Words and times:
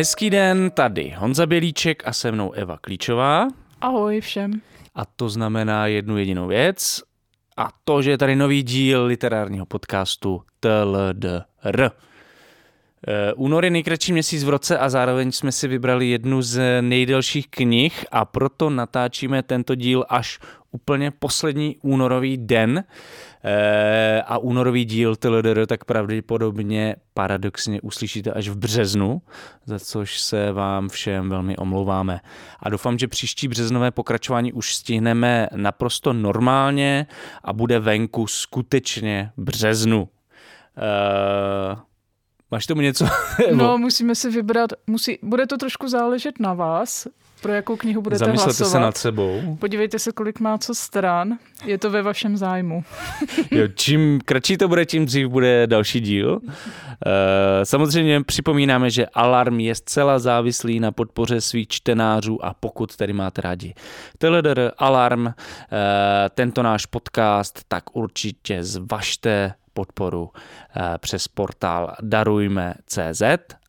Hezký 0.00 0.30
den, 0.30 0.70
tady 0.70 1.14
Honza 1.16 1.46
Bělíček 1.46 2.02
a 2.06 2.12
se 2.12 2.32
mnou 2.32 2.52
Eva 2.52 2.78
Klíčová. 2.78 3.48
Ahoj 3.80 4.20
všem. 4.20 4.52
A 4.94 5.04
to 5.04 5.28
znamená 5.28 5.86
jednu 5.86 6.18
jedinou 6.18 6.46
věc, 6.46 7.02
a 7.56 7.68
to, 7.84 8.02
že 8.02 8.10
je 8.10 8.18
tady 8.18 8.36
nový 8.36 8.62
díl 8.62 9.04
literárního 9.04 9.66
podcastu 9.66 10.42
TLDR. 10.60 11.90
Eh, 13.08 13.32
únor 13.32 13.64
je 13.64 13.70
nejkratší 13.70 14.12
měsíc 14.12 14.44
v 14.44 14.48
roce 14.48 14.78
a 14.78 14.88
zároveň 14.88 15.32
jsme 15.32 15.52
si 15.52 15.68
vybrali 15.68 16.08
jednu 16.08 16.42
z 16.42 16.82
nejdelších 16.82 17.48
knih 17.48 18.04
a 18.10 18.24
proto 18.24 18.70
natáčíme 18.70 19.42
tento 19.42 19.74
díl 19.74 20.04
až 20.08 20.38
úplně 20.70 21.10
poslední 21.10 21.76
únorový 21.82 22.36
den 22.36 22.84
a 24.26 24.38
únorový 24.38 24.84
díl 24.84 25.16
TLDR 25.16 25.66
tak 25.66 25.84
pravděpodobně 25.84 26.96
paradoxně 27.14 27.80
uslyšíte 27.80 28.32
až 28.32 28.48
v 28.48 28.56
březnu, 28.56 29.22
za 29.66 29.78
což 29.78 30.20
se 30.20 30.52
vám 30.52 30.88
všem 30.88 31.30
velmi 31.30 31.56
omlouváme. 31.56 32.20
A 32.60 32.68
doufám, 32.68 32.98
že 32.98 33.08
příští 33.08 33.48
březnové 33.48 33.90
pokračování 33.90 34.52
už 34.52 34.74
stihneme 34.74 35.48
naprosto 35.54 36.12
normálně 36.12 37.06
a 37.44 37.52
bude 37.52 37.78
venku 37.78 38.26
skutečně 38.26 39.32
březnu. 39.36 40.00
Uh, 40.02 41.78
Máš 42.50 42.66
tomu 42.66 42.80
něco? 42.80 43.06
no, 43.54 43.78
musíme 43.78 44.14
si 44.14 44.30
vybrat, 44.30 44.70
musí, 44.86 45.18
bude 45.22 45.46
to 45.46 45.56
trošku 45.56 45.88
záležet 45.88 46.40
na 46.40 46.54
vás, 46.54 47.06
pro 47.42 47.52
jakou 47.52 47.76
knihu 47.76 48.02
budete 48.02 48.18
Zamyslete 48.18 48.46
hlasovat. 48.46 48.70
se 48.70 48.80
nad 48.80 48.96
sebou. 48.96 49.56
Podívejte 49.60 49.98
se, 49.98 50.12
kolik 50.12 50.40
má 50.40 50.58
co 50.58 50.74
stran. 50.74 51.38
Je 51.64 51.78
to 51.78 51.90
ve 51.90 52.02
vašem 52.02 52.36
zájmu. 52.36 52.84
jo, 53.50 53.68
čím 53.74 54.20
kratší 54.24 54.56
to 54.56 54.68
bude, 54.68 54.86
tím 54.86 55.06
dřív 55.06 55.28
bude 55.28 55.66
další 55.66 56.00
díl. 56.00 56.40
Uh, 56.42 56.50
samozřejmě 57.64 58.22
připomínáme, 58.24 58.90
že 58.90 59.06
Alarm 59.06 59.60
je 59.60 59.74
zcela 59.74 60.18
závislý 60.18 60.80
na 60.80 60.92
podpoře 60.92 61.40
svých 61.40 61.68
čtenářů 61.68 62.44
a 62.44 62.54
pokud 62.54 62.96
tedy 62.96 63.12
máte 63.12 63.42
rádi 63.42 63.74
Teledr, 64.18 64.70
Alarm, 64.78 65.26
uh, 65.26 65.32
tento 66.34 66.62
náš 66.62 66.86
podcast, 66.86 67.60
tak 67.68 67.96
určitě 67.96 68.64
zvažte 68.64 69.54
podporu 69.72 70.30
eh, 70.76 70.98
přes 70.98 71.28
portál 71.28 71.94
darujme.cz 72.00 73.22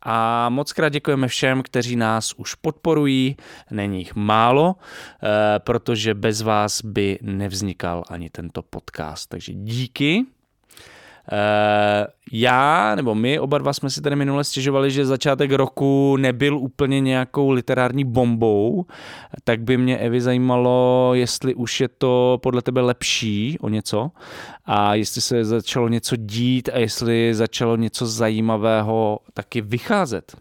a 0.04 0.50
moc 0.50 0.74
krát 0.74 0.90
děkujeme 0.90 1.28
všem, 1.28 1.64
kteří 1.64 1.96
nás 1.96 2.34
už 2.34 2.56
podporují, 2.56 3.38
není 3.72 4.00
jich 4.00 4.16
málo, 4.16 4.76
eh, 4.76 5.60
protože 5.60 6.14
bez 6.14 6.42
vás 6.42 6.82
by 6.82 7.20
nevznikal 7.22 8.04
ani 8.10 8.30
tento 8.30 8.62
podcast, 8.62 9.30
takže 9.30 9.54
díky. 9.54 10.26
Eh, 11.32 12.08
já, 12.32 12.96
nebo 12.96 13.16
my 13.16 13.40
oba 13.40 13.58
dva 13.58 13.74
jsme 13.74 13.90
si 13.90 14.02
tady 14.02 14.16
minule 14.16 14.44
stěžovali, 14.44 14.92
že 14.92 15.06
začátek 15.06 15.52
roku 15.52 16.18
nebyl 16.18 16.58
úplně 16.58 17.00
nějakou 17.00 17.50
literární 17.50 18.06
bombou, 18.06 18.86
tak 19.44 19.62
by 19.62 19.78
mě 19.78 19.98
Evi 19.98 20.22
zajímalo, 20.22 21.12
jestli 21.14 21.56
už 21.56 21.82
je 21.82 21.88
to 21.88 22.40
podle 22.44 22.62
tebe 22.62 22.82
lepší 22.82 23.58
o 23.60 23.70
něco 23.70 24.12
a 24.66 24.96
jestli 24.96 25.22
se 25.22 25.46
začalo 25.46 25.88
něco 25.88 26.16
dít 26.16 26.70
a 26.74 26.78
jestli 26.78 27.34
začalo 27.36 27.76
něco 27.76 28.06
zajímavého 28.06 29.20
taky 29.34 29.62
vycházet. 29.62 30.36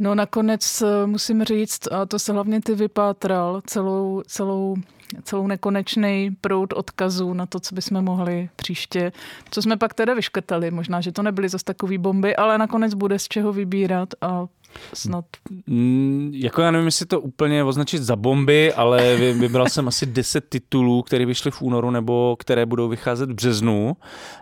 No 0.00 0.14
nakonec 0.14 0.82
eh, 0.82 1.06
musím 1.06 1.44
říct, 1.44 1.92
a 1.92 2.06
to 2.06 2.18
se 2.18 2.32
hlavně 2.32 2.60
ty 2.60 2.74
vypátral, 2.74 3.60
celou, 3.66 4.22
celou 4.26 4.76
celou 5.22 5.46
nekonečný 5.46 6.36
proud 6.40 6.72
odkazů 6.72 7.34
na 7.34 7.46
to, 7.46 7.60
co 7.60 7.74
bychom 7.74 8.02
mohli 8.02 8.48
příště. 8.56 9.12
Co 9.50 9.62
jsme 9.62 9.76
pak 9.76 9.94
teda 9.94 10.14
vyškrtali, 10.14 10.70
možná, 10.70 11.00
že 11.00 11.12
to 11.12 11.22
nebyly 11.22 11.48
zase 11.48 11.64
takový 11.64 11.98
bomby, 11.98 12.36
ale 12.36 12.58
nakonec 12.58 12.94
bude 12.94 13.18
z 13.18 13.28
čeho 13.28 13.52
vybírat 13.52 14.08
a 14.20 14.46
snad. 14.94 15.24
Mm, 15.66 16.30
jako 16.34 16.62
já 16.62 16.70
nevím, 16.70 16.86
jestli 16.86 17.06
to 17.06 17.20
úplně 17.20 17.64
označit 17.64 18.02
za 18.02 18.16
bomby, 18.16 18.72
ale 18.72 19.16
vybral 19.16 19.68
jsem 19.68 19.88
asi 19.88 20.06
10 20.06 20.44
titulů, 20.48 21.02
které 21.02 21.26
vyšly 21.26 21.50
v 21.50 21.62
únoru 21.62 21.90
nebo 21.90 22.36
které 22.38 22.66
budou 22.66 22.88
vycházet 22.88 23.30
v 23.30 23.34
březnu. 23.34 23.96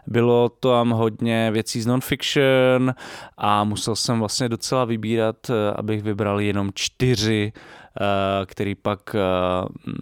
Bylo 0.07 0.49
tam 0.49 0.91
hodně 0.91 1.51
věcí 1.51 1.81
z 1.81 1.87
non-fiction 1.87 2.95
a 3.39 3.65
musel 3.65 3.97
jsem 3.97 4.19
vlastně 4.19 4.49
docela 4.49 4.85
vybírat, 4.85 5.37
eh, 5.51 5.73
abych 5.77 6.03
vybral 6.03 6.41
jenom 6.41 6.71
čtyři 6.75 7.53
Eh, 8.01 8.47
který 8.47 8.75
pak 8.75 9.15
eh, 9.15 9.19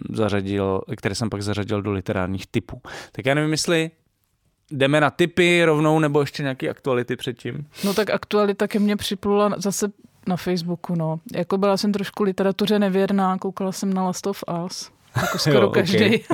zařadil, 0.09 0.81
které 0.97 1.15
jsem 1.15 1.29
pak 1.29 1.41
zařadil 1.41 1.81
do 1.81 1.91
literárních 1.91 2.47
typů. 2.47 2.81
Tak 3.11 3.25
já 3.25 3.33
nevím, 3.33 3.51
jestli 3.51 3.91
jdeme 4.71 5.01
na 5.01 5.09
typy 5.09 5.65
rovnou, 5.65 5.99
nebo 5.99 6.19
ještě 6.21 6.43
nějaké 6.43 6.69
aktuality 6.69 7.15
předtím? 7.15 7.67
No 7.83 7.93
tak 7.93 8.09
aktualita 8.09 8.67
ke 8.67 8.79
mně 8.79 8.95
připlula 8.95 9.53
zase 9.57 9.91
na 10.27 10.37
Facebooku, 10.37 10.95
no. 10.95 11.19
Jako 11.35 11.57
byla 11.57 11.77
jsem 11.77 11.91
trošku 11.91 12.23
literatuře 12.23 12.79
nevěrná, 12.79 13.37
koukala 13.37 13.71
jsem 13.71 13.93
na 13.93 14.03
Last 14.03 14.27
of 14.27 14.43
Us. 14.65 14.91
Jako 15.15 15.37
skoro 15.37 15.59
jo, 15.59 15.69
každý. 15.69 16.23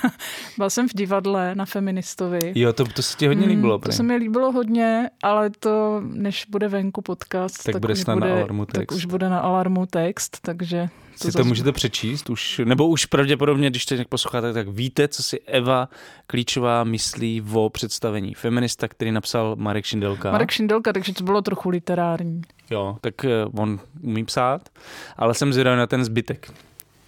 Okay. 0.00 0.10
Byl 0.58 0.70
jsem 0.70 0.88
v 0.88 0.92
divadle 0.94 1.54
na 1.54 1.66
Feministovi. 1.66 2.52
Jo, 2.54 2.72
to, 2.72 2.84
to 2.84 3.02
se 3.02 3.16
ti 3.16 3.26
hodně 3.26 3.46
líbilo. 3.46 3.74
Mm, 3.78 3.80
to 3.80 3.92
se 3.92 4.02
mi 4.02 4.16
líbilo 4.16 4.52
hodně, 4.52 5.10
ale 5.22 5.50
to, 5.50 6.02
než 6.04 6.46
bude 6.48 6.68
venku 6.68 7.02
podcast, 7.02 7.64
tak, 7.64 7.72
tak 7.72 7.80
bude 7.80 7.92
už 7.94 8.04
bude, 8.04 8.20
na 8.20 8.34
Alarmu 8.34 8.66
text. 8.66 8.78
Tak 8.78 8.92
už 8.92 9.04
bude 9.04 9.28
na 9.28 9.40
Alarmu 9.40 9.86
text, 9.86 10.38
takže... 10.42 10.88
To 11.22 11.30
si 11.30 11.36
to 11.36 11.44
můžete 11.44 11.72
přečíst 11.72 12.30
už, 12.30 12.60
nebo 12.64 12.88
už 12.88 13.06
pravděpodobně, 13.06 13.70
když 13.70 13.88
nějak 13.88 14.08
posloucháte, 14.08 14.52
tak 14.52 14.68
víte, 14.68 15.08
co 15.08 15.22
si 15.22 15.40
Eva 15.40 15.88
Klíčová 16.26 16.84
myslí 16.84 17.42
o 17.52 17.70
představení 17.70 18.34
feminista, 18.34 18.88
který 18.88 19.12
napsal 19.12 19.56
Marek 19.58 19.84
Šindelka. 19.84 20.32
Marek 20.32 20.50
Šindelka, 20.50 20.92
takže 20.92 21.14
to 21.14 21.24
bylo 21.24 21.42
trochu 21.42 21.68
literární. 21.68 22.42
Jo, 22.70 22.96
tak 23.00 23.24
eh, 23.24 23.44
on 23.58 23.80
umí 24.02 24.24
psát, 24.24 24.68
ale 25.16 25.34
jsem 25.34 25.52
zvědavý 25.52 25.78
na 25.78 25.86
ten 25.86 26.04
zbytek. 26.04 26.52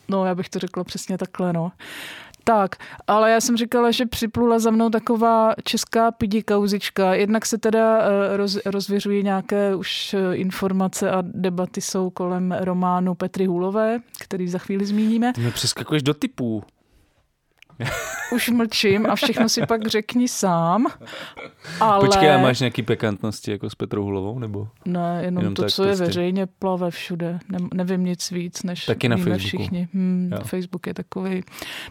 No, 0.08 0.26
já 0.26 0.34
bych 0.34 0.48
to 0.48 0.58
řekla 0.58 0.84
přesně 0.84 1.18
takhle, 1.18 1.52
no. 1.52 1.72
Tak, 2.44 2.76
ale 3.06 3.30
já 3.30 3.41
jsem 3.41 3.56
říkala, 3.56 3.91
že 3.91 4.06
připlula 4.06 4.58
za 4.58 4.70
mnou 4.70 4.91
taková 4.91 5.54
česká 5.64 6.10
pidi 6.10 6.42
kauzička. 6.42 7.14
Jednak 7.14 7.47
se 7.47 7.58
teda 7.58 7.98
eh, 8.03 8.36
roz, 8.36 8.58
rozvěřují 8.66 9.22
nějaké 9.22 9.75
už 9.75 10.14
eh, 10.14 10.36
informace 10.36 11.10
a 11.10 11.22
debaty 11.22 11.81
jsou 11.81 12.10
kolem 12.10 12.52
románu 12.60 13.14
Petry 13.14 13.47
Hůlové, 13.47 13.98
který 14.20 14.48
za 14.48 14.58
chvíli 14.58 14.86
zmíníme. 14.86 15.32
Ty 15.32 15.50
přeskakuješ 15.50 16.02
do 16.02 16.14
typů. 16.14 16.62
Už 18.32 18.48
mlčím 18.48 19.06
a 19.06 19.15
všechno 19.15 19.48
si 19.48 19.66
pak 19.66 19.87
řekni 19.87 20.28
sám. 20.28 20.87
Ale... 21.81 22.06
Počkej, 22.06 22.32
a 22.32 22.38
máš 22.38 22.60
nějaký 22.60 22.82
pekantnosti 22.82 23.50
jako 23.50 23.70
s 23.70 23.75
Petrou 23.75 24.04
Hulovou? 24.04 24.38
Nebo 24.38 24.69
ne, 24.84 25.20
jenom, 25.22 25.41
jenom 25.41 25.54
to, 25.54 25.62
co 25.62 25.82
prostě... 25.82 26.03
je 26.03 26.06
veřejně, 26.06 26.47
plave 26.47 26.91
všude. 26.91 27.38
Ne, 27.48 27.59
nevím 27.75 28.04
nic 28.04 28.31
víc, 28.31 28.62
než 28.62 28.84
Taky 28.84 29.09
na 29.09 29.16
Facebooku. 29.16 29.38
všichni. 29.38 29.88
Hmm, 29.94 30.31
Facebook 30.44 30.87
je 30.87 30.94
takový. 30.94 31.43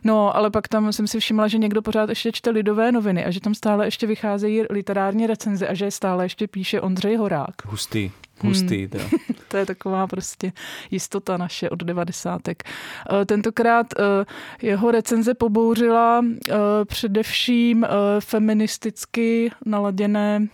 No, 0.03 0.35
ale 0.35 0.50
pak 0.50 0.68
tam 0.68 0.94
jsem 0.94 1.07
si 1.07 1.19
všimla, 1.19 1.47
že 1.47 1.57
někdo 1.57 1.81
pořád 1.81 2.09
ještě 2.09 2.31
čte 2.31 2.50
lidové 2.50 2.91
noviny 2.91 3.25
a 3.25 3.31
že 3.31 3.40
tam 3.40 3.53
stále 3.53 3.88
ještě 3.88 4.08
vycházejí 4.08 4.63
literární 4.69 5.28
recenze 5.28 5.68
a 5.68 5.73
že 5.73 5.91
stále 5.91 6.25
ještě 6.25 6.47
píše 6.47 6.81
Ondřej 6.81 7.16
Horák. 7.16 7.56
Hustý. 7.66 8.12
Hustý, 8.44 8.88
hmm. 8.94 9.19
to 9.47 9.57
je 9.57 9.66
taková 9.66 10.07
prostě 10.07 10.52
jistota 10.91 11.38
naše 11.38 11.69
od 11.69 11.84
devadesátek. 11.84 12.63
Eh, 12.63 13.25
tentokrát 13.25 13.88
eh, 13.94 14.25
jeho 14.62 14.91
recenze 14.91 15.34
pobouřila 15.34 16.25
eh, 16.25 16.53
především 16.85 17.85
feministicky 18.19 19.52
naladěné 19.66 20.47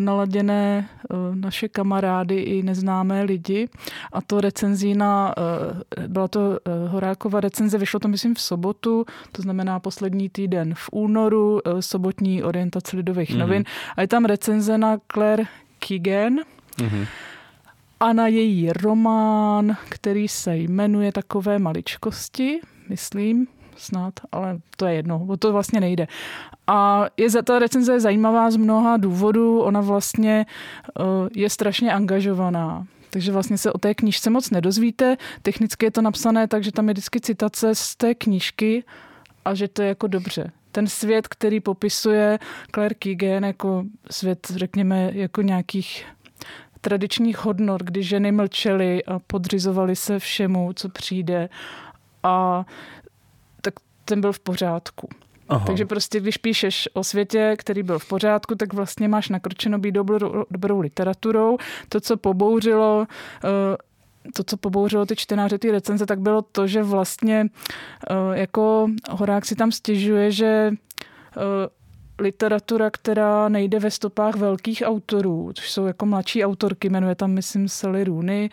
naladěné 0.00 0.88
naše 1.34 1.68
kamarády 1.68 2.40
i 2.40 2.62
neznámé 2.62 3.22
lidi. 3.22 3.68
A 4.12 4.20
to 4.20 4.40
recenzí 4.40 4.94
na, 4.94 5.34
byla 6.06 6.28
to 6.28 6.58
Horákova 6.88 7.40
recenze, 7.40 7.78
vyšlo 7.78 8.00
to 8.00 8.08
myslím 8.08 8.34
v 8.34 8.40
sobotu, 8.40 9.04
to 9.32 9.42
znamená 9.42 9.80
poslední 9.80 10.28
týden 10.28 10.74
v 10.74 10.88
únoru, 10.92 11.60
sobotní 11.80 12.42
orientace 12.42 12.96
lidových 12.96 13.30
mm-hmm. 13.30 13.38
novin. 13.38 13.64
A 13.96 14.00
je 14.00 14.08
tam 14.08 14.24
recenze 14.24 14.78
na 14.78 14.98
Claire 15.12 15.44
Kigen, 15.78 16.40
Mm-hmm. 16.78 17.06
A 18.00 18.12
na 18.12 18.26
její 18.26 18.72
román, 18.72 19.76
který 19.88 20.28
se 20.28 20.56
jmenuje 20.56 21.12
Takové 21.12 21.58
maličkosti, 21.58 22.60
myslím, 22.88 23.46
snad, 23.76 24.14
ale 24.32 24.58
to 24.76 24.86
je 24.86 24.94
jedno, 24.94 25.26
o 25.28 25.36
to 25.36 25.52
vlastně 25.52 25.80
nejde. 25.80 26.06
A 26.66 27.06
je, 27.16 27.42
ta 27.42 27.58
recenze 27.58 27.92
je 27.92 28.00
zajímavá 28.00 28.50
z 28.50 28.56
mnoha 28.56 28.96
důvodů, 28.96 29.60
ona 29.60 29.80
vlastně 29.80 30.46
uh, 31.00 31.28
je 31.36 31.50
strašně 31.50 31.92
angažovaná. 31.92 32.86
Takže 33.10 33.32
vlastně 33.32 33.58
se 33.58 33.72
o 33.72 33.78
té 33.78 33.94
knížce 33.94 34.30
moc 34.30 34.50
nedozvíte. 34.50 35.16
Technicky 35.42 35.86
je 35.86 35.90
to 35.90 36.02
napsané 36.02 36.48
tak, 36.48 36.64
že 36.64 36.72
tam 36.72 36.88
je 36.88 36.94
vždycky 36.94 37.20
citace 37.20 37.74
z 37.74 37.96
té 37.96 38.14
knížky 38.14 38.84
a 39.44 39.54
že 39.54 39.68
to 39.68 39.82
je 39.82 39.88
jako 39.88 40.06
dobře. 40.06 40.52
Ten 40.72 40.86
svět, 40.86 41.28
který 41.28 41.60
popisuje 41.60 42.38
Claire 42.74 42.94
Keegan 42.94 43.44
jako 43.44 43.84
svět, 44.10 44.46
řekněme, 44.54 45.10
jako 45.14 45.42
nějakých 45.42 46.04
tradičních 46.80 47.44
hodnot, 47.44 47.82
kdy 47.82 48.02
ženy 48.02 48.32
mlčely 48.32 49.04
a 49.04 49.18
podřizovaly 49.18 49.96
se 49.96 50.18
všemu, 50.18 50.72
co 50.72 50.88
přijde. 50.88 51.48
A 52.22 52.64
tak 53.62 53.74
ten 54.04 54.20
byl 54.20 54.32
v 54.32 54.40
pořádku. 54.40 55.08
Aha. 55.48 55.66
Takže 55.66 55.86
prostě, 55.86 56.20
když 56.20 56.36
píšeš 56.36 56.88
o 56.92 57.04
světě, 57.04 57.54
který 57.58 57.82
byl 57.82 57.98
v 57.98 58.08
pořádku, 58.08 58.54
tak 58.54 58.72
vlastně 58.72 59.08
máš 59.08 59.28
nakročeno 59.28 59.78
být 59.78 59.92
dobrou, 59.92 60.44
dobrou 60.50 60.80
literaturou. 60.80 61.56
To, 61.88 62.00
co 62.00 62.16
pobouřilo 62.16 63.06
uh, 63.44 63.76
to, 64.34 64.44
co 64.44 64.56
pobouřilo 64.56 65.06
ty 65.06 65.16
čtenáře 65.16 65.58
ty 65.58 65.70
recenze, 65.70 66.06
tak 66.06 66.20
bylo 66.20 66.42
to, 66.42 66.66
že 66.66 66.82
vlastně 66.82 67.46
uh, 68.10 68.36
jako 68.36 68.88
Horák 69.10 69.46
si 69.46 69.54
tam 69.54 69.72
stěžuje, 69.72 70.32
že 70.32 70.70
uh, 70.70 71.42
literatura, 72.20 72.90
která 72.90 73.48
nejde 73.48 73.78
ve 73.78 73.90
stopách 73.90 74.34
velkých 74.34 74.82
autorů, 74.86 75.50
což 75.54 75.70
jsou 75.70 75.86
jako 75.86 76.06
mladší 76.06 76.44
autorky, 76.44 76.88
jmenuje 76.88 77.14
tam, 77.14 77.30
myslím, 77.30 77.68
Sally 77.68 78.04
Rooney 78.04 78.50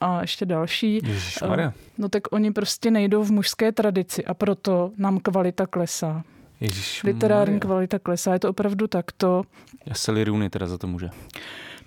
a 0.00 0.20
ještě 0.20 0.46
další. 0.46 1.00
Ježišmarja. 1.04 1.72
No 1.98 2.08
tak 2.08 2.22
oni 2.32 2.52
prostě 2.52 2.90
nejdou 2.90 3.22
v 3.22 3.30
mužské 3.30 3.72
tradici 3.72 4.24
a 4.24 4.34
proto 4.34 4.92
nám 4.96 5.20
kvalita 5.20 5.66
klesá. 5.66 6.22
Ježišmarja. 6.60 7.14
Literární 7.14 7.60
kvalita 7.60 7.98
klesá, 7.98 8.32
je 8.32 8.38
to 8.38 8.50
opravdu 8.50 8.86
takto. 8.86 9.42
Já 9.86 9.94
Sally 9.94 10.24
Rooney 10.24 10.50
teda 10.50 10.66
za 10.66 10.78
to 10.78 10.86
může. 10.86 11.08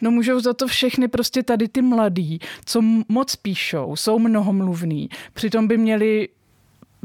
No 0.02 0.12
můžou 0.12 0.40
za 0.40 0.54
to 0.54 0.68
všechny 0.68 1.08
prostě 1.08 1.44
tady 1.44 1.68
ty 1.68 1.82
mladí, 1.82 2.40
co 2.66 2.82
moc 3.08 3.36
píšou, 3.36 3.96
jsou 3.96 4.20
mnohomluvný, 4.20 5.10
přitom 5.34 5.68
by 5.68 5.78
měli 5.78 6.30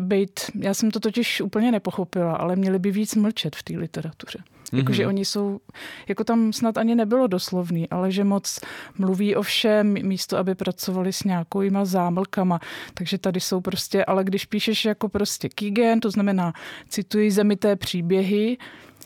být, 0.00 0.40
já 0.54 0.74
jsem 0.74 0.90
to 0.90 1.00
totiž 1.00 1.40
úplně 1.40 1.72
nepochopila, 1.72 2.36
ale 2.36 2.56
měli 2.56 2.78
by 2.78 2.90
víc 2.90 3.14
mlčet 3.14 3.56
v 3.56 3.62
té 3.62 3.76
literatuře. 3.76 4.38
Mm-hmm. 4.38 4.78
Jakože 4.78 5.06
oni 5.06 5.24
jsou, 5.24 5.60
jako 6.08 6.24
tam 6.24 6.52
snad 6.52 6.78
ani 6.78 6.94
nebylo 6.94 7.26
doslovný, 7.26 7.88
ale 7.88 8.12
že 8.12 8.24
moc 8.24 8.60
mluví 8.98 9.36
o 9.36 9.42
všem, 9.42 9.94
místo 10.02 10.38
aby 10.38 10.54
pracovali 10.54 11.12
s 11.12 11.24
nějakýma 11.24 11.84
zámlkama. 11.84 12.60
Takže 12.94 13.18
tady 13.18 13.40
jsou 13.40 13.60
prostě, 13.60 14.04
ale 14.04 14.24
když 14.24 14.44
píšeš 14.44 14.84
jako 14.84 15.08
prostě 15.08 15.48
Kigen, 15.48 16.00
to 16.00 16.10
znamená 16.10 16.52
cituji 16.88 17.30
zemité 17.30 17.76
příběhy, 17.76 18.58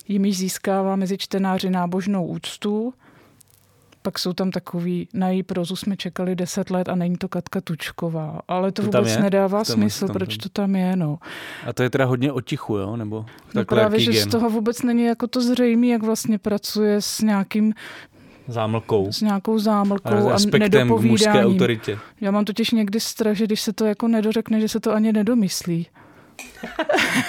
jimiž 0.09 0.39
získává 0.39 0.97
mezi 0.97 1.19
čtenáři 1.19 1.71
nábožnou 1.71 2.27
úctu, 2.27 2.95
pak 4.05 4.19
jsou 4.19 4.33
tam 4.33 4.51
takový, 4.51 5.09
na 5.15 5.29
její 5.29 5.43
prozu 5.43 5.77
jsme 5.77 5.97
čekali 5.97 6.37
deset 6.37 6.71
let 6.71 6.89
a 6.89 6.95
není 6.95 7.17
to 7.17 7.29
Katka 7.29 7.61
Tučková. 7.61 8.41
Ale 8.49 8.73
to, 8.73 8.83
to 8.83 8.87
vůbec 8.87 9.19
nedává 9.19 9.65
tam 9.65 9.77
smysl, 9.77 10.07
tam, 10.07 10.15
proč 10.15 10.37
to 10.37 10.49
tam 10.49 10.77
je. 10.77 10.97
No. 10.97 11.19
A 11.67 11.73
to 11.73 11.83
je 11.83 11.91
teda 11.91 12.05
hodně 12.05 12.33
o 12.33 12.41
tichu, 12.41 12.77
jo? 12.77 12.97
Nebo 12.97 13.27
no 13.55 13.65
právě, 13.65 14.01
že 14.01 14.13
z 14.13 14.27
toho 14.27 14.51
vůbec 14.51 14.83
není 14.83 15.05
jako 15.05 15.27
to 15.27 15.41
zřejmé, 15.41 15.87
jak 15.87 16.03
vlastně 16.03 16.39
pracuje 16.39 17.01
s 17.01 17.21
nějakým 17.21 17.75
zámlkou. 18.49 19.13
S 19.13 19.21
nějakou 19.21 19.59
zámlkou 19.59 20.29
a, 20.29 20.35
a 20.35 20.59
nedopovídáním. 20.59 21.11
mužské 21.11 21.45
autoritě. 21.45 21.99
Já 22.21 22.31
mám 22.31 22.45
totiž 22.45 22.71
někdy 22.71 23.01
strach, 23.01 23.37
že 23.37 23.45
když 23.45 23.61
se 23.61 23.73
to 23.73 23.85
jako 23.85 24.09
nedořekne, 24.09 24.61
že 24.61 24.69
se 24.69 24.81
to 24.81 24.93
ani 24.93 25.13
nedomyslí. 25.13 25.87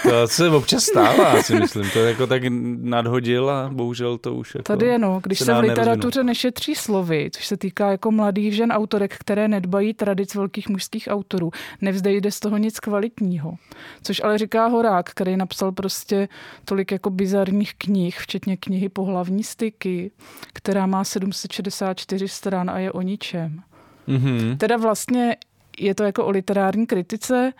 To 0.03 0.27
se 0.27 0.49
občas 0.49 0.83
stává, 0.83 1.43
si 1.43 1.55
myslím. 1.55 1.89
To 1.89 1.99
jako 1.99 2.27
tak 2.27 2.43
nadhodil 2.81 3.49
a 3.49 3.69
bohužel 3.73 4.17
to 4.17 4.35
už 4.35 4.55
jako 4.55 4.63
Tady 4.63 4.85
je 4.85 4.99
no, 4.99 5.19
když 5.23 5.39
se, 5.39 5.45
se 5.45 5.53
v 5.53 5.59
literatuře 5.59 5.95
nerozvinout. 5.95 6.25
nešetří 6.25 6.75
slovy, 6.75 7.29
což 7.31 7.47
se 7.47 7.57
týká 7.57 7.91
jako 7.91 8.11
mladých 8.11 8.55
žen 8.55 8.71
autorek, 8.71 9.17
které 9.17 9.47
nedbají 9.47 9.93
tradic 9.93 10.35
velkých 10.35 10.69
mužských 10.69 11.07
autorů, 11.11 11.51
nevzdejde 11.81 12.31
z 12.31 12.39
toho 12.39 12.57
nic 12.57 12.79
kvalitního. 12.79 13.55
Což 14.03 14.21
ale 14.23 14.37
říká 14.37 14.67
Horák, 14.67 15.09
který 15.09 15.37
napsal 15.37 15.71
prostě 15.71 16.27
tolik 16.65 16.91
jako 16.91 17.09
bizarních 17.09 17.73
knih, 17.73 18.19
včetně 18.19 18.57
knihy 18.57 18.89
Pohlavní 18.89 19.43
styky, 19.43 20.11
která 20.53 20.85
má 20.85 21.03
764 21.03 22.27
stran 22.27 22.69
a 22.69 22.79
je 22.79 22.91
o 22.91 23.01
ničem. 23.01 23.61
Mm-hmm. 24.07 24.57
Teda 24.57 24.77
vlastně 24.77 25.37
je 25.79 25.95
to 25.95 26.03
jako 26.03 26.25
o 26.25 26.29
literární 26.29 26.87
kritice, 26.87 27.53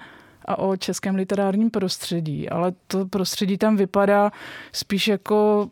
a 0.46 0.60
o 0.60 0.78
českém 0.78 1.16
literárním 1.16 1.70
prostředí, 1.70 2.50
ale 2.50 2.74
to 2.88 3.06
prostředí 3.06 3.58
tam 3.58 3.78
vypadá 3.78 4.32
spíš 4.72 5.08
jako 5.08 5.70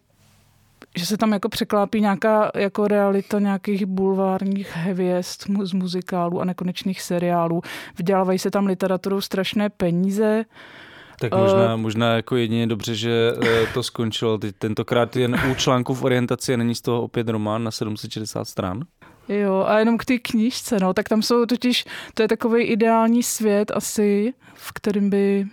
že 0.97 1.05
se 1.05 1.17
tam 1.17 1.33
jako 1.33 1.49
překlápí 1.49 2.01
nějaká 2.01 2.51
jako 2.55 2.87
realita 2.87 3.39
nějakých 3.39 3.85
bulvárních 3.85 4.75
hvězd 4.75 5.41
z 5.63 5.73
muzikálů 5.73 6.41
a 6.41 6.45
nekonečných 6.45 7.01
seriálů. 7.01 7.61
Vdělávají 7.97 8.39
se 8.39 8.51
tam 8.51 8.65
literaturou 8.65 9.21
strašné 9.21 9.69
peníze, 9.69 10.45
tak 11.19 11.35
možná, 11.35 11.75
uh, 11.75 11.81
možná 11.81 12.15
jako 12.15 12.35
jedině 12.35 12.67
dobře, 12.67 12.95
že 12.95 13.33
eh, 13.43 13.67
to 13.73 13.83
skončilo. 13.83 14.37
Teď 14.37 14.55
tentokrát 14.55 15.15
jen 15.15 15.39
u 15.51 15.55
článku 15.55 15.93
v 15.93 16.03
orientaci 16.03 16.53
a 16.53 16.57
není 16.57 16.75
z 16.75 16.81
toho 16.81 17.01
opět 17.01 17.29
román 17.29 17.63
na 17.63 17.71
760 17.71 18.45
stran. 18.45 18.83
Jo, 19.29 19.65
a 19.67 19.79
jenom 19.79 19.97
k 19.97 20.05
té 20.05 20.17
knížce, 20.17 20.79
no, 20.79 20.93
tak 20.93 21.09
tam 21.09 21.21
jsou 21.21 21.45
totiž, 21.45 21.85
to 22.13 22.21
je 22.21 22.27
takový 22.27 22.63
ideální 22.63 23.23
svět 23.23 23.71
asi, 23.75 24.33
v 24.53 24.71
kterém 24.71 25.09
by 25.09 25.45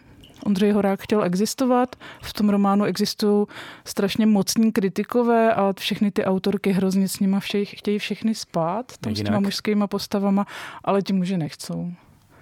Ondřej 0.44 0.70
Horák 0.70 1.02
chtěl 1.02 1.24
existovat. 1.24 1.96
V 2.22 2.32
tom 2.32 2.48
románu 2.48 2.84
existují 2.84 3.46
strašně 3.84 4.26
mocní 4.26 4.72
kritikové 4.72 5.54
a 5.54 5.72
všechny 5.78 6.10
ty 6.10 6.24
autorky 6.24 6.72
hrozně 6.72 7.08
s 7.08 7.20
nima 7.20 7.40
všej, 7.40 7.64
chtějí 7.64 7.98
všechny 7.98 8.34
spát, 8.34 8.92
tam 9.00 9.16
s 9.16 9.22
těma 9.22 9.40
mužskýma 9.40 9.86
postavama, 9.86 10.46
ale 10.84 11.02
ti 11.02 11.12
muži 11.12 11.36
nechcou. 11.36 11.92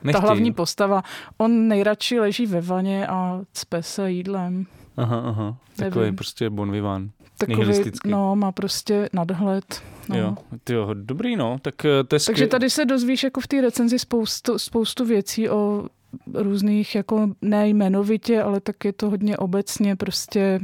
Nechtějí. 0.03 0.13
Ta 0.13 0.27
hlavní 0.27 0.53
postava, 0.53 1.03
on 1.37 1.69
nejradši 1.69 2.21
leží 2.21 2.47
ve 2.47 2.61
vaně 2.61 3.07
a 3.07 3.41
cpe 3.53 3.83
se 3.83 4.11
jídlem. 4.11 4.67
Aha, 4.99 5.23
aha. 5.27 5.57
Takový 5.77 6.01
Nevím. 6.01 6.17
prostě 6.17 6.51
bon 6.51 6.73
vivant. 6.73 7.13
Takový, 7.39 7.91
no, 8.07 8.37
má 8.37 8.53
prostě 8.53 9.09
nadhled. 9.13 9.83
No. 10.09 10.17
Jo, 10.17 10.37
tyjo, 10.65 10.95
dobrý 10.95 11.37
no, 11.37 11.59
tak 11.63 11.85
eh, 11.85 12.05
to 12.05 12.17
je 12.17 12.21
Takže 12.27 12.47
tady 12.47 12.71
se 12.71 12.85
dozvíš 12.85 13.23
jako 13.23 13.41
v 13.41 13.47
té 13.47 13.61
recenzi 13.61 13.99
spoustu, 13.99 14.59
spoustu 14.59 15.05
věcí 15.05 15.49
o 15.49 15.87
různých, 16.35 16.95
jako 16.95 17.31
ne 17.43 17.69
jmenovitě, 17.69 18.43
ale 18.43 18.61
tak 18.61 18.85
je 18.85 18.93
to 18.93 19.11
hodně 19.11 19.37
obecně 19.37 19.97
prostě 19.97 20.61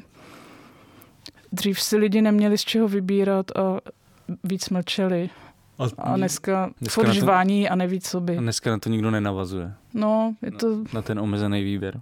dřív 1.52 1.80
si 1.80 1.96
lidi 1.96 2.22
neměli 2.22 2.58
z 2.58 2.64
čeho 2.64 2.88
vybírat 2.88 3.56
a 3.56 3.80
víc 4.44 4.70
mlčeli. 4.70 5.30
A, 5.78 5.84
a 5.98 6.16
dneska, 6.16 6.70
dneska 6.80 7.02
furt 7.02 7.28
a 7.70 7.74
neví, 7.74 8.00
co 8.00 8.20
by. 8.20 8.36
A 8.36 8.40
dneska 8.40 8.70
na 8.70 8.78
to 8.78 8.88
nikdo 8.88 9.10
nenavazuje. 9.10 9.74
No, 9.94 10.34
je 10.42 10.50
to... 10.50 10.76
Na, 10.76 10.84
na 10.92 11.02
ten 11.02 11.18
omezený 11.18 11.64
výběr. 11.64 12.00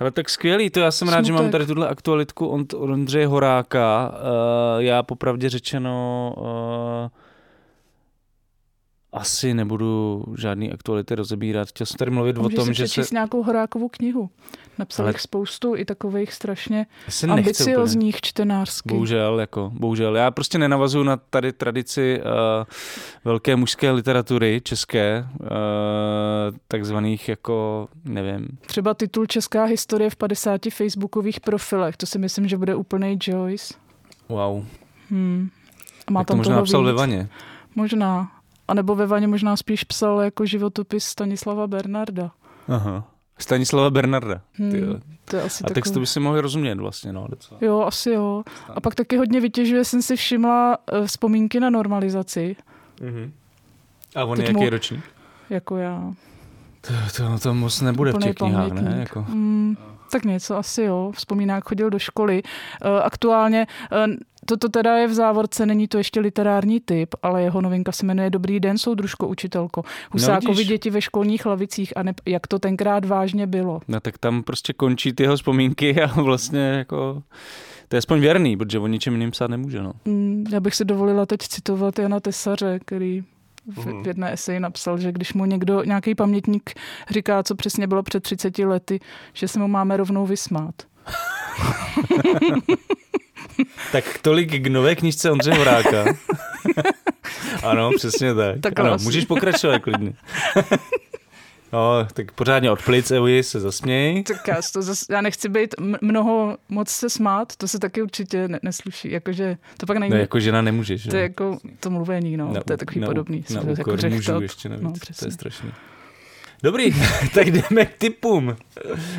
Ale 0.00 0.10
tak 0.10 0.28
skvělý, 0.28 0.70
to 0.70 0.80
já 0.80 0.90
jsem 0.90 1.08
Smutek. 1.08 1.16
rád, 1.18 1.24
že 1.24 1.32
mám 1.32 1.50
tady 1.50 1.66
tuhle 1.66 1.88
aktualitku 1.88 2.46
od 2.46 2.74
Ondřeje 2.74 3.26
Horáka. 3.26 4.12
Uh, 4.12 4.82
já 4.82 5.02
popravdě 5.02 5.48
řečeno 5.48 6.34
uh, 6.36 7.10
asi 9.12 9.54
nebudu 9.54 10.24
žádný 10.36 10.72
aktuality 10.72 11.14
rozebírat. 11.14 11.68
Chtěl 11.68 11.86
jsem 11.86 11.96
tady 11.96 12.10
mluvit 12.10 12.38
Můžeš 12.38 12.58
o 12.58 12.64
tom, 12.64 12.74
že 12.74 12.88
se... 12.88 13.02
nějakou 13.12 13.42
Horákovou 13.42 13.88
knihu. 13.88 14.30
Napsal 14.78 15.04
Ale... 15.04 15.10
jich 15.10 15.20
spoustu 15.20 15.76
i 15.76 15.84
takových 15.84 16.32
strašně 16.32 16.86
ambiciozních 17.28 18.20
čtenářských. 18.20 18.92
Bohužel, 18.92 19.40
jako, 19.40 19.72
bohužel. 19.74 20.16
Já 20.16 20.30
prostě 20.30 20.58
nenavazuju 20.58 21.04
na 21.04 21.16
tady 21.16 21.52
tradici 21.52 22.20
uh, 22.20 22.64
velké 23.24 23.56
mužské 23.56 23.90
literatury 23.90 24.60
české, 24.64 25.26
uh, 25.40 25.46
takzvaných 26.68 27.28
jako, 27.28 27.88
nevím. 28.04 28.48
Třeba 28.66 28.94
titul 28.94 29.26
Česká 29.26 29.64
historie 29.64 30.10
v 30.10 30.16
50 30.16 30.60
facebookových 30.70 31.40
profilech. 31.40 31.96
To 31.96 32.06
si 32.06 32.18
myslím, 32.18 32.48
že 32.48 32.56
bude 32.56 32.74
úplný 32.74 33.18
Joyce. 33.22 33.74
Wow. 34.28 34.64
Hmm. 35.10 35.50
A 36.06 36.12
má 36.12 36.20
tak 36.20 36.26
tam 36.26 36.34
to 36.34 36.38
možná 36.38 36.56
napsal 36.56 36.84
ve 36.84 36.92
vaně. 36.92 37.28
Možná. 37.74 38.39
A 38.70 38.74
nebo 38.74 38.94
ve 38.94 39.06
vaně 39.06 39.26
možná 39.26 39.56
spíš 39.56 39.84
psal 39.84 40.20
jako 40.20 40.46
životopis 40.46 41.04
Stanislava 41.04 41.66
Bernarda. 41.66 42.30
Aha. 42.68 43.04
Stanislava 43.38 43.90
Bernarda. 43.90 44.40
Hmm, 44.52 45.00
to 45.24 45.36
je 45.36 45.42
asi 45.42 45.64
a 45.64 45.68
takový... 45.68 45.94
to 45.94 46.00
by 46.00 46.06
si 46.06 46.20
mohli 46.20 46.40
rozumět 46.40 46.74
vlastně. 46.74 47.12
No, 47.12 47.26
docela. 47.30 47.58
Jo, 47.62 47.80
asi 47.80 48.10
jo. 48.10 48.42
A 48.74 48.80
pak 48.80 48.94
taky 48.94 49.16
hodně 49.16 49.40
vytěžuje, 49.40 49.84
jsem 49.84 50.02
si 50.02 50.16
všimla 50.16 50.78
uh, 50.92 51.06
vzpomínky 51.06 51.60
na 51.60 51.70
normalizaci. 51.70 52.56
Mm-hmm. 53.00 53.30
A 54.16 54.24
on 54.24 54.36
Teď 54.36 54.46
je 54.46 54.52
jaký 54.52 54.64
mu... 54.64 54.70
ročník? 54.70 55.04
Jako 55.50 55.76
já. 55.76 56.12
To, 56.80 56.92
to, 57.16 57.38
to 57.38 57.54
moc 57.54 57.80
nebude 57.80 58.10
Úplný 58.10 58.22
v 58.22 58.28
těch 58.28 58.36
knihách, 58.36 58.72
ne? 58.72 58.96
Jako... 59.00 59.24
Mm, 59.28 59.76
tak 60.12 60.24
něco 60.24 60.56
asi 60.56 60.82
jo. 60.82 61.12
Vzpomíná, 61.14 61.54
jak 61.54 61.68
chodil 61.68 61.90
do 61.90 61.98
školy. 61.98 62.42
Uh, 62.42 62.90
aktuálně 63.02 63.66
uh, 63.92 64.14
Toto 64.46 64.68
teda 64.68 64.96
je 64.96 65.06
v 65.06 65.12
závorce, 65.12 65.66
není 65.66 65.88
to 65.88 65.98
ještě 65.98 66.20
literární 66.20 66.80
typ, 66.80 67.14
ale 67.22 67.42
jeho 67.42 67.60
novinka 67.60 67.92
se 67.92 68.06
jmenuje 68.06 68.30
Dobrý 68.30 68.60
den, 68.60 68.78
soudružko, 68.78 69.28
učitelko. 69.28 69.82
Husákovi 70.12 70.64
no, 70.64 70.68
děti 70.68 70.90
ve 70.90 71.00
školních 71.00 71.46
lavicích 71.46 71.96
a 71.96 72.02
ne, 72.02 72.14
jak 72.26 72.46
to 72.46 72.58
tenkrát 72.58 73.04
vážně 73.04 73.46
bylo. 73.46 73.80
No 73.88 74.00
tak 74.00 74.18
tam 74.18 74.42
prostě 74.42 74.72
končí 74.72 75.12
ty 75.12 75.22
jeho 75.22 75.36
vzpomínky 75.36 76.02
a 76.02 76.22
vlastně 76.22 76.60
jako... 76.60 77.22
To 77.88 77.96
je 77.96 77.98
aspoň 77.98 78.20
věrný, 78.20 78.56
protože 78.56 78.78
o 78.78 78.86
ničem 78.86 79.12
jiným 79.12 79.30
psát 79.30 79.50
nemůže. 79.50 79.82
No. 79.82 79.92
Mm, 80.04 80.44
já 80.52 80.60
bych 80.60 80.74
si 80.74 80.84
dovolila 80.84 81.26
teď 81.26 81.40
citovat 81.40 81.98
Jana 81.98 82.20
Tesaře, 82.20 82.78
který 82.84 83.22
v, 83.66 84.02
v 84.02 84.06
jedné 84.06 84.32
eseji 84.32 84.60
napsal, 84.60 84.98
že 84.98 85.12
když 85.12 85.34
mu 85.34 85.44
někdo, 85.44 85.84
nějaký 85.84 86.14
pamětník 86.14 86.70
říká, 87.10 87.42
co 87.42 87.54
přesně 87.54 87.86
bylo 87.86 88.02
před 88.02 88.22
30 88.22 88.58
lety, 88.58 89.00
že 89.32 89.48
se 89.48 89.58
mu 89.58 89.68
máme 89.68 89.96
rovnou 89.96 90.26
vysmát. 90.26 90.74
tak 93.92 94.18
tolik 94.22 94.62
k 94.62 94.66
nové 94.66 94.96
knižce 94.96 95.30
Ondřeje 95.30 95.56
Horáka. 95.56 96.04
ano, 97.62 97.90
přesně 97.96 98.34
tak. 98.34 98.60
tak 98.60 98.80
ano, 98.80 98.96
můžeš 99.00 99.24
pokračovat 99.24 99.78
klidně. 99.78 100.12
No, 101.72 102.06
tak 102.12 102.32
pořádně 102.32 102.70
od 102.70 102.82
plic, 102.82 103.10
Evi, 103.10 103.42
se 103.42 103.60
zasměj. 103.60 104.22
Tak 104.22 104.48
já, 104.48 104.56
to 104.72 104.82
zas, 104.82 105.04
já 105.10 105.20
nechci 105.20 105.48
být 105.48 105.74
mnoho 106.00 106.58
moc 106.68 106.88
se 106.88 107.10
smát, 107.10 107.56
to 107.56 107.68
se 107.68 107.78
taky 107.78 108.02
určitě 108.02 108.48
ne, 108.48 108.58
nesluší. 108.62 109.10
Jakože 109.10 109.56
to 109.76 109.86
pak 109.86 109.96
není... 109.96 110.10
No, 110.10 110.16
jako 110.16 110.40
žena 110.40 110.62
nemůžeš. 110.62 111.02
To 111.02 111.16
je 111.16 111.22
jako 111.22 111.58
to 111.80 111.90
mluvení, 111.90 112.36
no. 112.36 112.52
Na, 112.52 112.60
to 112.60 112.72
je 112.72 112.76
takový 112.76 113.00
na, 113.00 113.06
podobný. 113.06 113.44
Na, 113.50 113.62
na 113.62 113.70
jako 113.78 113.96
mužů 114.08 114.40
ještě 114.40 114.68
navíc. 114.68 114.84
No, 114.84 114.92
to 115.18 115.24
je 115.24 115.32
strašný. 115.32 115.72
Dobrý, 116.62 116.94
tak 117.34 117.46
jdeme 117.46 117.86
k 117.86 117.98
typům. 117.98 118.56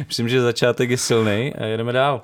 Myslím, 0.08 0.30
že 0.30 0.42
začátek 0.42 0.90
je 0.90 0.98
silný 0.98 1.54
a 1.54 1.66
jedeme 1.66 1.92
dál. 1.92 2.22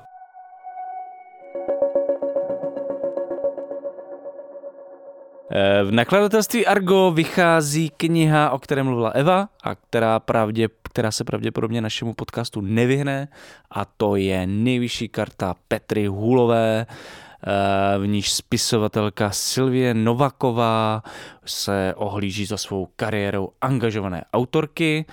V 5.84 5.90
nakladatelství 5.90 6.66
Argo 6.66 7.10
vychází 7.10 7.90
kniha, 7.96 8.50
o 8.50 8.58
které 8.58 8.82
mluvila 8.82 9.10
Eva 9.10 9.48
a 9.62 9.74
která, 9.74 10.20
pravdě, 10.20 10.68
která 10.82 11.10
se 11.10 11.24
pravděpodobně 11.24 11.80
našemu 11.80 12.14
podcastu 12.14 12.60
nevyhne 12.60 13.28
a 13.70 13.84
to 13.84 14.16
je 14.16 14.46
nejvyšší 14.46 15.08
karta 15.08 15.54
Petry 15.68 16.06
Hůlové, 16.06 16.86
eh, 16.86 17.98
v 17.98 18.06
níž 18.06 18.32
spisovatelka 18.32 19.30
Silvie 19.30 19.94
Novaková 19.94 21.02
se 21.44 21.94
ohlíží 21.96 22.46
za 22.46 22.56
svou 22.56 22.88
kariérou 22.96 23.48
angažované 23.60 24.24
autorky. 24.32 25.04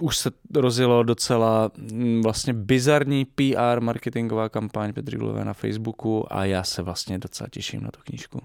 Už 0.00 0.16
se 0.16 0.30
rozjelo 0.54 1.02
docela 1.02 1.70
mm, 1.76 2.22
vlastně 2.22 2.52
bizarní 2.52 3.24
PR 3.24 3.80
marketingová 3.80 4.48
kampaň 4.48 4.92
Petry 4.92 5.16
Gulové 5.16 5.44
na 5.44 5.52
Facebooku 5.52 6.32
a 6.32 6.44
já 6.44 6.64
se 6.64 6.82
vlastně 6.82 7.18
docela 7.18 7.48
těším 7.50 7.82
na 7.82 7.90
tu 7.90 8.00
knížku. 8.04 8.40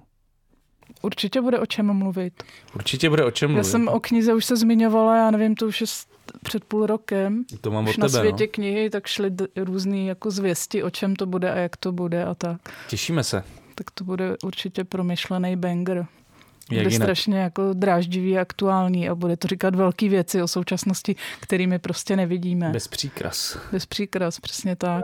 Určitě 1.01 1.41
bude 1.41 1.59
o 1.59 1.65
čem 1.65 1.93
mluvit. 1.93 2.43
Určitě 2.75 3.09
bude 3.09 3.25
o 3.25 3.31
čem 3.31 3.49
mluvit. 3.49 3.67
Já 3.67 3.71
jsem 3.71 3.87
o 3.87 3.99
knize 3.99 4.33
už 4.33 4.45
se 4.45 4.55
zmiňovala, 4.55 5.17
já 5.17 5.31
nevím, 5.31 5.55
to 5.55 5.65
už 5.65 5.81
je 5.81 5.87
před 6.43 6.63
půl 6.63 6.85
rokem. 6.85 7.43
To 7.61 7.71
mám 7.71 7.87
už 7.87 7.97
od 7.97 8.01
tebe, 8.01 8.03
na 8.03 8.19
světě 8.19 8.43
no. 8.43 8.49
knihy, 8.51 8.89
tak 8.89 9.07
šly 9.07 9.31
různé 9.55 9.97
jako 9.97 10.31
zvěsti, 10.31 10.83
o 10.83 10.89
čem 10.89 11.15
to 11.15 11.25
bude 11.25 11.51
a 11.51 11.55
jak 11.55 11.77
to 11.77 11.91
bude 11.91 12.25
a 12.25 12.35
tak. 12.35 12.73
Těšíme 12.89 13.23
se. 13.23 13.43
Tak 13.75 13.91
to 13.91 14.03
bude 14.03 14.35
určitě 14.43 14.83
promyšlený 14.83 15.55
banger. 15.55 16.05
Jak 16.71 16.83
bude 16.83 16.95
jinak? 16.95 17.05
strašně 17.05 17.37
jako 17.37 17.73
dráždivý 17.73 18.37
a 18.37 18.41
aktuální 18.41 19.09
a 19.09 19.15
bude 19.15 19.37
to 19.37 19.47
říkat 19.47 19.75
velké 19.75 20.09
věci 20.09 20.41
o 20.41 20.47
současnosti, 20.47 21.15
kterými 21.39 21.79
prostě 21.79 22.15
nevidíme. 22.15 22.69
Bez 22.69 22.87
příkras. 22.87 23.57
Bez 23.71 23.85
příkras, 23.85 24.39
přesně 24.39 24.75
tak. 24.75 25.03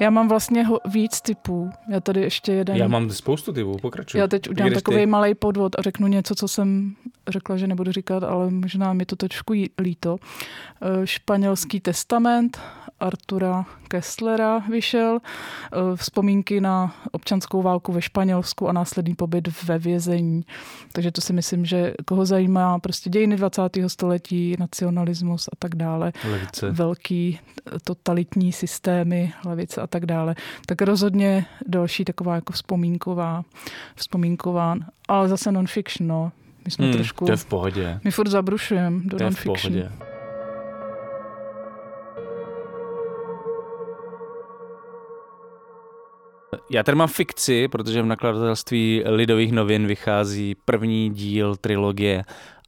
Já 0.00 0.10
mám 0.10 0.28
vlastně 0.28 0.64
ho, 0.64 0.80
víc 0.92 1.20
typů. 1.20 1.70
Já 1.90 2.00
tady 2.00 2.20
ještě 2.20 2.52
jeden. 2.52 2.76
Já 2.76 2.88
mám 2.88 3.10
spoustu 3.10 3.52
typů, 3.52 3.76
pokračuj. 3.82 4.20
Já 4.20 4.26
teď 4.26 4.50
udělám 4.50 4.72
takový 4.72 5.06
malý 5.06 5.34
podvod 5.34 5.78
a 5.78 5.82
řeknu 5.82 6.06
něco, 6.06 6.34
co 6.34 6.48
jsem 6.48 6.94
řekla, 7.28 7.56
že 7.56 7.66
nebudu 7.66 7.92
říkat, 7.92 8.22
ale 8.22 8.50
možná 8.50 8.92
mi 8.92 9.04
to 9.04 9.16
trošku 9.16 9.54
líto. 9.78 10.16
Španělský 11.04 11.80
testament 11.80 12.60
Artura 13.00 13.64
Kesslera 13.88 14.58
vyšel. 14.58 15.18
Vzpomínky 15.94 16.60
na 16.60 16.94
občanskou 17.12 17.62
válku 17.62 17.92
ve 17.92 18.02
Španělsku 18.02 18.68
a 18.68 18.72
následný 18.72 19.14
pobyt 19.14 19.62
ve 19.64 19.78
vězení. 19.78 20.44
Takže 20.92 21.12
to 21.12 21.20
si 21.20 21.32
myslím, 21.32 21.64
že 21.64 21.94
koho 22.04 22.26
zajímá 22.26 22.78
prostě 22.78 23.10
dějiny 23.10 23.36
20. 23.36 23.62
století, 23.86 24.56
nacionalismus 24.58 25.48
a 25.48 25.56
tak 25.58 25.74
dále. 25.74 26.12
Levice. 26.30 26.70
Velký 26.70 27.38
totalitní 27.84 28.52
systémy, 28.52 29.32
levice 29.44 29.80
a 29.80 29.86
tak 29.86 30.06
dále. 30.06 30.34
Tak 30.66 30.82
rozhodně 30.82 31.46
další 31.66 32.04
taková 32.04 32.34
jako 32.34 32.52
vzpomínková, 32.52 33.42
vzpomínková, 33.96 34.76
ale 35.08 35.28
zase 35.28 35.52
non-fiction, 35.52 36.08
no. 36.08 36.32
My 36.64 36.70
jsme 36.70 36.84
Hmm, 36.84 36.94
trošku... 36.94 37.24
to 37.24 37.32
je 37.32 37.36
v 37.36 37.44
pohodě. 37.44 38.00
My 38.04 38.10
furt 38.10 38.28
zabrušujeme 38.28 39.00
do 39.04 39.16
To 39.18 39.24
je 39.24 39.30
v 39.30 39.44
non-fiction. 39.46 40.08
Já 46.70 46.82
tady 46.82 46.96
mám 46.96 47.08
fikci, 47.08 47.68
protože 47.68 48.02
v 48.02 48.06
nakladatelství 48.06 49.02
Lidových 49.06 49.52
novin 49.52 49.86
vychází 49.86 50.54
první 50.64 51.10
díl 51.10 51.56
trilogie 51.56 52.24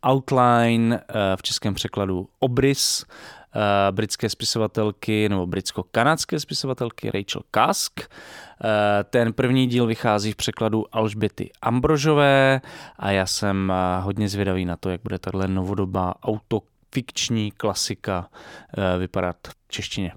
Outline, 0.08 1.00
eh, 1.08 1.36
v 1.36 1.42
českém 1.42 1.74
překladu 1.74 2.28
Obrys, 2.38 3.04
eh, 3.04 3.92
britské 3.92 4.28
spisovatelky 4.28 5.28
nebo 5.28 5.46
britsko-kanadské 5.46 6.40
spisovatelky 6.40 7.10
Rachel 7.10 7.42
Kask. 7.50 8.00
Eh, 8.00 9.04
Ten 9.04 9.32
první 9.32 9.66
díl 9.66 9.86
vychází 9.86 10.32
v 10.32 10.36
překladu 10.36 10.84
Alžběty 10.92 11.50
Ambrožové 11.62 12.60
a 12.98 13.10
já 13.10 13.26
jsem 13.26 13.72
hodně 14.00 14.28
zvědavý 14.28 14.64
na 14.64 14.76
to, 14.76 14.90
jak 14.90 15.02
bude 15.02 15.18
tahle 15.18 15.48
novodobá 15.48 16.14
autofikční 16.22 17.50
klasika 17.50 18.28
vypadat 18.98 19.36
v 19.48 19.54
češtině. 19.68 20.12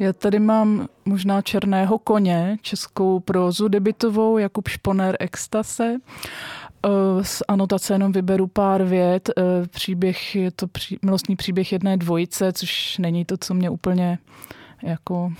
Já 0.00 0.12
tady 0.12 0.38
mám 0.38 0.88
možná 1.04 1.42
Černého 1.42 1.98
koně, 1.98 2.56
českou 2.62 3.20
prózu 3.20 3.68
debitovou, 3.68 4.38
Jakub 4.38 4.68
Šponer 4.68 5.16
Extase. 5.20 5.96
Eh, 6.86 7.24
Z 7.24 7.42
anotace 7.48 7.94
jenom 7.94 8.12
vyberu 8.12 8.46
pár 8.46 8.84
vět. 8.84 9.30
Eh, 9.38 9.42
Příběh 9.66 10.36
je 10.36 10.50
to 10.50 10.66
pří, 10.66 10.98
milostný 11.02 11.36
příběh 11.36 11.72
jedné 11.72 11.96
dvojice, 11.96 12.52
což 12.52 12.98
není 12.98 13.24
to, 13.24 13.36
co 13.36 13.54
mě 13.54 13.70
úplně 13.70 14.18
jako 14.82 15.32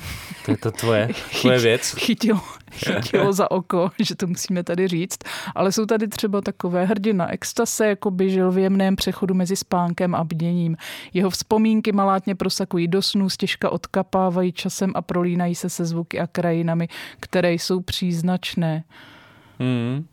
To 0.44 0.50
je 0.50 0.56
to 0.56 0.70
tvoje, 0.70 1.08
tvoje 1.40 1.58
věc. 1.58 1.94
chytilo, 1.98 2.40
chytilo 2.72 3.32
za 3.32 3.50
oko, 3.50 3.90
že 3.98 4.14
to 4.14 4.26
musíme 4.26 4.64
tady 4.64 4.88
říct. 4.88 5.18
Ale 5.54 5.72
jsou 5.72 5.86
tady 5.86 6.08
třeba 6.08 6.40
takové 6.40 6.84
hrdina 6.84 7.32
extase, 7.32 7.86
jako 7.86 8.10
by 8.10 8.30
žil 8.30 8.52
v 8.52 8.58
jemném 8.58 8.96
přechodu 8.96 9.34
mezi 9.34 9.56
spánkem 9.56 10.14
a 10.14 10.24
bděním. 10.24 10.76
Jeho 11.14 11.30
vzpomínky 11.30 11.92
malátně 11.92 12.34
prosakují 12.34 12.88
do 12.88 13.02
snů, 13.02 13.30
stěžka 13.30 13.70
odkapávají 13.70 14.52
časem 14.52 14.92
a 14.94 15.02
prolínají 15.02 15.54
se 15.54 15.70
se 15.70 15.84
zvuky 15.84 16.20
a 16.20 16.26
krajinami, 16.26 16.88
které 17.20 17.52
jsou 17.52 17.80
příznačné. 17.80 18.84
Mm. 19.58 20.06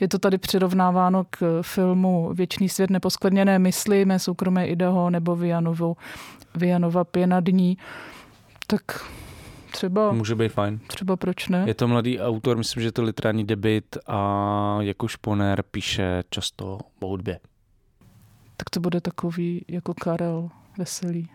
Je 0.00 0.08
to 0.08 0.18
tady 0.18 0.38
přirovnáváno 0.38 1.24
k 1.30 1.60
filmu 1.62 2.30
Věčný 2.34 2.68
svět 2.68 2.90
neposkvrněné 2.90 3.58
mysli, 3.58 4.04
mé 4.04 4.18
soukromé 4.18 4.66
Idaho 4.66 5.10
nebo 5.10 5.36
Vianovo, 5.36 5.96
Vianova 6.54 7.04
pěna 7.04 7.40
dní. 7.40 7.78
Tak 8.70 8.82
třeba, 9.70 10.12
Může 10.12 10.34
být 10.34 10.48
fajn. 10.52 10.80
třeba 10.86 11.16
proč 11.16 11.48
ne? 11.48 11.64
Je 11.66 11.74
to 11.74 11.88
mladý 11.88 12.20
autor, 12.20 12.56
myslím, 12.56 12.80
že 12.80 12.88
je 12.88 12.92
to 12.92 13.02
literární 13.02 13.44
debit 13.44 13.98
a 14.06 14.78
jako 14.80 15.08
šponer 15.08 15.62
píše 15.70 16.22
často 16.30 16.78
o 17.00 17.06
hudbě. 17.06 17.40
Tak 18.56 18.70
to 18.70 18.80
bude 18.80 19.00
takový 19.00 19.64
jako 19.68 19.94
Karel 19.94 20.48
Veselý. 20.78 21.28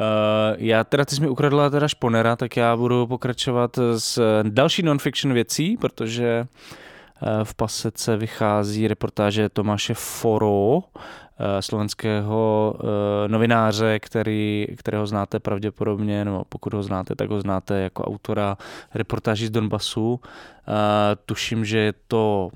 Uh, 0.00 0.56
já 0.58 0.84
teda, 0.84 1.04
ty 1.04 1.14
jsi 1.14 1.20
mi 1.20 1.28
ukradla 1.28 1.70
teda 1.70 1.88
šponera, 1.88 2.36
tak 2.36 2.56
já 2.56 2.76
budu 2.76 3.06
pokračovat 3.06 3.78
s 3.96 4.42
další 4.42 4.82
non-fiction 4.82 5.34
věcí, 5.34 5.76
protože 5.76 6.40
uh, 6.40 6.85
v 7.44 7.54
pasece 7.54 8.16
vychází 8.16 8.88
reportáže 8.88 9.48
Tomáše 9.48 9.94
Foro, 9.94 10.76
uh, 10.76 10.82
slovenského 11.60 12.74
uh, 12.74 12.88
novináře, 13.26 13.98
který, 13.98 14.66
kterého 14.76 15.06
znáte 15.06 15.40
pravděpodobně, 15.40 16.24
nebo 16.24 16.44
pokud 16.48 16.74
ho 16.74 16.82
znáte, 16.82 17.14
tak 17.14 17.30
ho 17.30 17.40
znáte 17.40 17.80
jako 17.80 18.04
autora 18.04 18.56
reportáží 18.94 19.46
z 19.46 19.50
Donbasu. 19.50 20.20
Tuším, 21.26 21.64
že 21.64 21.78
je 21.78 21.94
to 22.08 22.50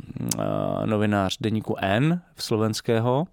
novinář 0.85 1.37
deníku 1.40 1.76
N 1.79 2.21
v 2.35 2.43
slovenského 2.43 3.26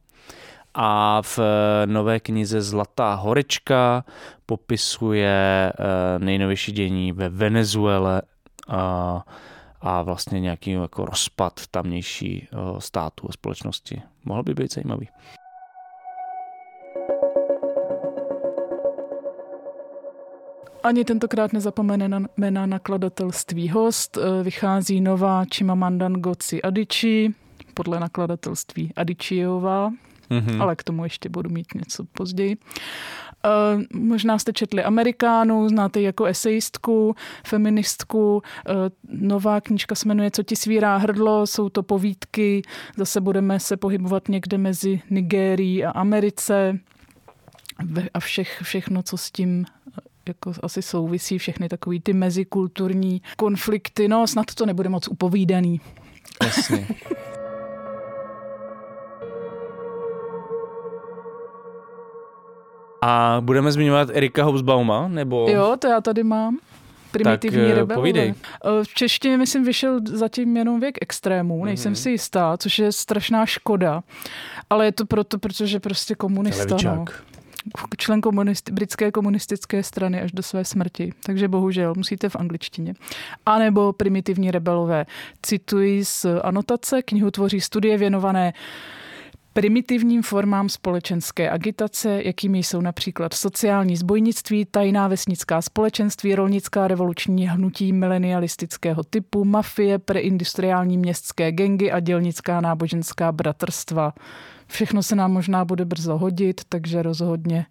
a 0.77 1.21
v 1.21 1.39
nové 1.85 2.19
knize 2.19 2.61
Zlatá 2.61 3.13
horečka 3.13 4.05
popisuje 4.45 5.73
eh, 5.73 5.73
nejnovější 6.19 6.71
dění 6.71 7.11
ve 7.11 7.29
Venezuele 7.29 8.21
a 9.81 10.01
vlastně 10.01 10.39
nějaký 10.39 10.71
jako 10.71 11.05
rozpad 11.05 11.67
tamnější 11.71 12.47
eh, 12.51 12.57
státu 12.81 13.27
a 13.29 13.33
společnosti. 13.33 14.01
Mohl 14.25 14.43
by 14.43 14.53
být 14.53 14.73
zajímavý. 14.73 15.09
Ani 20.83 21.05
tentokrát 21.05 21.53
nezapomeneme 21.53 22.27
na 22.51 22.65
nakladatelství 22.65 23.69
host. 23.69 24.17
Eh, 24.17 24.43
Vychází 24.43 25.01
nová 25.01 25.43
Chimamanda 25.55 26.09
Ngozi 26.09 26.61
Adichie 26.61 27.29
podle 27.73 27.99
nakladatelství 27.99 28.93
Adichiová, 28.95 29.91
Mm-hmm. 30.29 30.61
ale 30.61 30.75
k 30.75 30.83
tomu 30.83 31.03
ještě 31.03 31.29
budu 31.29 31.49
mít 31.49 31.67
něco 31.75 32.03
později. 32.05 32.57
Uh, 33.45 33.83
možná 33.93 34.39
jste 34.39 34.53
četli 34.53 34.83
Amerikánu, 34.83 35.69
znáte 35.69 36.01
jako 36.01 36.25
esejistku, 36.25 37.15
feministku. 37.47 38.41
Uh, 38.69 38.75
nová 39.09 39.61
knížka 39.61 39.95
se 39.95 40.07
jmenuje 40.07 40.31
Co 40.31 40.43
ti 40.43 40.55
svírá 40.55 40.97
hrdlo, 40.97 41.47
jsou 41.47 41.69
to 41.69 41.83
povídky. 41.83 42.61
Zase 42.97 43.21
budeme 43.21 43.59
se 43.59 43.77
pohybovat 43.77 44.27
někde 44.29 44.57
mezi 44.57 45.01
Nigérií 45.09 45.85
a 45.85 45.91
Americe 45.91 46.79
a 48.13 48.19
všech, 48.19 48.59
všechno, 48.63 49.03
co 49.03 49.17
s 49.17 49.31
tím 49.31 49.65
jako 50.27 50.51
asi 50.63 50.81
souvisí 50.81 51.37
všechny 51.37 51.69
takový 51.69 51.99
ty 51.99 52.13
mezikulturní 52.13 53.21
konflikty. 53.37 54.07
No, 54.07 54.27
snad 54.27 54.53
to 54.55 54.65
nebude 54.65 54.89
moc 54.89 55.07
upovídaný. 55.07 55.81
Jasně. 56.43 56.87
A 63.01 63.37
budeme 63.41 63.71
zmiňovat 63.71 64.09
Erika 64.13 64.43
Hobsbauma, 64.43 65.07
nebo? 65.07 65.47
Jo, 65.49 65.75
to 65.79 65.87
já 65.87 66.01
tady 66.01 66.23
mám. 66.23 66.57
Primitivní 67.11 67.57
tak, 67.57 67.67
rebelové. 67.67 67.95
Povídej. 67.95 68.33
Eh, 68.65 68.83
v 68.83 68.93
češtině, 68.93 69.37
myslím, 69.37 69.63
vyšel 69.63 69.99
zatím 70.05 70.57
jenom 70.57 70.79
věk 70.79 70.97
extrémů, 71.01 71.65
nejsem 71.65 71.93
mm-hmm. 71.93 72.01
si 72.01 72.09
jistá, 72.09 72.57
což 72.57 72.79
je 72.79 72.91
strašná 72.91 73.45
škoda. 73.45 74.03
Ale 74.69 74.85
je 74.85 74.91
to 74.91 75.05
proto, 75.05 75.39
protože 75.39 75.79
prostě 75.79 76.15
komunista. 76.15 76.77
No 76.83 77.05
člen 77.97 78.21
komunist, 78.21 78.69
britské 78.69 79.11
komunistické 79.11 79.83
strany 79.83 80.21
až 80.21 80.31
do 80.31 80.43
své 80.43 80.65
smrti. 80.65 81.13
Takže 81.23 81.47
bohužel 81.47 81.93
musíte 81.97 82.29
v 82.29 82.35
angličtině. 82.35 82.93
A 83.45 83.59
nebo 83.59 83.93
primitivní 83.93 84.51
rebelové. 84.51 85.05
Cituji 85.41 86.05
z 86.05 86.25
anotace, 86.43 87.01
knihu 87.01 87.31
tvoří 87.31 87.61
studie 87.61 87.97
věnované 87.97 88.53
primitivním 89.57 90.23
formám 90.23 90.69
společenské 90.69 91.49
agitace, 91.49 92.21
jakými 92.23 92.59
jsou 92.59 92.81
například 92.81 93.33
sociální 93.33 93.97
zbojnictví, 93.97 94.65
tajná 94.65 95.07
vesnická 95.07 95.61
společenství, 95.61 96.35
rolnická 96.35 96.87
revoluční 96.87 97.47
hnutí 97.47 97.93
milenialistického 97.93 99.03
typu, 99.03 99.45
mafie, 99.45 99.99
preindustriální 99.99 100.97
městské 100.97 101.51
gengy 101.51 101.91
a 101.91 101.99
dělnická 101.99 102.61
náboženská 102.61 103.31
bratrstva. 103.31 104.13
Všechno 104.67 105.03
se 105.03 105.15
nám 105.15 105.31
možná 105.31 105.65
bude 105.65 105.85
brzo 105.85 106.17
hodit, 106.17 106.61
takže 106.69 107.01
rozhodně 107.01 107.65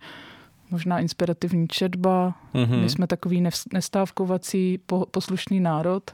možná 0.71 1.01
inspirativní 1.01 1.69
četba. 1.69 2.35
Mm-hmm. 2.55 2.83
My 2.83 2.91
jsme 2.91 3.07
takový 3.07 3.49
nestávkovací 3.73 4.79
poslušný 5.11 5.61
národ. 5.61 6.11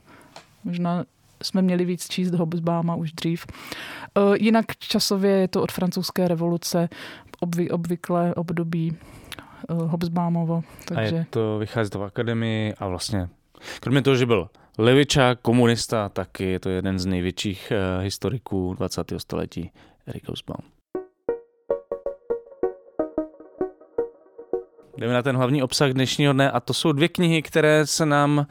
Možná 0.65 1.05
jsme 1.43 1.63
měli 1.63 1.85
víc 1.85 2.09
číst 2.09 2.35
Hobsbáma 2.35 2.95
už 2.95 3.13
dřív. 3.13 3.47
E, 3.47 4.21
jinak 4.39 4.77
časově 4.79 5.31
je 5.31 5.49
to 5.49 5.63
od 5.63 5.73
francouzské 5.73 6.29
revoluce 6.29 6.89
obvy, 7.41 7.71
obvyklé 7.71 8.35
období 8.35 8.97
e, 8.97 9.75
Hobsbámovo. 9.75 10.63
Takže... 10.85 11.15
A 11.15 11.19
je 11.19 11.27
to, 11.31 11.59
vychází 11.59 11.91
to 11.91 11.99
v 11.99 12.05
akademii 12.05 12.75
a 12.79 12.87
vlastně, 12.87 13.29
kromě 13.81 14.03
toho, 14.03 14.17
že 14.17 14.27
byl 14.27 14.49
levičák, 14.79 15.41
komunista, 15.41 16.09
tak 16.09 16.41
je 16.41 16.61
to 16.61 16.69
jeden 16.69 16.99
z 16.99 17.07
největších 17.07 17.73
uh, 17.73 18.03
historiků 18.03 18.75
20. 18.75 19.13
století, 19.19 19.71
Erik 20.07 20.29
Hobsbawm. 20.29 20.82
Jdeme 25.03 25.15
na 25.15 25.23
ten 25.23 25.37
hlavní 25.37 25.63
obsah 25.63 25.91
dnešního 25.91 26.33
dne 26.33 26.51
a 26.51 26.61
to 26.61 26.75
jsou 26.75 26.93
dvě 26.93 27.09
knihy, 27.09 27.43
které 27.43 27.87
se 27.87 28.07
nám, 28.07 28.47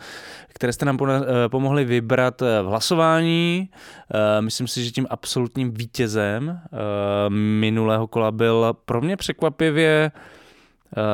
které 0.48 0.74
jste 0.74 0.86
nám 0.86 0.98
eh, 1.02 1.50
pomohli 1.50 1.86
vybrat 1.86 2.42
eh, 2.42 2.62
v 2.62 2.66
hlasování. 2.66 3.70
Eh, 4.14 4.42
myslím 4.42 4.68
si, 4.68 4.86
že 4.86 4.92
tím 4.92 5.08
absolutním 5.10 5.72
vítězem 5.72 6.60
minulého 7.30 8.08
kola 8.08 8.32
byl 8.32 8.74
pro 8.86 9.02
mě 9.02 9.18
překvapivě 9.18 10.12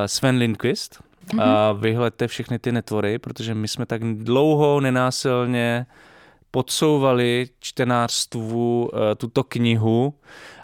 Sven 0.05 0.37
Lindqvist. 0.37 1.01
Mm-hmm. 1.27 1.41
A 1.41 1.71
vyhledte 1.71 2.27
všechny 2.27 2.59
ty 2.59 2.71
netvory, 2.71 3.19
protože 3.19 3.53
my 3.53 3.67
jsme 3.67 3.85
tak 3.85 4.01
dlouho 4.03 4.79
nenásilně 4.79 5.85
podsouvali 6.51 7.49
čtenářstvu 7.59 8.91
tuto 9.17 9.43
knihu 9.43 10.13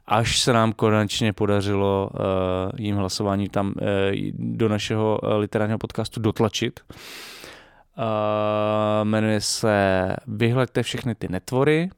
až 0.07 0.39
se 0.39 0.53
nám 0.53 0.73
konečně 0.73 1.33
podařilo 1.33 2.09
uh, 2.13 2.19
jím 2.77 2.95
hlasování 2.95 3.49
tam 3.49 3.67
uh, 3.67 3.73
do 4.33 4.69
našeho 4.69 5.19
uh, 5.23 5.33
literárního 5.33 5.79
podcastu 5.79 6.19
dotlačit. 6.19 6.79
Jmenuje 9.03 9.41
se 9.41 10.15
Vyhleďte 10.27 10.83
všechny 10.83 11.15
ty 11.15 11.27
netvory 11.27 11.89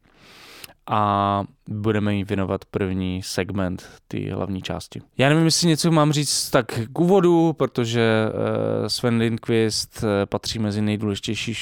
a 0.87 1.43
budeme 1.69 2.15
jí 2.15 2.23
věnovat 2.23 2.65
první 2.65 3.21
segment 3.23 3.89
ty 4.07 4.29
hlavní 4.29 4.61
části. 4.61 5.01
Já 5.17 5.29
nevím, 5.29 5.45
jestli 5.45 5.67
něco 5.67 5.91
mám 5.91 6.11
říct 6.11 6.49
tak 6.49 6.79
k 6.93 6.99
úvodu, 6.99 7.53
protože 7.53 8.25
uh, 8.27 8.87
Sven 8.87 9.17
Lindqvist 9.17 10.03
uh, 10.03 10.09
patří 10.25 10.59
mezi 10.59 10.81
nejdůležitější 10.81 11.53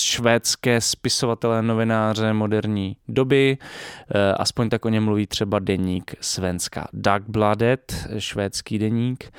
švédské 0.00 0.80
spisovatele, 0.80 1.62
novináře 1.62 2.32
moderní 2.32 2.96
doby. 3.08 3.58
Uh, 3.60 4.20
aspoň 4.36 4.68
tak 4.68 4.84
o 4.84 4.88
něm 4.88 5.04
mluví 5.04 5.26
třeba 5.26 5.58
deník 5.58 6.14
Svenska 6.20 6.88
Dagbladet, 6.92 8.08
švédský 8.18 8.78
deník. 8.78 9.32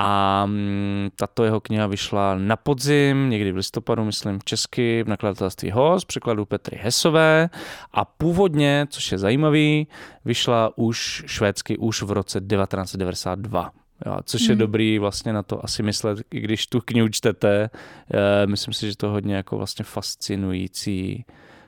A 0.00 0.44
um, 0.46 1.10
tato 1.16 1.44
jeho 1.44 1.60
kniha 1.60 1.86
vyšla 1.86 2.38
na 2.38 2.56
podzim, 2.56 3.30
někdy 3.30 3.52
v 3.52 3.56
listopadu, 3.56 4.04
myslím, 4.04 4.38
česky, 4.44 5.02
v 5.02 5.08
nakladatelství 5.08 5.70
HOS, 5.70 6.04
překladu 6.04 6.44
Petry 6.44 6.78
Hesové. 6.82 7.50
A 7.92 8.04
původně, 8.04 8.86
což 8.90 9.12
je 9.12 9.18
zajímavé, 9.18 9.48
Movie 9.48 9.86
vyšla 10.24 10.72
už 10.76 11.24
švédsky 11.26 11.78
už 11.78 12.02
v 12.02 12.10
roce 12.10 12.40
1992. 12.40 13.70
Jo, 14.06 14.18
což 14.24 14.42
je 14.42 14.48
hmm. 14.48 14.58
dobrý 14.58 14.98
vlastně 14.98 15.32
na 15.32 15.42
to 15.42 15.64
asi 15.64 15.82
myslet, 15.82 16.18
i 16.30 16.40
když 16.40 16.66
tu 16.66 16.80
knihu 16.80 17.08
čtete. 17.08 17.70
E, 18.10 18.46
myslím 18.46 18.74
si, 18.74 18.86
že 18.86 18.96
to 18.96 19.06
je 19.06 19.10
hodně 19.10 19.34
jako 19.34 19.56
vlastně 19.56 19.84
fascinující 19.84 21.24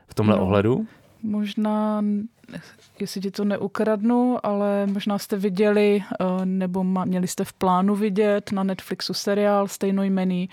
v 0.06 0.14
tomhle 0.14 0.36
no, 0.36 0.42
ohledu. 0.42 0.86
Možná, 1.22 2.04
jestli 3.00 3.20
ti 3.20 3.30
to 3.30 3.44
neukradnu, 3.44 4.46
ale 4.46 4.86
možná 4.86 5.18
jste 5.18 5.36
viděli, 5.36 6.02
eh, 6.20 6.46
nebo 6.46 6.84
měli 6.84 7.28
jste 7.28 7.44
v 7.44 7.52
plánu 7.52 7.94
vidět 7.94 8.52
na 8.52 8.62
Netflixu 8.62 9.14
seriál 9.14 9.68
stejnojmený, 9.68 10.48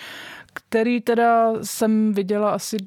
který 0.54 1.02
teda 1.02 1.54
jsem 1.62 2.14
viděla 2.14 2.52
asi 2.52 2.78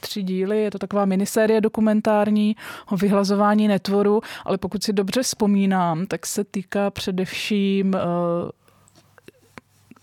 tři 0.00 0.22
díly, 0.22 0.62
je 0.62 0.70
to 0.70 0.78
taková 0.78 1.04
minisérie 1.04 1.60
dokumentární 1.60 2.56
o 2.92 2.96
vyhlazování 2.96 3.68
netvoru, 3.68 4.20
ale 4.44 4.58
pokud 4.58 4.84
si 4.84 4.92
dobře 4.92 5.22
vzpomínám, 5.22 6.06
tak 6.06 6.26
se 6.26 6.44
týká 6.44 6.90
především 6.90 7.94
uh, 7.94 8.00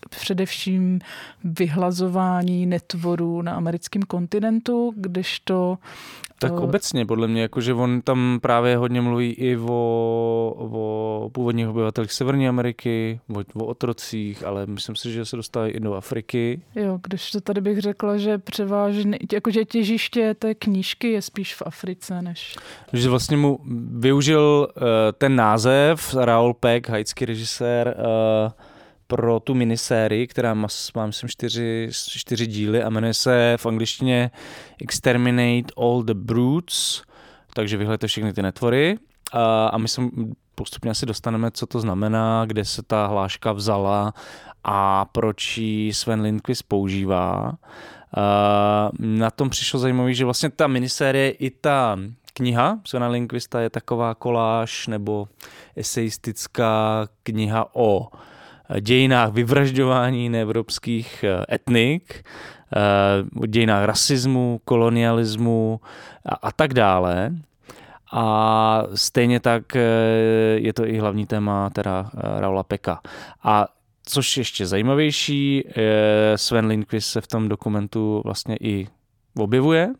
především 0.09 0.99
vyhlazování 1.43 2.65
netvorů 2.65 3.41
na 3.41 3.55
americkém 3.55 4.01
kontinentu, 4.01 4.93
kdežto 4.95 5.77
tak 6.39 6.51
uh, 6.51 6.63
obecně, 6.63 7.05
podle 7.05 7.27
mě, 7.27 7.41
jakože 7.41 7.73
on 7.73 8.01
tam 8.01 8.39
právě 8.41 8.77
hodně 8.77 9.01
mluví 9.01 9.31
i 9.31 9.57
o, 9.57 10.53
o 10.57 11.29
původních 11.31 11.67
obyvatelích 11.67 12.11
Severní 12.11 12.47
Ameriky, 12.47 13.19
o, 13.35 13.39
o 13.39 13.65
otrocích, 13.65 14.43
ale 14.45 14.65
myslím 14.65 14.95
si, 14.95 15.11
že 15.11 15.25
se 15.25 15.35
dostávají 15.35 15.73
i 15.73 15.79
do 15.79 15.93
Afriky. 15.93 16.61
Jo, 16.75 16.99
když 17.03 17.31
to 17.31 17.41
tady 17.41 17.61
bych 17.61 17.81
řekla, 17.81 18.17
že 18.17 18.37
převážně, 18.37 19.19
jakože 19.33 19.65
těžiště 19.65 20.33
té 20.39 20.55
knížky 20.55 21.11
je 21.11 21.21
spíš 21.21 21.55
v 21.55 21.63
Africe, 21.65 22.21
než... 22.21 22.55
Že 22.93 23.09
vlastně 23.09 23.37
mu 23.37 23.59
využil 23.91 24.67
uh, 24.75 24.83
ten 25.17 25.35
název, 25.35 26.15
Raoul 26.19 26.53
Peck, 26.53 26.89
haitský 26.89 27.25
režisér, 27.25 27.95
uh, 27.97 28.51
pro 29.07 29.39
tu 29.39 29.53
minisérii, 29.53 30.27
která 30.27 30.53
má, 30.53 30.67
má 30.95 31.05
myslím, 31.05 31.29
čtyři, 31.29 31.89
čtyři 31.91 32.47
díly 32.47 32.83
a 32.83 32.89
jmenuje 32.89 33.13
se 33.13 33.53
v 33.57 33.65
angličtině 33.65 34.31
Exterminate 34.81 35.73
All 35.77 36.03
the 36.03 36.13
Brutes, 36.13 37.01
takže 37.53 37.77
vyhledajte 37.77 38.07
všechny 38.07 38.33
ty 38.33 38.41
netvory 38.41 38.97
a, 39.33 39.67
a 39.67 39.77
my 39.77 39.87
se 39.87 40.01
postupně 40.55 40.91
asi 40.91 41.05
dostaneme, 41.05 41.51
co 41.51 41.65
to 41.65 41.79
znamená, 41.79 42.45
kde 42.45 42.65
se 42.65 42.83
ta 42.83 43.07
hláška 43.07 43.51
vzala 43.51 44.13
a 44.63 45.05
proč 45.05 45.57
ji 45.57 45.93
Sven 45.93 46.21
Lindqvist 46.21 46.63
používá. 46.67 47.53
Na 48.99 49.31
tom 49.31 49.49
přišlo 49.49 49.79
zajímavé, 49.79 50.13
že 50.13 50.25
vlastně 50.25 50.49
ta 50.49 50.67
minisérie 50.67 51.31
i 51.31 51.49
ta 51.49 51.97
kniha 52.33 52.79
Svena 52.85 53.07
Lindqvista 53.07 53.61
je 53.61 53.69
taková 53.69 54.15
koláž 54.15 54.87
nebo 54.87 55.27
eseistická 55.75 57.07
kniha 57.23 57.75
o 57.75 58.07
dějinách 58.79 59.31
vyvražďování 59.31 60.29
neevropských 60.29 61.23
eh, 61.23 61.55
etnik, 61.55 62.25
o 63.35 63.43
eh, 63.43 63.47
dějinách 63.47 63.85
rasismu, 63.85 64.61
kolonialismu 64.65 65.79
a, 66.25 66.35
a 66.35 66.51
tak 66.51 66.73
dále. 66.73 67.31
A 68.11 68.83
stejně 68.95 69.39
tak 69.39 69.75
eh, 69.75 69.81
je 70.55 70.73
to 70.73 70.85
i 70.85 70.97
hlavní 70.99 71.25
téma 71.25 71.69
teda 71.69 72.11
Raula 72.13 72.63
Peka. 72.63 73.01
A 73.43 73.67
což 74.09 74.37
ještě 74.37 74.65
zajímavější, 74.65 75.63
Sven 76.35 76.65
Lindqvist 76.65 77.11
se 77.11 77.21
v 77.21 77.27
tom 77.27 77.49
dokumentu 77.49 78.21
vlastně 78.25 78.57
i 78.61 78.87
objevuje, 79.37 79.93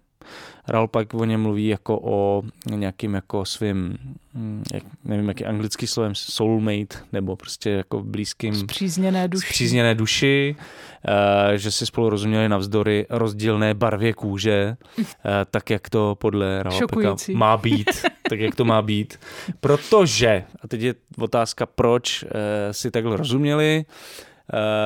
Raul 0.68 0.88
pak 0.88 1.14
o 1.14 1.26
něm 1.26 1.42
mluví 1.42 1.68
jako 1.68 2.00
o 2.04 2.44
nějakým 2.70 3.14
jako 3.14 3.46
svým, 3.46 3.98
hm, 4.34 4.64
jak, 4.74 4.84
nevím, 5.04 5.28
jaký 5.28 5.46
anglický 5.46 5.88
slovem, 5.88 6.16
soulmate, 6.16 6.98
nebo 7.14 7.36
prostě 7.36 7.70
jako 7.70 8.04
blízkým... 8.04 8.56
Zpřízněné 8.56 9.28
duši. 9.28 9.48
Zpřízněné 9.48 9.96
duši, 9.96 10.56
uh, 10.58 11.54
že 11.56 11.72
si 11.72 11.86
spolu 11.86 12.10
rozuměli 12.10 12.50
navzdory 12.50 13.06
rozdílné 13.10 13.74
barvě 13.74 14.14
kůže, 14.14 14.78
uh, 14.98 15.04
tak 15.52 15.70
jak 15.70 15.90
to 15.90 16.16
podle 16.20 16.64
Raula 16.64 17.16
má 17.34 17.58
být, 17.58 18.06
tak 18.30 18.40
jak 18.40 18.56
to 18.56 18.66
má 18.66 18.82
být. 18.82 19.20
Protože, 19.60 20.44
a 20.62 20.68
teď 20.68 20.82
je 20.82 20.96
otázka, 21.18 21.66
proč 21.66 22.24
uh, 22.24 22.30
si 22.72 22.92
takhle 22.92 23.18
rozuměli, 23.18 23.86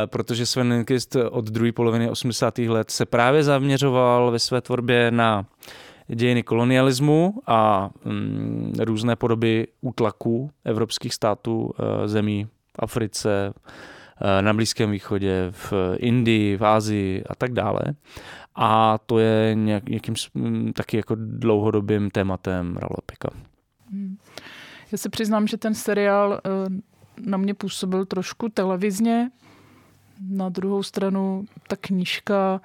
protože 0.05 0.45
Sven 0.45 0.71
Lindqvist 0.71 1.15
od 1.15 1.45
druhé 1.45 1.71
poloviny 1.71 2.09
80. 2.09 2.57
let 2.57 2.91
se 2.91 3.05
právě 3.05 3.43
zaměřoval 3.43 4.31
ve 4.31 4.39
své 4.39 4.61
tvorbě 4.61 5.11
na 5.11 5.45
dějiny 6.15 6.43
kolonialismu 6.43 7.41
a 7.47 7.89
mm, 8.05 8.73
různé 8.79 9.15
podoby 9.15 9.67
útlaku 9.81 10.51
evropských 10.65 11.13
států, 11.13 11.71
e, 11.79 12.07
zemí 12.07 12.45
v 12.45 12.79
Africe, 12.79 13.53
e, 14.21 14.41
na 14.41 14.53
Blízkém 14.53 14.91
východě, 14.91 15.47
v 15.51 15.73
Indii, 15.97 16.57
v 16.57 16.65
Ázii 16.65 17.23
a 17.29 17.35
tak 17.35 17.53
dále. 17.53 17.81
A 18.55 18.97
to 19.05 19.19
je 19.19 19.55
nějak, 19.55 19.89
nějakým 19.89 20.15
taky 20.73 20.97
jako 20.97 21.15
dlouhodobým 21.17 22.09
tématem 22.09 22.77
Ralopika. 22.77 23.29
Hmm. 23.91 24.17
Já 24.91 24.97
se 24.97 25.09
přiznám, 25.09 25.47
že 25.47 25.57
ten 25.57 25.73
seriál 25.73 26.33
e, 26.33 26.49
na 27.29 27.37
mě 27.37 27.53
působil 27.53 28.05
trošku 28.05 28.49
televizně, 28.49 29.29
na 30.29 30.49
druhou 30.49 30.83
stranu 30.83 31.45
ta 31.67 31.75
knížka 31.75 32.61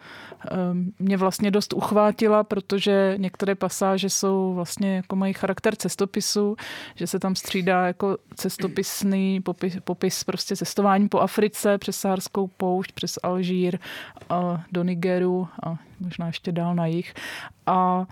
ehm, 0.51 0.93
mě 0.99 1.17
vlastně 1.17 1.51
dost 1.51 1.73
uchvátila, 1.73 2.45
protože 2.45 3.15
některé 3.17 3.55
pasáže 3.55 4.11
jsou 4.11 4.55
vlastně 4.55 4.97
jako 4.97 5.17
mají 5.17 5.33
charakter 5.33 5.77
cestopisu, 5.77 6.57
že 6.95 7.07
se 7.07 7.19
tam 7.19 7.35
střídá 7.35 7.87
jako 7.87 8.19
cestopisný 8.35 9.41
popis, 9.41 9.77
popis 9.85 10.25
prostě 10.25 10.57
cestování 10.57 11.09
po 11.09 11.21
Africe 11.21 11.79
přes 11.79 11.97
Saharskou 11.97 12.47
poušť, 12.47 12.93
přes 12.93 13.19
Alžír 13.23 13.79
a 14.31 14.65
do 14.73 14.83
Nigeru 14.83 15.49
a 15.67 15.77
možná 16.01 16.27
ještě 16.27 16.53
dál 16.53 16.75
na 16.75 16.87
jich. 16.87 17.15
A 17.67 18.07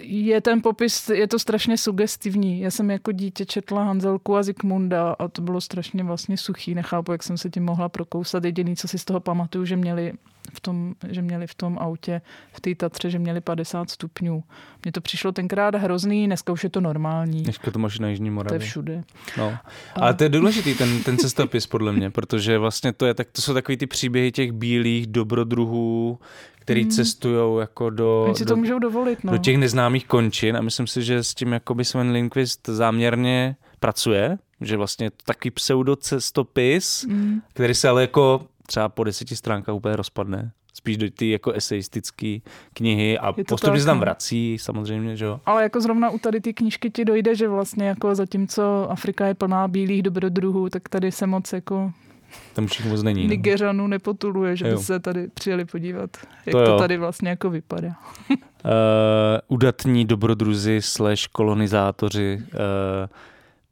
je 0.00 0.40
ten 0.40 0.62
popis, 0.62 1.08
je 1.08 1.28
to 1.28 1.38
strašně 1.38 1.78
sugestivní. 1.78 2.60
Já 2.60 2.70
jsem 2.70 2.90
jako 2.90 3.12
dítě 3.12 3.44
četla 3.44 3.84
Hanzelku 3.84 4.36
a 4.36 4.42
Zikmunda 4.42 5.12
a 5.18 5.28
to 5.28 5.42
bylo 5.42 5.60
strašně 5.60 6.04
vlastně 6.04 6.36
suchý. 6.36 6.74
Nechápu, 6.74 7.12
jak 7.12 7.22
jsem 7.22 7.38
se 7.38 7.50
tím 7.50 7.64
mohla 7.64 7.88
prokousat. 7.88 8.44
Jediný, 8.44 8.76
co 8.76 8.88
si 8.88 8.98
z 8.98 9.04
toho 9.04 9.20
pamatuju, 9.20 9.64
že 9.64 9.76
měli 9.76 10.12
v 10.52 10.60
tom, 10.60 10.94
že 11.08 11.22
měli 11.22 11.46
v 11.46 11.54
tom 11.54 11.78
autě, 11.78 12.20
v 12.52 12.60
té 12.60 12.74
Tatře, 12.74 13.10
že 13.10 13.18
měli 13.18 13.40
50 13.40 13.90
stupňů. 13.90 14.44
Mně 14.84 14.92
to 14.92 15.00
přišlo 15.00 15.32
tenkrát 15.32 15.74
hrozný, 15.74 16.26
dneska 16.26 16.52
už 16.52 16.64
je 16.64 16.70
to 16.70 16.80
normální. 16.80 17.42
Dneska 17.42 17.70
to 17.70 17.78
máš 17.78 17.98
na 17.98 18.08
Jižní 18.08 18.30
Moravě. 18.30 18.58
To 18.58 18.62
je 18.62 18.68
všude. 18.68 19.04
No. 19.38 19.56
Ale 19.94 20.14
to 20.14 20.24
je 20.24 20.28
důležitý, 20.28 20.74
ten, 20.74 21.02
ten 21.02 21.18
cestopis 21.18 21.66
podle 21.66 21.92
mě, 21.92 22.10
protože 22.10 22.58
vlastně 22.58 22.92
to, 22.92 23.06
je, 23.06 23.14
tak, 23.14 23.28
to 23.32 23.42
jsou 23.42 23.54
takový 23.54 23.76
ty 23.76 23.86
příběhy 23.86 24.32
těch 24.32 24.52
bílých 24.52 25.06
dobrodruhů, 25.06 26.18
který 26.64 26.82
hmm. 26.82 26.90
cestují 26.90 27.60
jako 27.60 27.90
do, 27.90 28.24
Oni 28.24 28.34
si 28.34 28.44
to 28.44 28.50
do, 28.50 28.56
můžou 28.56 28.78
dovolit, 28.78 29.24
no. 29.24 29.32
do 29.32 29.38
těch 29.38 29.58
neznámých 29.58 30.06
končin 30.06 30.56
a 30.56 30.60
myslím 30.60 30.86
si, 30.86 31.02
že 31.02 31.24
s 31.24 31.34
tím 31.34 31.52
jakoby 31.52 31.84
Sven 31.84 32.10
Lindqvist 32.10 32.68
záměrně 32.68 33.56
pracuje, 33.80 34.38
že 34.60 34.76
vlastně 34.76 35.10
takový 35.24 35.50
pseudocestopis, 35.50 37.04
hmm. 37.08 37.40
který 37.52 37.74
se 37.74 37.88
ale 37.88 38.00
jako 38.00 38.46
třeba 38.66 38.88
po 38.88 39.04
deseti 39.04 39.36
stránkách 39.36 39.74
úplně 39.74 39.96
rozpadne 39.96 40.52
spíš 40.74 40.96
do 40.96 41.10
ty 41.10 41.30
jako 41.30 41.52
eseistické 41.52 42.38
knihy 42.74 43.18
a 43.18 43.32
postupně 43.48 43.80
se 43.80 43.86
tam 43.86 43.96
no. 43.96 44.00
vrací 44.00 44.58
samozřejmě, 44.58 45.16
že 45.16 45.24
jo. 45.24 45.40
Ale 45.46 45.62
jako 45.62 45.80
zrovna 45.80 46.10
u 46.10 46.18
tady 46.18 46.40
ty 46.40 46.54
knížky 46.54 46.90
ti 46.90 47.04
dojde, 47.04 47.34
že 47.34 47.48
vlastně 47.48 47.88
jako 47.88 48.14
zatímco 48.14 48.86
Afrika 48.90 49.26
je 49.26 49.34
plná 49.34 49.68
bílých 49.68 50.02
dobrodruhů, 50.02 50.68
tak 50.68 50.88
tady 50.88 51.12
se 51.12 51.26
moc 51.26 51.52
jako 51.52 51.92
tam 52.52 52.64
už 52.64 52.84
moc 52.84 53.02
není. 53.02 53.22
No. 53.22 53.30
Nigeřanů 53.30 53.86
nepotuluje, 53.86 54.56
že 54.56 54.64
by 54.64 54.78
se 54.78 55.00
tady 55.00 55.28
přijeli 55.34 55.64
podívat, 55.64 56.10
jak 56.46 56.52
to, 56.52 56.64
to 56.64 56.78
tady 56.78 56.96
vlastně 56.96 57.28
jako 57.28 57.50
vypadá. 57.50 57.88
uh, 58.30 58.36
udatní 59.48 60.04
dobrodruzi 60.04 60.82
slash 60.82 61.26
kolonizátoři 61.26 62.42
uh, 62.42 62.58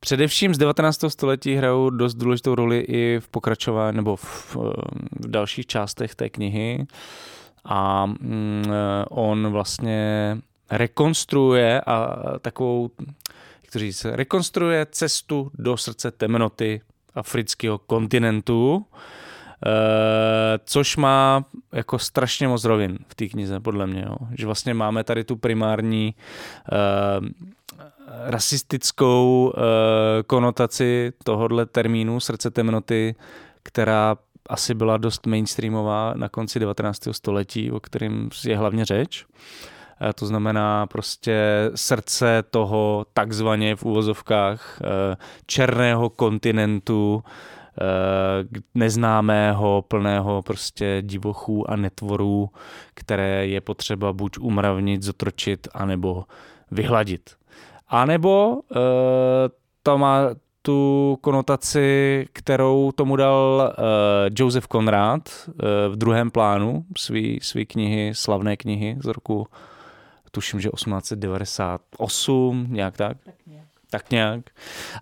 Především 0.05 0.55
z 0.55 0.59
19. 0.59 1.05
století 1.09 1.55
hrajou 1.55 1.91
dost 1.91 2.15
důležitou 2.15 2.55
roli 2.55 2.79
i 2.79 3.21
v 3.21 3.29
pokračování 3.29 3.97
nebo 3.97 4.17
v, 4.17 4.57
v 5.21 5.29
dalších 5.29 5.67
částech 5.67 6.15
té 6.15 6.31
knihy. 6.31 6.87
A 7.65 8.07
mm, 8.07 8.65
on 9.11 9.49
vlastně 9.53 10.39
rekonstruuje 10.71 11.81
a 11.81 12.17
takovou, 12.39 12.91
jak 13.63 13.73
to 13.73 13.79
říct, 13.79 14.05
rekonstruuje 14.05 14.87
cestu 14.91 15.51
do 15.55 15.77
srdce 15.77 16.11
temnoty 16.11 16.81
afrického 17.15 17.79
kontinentu, 17.79 18.87
Uh, 19.67 19.73
což 20.65 20.97
má 20.97 21.45
jako 21.73 21.99
strašně 21.99 22.49
moc 22.49 22.65
rovin 22.65 22.99
v 23.09 23.15
té 23.15 23.27
knize, 23.27 23.61
podle 23.61 23.87
mě. 23.87 24.05
Jo. 24.07 24.17
Že 24.39 24.47
vlastně 24.47 24.75
máme 24.75 25.05
tady 25.05 25.25
tu 25.25 25.37
primární 25.37 26.15
uh, 27.21 27.29
rasistickou 28.07 29.53
uh, 29.57 29.63
konotaci 30.27 31.13
tohohle 31.25 31.67
termínu 31.67 32.21
srdce 32.21 32.51
temnoty, 32.51 33.15
která 33.63 34.17
asi 34.49 34.75
byla 34.75 34.97
dost 34.97 35.27
mainstreamová 35.27 36.15
na 36.17 36.29
konci 36.29 36.59
19. 36.59 37.09
století, 37.13 37.71
o 37.71 37.81
kterým 37.81 38.31
je 38.47 38.57
hlavně 38.57 38.85
řeč. 38.85 39.25
Uh, 39.25 40.09
to 40.15 40.27
znamená 40.27 40.87
prostě 40.87 41.71
srdce 41.75 42.45
toho 42.51 43.07
takzvaně 43.15 43.77
v 43.77 43.85
úvozovkách 43.85 44.81
uh, 44.81 44.89
černého 45.47 46.11
kontinentu, 46.11 47.25
neznámého, 48.75 49.85
plného 49.89 50.43
prostě 50.43 51.03
divochů 51.03 51.71
a 51.71 51.77
netvorů, 51.77 52.51
které 52.95 53.47
je 53.47 53.61
potřeba 53.61 54.13
buď 54.13 54.39
umravnit, 54.39 55.03
zotročit, 55.03 55.69
anebo 55.75 56.25
vyhladit. 56.71 57.31
A 57.93 58.05
nebo 58.05 58.55
uh, 58.55 58.59
to 59.83 59.99
má 59.99 60.21
tu 60.63 61.19
konotaci, 61.21 62.27
kterou 62.33 62.93
tomu 62.93 63.17
dal 63.17 63.73
uh, 63.79 63.85
Joseph 64.39 64.67
Conrad 64.73 65.29
uh, 65.47 65.55
v 65.93 65.97
druhém 65.97 66.31
plánu 66.31 66.85
svý, 66.97 67.41
svý 67.43 67.67
knihy, 67.67 68.15
slavné 68.15 68.57
knihy 68.57 68.97
z 69.05 69.07
roku, 69.07 69.47
tuším, 70.31 70.61
že 70.61 70.69
1898, 70.69 72.67
nějak 72.71 72.97
tak. 72.97 73.17
Tak 73.25 73.35
nějak. 73.47 73.67
Tak 73.91 74.11
nějak. 74.11 74.41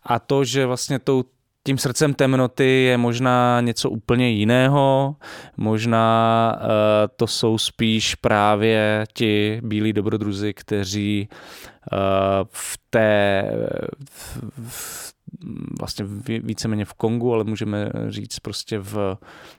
A 0.02 0.18
to, 0.18 0.44
že 0.44 0.66
vlastně 0.66 0.98
tou 0.98 1.24
tím 1.70 1.78
srdcem 1.78 2.14
temnoty 2.14 2.82
je 2.82 2.98
možná 2.98 3.60
něco 3.60 3.90
úplně 3.90 4.30
jiného, 4.30 5.16
možná 5.56 6.56
uh, 6.60 6.66
to 7.16 7.26
jsou 7.26 7.58
spíš 7.58 8.14
právě 8.14 9.06
ti 9.14 9.60
bílí 9.64 9.92
dobrodruzi, 9.92 10.54
kteří 10.54 11.28
uh, 11.92 11.98
v 12.50 12.78
té 12.90 13.44
v, 14.10 14.42
v, 14.68 15.12
vlastně 15.80 16.04
víceméně 16.42 16.84
v 16.84 16.94
Kongu, 16.94 17.34
ale 17.34 17.44
můžeme 17.44 17.90
říct 18.08 18.38
prostě 18.38 18.78
v, 18.78 19.16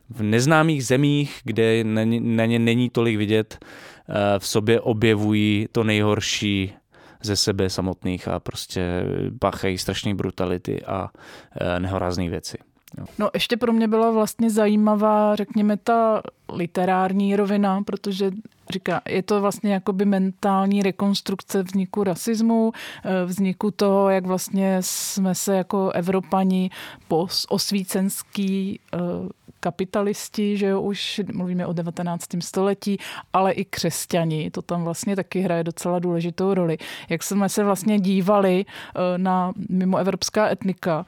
v 0.09 0.23
neznámých 0.23 0.85
zemích, 0.85 1.39
kde 1.43 1.83
na 1.83 2.03
ně, 2.03 2.21
na 2.21 2.45
ně 2.45 2.59
není 2.59 2.89
tolik 2.89 3.17
vidět, 3.17 3.57
uh, 3.61 4.15
v 4.39 4.47
sobě 4.47 4.81
objevují 4.81 5.67
to 5.71 5.83
nejhorší 5.83 6.73
ze 7.21 7.35
sebe 7.35 7.69
samotných 7.69 8.27
a 8.27 8.39
prostě 8.39 9.03
páchají 9.39 9.77
strašné 9.77 10.15
brutality 10.15 10.83
a 10.85 11.09
e, 11.61 11.79
nehorázné 11.79 12.29
věci. 12.29 12.57
Jo. 12.97 13.05
No 13.19 13.29
ještě 13.33 13.57
pro 13.57 13.73
mě 13.73 13.87
byla 13.87 14.11
vlastně 14.11 14.49
zajímavá, 14.49 15.35
řekněme, 15.35 15.77
ta 15.77 16.21
literární 16.53 17.35
rovina, 17.35 17.83
protože 17.83 18.31
říká, 18.69 19.01
je 19.07 19.23
to 19.23 19.41
vlastně 19.41 19.73
jakoby 19.73 20.05
mentální 20.05 20.83
rekonstrukce 20.83 21.63
vzniku 21.63 22.03
rasismu, 22.03 22.71
e, 23.05 23.25
vzniku 23.25 23.71
toho, 23.71 24.09
jak 24.09 24.25
vlastně 24.25 24.77
jsme 24.81 25.35
se 25.35 25.55
jako 25.55 25.91
Evropani 25.91 26.69
po 27.07 27.27
osvícenský 27.49 28.79
e, 28.93 28.97
kapitalisti, 29.61 30.57
že 30.57 30.65
jo, 30.65 30.81
už 30.81 31.21
mluvíme 31.33 31.67
o 31.67 31.73
19. 31.73 32.25
století, 32.39 32.97
ale 33.33 33.51
i 33.51 33.65
křesťani, 33.65 34.51
to 34.51 34.61
tam 34.61 34.83
vlastně 34.83 35.15
taky 35.15 35.39
hraje 35.41 35.63
docela 35.63 35.99
důležitou 35.99 36.53
roli. 36.53 36.77
Jak 37.09 37.23
jsme 37.23 37.49
se 37.49 37.63
vlastně 37.63 37.99
dívali 37.99 38.65
eh, 38.65 39.17
na 39.17 39.53
mimoevropská 39.69 40.49
etnika 40.49 41.05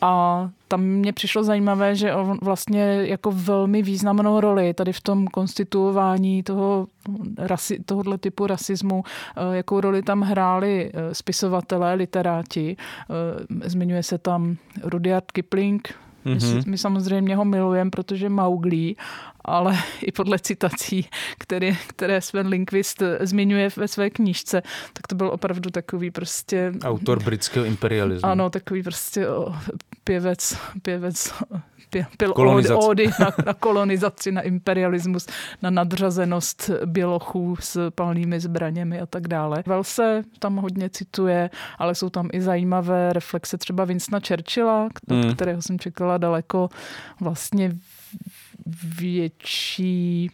a 0.00 0.48
tam 0.68 0.80
mě 0.80 1.12
přišlo 1.12 1.44
zajímavé, 1.44 1.96
že 1.96 2.14
on 2.14 2.38
vlastně 2.42 2.98
jako 3.02 3.32
velmi 3.32 3.82
významnou 3.82 4.40
roli 4.40 4.74
tady 4.74 4.92
v 4.92 5.00
tom 5.00 5.26
konstituování 5.26 6.42
toho 6.42 6.86
rasi, 7.38 7.78
tohohle 7.84 8.18
typu 8.18 8.46
rasismu, 8.46 9.02
eh, 9.06 9.56
jakou 9.56 9.80
roli 9.80 10.02
tam 10.02 10.20
hráli 10.20 10.90
eh, 10.94 11.14
spisovatelé, 11.14 11.94
literáti. 11.94 12.76
Zmiňuje 13.64 14.02
se 14.02 14.18
tam 14.18 14.56
Rudyard 14.82 15.32
Kipling, 15.32 16.03
Mm-hmm. 16.26 16.54
My, 16.54 16.62
my 16.66 16.78
samozřejmě 16.78 17.36
ho 17.36 17.44
milujeme, 17.44 17.90
protože 17.90 18.28
Mauglí, 18.28 18.96
ale 19.44 19.78
i 20.02 20.12
podle 20.12 20.38
citací, 20.38 21.08
které, 21.38 21.72
které 21.86 22.20
Sven 22.20 22.46
Linkvist 22.46 23.02
zmiňuje 23.20 23.68
ve 23.76 23.88
své 23.88 24.10
knížce, 24.10 24.62
tak 24.92 25.06
to 25.06 25.14
byl 25.14 25.28
opravdu 25.28 25.70
takový 25.70 26.10
prostě... 26.10 26.72
Autor 26.84 27.22
britského 27.22 27.66
imperialismu. 27.66 28.28
Ano, 28.28 28.50
takový 28.50 28.82
prostě 28.82 29.26
pěvec, 30.04 30.58
pěvec 30.82 31.32
pěl 32.16 32.32
kolonizaci. 32.32 32.86
ódy 32.86 33.10
na, 33.20 33.32
na 33.46 33.54
kolonizaci, 33.54 34.32
na 34.32 34.40
imperialismus, 34.40 35.26
na 35.62 35.70
nadřazenost 35.70 36.70
bělochů 36.86 37.56
s 37.60 37.90
palnými 37.90 38.40
zbraněmi 38.40 39.00
a 39.00 39.06
tak 39.06 39.28
dále. 39.28 39.62
Velse 39.66 40.22
tam 40.38 40.56
hodně 40.56 40.90
cituje, 40.90 41.50
ale 41.78 41.94
jsou 41.94 42.10
tam 42.10 42.28
i 42.32 42.40
zajímavé 42.40 43.12
reflexe 43.12 43.58
třeba 43.58 43.84
Winstona 43.84 44.20
Churchilla, 44.28 44.84
od 44.84 45.14
hmm. 45.14 45.34
kterého 45.34 45.62
jsem 45.62 45.78
čekala 45.78 46.18
daleko 46.18 46.68
vlastně 47.20 47.76
větší 48.98 50.30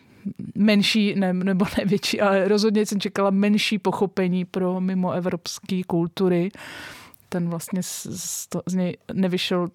menší, 0.54 1.14
ne, 1.14 1.32
nebo 1.32 1.64
ne 1.78 1.84
větší, 1.84 2.20
ale 2.20 2.48
rozhodně 2.48 2.86
jsem 2.86 3.00
čekala 3.00 3.30
menší 3.30 3.78
pochopení 3.78 4.44
pro 4.44 4.80
mimo 4.80 5.12
evropské 5.12 5.80
kultury. 5.86 6.50
Ten 7.32 7.48
vlastně 7.48 7.82
z, 7.82 8.06
z, 8.10 8.46
to, 8.46 8.62
z 8.66 8.74
něj 8.74 8.96
nevyšel, 9.12 9.68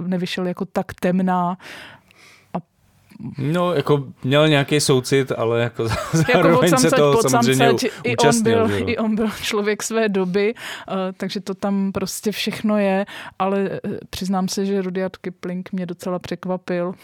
nevyšel 0.00 0.46
jako 0.46 0.64
tak 0.64 0.94
temná 0.94 1.58
No, 3.38 3.74
jako 3.74 4.04
měl 4.24 4.48
nějaký 4.48 4.80
soucit, 4.80 5.32
ale 5.32 5.62
jako 5.62 5.88
zároveň 6.12 6.70
jako 6.70 6.78
se 6.82 6.90
toho 6.90 7.22
samozřejmě 7.22 7.70
i 8.04 8.16
on, 8.16 8.42
byl, 8.42 8.70
I 8.86 8.98
on 8.98 9.14
byl 9.14 9.28
člověk 9.42 9.82
své 9.82 10.08
doby, 10.08 10.54
uh, 10.54 10.94
takže 11.16 11.40
to 11.40 11.54
tam 11.54 11.92
prostě 11.92 12.32
všechno 12.32 12.78
je, 12.78 13.06
ale 13.38 13.80
uh, 13.84 13.92
přiznám 14.10 14.48
se, 14.48 14.66
že 14.66 14.82
Rudyard 14.82 15.16
Kipling 15.16 15.72
mě 15.72 15.86
docela 15.86 16.18
překvapil. 16.18 16.94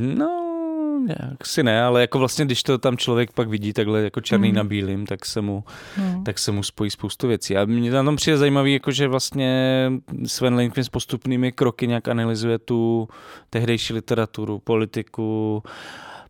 No, 0.00 0.49
nějak 0.98 1.46
si 1.46 1.62
ne, 1.62 1.82
ale 1.82 2.00
jako 2.00 2.18
vlastně, 2.18 2.44
když 2.44 2.62
to 2.62 2.78
tam 2.78 2.96
člověk 2.96 3.32
pak 3.32 3.48
vidí 3.48 3.72
takhle 3.72 4.02
jako 4.02 4.20
černý 4.20 4.48
mm. 4.48 4.54
na 4.54 4.64
bílým, 4.64 5.06
tak 5.06 5.26
se 5.26 5.40
mu, 5.40 5.64
no. 5.98 6.22
tak 6.24 6.38
se 6.38 6.52
mu 6.52 6.62
spojí 6.62 6.90
spoustu 6.90 7.28
věcí. 7.28 7.56
A 7.56 7.64
mě 7.64 7.90
tam 7.90 8.16
přijde 8.16 8.38
zajímavý, 8.38 8.72
jako 8.72 8.90
že 8.90 9.08
vlastně 9.08 9.92
Sven 10.26 10.54
Lindqvist 10.54 10.86
s 10.86 10.90
postupnými 10.90 11.52
kroky 11.52 11.86
nějak 11.86 12.08
analyzuje 12.08 12.58
tu 12.58 13.08
tehdejší 13.50 13.92
literaturu, 13.92 14.58
politiku, 14.58 15.62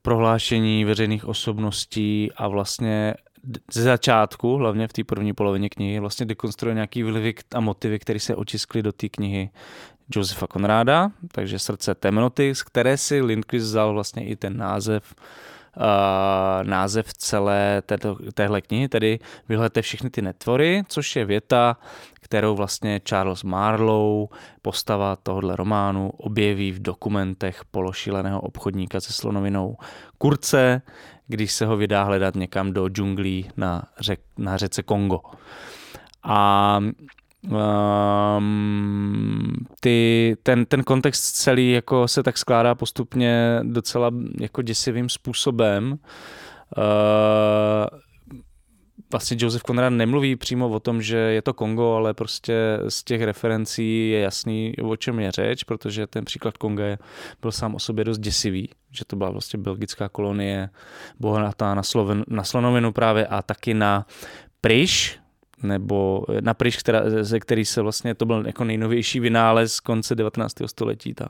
prohlášení 0.03 0.85
veřejných 0.85 1.25
osobností 1.25 2.31
a 2.37 2.49
vlastně 2.49 3.15
ze 3.73 3.83
začátku, 3.83 4.57
hlavně 4.57 4.89
v 4.89 4.93
té 4.93 5.05
první 5.05 5.33
polovině 5.33 5.69
knihy, 5.69 6.01
vlastně 6.01 6.27
dekonstruuje 6.27 6.75
nějaký 6.75 7.03
vlivy 7.03 7.35
a 7.55 7.61
motivy, 7.61 7.99
které 7.99 8.21
se 8.21 8.37
očiskly 8.37 8.83
do 8.83 8.93
té 8.93 9.09
knihy 9.09 9.51
Josefa 10.17 10.47
Konráda, 10.47 11.11
takže 11.33 11.59
Srdce 11.59 11.95
temnoty, 11.95 12.55
z 12.55 12.63
které 12.63 12.97
si 12.97 13.21
Lindquist 13.21 13.67
vzal 13.67 13.93
vlastně 13.93 14.25
i 14.27 14.37
ten 14.37 14.57
název 14.57 15.15
uh, 15.77 16.69
název 16.69 17.15
celé 17.15 17.83
této, 17.87 18.17
téhle 18.35 18.61
knihy, 18.61 18.89
tedy 18.89 19.19
vyhledte 19.49 19.83
všechny 19.83 20.11
ty 20.11 20.23
netvory, 20.23 20.83
což 20.89 21.17
je 21.17 21.25
věta, 21.25 21.77
kterou 22.21 22.55
vlastně 22.55 23.01
Charles 23.09 23.43
Marlowe, 23.43 24.27
postava 24.63 25.17
tohohle 25.17 25.57
románu, 25.57 26.11
objeví 26.11 26.73
v 26.73 26.83
dokumentech 26.83 27.65
pološileného 27.71 28.41
obchodníka 28.41 29.01
se 29.01 29.13
slonovinou 29.13 29.77
Kurce, 30.19 30.83
když 31.27 31.53
se 31.53 31.67
ho 31.67 31.77
vydá 31.77 32.03
hledat 32.03 32.35
někam 32.35 32.73
do 32.73 32.89
džunglí 32.89 33.51
na, 33.57 33.83
řek, 34.01 34.21
na 34.39 34.57
řece 34.57 34.83
Kongo. 34.83 35.21
A 36.23 36.81
Um, 37.49 39.53
ty, 39.81 40.37
ten, 40.43 40.67
ten 40.67 40.85
kontext 40.85 41.37
celý 41.37 41.73
jako 41.73 42.09
se 42.09 42.23
tak 42.23 42.39
skládá 42.39 42.75
postupně 42.75 43.61
docela 43.63 44.11
jako 44.41 44.63
děsivým 44.63 45.09
způsobem. 45.09 45.99
Uh, 46.79 47.99
vlastně 49.11 49.37
Joseph 49.41 49.63
Conrad 49.63 49.93
nemluví 49.93 50.37
přímo 50.37 50.69
o 50.69 50.81
tom, 50.81 51.03
že 51.03 51.17
je 51.17 51.43
to 51.43 51.55
Kongo, 51.55 51.95
ale 51.95 52.15
prostě 52.15 52.55
z 52.89 53.05
těch 53.05 53.23
referencí 53.23 54.11
je 54.11 54.21
jasný, 54.21 54.75
o 54.83 54.97
čem 54.97 55.21
je 55.21 55.33
řeč, 55.33 55.65
protože 55.65 56.07
ten 56.07 56.25
příklad 56.25 56.57
Konga 56.57 56.85
je, 56.85 56.99
byl 57.43 57.53
sám 57.53 57.75
o 57.75 57.79
sobě 57.79 58.05
dost 58.05 58.19
děsivý, 58.19 58.69
že 58.91 59.05
to 59.05 59.17
byla 59.17 59.31
vlastně 59.31 59.59
belgická 59.59 60.09
kolonie, 60.09 60.71
bohatá 61.21 61.75
na, 61.75 61.83
sloven, 61.83 62.25
na 62.29 62.45
slonovinu 62.45 62.93
právě 62.93 63.27
a 63.27 63.43
taky 63.43 63.75
na 63.75 64.07
pryš, 64.61 65.20
nebo 65.63 66.25
na 66.41 66.55
pryč, 66.55 66.77
která, 66.77 67.03
ze 67.23 67.41
který 67.41 67.65
se 67.65 67.83
vlastně, 67.83 68.15
to 68.15 68.27
byl 68.27 68.47
jako 68.47 68.65
nejnovější 68.65 69.21
vynález 69.21 69.73
z 69.73 69.81
konce 69.81 70.15
19. 70.15 70.55
století, 70.67 71.15
ta 71.15 71.29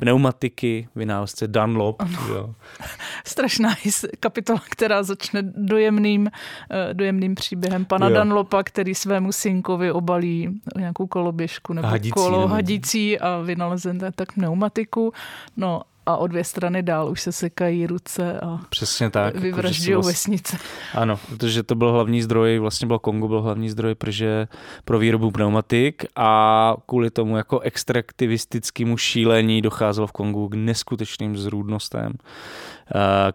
pneumatiky, 0.00 0.88
vynálezce 0.96 1.48
Dunlop. 1.48 2.02
Jo. 2.28 2.54
Strašná 3.24 3.74
kapitola, 4.20 4.62
která 4.70 5.02
začne 5.02 5.42
dojemným, 5.42 6.30
eh, 6.70 6.94
dojemným 6.94 7.34
příběhem 7.34 7.84
pana 7.84 8.08
jo. 8.08 8.16
Dunlopa, 8.16 8.62
který 8.62 8.94
svému 8.94 9.32
synkovi 9.32 9.92
obalí 9.92 10.60
nějakou 10.76 11.06
koloběžku 11.06 11.72
nebo 11.72 11.88
hadící, 11.88 12.12
kolo 12.12 12.48
hadící 12.48 13.18
a 13.18 13.38
vynalezen 13.38 13.98
tak 14.14 14.32
pneumatiku. 14.32 15.12
No 15.56 15.82
a 16.08 16.16
o 16.16 16.26
dvě 16.26 16.44
strany 16.44 16.82
dál 16.82 17.10
už 17.10 17.20
se 17.20 17.32
sekají 17.32 17.86
ruce 17.86 18.40
a 18.40 18.58
Přesně 18.68 19.10
tak, 19.10 19.36
vyvražďují 19.36 19.90
jako, 19.90 20.02
vlastně, 20.02 20.32
vesnice. 20.32 20.56
Ano, 20.94 21.18
protože 21.28 21.62
to 21.62 21.74
byl 21.74 21.92
hlavní 21.92 22.22
zdroj, 22.22 22.58
vlastně 22.58 22.86
byl 22.86 22.98
Kongo 22.98 23.28
byl 23.28 23.42
hlavní 23.42 23.70
zdroj 23.70 23.94
protože 23.94 24.48
pro 24.84 24.98
výrobu 24.98 25.30
pneumatik 25.30 26.04
a 26.16 26.74
kvůli 26.86 27.10
tomu 27.10 27.36
jako 27.36 27.60
extraktivistickému 27.60 28.96
šílení 28.96 29.62
docházelo 29.62 30.06
v 30.06 30.12
Kongu 30.12 30.48
k 30.48 30.54
neskutečným 30.54 31.36
zrůdnostem. 31.36 32.12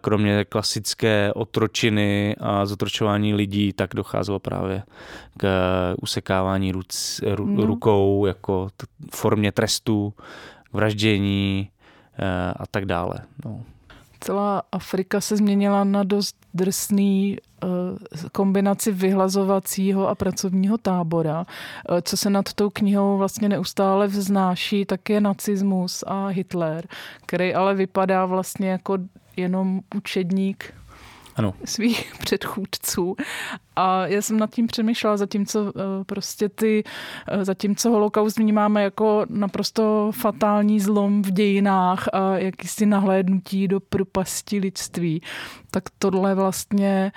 Kromě 0.00 0.44
klasické 0.44 1.32
otročiny 1.34 2.36
a 2.40 2.66
zotročování 2.66 3.34
lidí, 3.34 3.72
tak 3.72 3.90
docházelo 3.94 4.38
právě 4.38 4.82
k 5.36 5.46
usekávání 6.02 6.72
ruc, 6.72 7.20
ru, 7.26 7.46
no. 7.46 7.66
rukou 7.66 8.26
jako 8.26 8.68
formě 9.12 9.52
trestu, 9.52 10.14
vraždění, 10.72 11.68
Eh, 11.68 11.73
a 12.56 12.66
tak 12.70 12.84
dále. 12.84 13.14
No. 13.44 13.60
Celá 14.20 14.62
Afrika 14.72 15.20
se 15.20 15.36
změnila 15.36 15.84
na 15.84 16.02
dost 16.02 16.36
drsný 16.54 17.36
eh, 17.36 17.66
kombinaci 18.32 18.92
vyhlazovacího 18.92 20.08
a 20.08 20.14
pracovního 20.14 20.78
tábora. 20.78 21.46
Eh, 21.88 22.02
co 22.02 22.16
se 22.16 22.30
nad 22.30 22.52
tou 22.52 22.70
knihou 22.70 23.18
vlastně 23.18 23.48
neustále 23.48 24.06
vznáší, 24.06 24.84
tak 24.84 25.10
je 25.10 25.20
nacismus 25.20 26.04
a 26.06 26.26
Hitler, 26.26 26.86
který 27.26 27.54
ale 27.54 27.74
vypadá 27.74 28.26
vlastně 28.26 28.70
jako 28.70 28.98
jenom 29.36 29.80
učedník 29.94 30.74
ano. 31.36 31.54
svých 31.64 32.12
předchůdců. 32.18 33.16
A 33.76 34.06
já 34.06 34.22
jsem 34.22 34.38
nad 34.38 34.54
tím 34.54 34.66
přemýšlela, 34.66 35.16
zatímco 35.16 35.72
eh, 35.76 36.04
prostě 36.04 36.48
ty, 36.48 36.84
eh, 37.28 37.44
zatímco 37.44 37.90
holokaust 37.90 38.38
vnímáme 38.38 38.82
jako 38.82 39.26
naprosto 39.28 40.10
fatální 40.14 40.80
zlom 40.80 41.22
v 41.22 41.30
dějinách 41.30 42.08
a 42.12 42.38
jakýsi 42.38 42.86
nahlédnutí 42.86 43.68
do 43.68 43.80
propasti 43.80 44.58
lidství, 44.58 45.22
tak 45.70 45.84
tohle 45.98 46.34
vlastně 46.34 47.12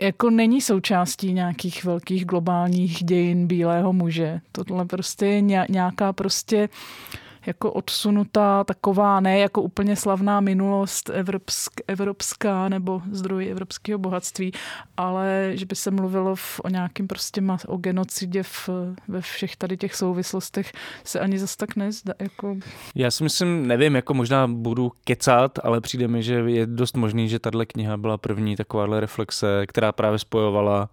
jako 0.00 0.30
není 0.30 0.60
součástí 0.60 1.32
nějakých 1.32 1.84
velkých 1.84 2.24
globálních 2.24 3.04
dějin 3.04 3.46
bílého 3.46 3.92
muže. 3.92 4.40
Tohle 4.52 4.84
prostě 4.84 5.26
je 5.26 5.42
nějaká 5.68 6.12
prostě 6.12 6.68
uh, 6.68 7.23
jako 7.46 7.72
odsunutá 7.72 8.64
taková, 8.64 9.20
ne 9.20 9.38
jako 9.38 9.62
úplně 9.62 9.96
slavná 9.96 10.40
minulost 10.40 11.10
evropsk, 11.10 11.72
evropská 11.88 12.68
nebo 12.68 13.02
zdroj 13.12 13.50
evropského 13.50 13.98
bohatství, 13.98 14.52
ale 14.96 15.50
že 15.54 15.66
by 15.66 15.76
se 15.76 15.90
mluvilo 15.90 16.36
v, 16.36 16.60
o 16.64 16.68
nějakém 16.68 17.06
prostě 17.06 17.42
o 17.66 17.76
genocidě 17.76 18.42
v, 18.42 18.68
ve 19.08 19.20
všech 19.20 19.56
tady 19.56 19.76
těch 19.76 19.94
souvislostech 19.94 20.72
se 21.04 21.20
ani 21.20 21.38
zas 21.38 21.56
tak 21.56 21.76
nezdá. 21.76 22.14
Jako... 22.18 22.56
Já 22.94 23.10
si 23.10 23.24
myslím, 23.24 23.66
nevím, 23.66 23.96
jako 23.96 24.14
možná 24.14 24.46
budu 24.48 24.92
kecat, 25.04 25.58
ale 25.62 25.80
přijde 25.80 26.08
mi, 26.08 26.22
že 26.22 26.34
je 26.34 26.66
dost 26.66 26.96
možný, 26.96 27.28
že 27.28 27.38
tahle 27.38 27.66
kniha 27.66 27.96
byla 27.96 28.18
první 28.18 28.56
takováhle 28.56 29.00
reflexe, 29.00 29.66
která 29.66 29.92
právě 29.92 30.18
spojovala 30.18 30.88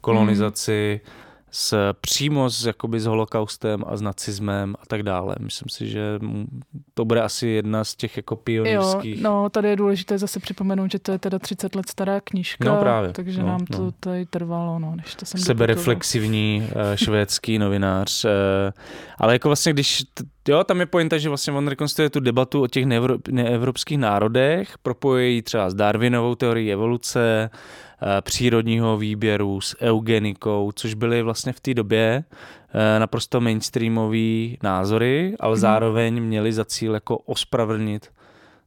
kolonizaci, 0.00 1.00
hmm 1.04 1.29
s, 1.50 1.92
přímo 2.00 2.50
s, 2.50 2.66
jakoby 2.66 3.00
s 3.00 3.06
holokaustem 3.06 3.84
a 3.86 3.96
s 3.96 4.02
nacismem 4.02 4.74
a 4.82 4.86
tak 4.86 5.02
dále. 5.02 5.34
Myslím 5.40 5.68
si, 5.68 5.88
že 5.88 6.18
to 6.94 7.04
bude 7.04 7.22
asi 7.22 7.48
jedna 7.48 7.84
z 7.84 7.94
těch 7.94 8.16
jako 8.16 8.36
pionýrských. 8.36 9.16
Jo, 9.16 9.22
no 9.22 9.50
tady 9.50 9.68
je 9.68 9.76
důležité 9.76 10.18
zase 10.18 10.40
připomenout, 10.40 10.92
že 10.92 10.98
to 10.98 11.12
je 11.12 11.18
teda 11.18 11.38
30 11.38 11.74
let 11.74 11.88
stará 11.88 12.20
knížka, 12.20 12.64
no, 12.64 12.80
právě. 12.80 13.12
takže 13.12 13.40
no, 13.40 13.46
nám 13.46 13.64
to 13.66 13.82
no. 13.82 13.92
tady 14.00 14.26
trvalo, 14.26 14.78
no, 14.78 14.96
než 14.96 15.14
to 15.14 15.26
jsem 15.26 15.40
Sebereflexivní 15.40 16.62
uh, 16.62 16.96
švédský 16.96 17.58
novinář. 17.58 18.24
Uh, 18.24 18.30
ale 19.18 19.32
jako 19.32 19.48
vlastně, 19.48 19.72
když 19.72 20.02
Jo, 20.48 20.64
tam 20.64 20.80
je 20.80 20.86
pointa, 20.86 21.18
že 21.18 21.28
vlastně 21.28 21.52
on 21.52 21.68
rekonstruuje 21.68 22.10
tu 22.10 22.20
debatu 22.20 22.62
o 22.62 22.66
těch 22.66 22.86
neevropských 23.30 23.98
národech, 23.98 24.78
propojí 24.78 25.42
třeba 25.42 25.70
s 25.70 25.74
Darwinovou 25.74 26.34
teorií 26.34 26.72
evoluce, 26.72 27.50
Eh, 27.50 27.50
přírodního 28.20 28.96
výběru, 28.96 29.60
s 29.60 29.76
eugenikou, 29.82 30.72
což 30.74 30.94
byly 30.94 31.22
vlastně 31.22 31.52
v 31.52 31.60
té 31.60 31.74
době 31.74 32.24
eh, 32.74 32.98
naprosto 32.98 33.40
mainstreamové 33.40 34.56
názory, 34.62 35.34
ale 35.40 35.54
mm. 35.54 35.60
zároveň 35.60 36.22
měli 36.22 36.52
za 36.52 36.64
cíl 36.64 36.94
jako 36.94 37.18
ospravedlnit 37.18 38.12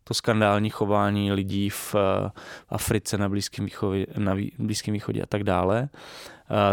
to 0.03 0.13
skandální 0.13 0.69
chování 0.69 1.31
lidí 1.31 1.69
v 1.69 1.95
eh, 1.95 2.31
Africe, 2.69 3.17
na 3.17 3.29
Blízkém 3.29 3.65
východě, 3.65 4.05
na 4.17 4.35
Blízkém 4.59 4.93
východě 4.93 5.21
a 5.21 5.25
tak 5.25 5.43
dále. 5.43 5.89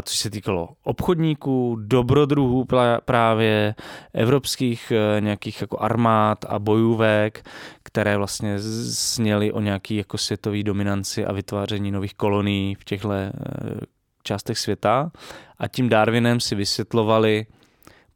Což 0.02 0.16
se 0.18 0.30
týkalo 0.30 0.68
obchodníků, 0.82 1.76
dobrodruhů 1.80 2.66
právě, 3.04 3.74
evropských 4.14 4.92
nějakých 5.20 5.60
jako 5.60 5.78
armád 5.82 6.44
a 6.48 6.58
bojůvek, 6.58 7.44
které 7.92 8.16
vlastně 8.16 8.58
sněly 8.92 9.52
o 9.52 9.60
nějaký 9.60 9.96
jako 9.96 10.18
světový 10.18 10.64
dominanci 10.64 11.24
a 11.24 11.32
vytváření 11.32 11.90
nových 11.90 12.14
kolonií 12.14 12.74
v 12.74 12.84
těchto 12.84 13.08
částech 14.22 14.58
světa. 14.58 15.10
A 15.58 15.68
tím 15.68 15.88
Darwinem 15.88 16.40
si 16.40 16.54
vysvětlovali, 16.54 17.46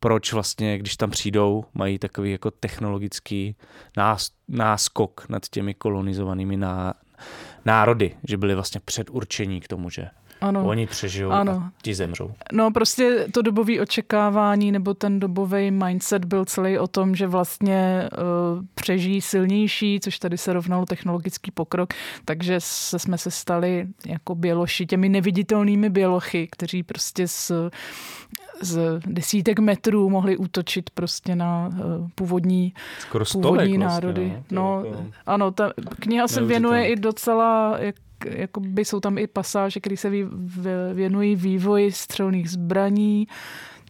proč 0.01 0.33
vlastně, 0.33 0.79
když 0.79 0.97
tam 0.97 1.11
přijdou, 1.11 1.65
mají 1.75 1.99
takový 1.99 2.33
jako 2.33 2.51
technologický 2.51 3.57
náskok 4.49 5.27
nad 5.29 5.49
těmi 5.49 5.75
kolonizovanými 5.75 6.59
národy, 7.65 8.17
že 8.29 8.37
byli 8.37 8.55
vlastně 8.55 8.81
předurčení 8.85 9.61
k 9.61 9.69
tomu, 9.69 9.91
že 9.91 10.09
ano. 10.45 10.67
Oni 10.67 10.87
přežijou 10.87 11.31
ano. 11.31 11.53
a 11.53 11.73
ti 11.83 11.95
zemřou. 11.95 12.31
No 12.53 12.71
prostě 12.71 13.27
to 13.33 13.43
dobové 13.43 13.81
očekávání 13.81 14.73
nebo 14.73 14.95
ten 14.95 15.21
dobový 15.21 15.71
mindset 15.71 16.25
byl 16.25 16.45
celý 16.45 16.79
o 16.79 16.87
tom, 16.87 17.15
že 17.15 17.27
vlastně 17.27 18.09
uh, 18.13 18.65
přežijí 18.75 19.21
silnější, 19.21 20.01
což 20.01 20.19
tady 20.19 20.39
se 20.39 20.53
rovnalo 20.53 20.87
technologický 20.87 21.51
pokrok, 21.51 21.95
takže 22.25 22.57
se, 22.59 22.99
jsme 22.99 23.19
se 23.19 23.31
stali 23.31 23.87
jako 24.07 24.35
běloši, 24.35 24.87
těmi 24.87 25.09
neviditelnými 25.09 25.91
bělochy, 25.91 26.49
kteří 26.51 26.83
prostě 26.83 27.29
s 27.29 27.71
z 28.61 29.01
desítek 29.07 29.59
metrů 29.59 30.11
mohli 30.11 30.37
útočit 30.37 30.91
prostě 30.91 31.37
na 31.37 31.69
uh, 31.69 32.09
původní, 32.15 32.75
Skoro 32.99 33.25
původní 33.33 33.57
vlastně, 33.57 33.79
národy. 33.79 34.29
Vlastně, 34.29 34.45
no, 34.51 34.83
no 34.83 34.89
jako... 34.89 35.07
ano, 35.27 35.51
ta 35.51 35.73
kniha 36.01 36.29
se 36.29 36.45
věnuje 36.45 36.89
i 36.89 36.97
docela 36.97 37.77
jak 37.79 37.95
jakoby 38.31 38.85
jsou 38.85 39.01
tam 39.01 39.19
i 39.19 39.27
pasáže, 39.27 39.81
které 39.81 39.97
se 39.97 40.11
věnují 40.95 41.37
vývoji 41.37 41.93
střelných 41.93 42.51
zbraní, 42.51 43.29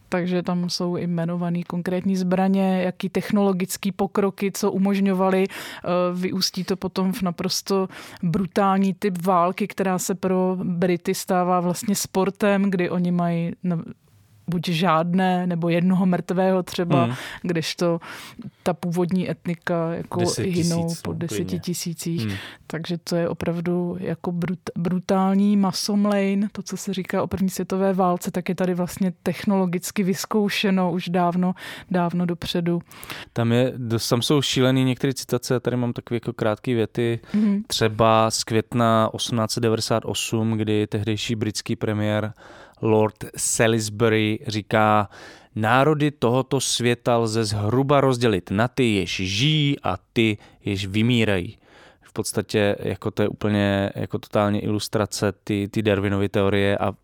takže 0.09 0.42
tam 0.42 0.70
jsou 0.70 0.97
i 0.97 1.03
jmenované 1.03 1.62
konkrétní 1.62 2.16
zbraně, 2.16 2.83
jaký 2.83 3.09
technologický 3.09 3.92
pokroky, 3.92 4.53
co 4.53 4.73
umožňovaly. 4.73 5.47
Eh, 5.49 5.88
vyústí 6.14 6.64
to 6.64 6.77
potom 6.77 7.12
v 7.12 7.23
naprosto 7.23 7.88
brutální 8.23 8.94
typ 8.94 9.27
války, 9.27 9.66
která 9.66 9.99
se 9.99 10.14
pro 10.14 10.57
Brity 10.62 11.14
stává 11.14 11.61
vlastně 11.61 11.94
sportem, 11.94 12.70
kdy 12.70 12.90
oni 12.90 13.12
mají 13.12 13.53
buď 14.49 14.69
žádné, 14.69 15.47
nebo 15.47 15.69
jednoho 15.69 16.07
mrtvého 16.07 16.63
třeba, 16.63 17.05
hmm. 17.05 17.15
kdežto 17.43 18.01
ta 18.63 18.75
původní 18.75 19.31
etnika 19.31 19.95
jako 19.95 20.21
hynou 20.39 20.95
po 21.03 21.13
no, 21.13 21.19
deseti 21.19 21.59
tisících. 21.61 22.23
Hmm. 22.27 22.37
Takže 22.67 22.99
to 22.99 23.17
je 23.17 23.29
opravdu 23.29 23.97
jako 24.01 24.33
brut, 24.33 24.59
brutální 24.77 25.57
masomlejn, 25.57 26.49
to, 26.53 26.63
co 26.63 26.77
se 26.77 26.95
říká 26.95 27.23
o 27.23 27.27
první 27.27 27.51
světové 27.51 27.93
válce, 27.93 28.31
tak 28.31 28.49
je 28.49 28.55
tady 28.55 28.75
vlastně 28.75 29.13
technologicky 29.23 30.03
vyzkoušeno 30.03 30.93
už 30.93 31.09
dávno, 31.09 31.55
dávno 31.91 32.27
dopředu. 32.27 32.83
Tam, 33.33 33.53
je, 33.53 33.73
tam 34.09 34.23
jsou 34.23 34.43
šílený 34.43 34.85
některé 34.85 35.15
citace, 35.15 35.61
tady 35.61 35.77
mám 35.77 35.93
takové 35.93 36.17
jako 36.17 36.33
krátké 36.33 36.75
věty, 36.75 37.21
hmm. 37.33 37.63
třeba 37.67 38.31
z 38.31 38.45
května 38.45 39.11
1898, 39.17 40.53
kdy 40.53 40.87
tehdejší 40.87 41.35
britský 41.35 41.77
premiér 41.77 42.33
Lord 42.83 43.25
Salisbury 43.37 44.39
říká, 44.47 45.09
národy 45.55 46.11
tohoto 46.11 46.61
světa 46.61 47.17
lze 47.17 47.45
zhruba 47.45 48.01
rozdělit 48.01 48.51
na 48.51 48.69
ty, 48.69 48.95
jež 48.95 49.11
žijí 49.11 49.77
a 49.83 49.97
ty, 50.13 50.39
jež 50.65 50.87
vymírají. 50.87 51.59
V 52.03 52.13
podstatě 52.13 52.77
jako 52.79 53.11
to 53.11 53.23
je 53.23 53.29
úplně 53.29 53.91
jako 53.95 54.19
totálně 54.19 54.61
ilustrace 54.61 55.33
ty, 55.45 55.69
ty 55.69 55.83
Darwinovy 55.83 56.29
teorie 56.29 56.79
a 56.79 56.95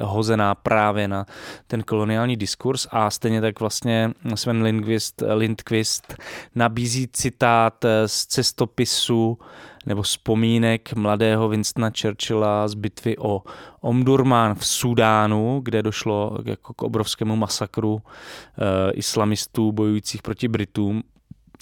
hozená 0.00 0.54
právě 0.54 1.08
na 1.08 1.26
ten 1.66 1.82
koloniální 1.82 2.36
diskurs 2.36 2.86
a 2.90 3.10
stejně 3.10 3.40
tak 3.40 3.60
vlastně 3.60 4.10
Sven 4.34 4.62
Lindqvist, 4.62 5.22
Lindqvist 5.34 6.14
nabízí 6.54 7.08
citát 7.12 7.84
z 8.06 8.26
cestopisu 8.26 9.38
nebo 9.86 10.02
vzpomínek 10.02 10.92
mladého 10.92 11.48
Winstona 11.48 11.90
Churchilla 12.00 12.68
z 12.68 12.74
bitvy 12.74 13.18
o 13.18 13.42
Omdurman 13.80 14.54
v 14.54 14.66
Sudánu, 14.66 15.60
kde 15.62 15.82
došlo 15.82 16.38
jako 16.44 16.74
k 16.74 16.82
obrovskému 16.82 17.36
masakru 17.36 17.98
e, 17.98 18.92
islamistů 18.92 19.72
bojujících 19.72 20.22
proti 20.22 20.48
Britům. 20.48 21.02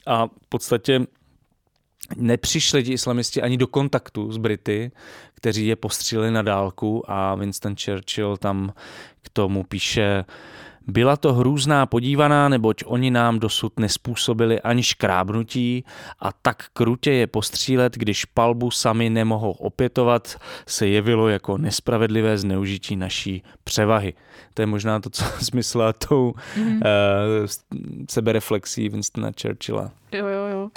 A 0.07 0.27
v 0.27 0.49
podstatě 0.49 1.07
nepřišli 2.17 2.83
ti 2.83 2.93
islamisti 2.93 3.43
ani 3.43 3.57
do 3.57 3.67
kontaktu 3.67 4.33
s 4.33 4.37
Brity, 4.37 4.93
kteří 5.35 5.67
je 5.67 5.77
postříleli 5.77 6.31
na 6.31 6.43
dálku 6.43 7.11
a 7.11 7.35
Winston 7.35 7.75
Churchill 7.85 8.37
tam 8.37 8.73
k 9.23 9.29
tomu 9.29 9.65
píše 9.65 10.25
byla 10.87 11.17
to 11.17 11.35
hrůzná 11.35 11.87
podívaná, 11.87 12.49
neboť 12.49 12.83
oni 12.87 13.11
nám 13.11 13.39
dosud 13.39 13.81
nespůsobili 13.81 14.61
ani 14.61 14.83
škrábnutí 14.83 15.85
a 16.21 16.33
tak 16.33 16.65
krutě 16.73 17.13
je 17.13 17.27
postřílet, 17.27 17.97
když 17.97 18.25
palbu 18.25 18.71
sami 18.71 19.11
nemohou 19.11 19.53
opětovat, 19.53 20.41
se 20.67 20.87
jevilo 20.87 21.29
jako 21.29 21.59
nespravedlivé 21.59 22.39
zneužití 22.39 22.97
naší 22.97 23.43
převahy. 23.65 24.15
To 24.55 24.63
je 24.63 24.67
možná 24.67 25.01
to, 25.01 25.11
co 25.11 25.25
smyslela 25.45 25.93
tou 25.93 26.33
mm-hmm. 26.57 26.77
uh, 26.77 27.47
sebereflexí 28.11 28.89
Winstona 28.89 29.31
Churchilla. 29.43 29.91
Jo, 30.13 30.27
jo, 30.27 30.47
jo. 30.53 30.71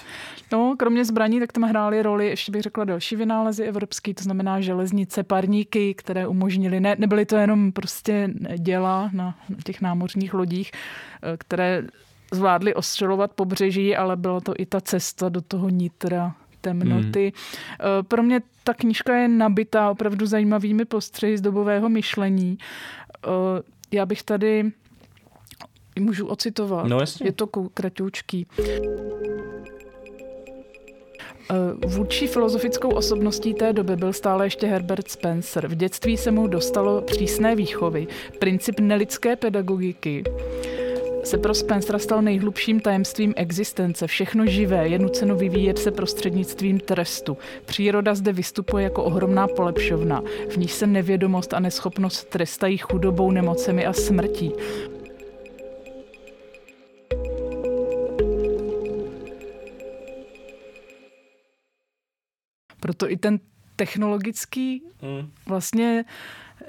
No, 0.52 0.76
kromě 0.78 1.06
zbraní, 1.06 1.40
tak 1.40 1.52
tam 1.52 1.64
hrály 1.64 2.02
roli, 2.02 2.28
ještě 2.28 2.52
bych 2.52 2.62
řekla, 2.62 2.84
další 2.84 3.16
vynálezy 3.16 3.64
evropský, 3.64 4.14
to 4.14 4.24
znamená 4.24 4.62
železnice, 4.62 5.24
parníky, 5.24 5.94
které 5.94 6.28
umožnily, 6.28 6.80
ne, 6.80 6.96
nebyly 7.00 7.26
to 7.26 7.36
jenom 7.36 7.72
prostě 7.72 8.30
děla 8.58 9.10
na, 9.14 9.36
na 9.50 9.58
těch 9.64 9.82
námořních 9.82 10.34
lodích, 10.34 10.72
eh, 10.74 11.38
které 11.38 11.84
zvládly 12.34 12.74
ostřelovat 12.74 13.32
pobřeží, 13.32 13.96
ale 13.96 14.16
byla 14.16 14.42
to 14.42 14.54
i 14.58 14.66
ta 14.66 14.82
cesta 14.82 15.30
do 15.30 15.42
toho 15.42 15.70
nitra 15.70 16.36
temnoty. 16.62 17.34
Hmm. 17.36 18.06
Pro 18.08 18.24
mě 18.24 18.42
ta 18.64 18.74
knížka 18.74 19.16
je 19.16 19.28
nabitá 19.28 19.90
opravdu 19.90 20.26
zajímavými 20.26 20.86
postřehy 20.86 21.38
z 21.38 21.42
dobového 21.42 21.90
myšlení. 21.90 22.58
Eh, 22.58 23.30
já 23.92 24.06
bych 24.06 24.24
tady 24.24 24.72
můžu 26.00 26.28
ocitovat. 26.28 26.88
No 26.88 27.00
jasně. 27.00 27.28
Je 27.28 27.32
to 27.32 27.48
kratoučký. 27.48 28.48
Eh, 31.52 31.88
vůdčí 31.88 32.28
filozofickou 32.28 32.90
osobností 32.90 33.54
té 33.54 33.74
doby 33.74 33.96
byl 33.96 34.14
stále 34.14 34.46
ještě 34.46 34.68
Herbert 34.68 35.10
Spencer. 35.10 35.68
V 35.68 35.76
dětství 35.76 36.18
se 36.18 36.32
mu 36.32 36.48
dostalo 36.48 37.02
přísné 37.02 37.56
výchovy, 37.56 38.08
princip 38.40 38.80
nelidské 38.80 39.36
pedagogiky, 39.36 40.24
se 41.24 41.38
pro 41.38 41.54
Spencera 41.54 42.00
stal 42.00 42.22
nejhlubším 42.22 42.80
tajemstvím 42.80 43.34
existence. 43.36 44.08
Všechno 44.08 44.46
živé 44.46 44.88
je 44.88 45.00
nuceno 45.00 45.36
vyvíjet 45.36 45.80
se 45.80 45.92
prostřednictvím 45.92 46.80
trestu. 46.80 47.38
Příroda 47.66 48.16
zde 48.16 48.34
vystupuje 48.34 48.84
jako 48.84 49.04
ohromná 49.04 49.48
polepšovna. 49.48 50.24
V 50.50 50.58
níž 50.58 50.72
se 50.72 50.88
nevědomost 50.88 51.54
a 51.54 51.60
neschopnost 51.60 52.30
trestají 52.30 52.78
chudobou, 52.78 53.32
nemocemi 53.32 53.86
a 53.86 53.94
smrtí. 53.94 54.52
Proto 63.04 63.14
i 63.14 63.18
ten 63.18 63.40
technologický 63.76 64.84
hmm. 65.02 65.32
vlastně 65.46 66.06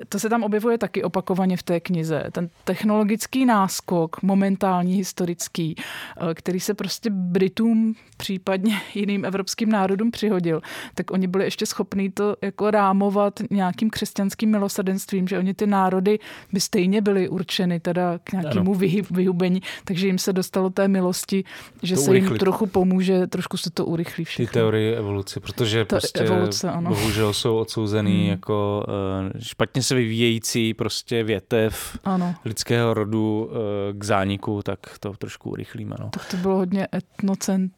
to 0.09 0.19
se 0.19 0.29
tam 0.29 0.43
objevuje 0.43 0.79
taky 0.79 1.03
opakovaně 1.03 1.57
v 1.57 1.63
té 1.63 1.81
knize. 1.81 2.25
Ten 2.33 2.51
technologický 2.65 3.45
náskok, 3.45 4.23
momentální, 4.23 4.95
historický, 4.95 5.75
eh, 5.77 6.35
který 6.35 6.61
se 6.61 6.75
prostě 6.75 7.11
Britům, 7.11 7.95
případně 8.17 8.81
jiným 8.95 9.25
evropským 9.25 9.69
národům 9.69 10.11
přihodil, 10.11 10.61
tak 10.95 11.11
oni 11.11 11.27
byli 11.27 11.45
ještě 11.45 11.67
schopní 11.67 12.11
to 12.11 12.37
jako 12.43 12.71
rámovat 12.71 13.41
nějakým 13.51 13.91
křesťanským 13.91 14.51
milosrdenstvím, 14.51 15.29
že 15.29 15.39
oni 15.39 15.55
ty 15.55 15.67
národy 15.67 16.19
by 16.53 16.61
stejně 16.61 17.01
byly 17.01 17.29
určeny 17.29 17.81
teda 17.81 18.19
k 18.25 18.33
nějakému 18.33 18.75
vyhubení, 19.11 19.63
takže 19.85 20.07
jim 20.07 20.19
se 20.19 20.33
dostalo 20.33 20.71
té 20.71 20.89
milosti, 20.89 21.45
že 21.83 21.95
to 21.95 22.01
se 22.01 22.11
urychlit. 22.11 22.31
jim 22.31 22.39
trochu 22.39 22.67
pomůže, 22.67 23.27
trošku 23.27 23.57
se 23.57 23.71
to 23.71 23.87
urychlí 23.87 24.25
všechno. 24.25 24.47
Ty 24.47 24.53
teorie 24.53 24.97
evoluce, 24.97 25.41
protože 25.41 25.85
Ta 25.85 25.97
prostě 25.97 26.21
evoluce, 26.21 26.71
ano. 26.71 26.91
bohužel 26.91 27.33
jsou 27.33 27.57
odsouzený 27.57 28.21
hmm. 28.21 28.31
jako 28.31 28.85
uh, 28.89 29.41
špatně 29.41 29.83
se 29.85 29.95
vyvíjející 29.95 30.75
prostě 30.75 31.25
větev 31.25 31.99
ano. 32.05 32.35
lidského 32.45 32.95
rodu 32.95 33.51
eh, 33.51 33.93
k 33.93 34.05
zániku, 34.05 34.63
tak 34.63 34.79
to 35.01 35.13
trošku 35.13 35.51
urychlíme. 35.51 35.97
No. 36.01 36.11
Tak 36.11 36.31
to 36.31 36.37
bylo 36.37 36.57
hodně 36.57 36.89
etnocent, 36.95 37.73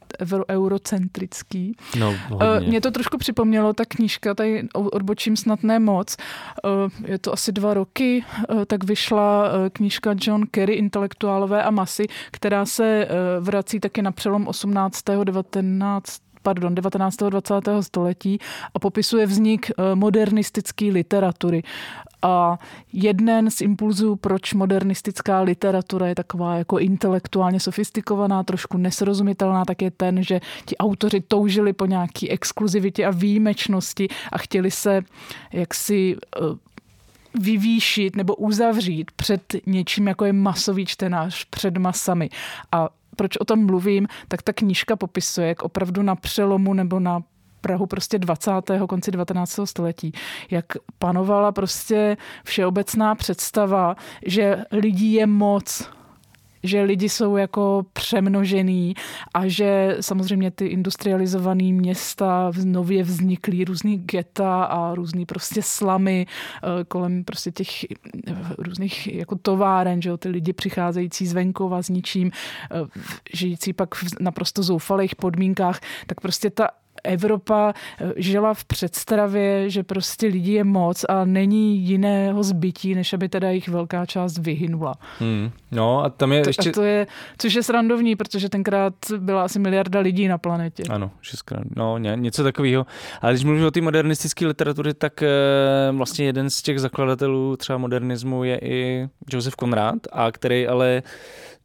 eurocentrický. 0.51 1.77
No, 1.99 2.15
hodně. 2.29 2.49
Eh, 2.57 2.61
mě 2.61 2.81
to 2.81 2.91
trošku 2.91 3.19
připomnělo, 3.19 3.73
ta 3.73 3.85
knížka, 3.85 4.35
tady 4.35 4.69
odbočím 4.75 5.37
snad 5.37 5.63
ne 5.63 5.79
moc, 5.79 6.17
eh, 6.17 7.13
je 7.13 7.19
to 7.19 7.33
asi 7.33 7.53
dva 7.53 7.75
roky, 7.75 8.25
tak 8.67 8.85
vyšla 8.85 9.51
knížka 9.73 10.15
John 10.21 10.47
Kerry, 10.51 10.75
Intelektuálové 10.75 11.63
a 11.63 11.71
masy, 11.71 12.07
která 12.31 12.67
se 12.67 13.09
vrací 13.41 13.81
taky 13.81 14.03
na 14.03 14.13
přelom 14.13 14.49
18. 14.49 15.25
19 15.25 16.26
pardon, 16.47 16.75
19. 16.75 17.17
20. 17.17 17.55
století 17.81 18.39
a 18.75 18.79
popisuje 18.79 19.27
vznik 19.27 19.71
eh, 19.71 19.95
modernistické 19.95 20.85
literatury. 20.85 21.63
A 22.23 22.59
jeden 22.93 23.51
z 23.51 23.61
impulzů, 23.61 24.17
proč 24.17 24.55
modernistická 24.55 25.41
literatura 25.41 26.07
je 26.07 26.15
taková 26.15 26.57
jako 26.57 26.79
intelektuálně 26.79 27.61
sofistikovaná, 27.61 28.43
trošku 28.43 28.79
nesrozumitelná, 28.79 29.65
tak 29.65 29.83
je 29.83 29.91
ten, 29.91 30.23
že 30.23 30.41
ti 30.65 30.77
autoři 30.77 31.21
toužili 31.21 31.73
po 31.73 31.87
nějaký 31.87 32.31
exkluzivitě 32.31 33.07
a 33.07 33.11
výjimečnosti 33.11 34.09
a 34.33 34.39
chtěli 34.39 34.71
se 34.71 35.03
jaksi 35.53 36.17
eh, 36.17 36.41
vyvýšit 37.35 38.17
nebo 38.17 38.35
uzavřít 38.35 39.11
před 39.17 39.43
něčím, 39.67 40.07
jako 40.07 40.25
je 40.25 40.33
masový 40.33 40.87
čtenář, 40.87 41.45
před 41.51 41.77
masami. 41.77 42.31
A 42.73 42.89
proč 43.17 43.37
o 43.37 43.45
tom 43.45 43.67
mluvím, 43.67 44.09
tak 44.29 44.43
ta 44.43 44.53
knížka 44.53 44.97
popisuje, 44.97 45.49
jak 45.49 45.63
opravdu 45.63 46.03
na 46.03 46.17
přelomu 46.17 46.75
nebo 46.75 47.01
na 47.01 47.23
Prahu 47.61 47.87
prostě 47.87 48.19
20. 48.19 48.51
konci 48.89 49.11
19. 49.11 49.61
století, 49.65 50.13
jak 50.51 50.65
panovala 50.99 51.53
prostě 51.53 52.17
všeobecná 52.45 53.15
představa, 53.15 53.97
že 54.27 54.65
lidí 54.73 55.13
je 55.13 55.27
moc, 55.27 55.91
že 56.67 56.83
lidi 56.83 57.09
jsou 57.09 57.37
jako 57.37 57.87
přemnožený 57.93 58.95
a 59.35 59.49
že 59.49 59.97
samozřejmě 60.01 60.51
ty 60.51 60.67
industrializované 60.67 61.65
města 61.65 62.53
nově 62.65 63.03
vzniklý 63.03 63.65
různý 63.65 63.99
geta 63.99 64.65
a 64.65 64.95
různý 64.95 65.27
prostě 65.27 65.63
slamy 65.63 66.27
eh, 66.27 66.85
kolem 66.85 67.25
prostě 67.25 67.53
těch 67.53 67.85
eh, 67.85 67.95
různých 68.59 69.15
jako 69.15 69.37
továren, 69.37 70.03
že 70.03 70.09
jo, 70.09 70.17
ty 70.17 70.29
lidi 70.29 70.53
přicházející 70.53 71.27
z 71.27 71.33
venkova 71.33 71.83
s 71.83 71.89
ničím, 71.89 72.31
eh, 72.31 73.01
žijící 73.35 73.73
pak 73.73 73.95
v 73.95 74.05
naprosto 74.21 74.63
zoufalých 74.63 75.17
podmínkách, 75.17 75.81
tak 76.07 76.21
prostě 76.21 76.51
ta 76.51 76.69
Evropa 77.05 77.73
eh, 78.01 78.13
žila 78.17 78.55
v 78.55 78.65
představě, 78.65 79.71
že 79.71 79.83
prostě 79.83 80.27
lidí 80.27 80.53
je 80.53 80.65
moc 80.65 81.05
a 81.09 81.25
není 81.25 81.79
jiného 81.79 82.43
zbytí, 82.43 82.95
než 82.95 83.13
aby 83.13 83.29
teda 83.29 83.51
jich 83.51 83.69
velká 83.69 84.07
část 84.07 84.39
vyhynula. 84.39 84.95
Hmm. 85.19 85.51
No 85.73 86.05
a 86.05 86.11
tam 86.11 86.33
je 86.33 86.43
to, 86.43 86.49
ještě... 86.49 86.71
A 86.71 86.73
to 86.73 86.83
je, 86.83 87.07
což 87.39 87.55
je 87.55 87.63
srandovní, 87.63 88.17
protože 88.17 88.49
tenkrát 88.49 88.95
byla 89.19 89.45
asi 89.45 89.59
miliarda 89.59 90.01
lidí 90.01 90.29
na 90.29 90.39
planetě. 90.39 90.83
Ano, 90.91 91.11
šestkrát. 91.21 91.65
No, 91.77 91.99
ně, 91.99 92.13
něco 92.17 92.43
takového. 92.43 92.87
Ale 93.21 93.33
když 93.33 93.45
mluvíš 93.45 93.63
o 93.63 93.71
té 93.71 93.81
modernistické 93.81 94.47
literatuře, 94.47 94.95
tak 94.95 95.23
e, 95.23 95.29
vlastně 95.93 96.27
jeden 96.27 96.51
z 96.51 96.63
těch 96.63 96.81
zakladatelů 96.81 97.57
třeba 97.57 97.79
modernismu 97.79 98.45
je 98.45 98.59
i 98.59 99.09
Josef 99.33 99.57
Konrad, 99.57 99.99
a 100.13 100.33
který 100.33 100.69
ale 100.69 101.03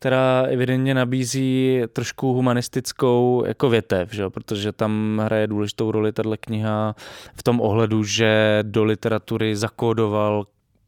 která 0.02 0.42
evidentně 0.50 0.94
nabízí 0.94 1.82
trošku 1.94 2.34
humanistickou 2.34 3.44
jako 3.48 3.70
větev, 3.70 4.14
že? 4.14 4.30
protože 4.30 4.72
tam 4.72 5.22
hraje 5.24 5.48
důležitou 5.48 5.92
roli 5.92 6.12
tato 6.12 6.36
kniha 6.40 6.96
v 7.36 7.44
tom 7.44 7.62
ohledu, 7.62 8.04
že 8.04 8.60
do 8.62 8.84
literatury 8.84 9.56
zakódoval 9.56 10.46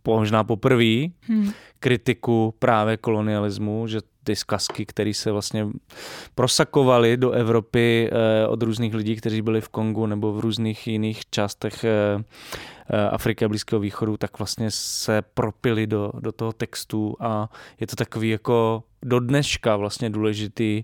možná 0.07 0.43
poprvé 0.43 1.05
hmm. 1.21 1.51
kritiku 1.79 2.53
právě 2.59 2.97
kolonialismu, 2.97 3.87
že 3.87 3.99
ty 4.23 4.35
zkazky, 4.35 4.85
které 4.85 5.13
se 5.13 5.31
vlastně 5.31 5.67
prosakovaly 6.35 7.17
do 7.17 7.31
Evropy 7.31 8.09
eh, 8.11 8.47
od 8.47 8.63
různých 8.63 8.93
lidí, 8.93 9.15
kteří 9.15 9.41
byli 9.41 9.61
v 9.61 9.69
Kongu 9.69 10.05
nebo 10.05 10.33
v 10.33 10.39
různých 10.39 10.87
jiných 10.87 11.29
částech 11.29 11.83
eh, 11.83 12.23
Eh, 12.89 13.09
Afriky 13.09 13.45
a 13.45 13.49
Blízkého 13.49 13.79
východu, 13.79 14.17
tak 14.17 14.39
vlastně 14.39 14.71
se 14.71 15.21
propili 15.21 15.87
do, 15.87 16.11
do 16.19 16.31
toho 16.31 16.53
textu 16.53 17.15
a 17.19 17.49
je 17.79 17.87
to 17.87 17.95
takový 17.95 18.29
jako 18.29 18.83
do 19.01 19.19
dneška 19.19 19.75
vlastně 19.75 20.09
důležitý 20.09 20.83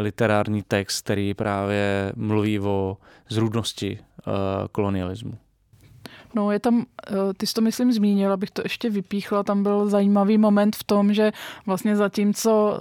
literární 0.00 0.62
text, 0.62 1.00
který 1.00 1.34
právě 1.34 2.12
mluví 2.16 2.60
o 2.60 2.96
zrůdnosti 3.28 3.98
kolonialismu. 4.72 5.38
No, 6.34 6.52
je 6.52 6.58
tam, 6.58 6.86
ty 7.36 7.46
jsi 7.46 7.54
to 7.54 7.60
myslím 7.60 7.92
zmínil, 7.92 8.32
abych 8.32 8.50
to 8.50 8.62
ještě 8.64 8.90
vypíchla, 8.90 9.42
tam 9.42 9.62
byl 9.62 9.88
zajímavý 9.88 10.38
moment 10.38 10.76
v 10.76 10.84
tom, 10.84 11.14
že 11.14 11.32
vlastně 11.66 11.96
zatímco 11.96 12.78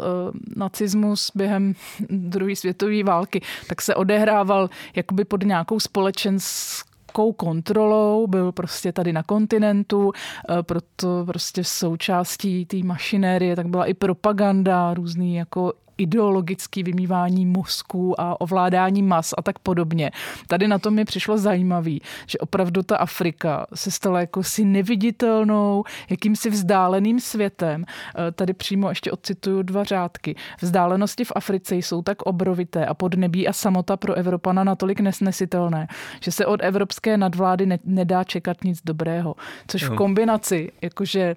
nacismus 0.56 1.32
během 1.36 1.74
druhé 2.10 2.56
světové 2.56 3.04
války, 3.04 3.42
tak 3.68 3.82
se 3.82 3.96
odehrával 3.96 4.70
jakoby 4.96 5.26
pod 5.26 5.44
nějakou 5.44 5.80
společenskou 5.80 7.34
kontrolou, 7.36 8.28
byl 8.28 8.52
prostě 8.52 8.92
tady 8.92 9.14
na 9.14 9.24
kontinentu, 9.24 10.12
eh, 10.50 10.64
proto 10.64 11.24
prostě 11.26 11.64
součástí 11.64 12.66
té 12.66 12.78
mašinérie, 12.78 13.56
tak 13.56 13.68
byla 13.68 13.86
i 13.86 13.94
propaganda, 13.94 14.94
různý 14.94 15.36
jako 15.36 15.74
ideologický 15.98 16.84
vymývání 16.84 17.46
mozku 17.46 18.22
a 18.22 18.42
ovládání 18.42 19.04
mas 19.04 19.34
a 19.38 19.42
tak 19.42 19.60
podobně. 19.60 20.12
Tady 20.48 20.68
na 20.68 20.80
tom 20.80 20.94
mi 20.94 21.06
přišlo 21.06 21.38
zajímavý, 21.38 22.02
že 22.28 22.38
opravdu 22.38 22.84
ta 22.84 22.98
Afrika 22.98 23.68
se 23.74 23.92
stala 23.92 24.20
jako 24.20 24.44
si 24.44 24.66
neviditelnou, 24.66 25.84
jakýmsi 26.10 26.50
vzdáleným 26.50 27.20
světem. 27.20 27.86
Eh, 27.88 28.32
tady 28.32 28.54
přímo 28.54 28.90
ještě 28.90 29.12
odcituju 29.12 29.62
dva 29.62 29.84
řádky. 29.84 30.36
Vzdálenosti 30.62 31.24
v 31.24 31.32
Africe 31.36 31.76
jsou 31.76 32.02
tak 32.02 32.22
obrovité 32.22 32.86
a 32.86 32.94
podnebí 32.94 33.48
a 33.48 33.54
samota 33.54 33.98
pro 33.98 34.14
Evropana 34.14 34.64
natolik 34.64 35.00
nesnesitelné, 35.00 35.88
že 36.22 36.32
se 36.32 36.46
od 36.46 36.60
evropské 36.64 37.18
nadvlády 37.18 37.66
ne- 37.66 37.80
nedá 37.86 38.24
čekat 38.24 38.64
nic 38.64 38.82
dobrého. 38.84 39.36
Což 39.68 39.84
v 39.84 39.96
kombinaci, 39.96 40.72
jakože 40.82 41.36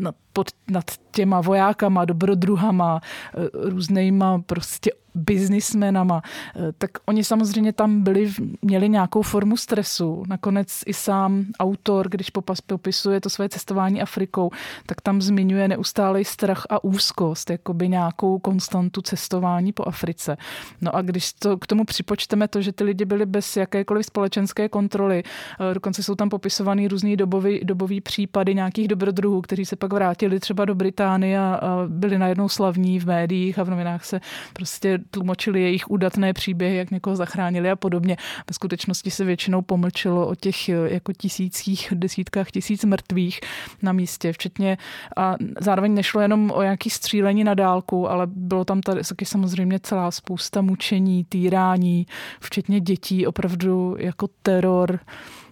nad, 0.00 0.14
pod, 0.32 0.46
nad 0.70 0.84
těma 1.10 1.40
vojákama, 1.40 2.04
dobrodruhama, 2.04 3.00
eh, 3.34 3.68
různýma 3.70 4.42
prostě 4.46 4.90
biznismenama, 5.14 6.22
eh, 6.56 6.72
tak 6.78 6.90
oni 7.06 7.24
samozřejmě 7.24 7.72
tam 7.72 8.02
byli, 8.02 8.32
měli 8.62 8.88
nějakou 8.88 9.22
formu 9.22 9.56
stresu. 9.56 10.24
Nakonec 10.28 10.80
i 10.86 10.94
sám 10.94 11.44
autor, 11.60 12.08
když 12.08 12.30
popisuje 12.66 13.20
to 13.20 13.30
své 13.30 13.48
cestování 13.48 14.02
Afrikou, 14.02 14.50
tak 14.86 15.00
tam 15.00 15.22
zmiňuje 15.22 15.68
neustálý 15.68 16.24
strach 16.24 16.66
a 16.70 16.84
úzkost, 16.84 17.50
jakoby 17.50 17.88
nějakou 17.88 18.38
konstantu 18.38 19.02
cestování 19.02 19.72
po 19.72 19.88
Africe. 19.88 20.36
No 20.80 20.96
a 20.96 21.02
když 21.02 21.32
to, 21.32 21.58
k 21.58 21.66
tomu 21.66 21.84
připočteme 21.84 22.48
to, 22.48 22.62
že 22.62 22.72
ty 22.72 22.84
lidi 22.84 23.04
byli 23.04 23.26
bez 23.26 23.56
jakékoliv 23.56 24.06
společenské 24.06 24.68
kontroly, 24.68 25.22
eh, 25.22 25.74
dokonce 25.74 26.02
jsou 26.02 26.14
tam 26.14 26.28
popisovaný 26.28 26.88
různý 26.88 27.16
dobový, 27.16 27.60
dobový 27.64 28.00
případy 28.00 28.54
nějakých 28.54 28.88
dobrodruhů, 28.88 29.40
kteří 29.40 29.64
se 29.64 29.76
pak 29.76 29.92
vrátili 29.92 30.40
třeba 30.40 30.64
do 30.64 30.74
Británie 30.74 31.38
a 31.38 31.60
byli 31.88 32.18
najednou 32.18 32.48
slavní 32.48 33.00
v 33.00 33.06
médiích 33.06 33.58
a 33.58 33.62
v 33.62 33.70
novinách 33.70 34.04
se 34.04 34.20
prostě 34.52 35.01
tlumočili 35.10 35.62
jejich 35.62 35.90
údatné 35.90 36.32
příběhy, 36.32 36.76
jak 36.76 36.90
někoho 36.90 37.16
zachránili 37.16 37.70
a 37.70 37.76
podobně. 37.76 38.16
Ve 38.48 38.54
skutečnosti 38.54 39.10
se 39.10 39.24
většinou 39.24 39.62
pomlčelo 39.62 40.26
o 40.26 40.34
těch 40.34 40.68
eh, 40.68 40.72
jako 40.72 41.12
tisících, 41.12 41.88
desítkách 41.96 42.50
tisíc 42.50 42.84
mrtvých 42.84 43.40
na 43.82 43.92
místě, 43.92 44.32
včetně 44.32 44.78
a 45.16 45.36
zároveň 45.60 45.94
nešlo 45.94 46.20
jenom 46.20 46.50
o 46.50 46.62
nějaký 46.62 46.90
střílení 46.90 47.44
na 47.44 47.54
dálku, 47.54 48.08
ale 48.08 48.26
bylo 48.26 48.64
tam 48.64 48.80
tady 48.80 49.00
taky 49.08 49.24
samozřejmě 49.24 49.80
celá 49.80 50.10
spousta 50.10 50.62
mučení, 50.62 51.24
týrání, 51.24 52.06
včetně 52.40 52.80
dětí, 52.80 53.26
opravdu 53.26 53.96
jako 53.98 54.28
teror 54.42 54.98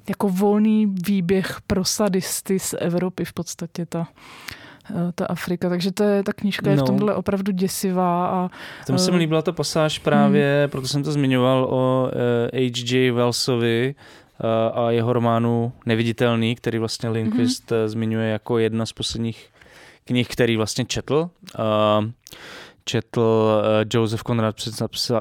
jako 0.09 0.29
volný 0.29 0.87
výběh 0.87 1.57
pro 1.67 1.85
sadisty 1.85 2.59
z 2.59 2.75
Evropy 2.79 3.25
v 3.25 3.33
podstatě 3.33 3.87
ta 3.87 4.09
ta 5.15 5.27
Afrika. 5.27 5.69
Takže 5.69 5.93
to 5.93 6.05
je, 6.05 6.23
ta 6.23 6.33
knížka 6.33 6.71
je 6.71 6.77
no. 6.77 6.85
v 6.85 6.87
tomhle 6.87 7.15
opravdu 7.15 7.53
děsivá. 7.53 8.27
A, 8.27 8.51
Tam 8.87 8.99
se 8.99 9.11
mi 9.11 9.17
eh, 9.17 9.21
líbila 9.21 9.43
ta 9.43 9.53
pasáž 9.53 9.99
právě, 9.99 10.61
hmm. 10.63 10.71
proto 10.71 10.89
jsem 10.89 11.03
to 11.03 11.13
zmiňoval 11.13 11.67
o 11.71 12.11
H.J. 12.53 13.11
Wellsovi 13.11 13.95
a 14.75 14.91
jeho 14.91 15.13
románu 15.13 15.73
Neviditelný, 15.87 16.55
který 16.55 16.79
vlastně 16.79 17.09
Lindqvist 17.09 17.71
hmm. 17.71 17.89
zmiňuje 17.89 18.29
jako 18.29 18.59
jedna 18.59 18.87
z 18.87 18.93
posledních 18.93 19.49
knih, 20.05 20.29
který 20.29 20.57
vlastně 20.57 20.85
četl. 20.85 21.31
Četl 22.85 23.63
Joseph 23.95 24.23
Conrad 24.23 24.61
se 24.61 25.15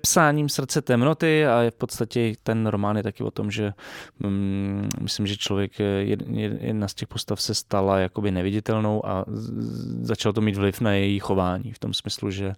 psáním 0.00 0.48
srdce 0.48 0.82
temnoty 0.82 1.46
a 1.46 1.60
je 1.60 1.70
v 1.70 1.74
podstatě 1.74 2.32
ten 2.42 2.66
román 2.66 2.96
je 2.96 3.02
taky 3.02 3.24
o 3.24 3.30
tom, 3.30 3.50
že 3.50 3.72
um, 4.24 4.88
myslím, 5.00 5.26
že 5.26 5.36
člověk, 5.36 5.72
jedna 6.60 6.88
z 6.88 6.94
těch 6.94 7.08
postav 7.08 7.42
se 7.42 7.54
stala 7.54 7.98
jakoby 7.98 8.30
neviditelnou 8.30 9.06
a 9.06 9.24
začal 10.02 10.32
to 10.32 10.40
mít 10.40 10.56
vliv 10.56 10.80
na 10.80 10.92
její 10.92 11.18
chování 11.18 11.72
v 11.72 11.78
tom 11.78 11.94
smyslu, 11.94 12.30
že 12.30 12.52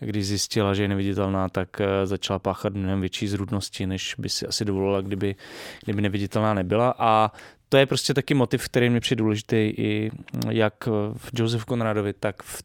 když 0.00 0.26
zjistila, 0.26 0.74
že 0.74 0.82
je 0.82 0.88
neviditelná, 0.88 1.48
tak 1.48 1.80
eh, 1.80 2.06
začala 2.06 2.38
páchat 2.38 2.74
mnohem 2.74 3.00
větší 3.00 3.28
zrůdnosti, 3.28 3.86
než 3.86 4.14
by 4.18 4.28
si 4.28 4.46
asi 4.46 4.64
dovolila, 4.64 5.00
kdyby, 5.00 5.36
kdyby 5.84 6.02
neviditelná 6.02 6.54
nebyla. 6.54 6.94
A 6.98 7.32
to 7.68 7.76
je 7.76 7.86
prostě 7.86 8.14
taky 8.14 8.34
motiv, 8.34 8.64
který 8.64 8.90
mi 8.90 9.00
přijde 9.00 9.22
důležitý 9.22 9.56
i 9.56 10.10
jak 10.50 10.86
v 11.12 11.30
Joseph 11.34 11.64
Conradovi, 11.64 12.12
tak 12.12 12.42
v 12.42 12.62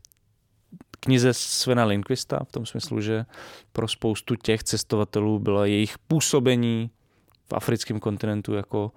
knize 1.04 1.34
Svena 1.34 1.86
Lindqvista 1.86 2.40
v 2.44 2.52
tom 2.52 2.66
smyslu, 2.66 3.02
že 3.02 3.26
pro 3.74 3.88
spoustu 3.88 4.36
těch 4.36 4.64
cestovatelů 4.64 5.40
bylo 5.40 5.66
jejich 5.66 5.98
působení 5.98 6.90
v 7.50 7.54
africkém 7.54 8.00
kontinentu 8.00 8.54
jako, 8.54 8.92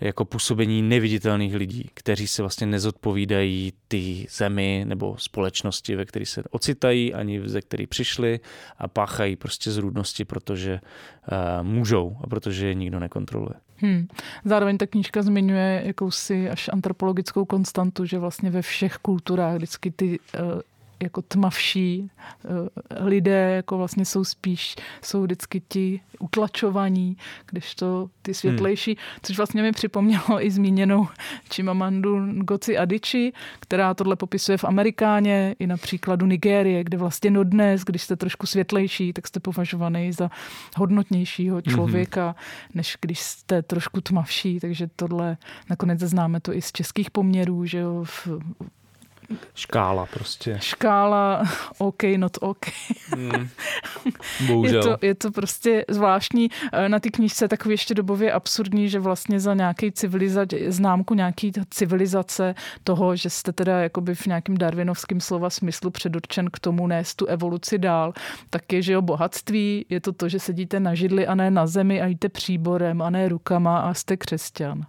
jako 0.00 0.24
působení 0.24 0.82
neviditelných 0.82 1.54
lidí, 1.54 1.90
kteří 1.94 2.26
se 2.26 2.42
vlastně 2.42 2.66
nezodpovídají 2.66 3.72
ty 3.88 4.26
zemi 4.30 4.84
nebo 4.88 5.16
společnosti, 5.18 5.96
ve 5.96 6.04
které 6.04 6.26
se 6.26 6.42
ocitají, 6.50 7.14
ani 7.14 7.48
ze 7.48 7.60
které 7.60 7.86
přišli 7.86 8.40
a 8.78 8.88
páchají 8.88 9.36
prostě 9.36 9.70
zrůdnosti, 9.70 10.24
protože 10.24 10.80
uh, 10.80 11.66
můžou 11.66 12.16
a 12.20 12.26
protože 12.26 12.66
je 12.66 12.74
nikdo 12.74 13.00
nekontroluje. 13.00 13.54
Hmm. 13.76 14.08
Zároveň 14.44 14.78
ta 14.78 14.86
knížka 14.86 15.22
zmiňuje 15.22 15.82
jakousi 15.84 16.50
až 16.50 16.70
antropologickou 16.72 17.44
konstantu, 17.44 18.04
že 18.04 18.18
vlastně 18.18 18.50
ve 18.50 18.62
všech 18.62 18.96
kulturách 18.96 19.56
vždycky 19.56 19.90
ty 19.90 20.18
uh, 20.18 20.60
jako 21.02 21.22
tmavší 21.22 22.10
eh, 22.44 23.04
lidé 23.04 23.54
jako 23.56 23.78
vlastně 23.78 24.04
jsou 24.04 24.24
spíš, 24.24 24.76
jsou 25.02 25.22
vždycky 25.22 25.62
ti 25.68 26.00
utlačovaní, 26.18 27.16
když 27.50 27.74
to 27.74 28.10
ty 28.22 28.34
světlejší, 28.34 28.90
hmm. 28.90 29.20
což 29.22 29.36
vlastně 29.36 29.62
mi 29.62 29.72
připomnělo 29.72 30.46
i 30.46 30.50
zmíněnou 30.50 31.08
Chimamandu 31.54 32.18
Ngozi 32.18 32.78
Adichie, 32.78 33.32
která 33.60 33.94
tohle 33.94 34.16
popisuje 34.16 34.58
v 34.58 34.64
Amerikáně 34.64 35.54
i 35.58 35.66
na 35.66 35.76
příkladu 35.76 36.26
Nigérie, 36.26 36.84
kde 36.84 36.98
vlastně 36.98 37.30
no 37.30 37.44
dnes, 37.44 37.82
když 37.84 38.02
jste 38.02 38.16
trošku 38.16 38.46
světlejší, 38.46 39.12
tak 39.12 39.26
jste 39.26 39.40
považovaný 39.40 40.12
za 40.12 40.30
hodnotnějšího 40.76 41.56
mhm. 41.56 41.74
člověka, 41.74 42.24
hmm. 42.24 42.34
než 42.74 42.96
když 43.00 43.20
jste 43.20 43.62
trošku 43.62 44.00
tmavší, 44.00 44.60
takže 44.60 44.88
tohle 44.96 45.36
nakonec 45.70 46.00
známe 46.00 46.40
to 46.40 46.54
i 46.54 46.62
z 46.62 46.72
českých 46.72 47.10
poměrů, 47.10 47.66
že 47.66 47.78
jo, 47.78 48.04
v, 48.04 48.28
Škála 49.54 50.06
prostě. 50.06 50.58
Škála 50.60 51.42
OK, 51.78 52.02
not 52.16 52.38
OK. 52.40 52.66
Mm. 53.16 53.48
Bohužel. 54.46 54.76
Je 54.76 54.82
to, 54.82 55.06
je 55.06 55.14
to 55.14 55.30
prostě 55.30 55.84
zvláštní. 55.88 56.50
Eh, 56.72 56.88
na 56.88 57.00
té 57.00 57.10
knížce 57.10 57.48
takový 57.48 57.72
ještě 57.72 57.94
dobově 57.94 58.32
absurdní, 58.32 58.88
že 58.88 58.98
vlastně 58.98 59.40
za 59.40 59.54
nějaký 59.54 59.92
civilizace, 59.92 60.56
známku 60.68 61.14
nějaký 61.14 61.52
civilizace 61.70 62.54
toho, 62.84 63.16
že 63.16 63.30
jste 63.30 63.52
teda 63.52 63.80
jakoby 63.80 64.14
v 64.14 64.26
nějakém 64.26 64.56
darwinovském 64.56 65.20
slova 65.20 65.50
smyslu 65.50 65.90
předurčen 65.90 66.50
k 66.50 66.58
tomu 66.58 66.86
nést 66.86 67.14
tu 67.14 67.26
evoluci 67.26 67.78
dál, 67.78 68.12
tak 68.50 68.72
je, 68.72 68.82
že 68.82 68.92
jo, 68.92 69.02
bohatství 69.02 69.86
je 69.88 70.00
to 70.00 70.12
to, 70.12 70.28
že 70.28 70.38
sedíte 70.38 70.80
na 70.80 70.94
židli 70.94 71.26
a 71.26 71.34
ne 71.34 71.50
na 71.50 71.66
zemi 71.66 72.02
a 72.02 72.06
jíte 72.06 72.28
příborem 72.28 73.02
a 73.02 73.10
ne 73.10 73.28
rukama 73.28 73.78
a 73.78 73.94
jste 73.94 74.16
křesťan. 74.16 74.86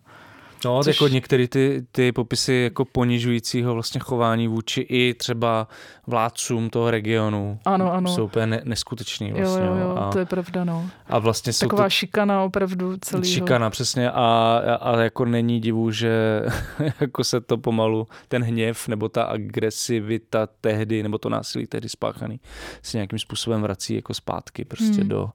No, 0.66 0.84
Což... 0.84 0.95
jako 0.95 1.07
některé 1.07 1.47
ty, 1.47 1.86
ty 1.91 2.12
popisy 2.12 2.53
jako 2.53 2.86
ponižujícího 2.86 3.74
vlastně 3.74 3.99
chování 3.99 4.47
vůči 4.47 4.82
i 4.82 5.14
třeba 5.14 5.68
vládcům 6.07 6.70
toho 6.70 6.91
regionu 6.91 7.60
ano, 7.66 7.93
ano. 7.93 8.16
jsou 8.16 8.26
úplně 8.26 8.47
ne, 8.47 8.62
neskutečný. 8.64 9.32
Vlastně, 9.32 9.66
jo, 9.66 9.76
jo, 9.76 9.82
jo 9.82 9.95
a, 9.97 10.12
to 10.12 10.20
je 10.20 10.26
pravda, 10.26 10.64
no. 10.64 10.89
A 11.07 11.20
vlastně 11.20 11.53
Taková 11.60 11.84
to, 11.84 11.89
šikana 11.89 12.43
opravdu 12.43 12.97
celý. 13.01 13.34
Šikana, 13.34 13.70
přesně. 13.70 14.12
A, 14.12 14.62
a 14.82 15.01
jako 15.01 15.26
není 15.26 15.60
divu, 15.60 15.91
že 15.91 16.41
jako 17.01 17.24
se 17.24 17.41
to 17.41 17.57
pomalu, 17.57 18.07
ten 18.28 18.43
hněv 18.43 18.88
nebo 18.88 19.10
ta 19.10 19.24
agresivita 19.24 20.47
tehdy, 20.62 21.03
nebo 21.03 21.18
to 21.18 21.30
násilí 21.30 21.68
tehdy 21.68 21.89
spáchaný, 21.89 22.39
se 22.82 22.97
nějakým 22.97 23.20
způsobem 23.20 23.62
vrací 23.62 23.95
jako 23.95 24.14
zpátky 24.14 24.66
prostě 24.66 25.01
hmm. 25.01 25.10
do, 25.10 25.30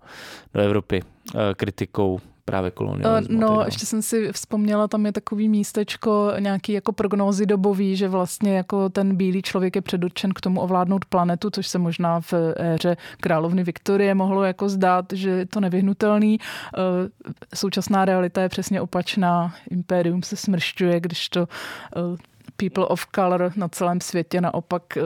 do 0.54 0.60
Evropy 0.60 1.02
eh, 1.34 1.54
kritikou 1.54 2.20
právě 2.44 2.70
kolonialismu. 2.70 3.40
No, 3.40 3.62
ještě 3.64 3.86
jsem 3.86 4.02
si 4.02 4.32
vzpomněla, 4.32 4.88
tam 4.88 5.06
je 5.06 5.12
takový 5.12 5.48
místečko, 5.48 6.32
nějaký 6.38 6.72
jako 6.72 6.92
prognózy 6.92 7.46
dobový, 7.46 7.96
že 7.96 8.08
vlastně 8.08 8.56
jako 8.56 8.88
ten 8.88 9.16
bílý 9.16 9.42
člověk 9.42 9.76
je 9.76 9.82
předurčen 9.82 10.32
k 10.32 10.40
tomu 10.40 10.60
ovládnout 10.60 11.04
planetu, 11.04 11.50
což 11.50 11.66
se 11.66 11.78
možná 11.78 12.20
v 12.20 12.34
éře 12.56 12.96
královny 13.20 13.64
Viktorie 13.64 14.14
mohlo 14.14 14.44
jako 14.44 14.68
zdát, 14.68 15.04
že 15.12 15.30
je 15.30 15.46
to 15.46 15.60
nevyhnutelný. 15.60 16.38
Eh, 16.40 16.80
současná 17.54 18.04
realita 18.04 18.42
je 18.42 18.48
přesně 18.48 18.80
opačná. 18.80 19.54
Impérium 19.70 20.22
se 20.22 20.36
smršťuje, 20.36 21.00
když 21.00 21.28
to 21.28 21.48
eh, 21.96 22.33
people 22.56 22.86
of 22.86 23.06
color 23.14 23.52
na 23.56 23.68
celém 23.68 24.00
světě 24.00 24.40
naopak 24.40 24.82
eh, 24.96 25.02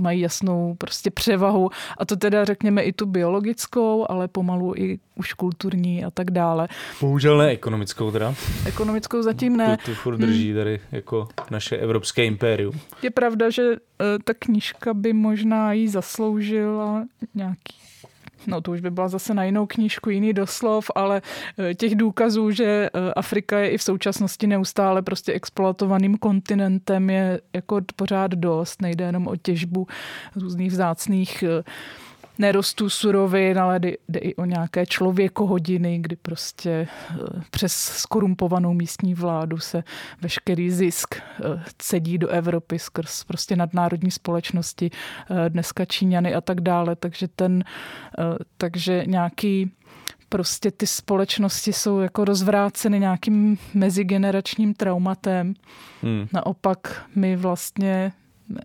mají 0.00 0.20
jasnou 0.20 0.74
prostě 0.78 1.10
převahu 1.10 1.70
a 1.98 2.04
to 2.04 2.16
teda 2.16 2.44
řekněme 2.44 2.82
i 2.82 2.92
tu 2.92 3.06
biologickou, 3.06 4.06
ale 4.08 4.28
pomalu 4.28 4.74
i 4.76 4.98
už 5.14 5.32
kulturní 5.32 6.04
a 6.04 6.10
tak 6.10 6.30
dále. 6.30 6.68
Bohužel 7.00 7.38
ne 7.38 7.48
ekonomickou 7.48 8.10
teda. 8.10 8.34
Ekonomickou 8.66 9.22
zatím 9.22 9.56
ne. 9.56 9.76
Tu, 9.76 9.84
tu 9.84 9.94
furt 9.94 10.16
drží 10.16 10.48
hmm. 10.48 10.58
tady 10.58 10.80
jako 10.92 11.28
naše 11.50 11.76
evropské 11.76 12.24
impérium. 12.24 12.80
Je 13.02 13.10
pravda, 13.10 13.50
že 13.50 13.70
uh, 13.70 13.76
ta 14.24 14.34
knížka 14.38 14.94
by 14.94 15.12
možná 15.12 15.72
jí 15.72 15.88
zasloužila 15.88 17.04
nějaký 17.34 17.74
No 18.46 18.60
to 18.60 18.70
už 18.70 18.80
by 18.80 18.90
byla 18.90 19.08
zase 19.08 19.34
na 19.34 19.44
jinou 19.44 19.66
knížku, 19.66 20.10
jiný 20.10 20.32
doslov, 20.32 20.90
ale 20.94 21.22
eh, 21.58 21.74
těch 21.74 21.94
důkazů, 21.94 22.50
že 22.50 22.64
eh, 22.64 23.12
Afrika 23.16 23.58
je 23.58 23.70
i 23.70 23.78
v 23.78 23.82
současnosti 23.82 24.46
neustále 24.46 25.02
prostě 25.02 25.32
exploatovaným 25.32 26.18
kontinentem 26.18 27.10
je 27.10 27.40
jako 27.52 27.80
pořád 27.96 28.30
dost. 28.30 28.82
Nejde 28.82 29.04
jenom 29.04 29.26
o 29.26 29.36
těžbu 29.36 29.86
různých 30.36 30.70
vzácných 30.70 31.44
uh, 31.46 31.62
nerostů 32.38 32.90
surovin, 32.90 33.58
ale 33.58 33.78
jde, 33.78 33.92
jde 34.08 34.20
i 34.20 34.34
o 34.34 34.44
nějaké 34.44 34.86
člověkohodiny, 34.86 35.98
kdy 35.98 36.16
prostě 36.16 36.70
eh, 36.70 37.16
přes 37.50 37.72
skorumpovanou 37.74 38.74
místní 38.74 39.14
vládu 39.14 39.58
se 39.58 39.84
veškerý 40.20 40.70
zisk 40.70 41.14
eh, 41.16 41.62
cedí 41.78 42.18
do 42.18 42.28
Evropy 42.28 42.78
skrz 42.78 43.24
prostě 43.24 43.56
nadnárodní 43.56 44.10
společnosti, 44.10 44.90
eh, 45.30 45.50
dneska 45.50 45.84
Číňany 45.84 46.34
a 46.34 46.40
tak 46.40 46.60
dále. 46.60 46.96
Takže 46.96 47.28
ten, 47.28 47.64
takže 48.56 49.04
nějaký 49.06 49.70
prostě 50.28 50.70
ty 50.70 50.86
společnosti 50.86 51.72
jsou 51.72 51.98
jako 51.98 52.24
rozvráceny 52.24 53.00
nějakým 53.00 53.58
mezigeneračním 53.74 54.74
traumatem. 54.74 55.54
Hmm. 56.02 56.26
Naopak 56.32 57.06
my 57.14 57.36
vlastně 57.36 58.12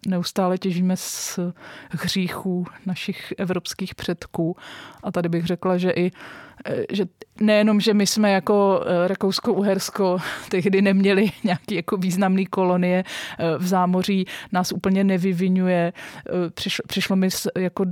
neustále 0.07 0.57
těžíme 0.57 0.97
z 0.97 1.39
hříchů 1.89 2.65
našich 2.85 3.33
evropských 3.37 3.95
předků. 3.95 4.55
A 5.03 5.11
tady 5.11 5.29
bych 5.29 5.45
řekla, 5.45 5.77
že 5.77 5.91
i 5.91 6.11
že 6.91 7.05
nejenom, 7.41 7.81
že 7.81 7.93
my 7.93 8.07
jsme 8.07 8.31
jako 8.31 8.83
eh, 8.85 9.07
Rakousko-Uhersko 9.07 10.17
tehdy 10.49 10.81
neměli 10.81 11.31
nějaký 11.43 11.75
jako 11.75 11.97
významný 11.97 12.45
kolonie 12.45 13.03
eh, 13.03 13.57
v 13.57 13.67
zámoří, 13.67 14.25
nás 14.51 14.71
úplně 14.71 15.03
nevyvinuje. 15.03 15.93
Přišlo, 16.53 16.83
přišlo 16.87 17.15
mi 17.15 17.29
jako 17.57 17.85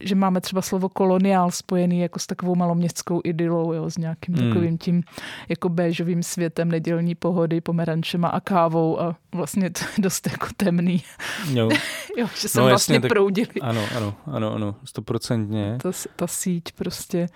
že 0.00 0.14
máme 0.14 0.40
třeba 0.40 0.62
slovo 0.62 0.88
koloniál 0.88 1.50
spojený 1.50 2.00
jako 2.00 2.18
s 2.18 2.26
takovou 2.26 2.54
maloměstskou 2.54 3.20
idylou, 3.24 3.72
jo, 3.72 3.90
s 3.90 3.98
nějakým 3.98 4.34
hmm. 4.34 4.48
takovým 4.48 4.78
tím 4.78 5.02
jako 5.48 5.68
béžovým 5.68 6.22
světem 6.22 6.68
nedělní 6.68 7.14
pohody, 7.14 7.60
pomerančema 7.60 8.28
a 8.28 8.40
kávou 8.40 9.00
a 9.00 9.16
vlastně 9.34 9.70
to 9.70 9.80
je 9.84 10.02
dost 10.02 10.26
jako 10.26 10.46
temný. 10.56 11.02
Jo. 11.52 11.68
jo 12.16 12.26
že 12.40 12.48
se 12.48 12.60
no, 12.60 12.68
vlastně 12.68 12.94
jasně, 12.94 13.08
proudili. 13.08 13.46
Tak, 13.46 13.62
ano, 13.62 13.84
ano, 13.96 14.14
ano, 14.26 14.54
ano, 14.54 14.74
stoprocentně. 14.84 15.78
Ta, 15.82 15.90
ta 16.16 16.26
síť 16.26 16.72
prostě. 16.72 17.28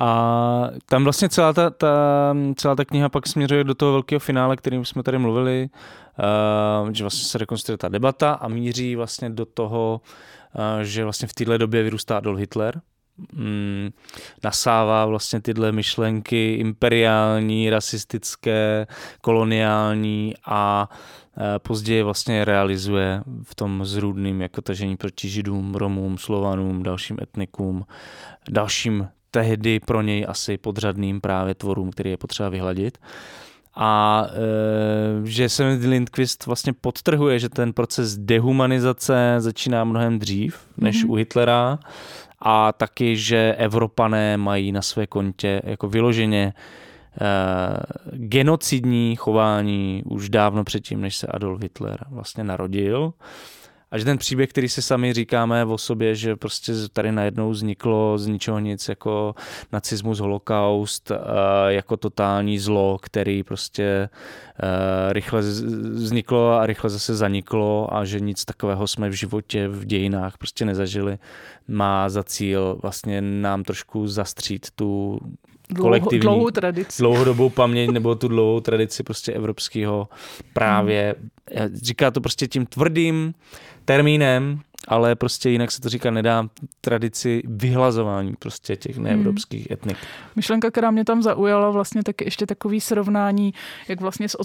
A 0.00 0.70
tam 0.86 1.04
vlastně 1.04 1.28
celá 1.28 1.52
ta, 1.52 1.70
ta, 1.70 1.88
celá 2.56 2.76
ta 2.76 2.84
kniha 2.84 3.08
pak 3.08 3.26
směřuje 3.26 3.64
do 3.64 3.74
toho 3.74 3.92
velkého 3.92 4.20
finále, 4.20 4.56
kterým 4.56 4.84
jsme 4.84 5.02
tady 5.02 5.18
mluvili, 5.18 5.68
uh, 6.82 6.90
že 6.92 7.04
vlastně 7.04 7.24
se 7.24 7.38
rekonstruuje 7.38 7.78
ta 7.78 7.88
debata 7.88 8.32
a 8.32 8.48
míří 8.48 8.96
vlastně 8.96 9.30
do 9.30 9.46
toho, 9.46 10.00
že 10.82 11.04
vlastně 11.04 11.28
v 11.28 11.32
téhle 11.32 11.58
době 11.58 11.82
vyrůstá 11.82 12.16
Adolf 12.16 12.38
Hitler, 12.38 12.80
mm, 13.32 13.90
nasává 14.44 15.06
vlastně 15.06 15.40
tyhle 15.40 15.72
myšlenky 15.72 16.54
imperiální, 16.54 17.70
rasistické, 17.70 18.86
koloniální 19.20 20.34
a 20.46 20.88
později 21.58 22.02
vlastně 22.02 22.44
realizuje 22.44 23.22
v 23.42 23.54
tom 23.54 23.84
zrůdným 23.84 24.40
jako 24.40 24.62
tažení 24.62 24.96
proti 24.96 25.28
židům, 25.28 25.74
romům, 25.74 26.18
slovanům, 26.18 26.82
dalším 26.82 27.16
etnikům, 27.22 27.86
dalším 28.50 29.08
tehdy 29.30 29.80
pro 29.80 30.02
něj 30.02 30.26
asi 30.28 30.58
podřadným 30.58 31.20
právě 31.20 31.54
tvorům, 31.54 31.90
který 31.90 32.10
je 32.10 32.16
potřeba 32.16 32.48
vyhladit. 32.48 32.98
A 33.80 34.26
e, 34.26 35.26
že 35.26 35.48
se 35.48 35.78
Lindqvist 35.84 36.46
vlastně 36.46 36.72
podtrhuje, 36.72 37.38
že 37.38 37.48
ten 37.48 37.72
proces 37.72 38.18
dehumanizace 38.18 39.34
začíná 39.38 39.84
mnohem 39.84 40.18
dřív 40.18 40.58
než 40.76 41.04
mm-hmm. 41.04 41.10
u 41.10 41.14
Hitlera 41.14 41.78
a 42.38 42.72
taky, 42.72 43.16
že 43.16 43.54
Evropané 43.58 44.36
mají 44.36 44.72
na 44.72 44.82
své 44.82 45.06
kontě 45.06 45.62
jako 45.64 45.88
vyloženě 45.88 46.52
e, 46.52 46.54
genocidní 48.12 49.16
chování 49.16 50.02
už 50.06 50.28
dávno 50.28 50.64
předtím, 50.64 51.00
než 51.00 51.16
se 51.16 51.26
Adolf 51.26 51.62
Hitler 51.62 52.04
vlastně 52.10 52.44
narodil. 52.44 53.12
A 53.90 53.98
že 53.98 54.04
ten 54.04 54.18
příběh, 54.18 54.50
který 54.50 54.68
si 54.68 54.82
sami 54.82 55.12
říkáme 55.12 55.64
o 55.64 55.78
sobě, 55.78 56.14
že 56.14 56.36
prostě 56.36 56.72
tady 56.92 57.12
najednou 57.12 57.50
vzniklo 57.50 58.18
z 58.18 58.26
ničeho 58.26 58.58
nic 58.58 58.88
jako 58.88 59.34
nacismus, 59.72 60.18
holokaust, 60.18 61.10
eh, 61.10 61.16
jako 61.68 61.96
totální 61.96 62.58
zlo, 62.58 62.98
který 63.02 63.42
prostě 63.42 64.08
eh, 64.62 65.12
rychle 65.12 65.40
vzniklo 65.40 66.52
a 66.52 66.66
rychle 66.66 66.90
zase 66.90 67.16
zaniklo 67.16 67.96
a 67.96 68.04
že 68.04 68.20
nic 68.20 68.44
takového 68.44 68.86
jsme 68.86 69.08
v 69.08 69.12
životě, 69.12 69.68
v 69.68 69.84
dějinách 69.84 70.38
prostě 70.38 70.64
nezažili, 70.64 71.18
má 71.68 72.08
za 72.08 72.24
cíl 72.24 72.78
vlastně 72.82 73.22
nám 73.22 73.64
trošku 73.64 74.08
zastřít 74.08 74.66
tu 74.74 75.20
kolektivní 75.76 76.20
dlouhou 76.20 76.50
tradici. 76.50 77.02
dlouhodobou 77.02 77.48
paměť 77.48 77.90
nebo 77.90 78.14
tu 78.14 78.28
dlouhou 78.28 78.60
tradici 78.60 79.02
prostě 79.02 79.32
evropského 79.32 80.08
právě. 80.52 81.14
Hmm. 81.54 81.68
Říká 81.74 82.10
to 82.10 82.20
prostě 82.20 82.46
tím 82.46 82.66
tvrdým 82.66 83.34
termínem 83.84 84.60
ale 84.88 85.14
prostě 85.14 85.50
jinak 85.50 85.70
se 85.70 85.80
to 85.80 85.88
říká, 85.88 86.10
nedá 86.10 86.48
tradici 86.80 87.42
vyhlazování 87.44 88.34
prostě 88.38 88.76
těch 88.76 88.96
Hmm. 88.96 89.04
neevropských 89.04 89.70
etnik. 89.70 89.96
Myšlenka, 90.36 90.70
která 90.70 90.90
mě 90.90 91.04
tam 91.04 91.22
zaujala, 91.22 91.70
vlastně 91.70 92.02
taky 92.02 92.24
ještě 92.24 92.46
takový 92.46 92.80
srovnání, 92.80 93.54
jak 93.88 94.00
vlastně 94.00 94.28
s 94.28 94.36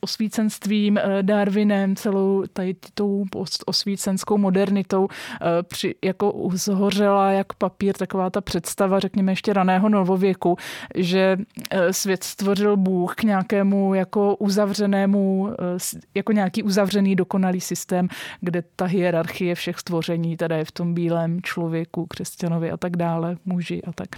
osvícenstvím, 0.00 0.98
eh, 0.98 1.22
Darwinem, 1.22 1.96
celou 1.96 2.44
tady 2.52 2.76
tou 2.94 3.24
osvícenskou 3.66 4.38
modernitou, 4.38 5.08
eh, 5.10 5.62
při, 5.62 5.94
jako 6.04 6.48
zhořela 6.52 7.30
jak 7.32 7.52
papír, 7.52 7.94
taková 7.94 8.30
ta 8.30 8.40
představa, 8.40 9.00
řekněme 9.00 9.32
ještě 9.32 9.52
raného 9.52 9.88
novověku, 9.88 10.56
že 10.94 11.36
eh, 11.70 11.92
svět 11.92 12.24
stvořil 12.24 12.76
Bůh 12.76 13.14
k 13.14 13.22
nějakému 13.22 13.94
jako 13.94 14.36
uzavřenému, 14.36 15.54
jako 16.14 16.32
nějaký 16.32 16.62
uzavřený 16.62 17.16
dokonalý 17.16 17.60
systém, 17.60 18.08
kde 18.40 18.62
ta 18.76 18.84
hierarchie 18.84 19.54
všech 19.54 19.76
stvoření, 19.88 20.36
teda 20.36 20.56
je 20.56 20.64
v 20.64 20.72
tom 20.72 20.94
bílém 20.94 21.42
člověku, 21.42 22.06
křesťanovi 22.06 22.70
a 22.70 22.76
tak 22.76 22.96
dále, 22.96 23.36
muži 23.44 23.82
a 23.82 23.92
tak 23.92 24.08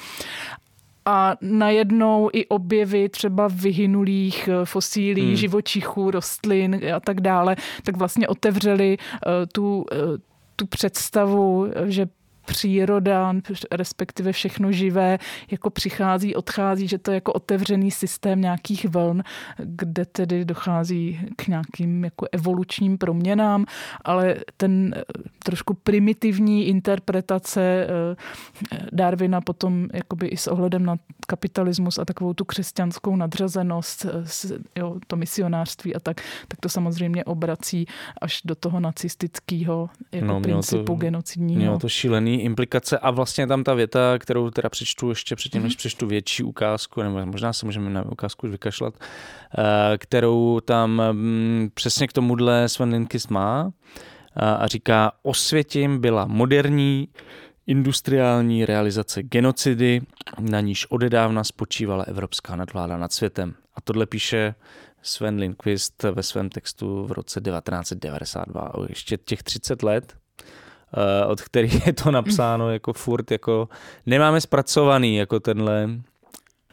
a 1.06 1.36
najednou 1.40 2.30
i 2.32 2.46
objevy 2.46 3.08
třeba 3.08 3.48
vyhynulých 3.48 4.48
eh, 4.48 4.64
fosílí, 4.64 5.26
Hmm. 5.26 5.36
živočichů, 5.36 6.10
rostlin 6.10 6.80
a 6.96 7.00
tak 7.00 7.20
dále, 7.20 7.56
tak 7.82 7.96
vlastně 7.96 8.28
otevřeli 8.28 8.96
eh, 8.98 9.46
tu, 9.52 9.86
eh, 9.92 9.96
tu 10.56 10.66
představu, 10.66 11.66
že 11.86 12.06
příroda, 12.46 13.34
respektive 13.72 14.32
všechno 14.32 14.72
živé, 14.72 15.18
jako 15.50 15.70
přichází, 15.70 16.34
odchází, 16.34 16.88
že 16.88 16.98
to 16.98 17.10
je 17.10 17.14
jako 17.14 17.32
otevřený 17.32 17.90
systém 17.90 18.40
nějakých 18.40 18.84
vln, 18.88 19.22
kde 19.58 20.04
tedy 20.04 20.44
dochází 20.44 21.20
k 21.36 21.46
nějakým 21.48 22.04
jako 22.04 22.26
evolučním 22.32 22.98
proměnám, 22.98 23.66
ale 24.04 24.36
ten 24.56 24.94
eh, 24.96 25.02
trošku 25.44 25.74
primitivní 25.74 26.66
interpretace 26.66 27.86
eh, 28.72 28.76
Darwina 28.92 29.40
potom 29.40 29.88
jakoby 29.92 30.26
i 30.26 30.36
s 30.36 30.46
ohledem 30.46 30.86
na 30.86 30.96
kapitalismus 31.26 31.98
a 31.98 32.04
takovou 32.04 32.34
tu 32.34 32.44
křesťanskou 32.44 33.16
nadřazenost, 33.16 34.04
eh, 34.06 34.80
jo, 34.80 34.96
to 35.06 35.16
misionářství 35.16 35.94
a 35.94 36.00
tak, 36.00 36.20
tak 36.48 36.60
to 36.60 36.68
samozřejmě 36.68 37.24
obrací 37.24 37.86
až 38.20 38.40
do 38.44 38.54
toho 38.54 38.80
nacistického 38.80 39.90
jako 40.12 40.26
No, 40.26 40.40
principu 40.40 40.84
to- 40.84 40.94
genocidního. 40.94 41.60
Mělo 41.60 41.78
to 41.78 41.88
šílený 41.88 42.39
implikace 42.42 42.98
a 42.98 43.10
vlastně 43.10 43.46
tam 43.46 43.64
ta 43.64 43.74
věta, 43.74 44.18
kterou 44.18 44.50
teda 44.50 44.68
přečtu 44.68 45.08
ještě 45.08 45.36
předtím, 45.36 45.60
Mhm. 45.60 45.66
než 45.68 45.76
přečtu 45.76 46.06
větší 46.06 46.42
ukázku, 46.42 47.02
nebo 47.02 47.26
možná 47.26 47.52
se 47.52 47.66
můžeme 47.66 47.90
na 47.90 48.06
ukázku 48.12 48.46
už 48.46 48.50
vykašlat, 48.52 48.94
eh, 49.58 49.98
kterou 49.98 50.60
tam 50.60 51.02
mm, 51.12 51.68
přesně 51.74 52.08
k 52.08 52.12
tomuhle 52.12 52.68
Sven 52.68 52.92
Lindqvist 52.92 53.30
má 53.30 53.72
a- 54.36 54.54
a 54.54 54.66
říká, 54.66 55.12
osvětím 55.22 56.00
byla 56.00 56.26
moderní 56.26 57.08
industriální 57.66 58.66
realizace 58.66 59.22
genocidy, 59.22 60.00
na 60.40 60.60
níž 60.60 60.86
odedávna 60.90 61.44
spočívala 61.44 62.04
evropská 62.04 62.56
nadvláda 62.56 62.96
nad 62.96 63.12
světem. 63.12 63.54
A 63.74 63.80
tohle 63.80 64.06
píše 64.06 64.54
Sven 65.02 65.36
Lindqvist 65.38 66.02
ve 66.02 66.22
svém 66.22 66.48
textu 66.48 67.04
v 67.06 67.12
roce 67.12 67.40
1992. 67.40 68.74
O 68.74 68.86
ještě 68.88 69.16
těch 69.16 69.42
30 69.42 69.82
let, 69.82 70.14
eh, 70.16 70.19
od 71.26 71.40
kterých 71.40 71.86
je 71.86 71.92
to 71.92 72.10
napsáno 72.10 72.70
jako 72.70 72.92
furt, 72.92 73.30
jako 73.30 73.68
nemáme 74.06 74.40
zpracovaný 74.40 75.16
jako 75.16 75.40
tenhle, 75.40 75.88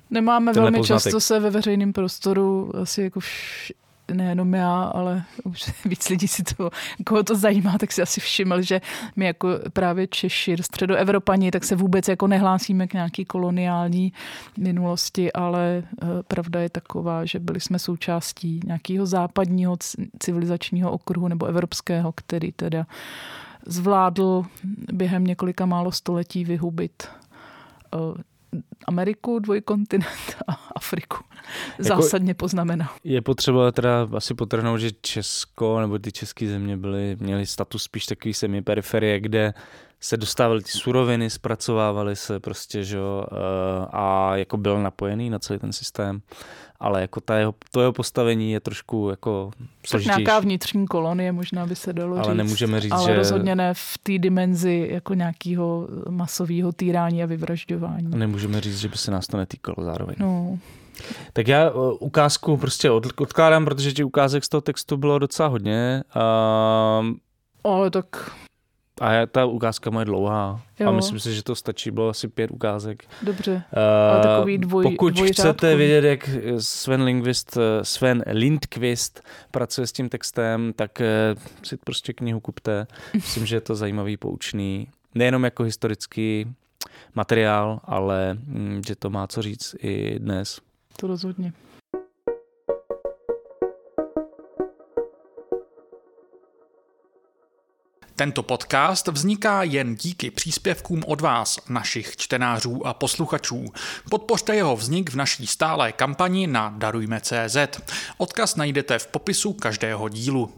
Nemáme 0.09 0.53
tenhle 0.53 0.71
velmi 0.71 0.77
poznatek. 0.77 1.03
často 1.03 1.19
se 1.19 1.39
ve 1.39 1.49
veřejném 1.49 1.93
prostoru 1.93 2.71
asi 2.81 3.01
jako 3.01 3.19
vš, 3.19 3.73
nejenom 4.13 4.53
já, 4.53 4.83
ale 4.83 5.23
už 5.43 5.71
víc 5.85 6.09
lidí 6.09 6.27
si 6.27 6.43
to, 6.43 6.69
koho 7.05 7.23
to 7.23 7.35
zajímá, 7.35 7.77
tak 7.77 7.91
si 7.91 8.01
asi 8.01 8.19
všiml, 8.19 8.61
že 8.61 8.81
my 9.15 9.25
jako 9.25 9.49
právě 9.73 10.07
Češi, 10.07 10.55
středoevropani, 10.61 11.51
tak 11.51 11.63
se 11.63 11.75
vůbec 11.75 12.07
jako 12.07 12.27
nehlásíme 12.27 12.87
k 12.87 12.93
nějaký 12.93 13.25
koloniální 13.25 14.13
minulosti, 14.57 15.33
ale 15.33 15.83
eh, 16.01 16.05
pravda 16.27 16.59
je 16.59 16.69
taková, 16.69 17.25
že 17.25 17.39
byli 17.39 17.59
jsme 17.59 17.79
součástí 17.79 18.59
nějakého 18.65 19.05
západního 19.05 19.77
civilizačního 20.19 20.91
okruhu 20.91 21.27
nebo 21.27 21.45
evropského, 21.45 22.11
který 22.15 22.51
teda 22.51 22.85
zvládl 23.67 24.45
během 24.93 25.23
několika 25.23 25.65
málo 25.65 25.91
století 25.91 26.43
vyhubit 26.45 27.07
eh, 27.93 27.97
Ameriku, 28.87 29.39
dvojkontinent 29.39 30.35
a 30.47 30.51
Afriku. 30.75 31.17
Jako- 31.77 31.83
Zásadně 31.83 32.33
poznamenal. 32.33 32.87
Je 33.03 33.21
potřeba 33.21 33.71
teda 33.71 34.07
asi 34.15 34.33
potrhnout, 34.33 34.79
že 34.79 34.91
Česko 35.01 35.79
nebo 35.81 35.99
ty 35.99 36.11
české 36.11 36.47
země 36.47 36.77
byly, 36.77 37.17
měly 37.19 37.45
status 37.45 37.83
spíš 37.83 38.05
takový 38.05 38.33
semiperiferie, 38.33 39.19
kde 39.19 39.53
se 39.99 40.17
dostávaly 40.17 40.63
ty 40.63 40.71
suroviny, 40.71 41.29
zpracovávaly 41.29 42.15
se 42.15 42.39
prostě, 42.39 42.83
že 42.83 42.97
jo, 42.97 43.25
eh, 43.31 43.35
a 43.91 44.35
jako 44.35 44.57
byl 44.57 44.81
napojený 44.83 45.29
na 45.29 45.39
celý 45.39 45.59
ten 45.59 45.73
systém, 45.73 46.21
ale 46.79 47.01
jako 47.01 47.21
ta 47.21 47.37
jeho, 47.37 47.53
to 47.71 47.81
jeho 47.81 47.93
postavení 47.93 48.51
je 48.51 48.59
trošku 48.59 49.09
jako 49.09 49.51
Tak 49.57 49.67
složitější. 49.87 50.19
nějaká 50.21 50.39
vnitřní 50.39 50.87
kolonie 50.87 51.31
možná 51.31 51.65
by 51.65 51.75
se 51.75 51.93
dalo 51.93 52.15
Ale 52.15 52.23
říct. 52.23 52.33
nemůžeme 52.37 52.81
říct, 52.81 52.91
ale 52.91 53.05
že- 53.05 53.15
rozhodně 53.15 53.55
ne 53.55 53.73
v 53.73 53.97
té 54.03 54.17
dimenzi 54.17 54.87
jako 54.91 55.13
nějakého 55.13 55.87
masového 56.09 56.71
týrání 56.71 57.23
a 57.23 57.25
vyvražďování. 57.25 58.07
Nemůžeme 58.09 58.61
říct, 58.61 58.79
že 58.79 58.87
by 58.87 58.97
se 58.97 59.11
nás 59.11 59.27
to 59.27 59.37
netýkalo 59.37 59.75
zároveň. 59.85 60.15
No, 60.19 60.57
Tak 61.33 61.47
já 61.47 61.69
uh, 61.71 61.93
ukázku 61.99 62.57
prostě 62.57 62.91
od, 62.91 63.05
odkládám, 63.21 63.65
protože 63.65 63.91
těch 63.91 64.05
ukázek 64.05 64.43
z 64.43 64.49
toho 64.49 64.61
textu 64.61 64.97
bylo 64.97 65.19
docela 65.19 65.49
hodně. 65.49 66.03
Um, 66.99 67.17
ale 67.63 67.89
tak 67.91 68.31
a 69.01 69.11
já- 69.13 69.25
ta 69.25 69.45
ukázka 69.45 69.89
moje 69.89 70.05
dlouhá. 70.05 70.61
Jo. 70.79 70.87
A 70.89 70.91
myslím 70.91 71.19
si, 71.19 71.35
že 71.35 71.43
to 71.43 71.55
stačí, 71.55 71.91
bylo 71.91 72.09
asi 72.09 72.27
pět 72.27 72.51
ukázek. 72.51 73.03
dobře. 73.21 73.63
Uh, 74.17 74.23
takový 74.23 74.59
dvoj- 74.59 74.83
pokud 74.83 75.13
dvojřádkový. 75.13 75.33
chcete 75.53 75.75
vědět, 75.75 76.03
jak 76.07 76.29
Sven 76.57 77.03
Lindqvist, 77.03 77.57
Sven 77.81 78.23
Lindqvist 78.31 79.23
pracuje 79.51 79.87
s 79.87 79.91
tím 79.91 80.09
textem, 80.09 80.73
tak 80.75 81.01
eh, 81.01 81.35
si 81.63 81.77
prostě 81.77 82.13
knihu 82.13 82.39
kupte. 82.39 82.87
Myslím, 83.13 83.45
že 83.45 83.55
je 83.55 83.61
to 83.61 83.75
zajímavý, 83.75 84.17
poučný. 84.17 84.87
Nejenom 85.15 85.43
jako 85.43 85.63
historický 85.63 86.47
materiál, 87.15 87.79
ale 87.83 88.33
mm, 88.33 88.81
že 88.87 88.95
to 88.95 89.09
má 89.09 89.27
co 89.27 89.41
říct 89.41 89.75
i 89.81 90.19
dnes. 90.19 90.59
To 90.99 91.07
rozhodně. 91.07 91.53
Tento 98.17 98.43
podcast 98.43 99.07
vzniká 99.07 99.63
jen 99.63 99.95
díky 99.95 100.31
příspěvkům 100.31 101.03
od 101.07 101.21
vás, 101.21 101.59
našich 101.69 102.17
čtenářů 102.17 102.87
a 102.87 102.93
posluchačů. 102.93 103.65
Podpořte 104.09 104.55
jeho 104.55 104.75
vznik 104.75 105.09
v 105.09 105.15
naší 105.15 105.47
stálé 105.47 105.91
kampani 105.91 106.47
na 106.47 106.73
Darujme.cz. 106.77 107.57
Odkaz 108.17 108.55
najdete 108.55 108.99
v 108.99 109.07
popisu 109.07 109.53
každého 109.53 110.09
dílu. 110.09 110.53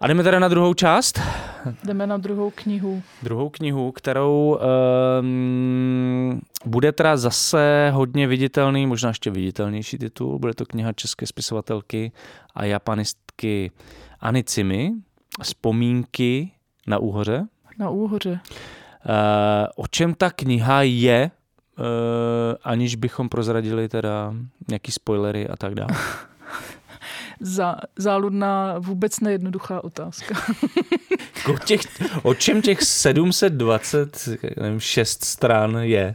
A 0.00 0.06
jdeme 0.06 0.22
teda 0.22 0.38
na 0.38 0.48
druhou 0.48 0.74
část. 0.74 1.20
Jdeme 1.84 2.06
na 2.06 2.16
druhou 2.16 2.50
knihu. 2.50 3.02
Druhou 3.22 3.48
knihu, 3.48 3.92
kterou 3.92 4.58
um, 5.20 6.40
bude 6.64 6.92
teda 6.92 7.16
zase 7.16 7.90
hodně 7.94 8.26
viditelný, 8.26 8.86
možná 8.86 9.08
ještě 9.08 9.30
viditelnější 9.30 9.98
titul. 9.98 10.38
Bude 10.38 10.54
to 10.54 10.66
kniha 10.66 10.92
české 10.92 11.26
spisovatelky 11.26 12.12
a 12.54 12.64
japanistky 12.64 13.70
Ani 14.20 14.44
Cimi, 14.44 14.92
Vzpomínky 15.42 16.50
na 16.86 16.98
úhoře. 16.98 17.46
Na 17.78 17.90
úhoře. 17.90 18.30
Uh, 18.30 19.66
o 19.76 19.86
čem 19.86 20.14
ta 20.14 20.30
kniha 20.30 20.82
je, 20.82 21.30
uh, 21.78 21.84
aniž 22.62 22.94
bychom 22.96 23.28
prozradili 23.28 23.88
teda 23.88 24.34
nějaký 24.68 24.92
spoilery 24.92 25.48
a 25.48 25.56
tak 25.56 25.74
dále. 25.74 25.90
Za, 27.40 27.76
záludná, 27.96 28.74
vůbec 28.78 29.20
nejednoduchá 29.20 29.84
otázka. 29.84 30.34
O, 31.48 31.58
těch, 31.58 31.80
o 32.22 32.34
čem 32.34 32.62
těch 32.62 32.82
726 32.82 35.24
stran 35.24 35.76
je? 35.76 36.14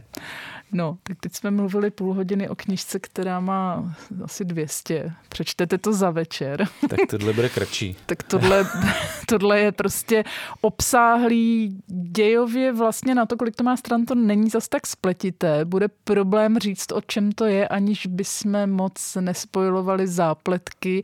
No, 0.76 0.98
tak 1.02 1.16
teď 1.20 1.34
jsme 1.34 1.50
mluvili 1.50 1.90
půl 1.90 2.14
hodiny 2.14 2.48
o 2.48 2.54
knižce, 2.54 2.98
která 2.98 3.40
má 3.40 3.94
asi 4.24 4.44
200. 4.44 5.12
Přečtete 5.28 5.78
to 5.78 5.92
za 5.92 6.10
večer. 6.10 6.68
Tak 6.88 7.00
tohle 7.10 7.32
bude 7.32 7.48
kratší. 7.48 7.96
Tak 8.06 8.22
tohle, 8.22 8.66
tohle 9.26 9.60
je 9.60 9.72
prostě 9.72 10.24
obsáhlý 10.60 11.78
dějově 11.86 12.72
vlastně 12.72 13.14
na 13.14 13.26
to, 13.26 13.36
kolik 13.36 13.56
to 13.56 13.64
má 13.64 13.76
stran, 13.76 14.04
to 14.04 14.14
není 14.14 14.50
zas 14.50 14.68
tak 14.68 14.86
spletité. 14.86 15.64
Bude 15.64 15.88
problém 15.88 16.58
říct, 16.58 16.92
o 16.92 17.00
čem 17.00 17.32
to 17.32 17.44
je, 17.44 17.68
aniž 17.68 18.06
bychom 18.06 18.66
moc 18.66 19.16
nespojovali 19.20 20.06
zápletky, 20.06 21.02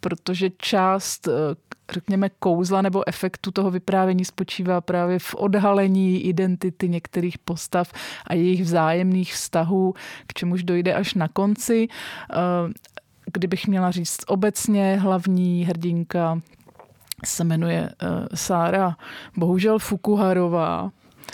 protože 0.00 0.50
část 0.50 1.28
eh, 1.28 1.32
řekněme, 1.92 2.30
kouzla 2.38 2.82
nebo 2.82 3.08
efektu 3.08 3.50
toho 3.50 3.70
vyprávění 3.70 4.24
spočívá 4.24 4.80
právě 4.80 5.18
v 5.18 5.34
odhalení 5.34 6.20
identity 6.20 6.88
některých 6.88 7.38
postav 7.38 7.92
a 8.26 8.34
jejich 8.34 8.62
vzájemných 8.62 9.34
vztahů, 9.34 9.94
k 10.26 10.34
čemuž 10.34 10.62
dojde 10.62 10.94
až 10.94 11.14
na 11.14 11.28
konci. 11.28 11.88
Eh, 12.32 12.36
kdybych 13.32 13.66
měla 13.66 13.90
říct 13.90 14.18
obecně, 14.26 14.96
hlavní 14.96 15.64
hrdinka 15.64 16.40
se 17.24 17.44
jmenuje 17.44 17.80
uh, 18.02 18.08
Sára, 18.34 18.96
bohužel 19.36 19.78
Fukuharová. 19.78 20.90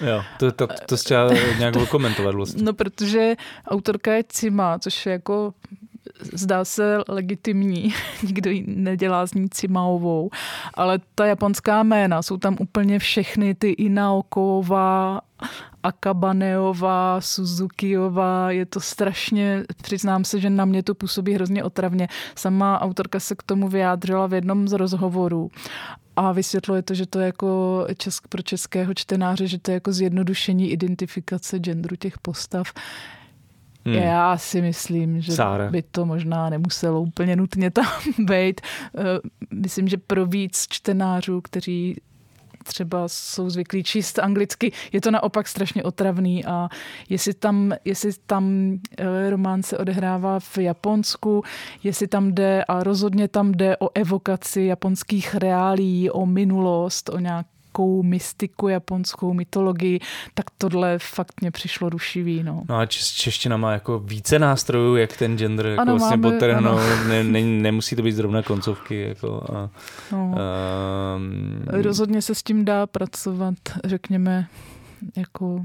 Jo, 0.07 0.23
to, 0.39 0.53
to, 0.53 0.67
to, 0.67 0.75
to 0.87 0.97
chtěla 0.97 1.31
nějak 1.59 1.89
komentovat 1.89 2.35
vlastně. 2.35 2.63
No, 2.63 2.73
protože 2.73 3.35
autorka 3.69 4.13
je 4.13 4.25
Cima, 4.29 4.79
což 4.79 5.07
je 5.07 5.13
jako 5.13 5.55
zdá 6.33 6.65
se 6.65 6.99
legitimní, 7.09 7.95
nikdo 8.23 8.51
ji 8.51 8.65
nedělá 8.67 9.27
z 9.27 9.35
ní 9.35 9.49
Cimaovou, 9.51 10.31
ale 10.75 10.99
ta 11.15 11.27
japonská 11.27 11.83
jména, 11.83 12.23
jsou 12.23 12.37
tam 12.37 12.57
úplně 12.61 12.99
všechny 12.99 13.55
ty 13.55 13.71
Inaoková, 13.71 15.21
Akabaneová, 15.83 17.21
Suzukiová, 17.21 18.51
je 18.51 18.67
to 18.67 18.81
strašně, 18.81 19.65
přiznám 19.83 20.25
se, 20.25 20.41
že 20.41 20.51
na 20.51 20.65
mě 20.65 20.83
to 20.83 20.95
působí 20.95 21.35
hrozně 21.35 21.65
otravně. 21.65 22.09
Sama 22.35 22.81
autorka 22.81 23.21
se 23.21 23.35
k 23.35 23.43
tomu 23.43 23.69
vyjádřila 23.69 24.27
v 24.27 24.35
jednom 24.35 24.69
z 24.69 24.73
rozhovorů 24.73 25.51
a 26.17 26.33
vysvětluje 26.33 26.83
to, 26.83 26.95
že 26.95 27.07
to 27.07 27.21
je 27.21 27.27
jako 27.27 27.87
česk, 27.97 28.29
pro 28.29 28.43
českého 28.43 28.95
čtenáře, 28.95 29.47
že 29.47 29.59
to 29.59 29.71
je 29.71 29.75
jako 29.75 29.93
zjednodušení 29.93 30.71
identifikace 30.71 31.59
genderu 31.59 31.97
těch 31.97 32.19
postav. 32.19 32.73
Hmm. 33.85 33.95
Já 33.95 34.37
si 34.37 34.62
myslím, 34.62 35.20
že 35.20 35.32
Sára. 35.32 35.70
by 35.70 35.82
to 35.82 36.07
možná 36.07 36.51
nemuselo 36.51 37.01
úplně 37.01 37.37
nutně 37.37 37.70
tam 37.70 37.87
být. 38.18 38.61
Eh, 38.99 39.03
myslím, 39.55 39.89
že 39.89 39.97
pro 39.97 40.26
víc 40.26 40.66
čtenářů, 40.68 41.41
kteří 41.41 41.97
třeba 42.64 43.09
jsou 43.09 43.51
zvyklí 43.51 43.82
číst 43.82 44.18
anglicky, 44.18 44.72
je 44.93 45.01
to 45.01 45.11
naopak 45.11 45.49
strašně 45.49 45.82
otravný 45.82 46.45
a 46.45 46.68
jestli 47.09 47.35
tam, 47.35 47.72
jestli 47.85 48.11
tam 48.26 48.74
eh, 48.99 49.30
román 49.30 49.62
se 49.62 49.78
odehrává 49.78 50.41
v 50.41 50.59
Japonsku, 50.59 51.43
jestli 51.82 52.07
tam 52.07 52.35
jde 52.35 52.64
a 52.64 52.82
rozhodně 52.82 53.28
tam 53.28 53.53
jde 53.53 53.76
o 53.76 53.89
evokaci 53.95 54.62
japonských 54.62 55.35
reálí, 55.35 56.11
o 56.11 56.26
minulost, 56.26 57.09
o 57.09 57.18
nějak 57.18 57.47
nějakou 57.79 58.03
mystiku, 58.03 58.68
japonskou 58.68 59.33
mytologii, 59.33 60.01
tak 60.35 60.47
tohle 60.59 60.99
fakt 60.99 61.41
mě 61.41 61.51
přišlo 61.51 61.89
rušivý. 61.89 62.43
No, 62.43 62.62
no 62.68 62.79
a 62.79 62.87
čeština 62.87 63.57
má 63.57 63.72
jako 63.72 63.99
více 63.99 64.39
nástrojů, 64.39 64.97
jak 64.97 65.16
ten 65.16 65.39
gender 65.39 65.66
jako 65.66 65.83
ano, 65.83 65.97
vlastně 65.97 66.18
potrhnout. 66.18 66.81
Ne, 67.09 67.25
ne, 67.25 67.43
nemusí 67.43 67.97
to 67.97 68.03
být 68.03 68.12
zrovna 68.12 68.43
koncovky. 68.43 69.09
Jako, 69.09 69.47
a, 69.55 69.70
no. 70.12 70.35
a, 70.39 71.16
um, 71.16 71.83
Rozhodně 71.83 72.22
se 72.22 72.35
s 72.35 72.43
tím 72.43 72.64
dá 72.64 72.87
pracovat, 72.87 73.55
řekněme, 73.85 74.47
jako, 75.16 75.64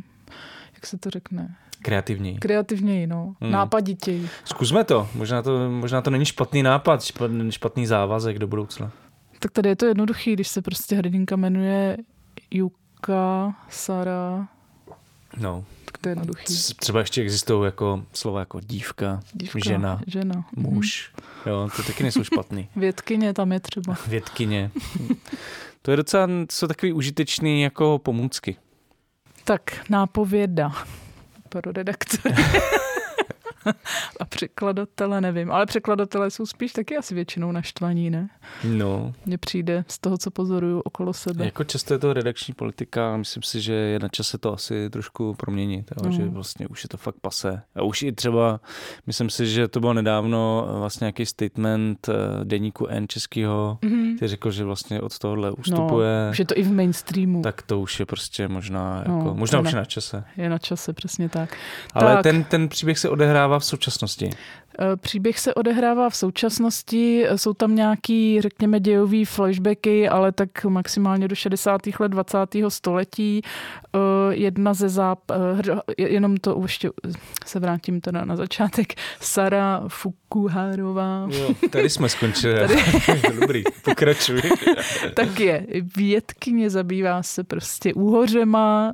jak 0.73 0.85
se 0.85 0.97
to 0.97 1.09
řekne, 1.09 1.55
Kreativněji. 1.81 2.37
Kreativněji, 2.37 3.07
no. 3.07 3.35
Hmm. 3.41 3.51
Nápaditěji. 3.51 4.29
Zkusme 4.45 4.83
to. 4.83 5.07
Možná 5.15 5.41
to, 5.41 5.69
možná 5.69 6.01
to 6.01 6.09
není 6.09 6.25
špatný 6.25 6.63
nápad, 6.63 7.03
špatný 7.49 7.85
závazek 7.85 8.39
do 8.39 8.47
budoucna. 8.47 8.91
Tak 9.39 9.51
tady 9.51 9.69
je 9.69 9.75
to 9.75 9.85
jednoduchý, 9.85 10.33
když 10.33 10.47
se 10.47 10.61
prostě 10.61 10.95
hrdinka 10.95 11.35
jmenuje 11.35 11.97
Yuka, 12.51 13.55
Sara. 13.69 14.47
No. 15.37 15.65
Tak 15.85 15.97
to 15.97 16.09
je 16.09 16.11
jednoduchý. 16.11 16.45
Třeba 16.79 16.99
ještě 16.99 17.21
existují 17.21 17.65
jako 17.65 18.05
slova 18.13 18.39
jako 18.39 18.59
dívka, 18.59 19.19
dívka 19.33 19.59
žena, 19.65 20.01
žena, 20.07 20.45
muž. 20.55 21.11
Mm. 21.17 21.51
Jo, 21.51 21.69
to 21.75 21.83
taky 21.83 22.03
nejsou 22.03 22.23
špatný. 22.23 22.69
Vědkyně 22.75 23.33
tam 23.33 23.51
je 23.51 23.59
třeba. 23.59 23.97
Vědkyně. 24.07 24.71
To 25.81 25.91
je 25.91 25.97
docela, 25.97 26.27
jsou 26.51 26.67
takový 26.67 26.93
užitečný 26.93 27.61
jako 27.61 27.99
pomůcky. 27.99 28.55
Tak, 29.43 29.89
nápověda 29.89 30.71
pro 31.49 31.71
redaktory. 31.71 32.35
a 34.19 34.25
překladatele 34.25 35.21
nevím, 35.21 35.51
ale 35.51 35.65
překladatele 35.65 36.31
jsou 36.31 36.45
spíš 36.45 36.73
taky 36.73 36.97
asi 36.97 37.15
většinou 37.15 37.51
naštvaní, 37.51 38.09
ne? 38.09 38.29
No. 38.63 39.13
Mně 39.25 39.37
přijde 39.37 39.85
z 39.87 39.99
toho, 39.99 40.17
co 40.17 40.31
pozoruju 40.31 40.79
okolo 40.79 41.13
sebe. 41.13 41.45
Jako 41.45 41.63
často 41.63 41.93
je 41.93 41.99
to 41.99 42.13
redakční 42.13 42.53
politika 42.53 43.17
myslím 43.17 43.43
si, 43.43 43.61
že 43.61 43.73
je 43.73 43.99
na 43.99 44.07
čase 44.07 44.37
to 44.37 44.53
asi 44.53 44.89
trošku 44.89 45.33
proměnit, 45.33 45.91
jo? 45.91 46.09
No. 46.09 46.11
že 46.11 46.25
vlastně 46.25 46.67
už 46.67 46.83
je 46.83 46.89
to 46.89 46.97
fakt 46.97 47.15
pase. 47.21 47.61
A 47.75 47.81
už 47.81 48.01
i 48.01 48.11
třeba, 48.11 48.59
myslím 49.07 49.29
si, 49.29 49.47
že 49.47 49.67
to 49.67 49.79
bylo 49.79 49.93
nedávno 49.93 50.67
vlastně 50.79 51.05
nějaký 51.05 51.25
statement 51.25 52.09
eh, 52.09 52.13
deníku 52.43 52.87
N 52.87 53.07
českého, 53.07 53.77
mm-hmm. 53.81 54.15
který 54.15 54.29
řekl, 54.29 54.51
že 54.51 54.63
vlastně 54.63 55.01
od 55.01 55.19
tohohle 55.19 55.51
ustupuje. 55.51 56.25
No, 56.25 56.31
už 56.31 56.39
je 56.39 56.45
to 56.45 56.57
i 56.57 56.63
v 56.63 56.71
mainstreamu. 56.71 57.41
Tak 57.41 57.61
to 57.61 57.79
už 57.79 57.99
je 57.99 58.05
prostě 58.05 58.47
možná, 58.47 59.03
no, 59.07 59.17
jako, 59.17 59.33
možná 59.35 59.59
je 59.59 59.61
už 59.61 59.65
na, 59.65 59.77
je 59.77 59.81
na 59.81 59.85
čase. 59.85 60.23
Je 60.37 60.49
na 60.49 60.57
čase, 60.57 60.93
přesně 60.93 61.29
tak. 61.29 61.57
Ale 61.93 62.13
tak. 62.13 62.23
Ten, 62.23 62.43
ten 62.43 62.69
příběh 62.69 62.99
se 62.99 63.09
odehrává 63.09 63.48
v 63.57 63.65
současnosti? 63.65 64.29
Eh, 64.81 64.95
příběh 64.95 65.39
se 65.39 65.53
odehrává 65.53 66.09
v 66.09 66.15
současnosti, 66.15 67.25
jsou 67.35 67.53
tam 67.53 67.75
nějaký, 67.75 68.41
řekněme, 68.41 68.79
dějový 68.79 69.25
flashbacky, 69.25 70.09
ale 70.09 70.31
tak 70.31 70.65
maximálně 70.65 71.27
do 71.27 71.35
60. 71.35 71.81
let 71.99 72.09
20. 72.09 72.37
století. 72.69 73.41
Eh, 73.95 73.99
jedna 74.35 74.73
ze 74.73 74.89
záp... 74.89 75.19
Eh, 75.31 76.03
jenom 76.09 76.37
to 76.37 76.59
ještě 76.61 76.89
se 77.45 77.59
vrátím 77.59 78.01
teda 78.01 78.25
na 78.25 78.35
začátek. 78.35 78.93
Sara 79.19 79.83
Fukuharová. 79.87 81.27
Jo, 81.31 81.53
tady 81.69 81.89
jsme 81.89 82.09
skončili. 82.09 82.59
Tady... 82.59 82.75
Dobrý, 83.39 83.63
pokračuj. 83.83 84.41
tak 85.15 85.39
je, 85.39 85.67
vědkyně 85.97 86.69
zabývá 86.69 87.23
se 87.23 87.43
prostě 87.43 87.93
úhořema, 87.93 88.93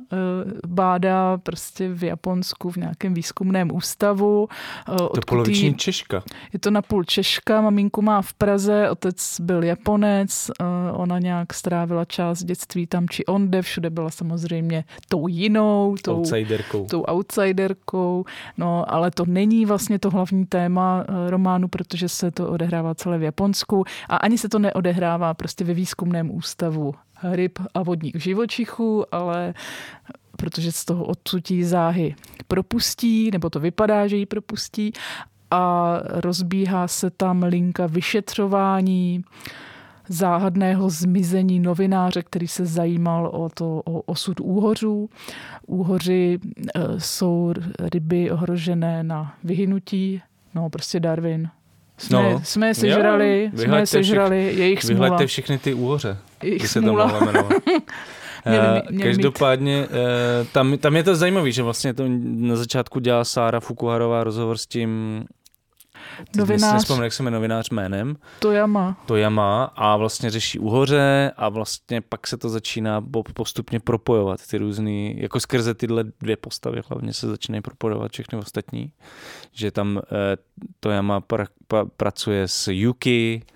bádá 0.66 1.38
prostě 1.38 1.88
v 1.88 2.04
Japonsku 2.04 2.70
v 2.70 2.76
nějakém 2.76 3.14
výzkumném 3.14 3.72
ústavu. 3.72 4.48
To 4.96 5.20
poloviční 5.26 5.75
Češka. 5.76 6.22
Je 6.52 6.58
to 6.58 6.70
napůl 6.70 7.04
Češka, 7.04 7.60
maminku 7.60 8.02
má 8.02 8.22
v 8.22 8.34
Praze, 8.34 8.90
otec 8.90 9.40
byl 9.40 9.64
Japonec, 9.64 10.50
eh, 10.50 10.64
ona 10.92 11.18
nějak 11.18 11.54
strávila 11.54 12.04
část 12.04 12.44
dětství 12.44 12.86
tam 12.86 13.08
či 13.08 13.26
onde, 13.26 13.62
všude 13.62 13.90
byla 13.90 14.10
samozřejmě 14.10 14.84
tou 15.08 15.28
jinou, 15.28 15.96
tou 16.02 16.16
outsiderkou. 16.16 16.86
Tou 16.86 17.04
outsiderkou, 17.08 18.24
no 18.56 18.94
ale 18.94 19.10
to 19.10 19.24
není 19.26 19.66
vlastně 19.66 19.98
to 19.98 20.10
hlavní 20.10 20.46
téma 20.46 21.04
eh, 21.08 21.30
románu, 21.30 21.68
protože 21.68 22.08
se 22.08 22.30
to 22.30 22.48
odehrává 22.48 22.94
celé 22.94 23.18
v 23.18 23.22
Japonsku 23.22 23.84
a 24.08 24.16
ani 24.16 24.38
se 24.38 24.48
to 24.48 24.58
neodehrává 24.58 25.34
prostě 25.34 25.64
ve 25.64 25.74
výzkumném 25.74 26.30
ústavu 26.30 26.94
ryb 27.22 27.58
a 27.74 27.82
vodních 27.82 28.22
živočichů, 28.22 29.14
ale 29.14 29.54
protože 30.36 30.72
z 30.72 30.84
toho 30.84 31.04
odsutí 31.04 31.64
záhy 31.64 32.14
propustí, 32.48 33.30
nebo 33.30 33.50
to 33.50 33.60
vypadá, 33.60 34.06
že 34.06 34.16
ji 34.16 34.26
propustí 34.26 34.92
a 35.50 35.98
rozbíhá 36.06 36.88
se 36.88 37.10
tam 37.10 37.42
linka 37.42 37.86
vyšetřování 37.86 39.24
záhadného 40.08 40.90
zmizení 40.90 41.60
novináře, 41.60 42.22
který 42.22 42.48
se 42.48 42.66
zajímal 42.66 43.26
o, 43.26 43.48
to, 43.48 43.82
o 43.84 44.00
osud 44.00 44.40
úhořů. 44.40 45.10
Úhoři 45.66 46.38
e, 46.74 47.00
jsou 47.00 47.54
ryby 47.92 48.30
ohrožené 48.30 49.02
na 49.02 49.34
vyhynutí, 49.44 50.22
no 50.54 50.70
prostě 50.70 51.00
Darwin. 51.00 51.48
Jsme, 51.98 52.22
no, 52.22 52.40
jsme 52.44 52.66
je 52.66 52.74
sežrali, 52.74 53.50
jo, 53.52 53.62
jsme 53.62 53.78
je 53.78 53.86
sežrali, 53.86 54.46
všich, 54.46 54.58
jejich 54.58 54.82
smůla. 54.82 55.04
Vyhleďte 55.04 55.26
všechny 55.26 55.58
ty 55.58 55.74
úhoře, 55.74 56.16
jejich 56.42 56.68
se 56.68 56.82
tam 56.82 56.96
Měli, 58.48 58.82
měli 58.90 59.10
Každopádně 59.10 59.80
mít. 59.80 59.90
E, 59.90 60.44
tam, 60.52 60.78
tam 60.78 60.96
je 60.96 61.02
to 61.02 61.16
zajímavé, 61.16 61.52
že 61.52 61.62
vlastně 61.62 61.94
to 61.94 62.04
na 62.24 62.56
začátku 62.56 63.00
dělá 63.00 63.24
Sára 63.24 63.60
Fukuharová 63.60 64.24
rozhovor 64.24 64.58
s 64.58 64.66
tím 64.66 65.24
novinář. 66.36 66.74
Nespomínám, 66.74 67.04
jak 67.04 67.12
se 67.12 67.22
jmenuje 67.22 67.38
novinář 67.38 67.70
jménem. 67.70 68.16
Tojama. 68.38 69.02
Tojama 69.06 69.64
a 69.64 69.96
vlastně 69.96 70.30
řeší 70.30 70.58
uhoře 70.58 71.32
a 71.36 71.48
vlastně 71.48 72.00
pak 72.00 72.26
se 72.26 72.36
to 72.36 72.48
začíná 72.48 73.04
postupně 73.34 73.80
propojovat 73.80 74.46
ty 74.50 74.58
různý, 74.58 75.16
jako 75.18 75.40
skrze 75.40 75.74
tyhle 75.74 76.04
dvě 76.20 76.36
postavy 76.36 76.82
hlavně 76.88 77.12
se 77.12 77.28
začínají 77.28 77.62
propojovat 77.62 78.12
všechny 78.12 78.38
ostatní. 78.38 78.92
Že 79.52 79.70
tam 79.70 79.98
eh, 79.98 80.36
Tojama 80.80 81.20
pra, 81.20 81.44
pra, 81.68 81.84
pracuje 81.96 82.48
s 82.48 82.72
Yuki, 82.72 83.42
Eh, 83.46 83.55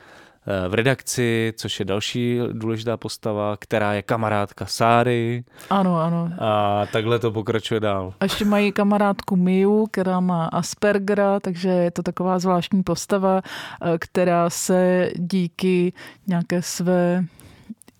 v 0.68 0.74
redakci, 0.74 1.52
což 1.56 1.78
je 1.78 1.84
další 1.84 2.38
důležitá 2.52 2.96
postava, 2.96 3.56
která 3.56 3.92
je 3.92 4.02
kamarádka 4.02 4.66
Sáry. 4.66 5.44
Ano, 5.70 6.00
ano. 6.00 6.30
A 6.38 6.86
takhle 6.92 7.18
to 7.18 7.30
pokračuje 7.30 7.80
dál. 7.80 8.14
A 8.20 8.24
ještě 8.24 8.44
mají 8.44 8.72
kamarádku 8.72 9.36
Miu, 9.36 9.86
která 9.86 10.20
má 10.20 10.46
Aspergera, 10.46 11.40
takže 11.40 11.68
je 11.68 11.90
to 11.90 12.02
taková 12.02 12.38
zvláštní 12.38 12.82
postava, 12.82 13.42
eh, 13.42 13.98
která 13.98 14.50
se 14.50 15.10
díky 15.16 15.92
nějaké 16.26 16.62
své 16.62 17.24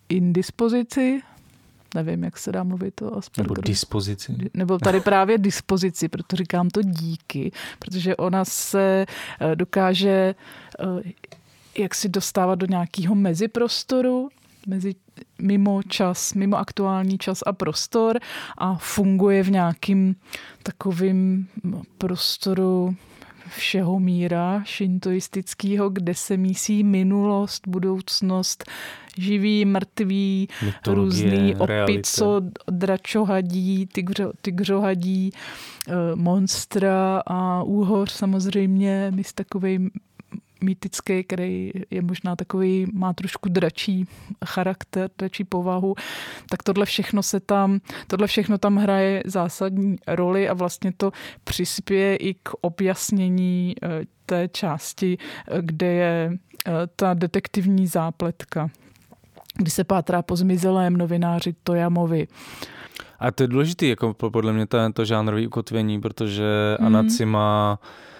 indispozici, 0.09 1.21
nevím, 1.95 2.23
jak 2.23 2.37
se 2.37 2.51
dá 2.51 2.63
mluvit 2.63 3.01
o 3.01 3.17
Aspergeru. 3.17 3.53
Nebo 3.53 3.61
dispozici. 3.61 4.35
Nebo 4.53 4.77
tady 4.77 4.99
právě 4.99 5.37
dispozici, 5.37 6.09
proto 6.09 6.35
říkám 6.35 6.69
to 6.69 6.81
díky, 6.81 7.51
protože 7.79 8.15
ona 8.15 8.45
se 8.45 9.05
eh, 9.41 9.55
dokáže 9.55 10.35
jak 11.77 11.95
si 11.95 12.09
dostávat 12.09 12.55
do 12.55 12.65
nějakého 12.65 13.15
meziprostoru, 13.15 14.29
mezi, 14.67 14.95
mimo 15.41 15.83
čas, 15.83 16.33
mimo 16.33 16.57
aktuální 16.57 17.17
čas 17.17 17.39
a 17.45 17.53
prostor 17.53 18.19
a 18.57 18.75
funguje 18.75 19.43
v 19.43 19.51
nějakým 19.51 20.15
takovým 20.63 21.47
prostoru 21.97 22.95
všeho 23.57 23.99
míra 23.99 24.63
šintoistického, 24.65 25.89
kde 25.89 26.15
se 26.15 26.37
mísí 26.37 26.83
minulost, 26.83 27.67
budoucnost, 27.67 28.63
živý, 29.17 29.65
mrtvý, 29.65 30.47
Mytologie, 30.65 31.05
různý 31.05 31.55
opico, 31.55 32.41
dračohadí, 32.71 33.85
tygřo, 33.85 34.31
tygřohadí, 34.41 35.31
eh, 35.87 35.93
monstra 36.15 37.21
a 37.27 37.63
úhoř 37.63 38.11
samozřejmě, 38.11 39.11
my 39.15 39.23
s 39.23 39.33
takovým 39.33 39.91
mýtický, 40.63 41.23
který 41.23 41.71
je 41.91 42.01
možná 42.01 42.35
takový, 42.35 42.87
má 42.93 43.13
trošku 43.13 43.49
dračí 43.49 44.05
charakter, 44.45 45.09
dračí 45.17 45.43
povahu, 45.43 45.95
tak 46.49 46.63
tohle 46.63 46.85
všechno 46.85 47.23
se 47.23 47.39
tam, 47.39 47.79
tohle 48.07 48.27
všechno 48.27 48.57
tam 48.57 48.75
hraje 48.75 49.23
zásadní 49.25 49.95
roli 50.07 50.49
a 50.49 50.53
vlastně 50.53 50.91
to 50.97 51.11
přispěje 51.43 52.15
i 52.15 52.33
k 52.33 52.49
objasnění 52.61 53.75
eh, 53.83 53.87
té 54.25 54.47
části, 54.47 55.17
eh, 55.17 55.57
kde 55.61 55.87
je 55.87 56.31
eh, 56.67 56.71
ta 56.95 57.13
detektivní 57.13 57.87
zápletka, 57.87 58.69
kdy 59.55 59.71
se 59.71 59.83
pátrá 59.83 60.21
po 60.21 60.35
zmizelém 60.35 60.97
novináři 60.97 61.55
Tojamovi. 61.63 62.27
A 63.19 63.31
to 63.31 63.43
je 63.43 63.47
důležité, 63.47 63.85
jako 63.85 64.13
podle 64.13 64.53
mě 64.53 64.67
to, 64.67 64.77
to 64.93 65.05
žánrové 65.05 65.47
ukotvení, 65.47 66.01
protože 66.01 66.77
mm. 66.79 66.85
Anacima 66.85 67.79
Eh, 67.81 68.10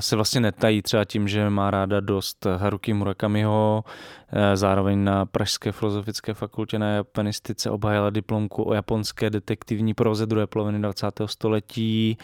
se 0.00 0.16
vlastně 0.16 0.40
netají 0.40 0.82
třeba 0.82 1.04
tím, 1.04 1.28
že 1.28 1.50
má 1.50 1.70
ráda 1.70 2.00
dost 2.00 2.46
Haruki 2.56 2.92
Murakamiho, 2.92 3.84
eh, 4.32 4.56
zároveň 4.56 5.04
na 5.04 5.26
Pražské 5.26 5.72
filozofické 5.72 6.34
fakultě 6.34 6.78
na 6.78 6.90
japanistice 6.90 7.70
obhájila 7.70 8.10
diplomku 8.10 8.68
o 8.68 8.74
japonské 8.74 9.30
detektivní 9.30 9.94
proze 9.94 10.26
druhé 10.26 10.46
poloviny 10.46 10.78
20. 10.78 11.28
století. 11.28 12.18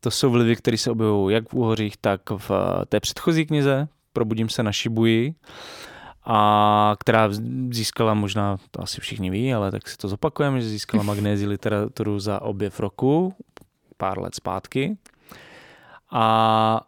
To 0.00 0.10
jsou 0.10 0.30
vlivy, 0.30 0.56
které 0.56 0.78
se 0.78 0.90
objevují 0.90 1.34
jak 1.34 1.48
v 1.48 1.54
Úhořích, 1.54 1.96
tak 1.96 2.20
v 2.30 2.50
eh, 2.50 2.86
té 2.86 3.00
předchozí 3.00 3.46
knize 3.46 3.88
Probudím 4.16 4.48
se 4.48 4.62
na 4.62 4.72
Shibuji 4.72 5.34
a 6.24 6.96
která 7.00 7.28
získala 7.70 8.14
možná, 8.14 8.56
to 8.70 8.82
asi 8.82 9.00
všichni 9.00 9.30
ví, 9.30 9.54
ale 9.54 9.70
tak 9.70 9.88
si 9.88 9.96
to 9.96 10.08
zopakujeme, 10.08 10.60
že 10.60 10.68
získala 10.68 11.02
magnézi 11.02 11.46
literaturu 11.46 12.18
za 12.18 12.42
objev 12.42 12.80
roku 12.80 13.34
pár 13.96 14.18
let 14.18 14.34
zpátky. 14.34 14.96
A 16.10 16.80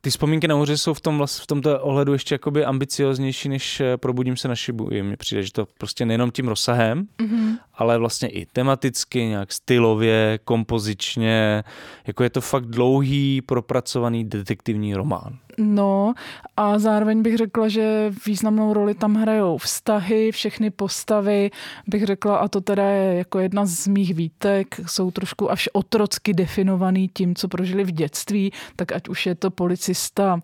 ty 0.00 0.10
vzpomínky 0.10 0.48
na 0.48 0.54
hoře 0.54 0.78
jsou 0.78 0.94
v, 0.94 1.00
tom, 1.00 1.26
v 1.26 1.46
tomto 1.46 1.80
ohledu 1.80 2.12
ještě 2.12 2.34
jakoby 2.34 2.64
ambicioznější, 2.64 3.48
než 3.48 3.80
eh, 3.80 3.96
probudím 3.96 4.36
se 4.36 4.48
na 4.48 4.54
šibu. 4.54 4.88
Mně 5.02 5.16
přijde, 5.16 5.42
že 5.42 5.52
to 5.52 5.66
prostě 5.78 6.06
nejenom 6.06 6.30
tím 6.30 6.48
rozsahem, 6.48 7.06
mm-hmm. 7.18 7.58
ale 7.74 7.98
vlastně 7.98 8.28
i 8.28 8.46
tematicky, 8.46 9.24
nějak 9.24 9.52
stylově, 9.52 10.38
kompozičně, 10.44 11.64
jako 12.06 12.22
je 12.22 12.30
to 12.30 12.40
fakt 12.40 12.66
dlouhý, 12.66 13.42
propracovaný 13.42 14.24
detektivní 14.24 14.94
román. 14.94 15.38
No 15.58 16.14
a 16.56 16.78
zároveň 16.78 17.22
bych 17.22 17.36
řekla, 17.36 17.68
že 17.68 18.12
významnou 18.26 18.72
roli 18.72 18.94
tam 18.94 19.14
hrajou 19.14 19.58
vztahy, 19.58 20.32
všechny 20.32 20.70
postavy, 20.70 21.50
bych 21.86 22.04
řekla, 22.06 22.36
a 22.36 22.48
to 22.48 22.60
teda 22.60 22.84
je 22.84 23.14
jako 23.14 23.38
jedna 23.38 23.66
z 23.66 23.86
mých 23.86 24.14
výtek, 24.14 24.80
jsou 24.86 25.10
trošku 25.10 25.50
až 25.50 25.68
otrocky 25.72 26.34
definovaný 26.34 27.10
tím, 27.14 27.34
co 27.34 27.48
prožili 27.48 27.84
v 27.84 27.90
dětství, 27.90 28.52
tak 28.76 28.92
ať 28.92 29.08
už 29.08 29.26
je 29.26 29.34
to 29.34 29.50
policista 29.50 30.40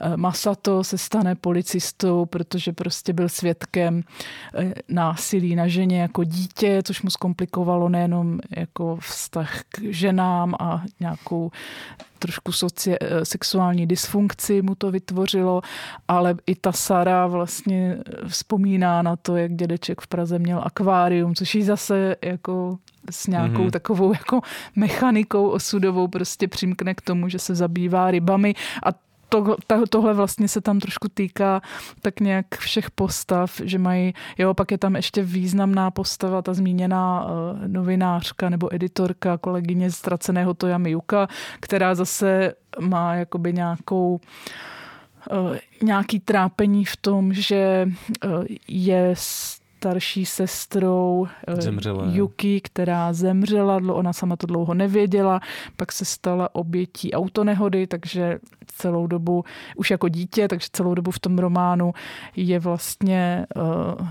eh, 0.00 0.16
Masato 0.16 0.84
se 0.84 0.98
stane 0.98 1.34
policistou, 1.34 2.26
protože 2.26 2.72
prostě 2.72 3.12
byl 3.12 3.28
svědkem 3.28 4.02
eh, 4.54 4.72
násilí 4.88 5.56
na 5.56 5.68
ženě 5.68 6.00
jako 6.00 6.24
dítě, 6.24 6.82
což 6.84 7.02
mu 7.02 7.10
zkomplikovalo 7.10 7.88
nejenom 7.88 8.40
jako 8.56 8.96
vztah 8.96 9.60
k 9.68 9.80
ženám 9.90 10.54
a 10.60 10.84
nějakou 11.00 11.50
trošku 12.18 12.52
soci, 12.52 12.96
eh, 13.00 13.24
sexuální 13.24 13.86
dysfunkci 13.86 14.62
mu 14.62 14.74
to 14.74 14.90
vytvořilo, 14.90 15.62
ale 16.08 16.34
i 16.46 16.54
ta 16.54 16.72
Sara 16.72 17.26
vlastně 17.26 17.98
vzpomíná 18.26 19.02
na 19.02 19.16
to, 19.16 19.36
jak 19.36 19.54
dědeček 19.54 20.00
v 20.00 20.06
Praze 20.06 20.38
měl 20.38 20.60
akvárium, 20.64 21.34
což 21.34 21.54
jí 21.54 21.62
zase 21.62 22.16
jako 22.22 22.78
s 23.10 23.26
nějakou 23.26 23.54
mm-hmm. 23.54 23.70
takovou 23.70 24.12
jako 24.12 24.40
mechanikou 24.76 25.48
osudovou 25.48 26.08
prostě 26.08 26.48
přimkne 26.48 26.94
k 26.94 27.00
tomu, 27.00 27.28
že 27.28 27.38
se 27.38 27.54
zabývá 27.54 28.10
rybami 28.10 28.54
a 28.82 29.05
to, 29.28 29.56
to, 29.66 29.86
tohle 29.90 30.14
vlastně 30.14 30.48
se 30.48 30.60
tam 30.60 30.80
trošku 30.80 31.08
týká 31.08 31.62
tak 32.02 32.20
nějak 32.20 32.46
všech 32.58 32.90
postav, 32.90 33.60
že 33.64 33.78
mají, 33.78 34.14
jo, 34.38 34.54
pak 34.54 34.70
je 34.70 34.78
tam 34.78 34.96
ještě 34.96 35.22
významná 35.22 35.90
postava, 35.90 36.42
ta 36.42 36.54
zmíněná 36.54 37.24
uh, 37.24 37.30
novinářka 37.66 38.48
nebo 38.48 38.74
editorka, 38.74 39.38
kolegyně 39.38 39.90
ztraceného 39.90 40.54
Toja 40.54 40.78
Miuka, 40.78 41.28
která 41.60 41.94
zase 41.94 42.54
má 42.80 43.14
jakoby 43.14 43.52
nějakou 43.52 44.20
uh, 45.32 45.56
nějaký 45.82 46.20
trápení 46.20 46.84
v 46.84 46.96
tom, 46.96 47.32
že 47.34 47.88
uh, 48.24 48.44
je 48.68 49.14
starší 49.76 50.26
sestrou 50.26 51.26
eh, 51.46 51.62
Zemřela. 51.62 52.04
Yuki, 52.12 52.60
která 52.60 53.12
zemřela, 53.12 53.76
ona 53.76 54.12
sama 54.12 54.36
to 54.36 54.46
dlouho 54.46 54.74
nevěděla, 54.74 55.40
pak 55.76 55.92
se 55.92 56.04
stala 56.04 56.54
obětí 56.54 57.12
autonehody, 57.12 57.86
takže 57.86 58.38
celou 58.66 59.06
dobu, 59.06 59.44
už 59.76 59.90
jako 59.90 60.08
dítě, 60.08 60.48
takže 60.48 60.68
celou 60.72 60.94
dobu 60.94 61.10
v 61.10 61.18
tom 61.18 61.38
románu 61.38 61.92
je 62.36 62.58
vlastně 62.58 63.46
uh, 63.56 64.08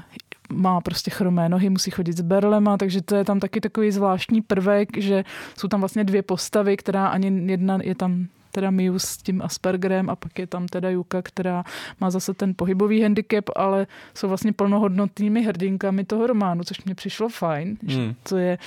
má 0.53 0.81
prostě 0.81 1.11
chromé 1.11 1.49
nohy, 1.49 1.69
musí 1.69 1.91
chodit 1.91 2.17
s 2.17 2.21
berlema, 2.21 2.77
takže 2.77 3.01
to 3.01 3.15
je 3.15 3.25
tam 3.25 3.39
taky 3.39 3.61
takový 3.61 3.91
zvláštní 3.91 4.41
prvek, 4.41 4.97
že 4.97 5.23
jsou 5.57 5.67
tam 5.67 5.79
vlastně 5.79 6.03
dvě 6.03 6.21
postavy, 6.21 6.77
která 6.77 7.07
ani 7.07 7.51
jedna 7.51 7.79
je 7.83 7.95
tam 7.95 8.27
teda 8.55 8.71
Miu 8.71 8.99
s 8.99 9.17
tím 9.17 9.41
Aspergerem 9.41 10.09
a 10.09 10.15
pak 10.15 10.39
je 10.39 10.47
tam 10.47 10.67
teda 10.67 10.89
Juka, 10.89 11.21
která 11.21 11.63
má 12.01 12.09
zase 12.11 12.33
ten 12.33 12.53
pohybový 12.55 13.01
handicap, 13.01 13.45
ale 13.55 13.87
jsou 14.13 14.27
vlastně 14.27 14.53
plnohodnotnými 14.53 15.43
hrdinkami 15.43 16.03
toho 16.05 16.27
románu, 16.27 16.63
což 16.63 16.83
mě 16.83 16.95
přišlo 16.95 17.29
fajn, 17.29 17.77
hmm. 17.81 17.89
že 17.89 18.15
to 18.23 18.37
je 18.37 18.57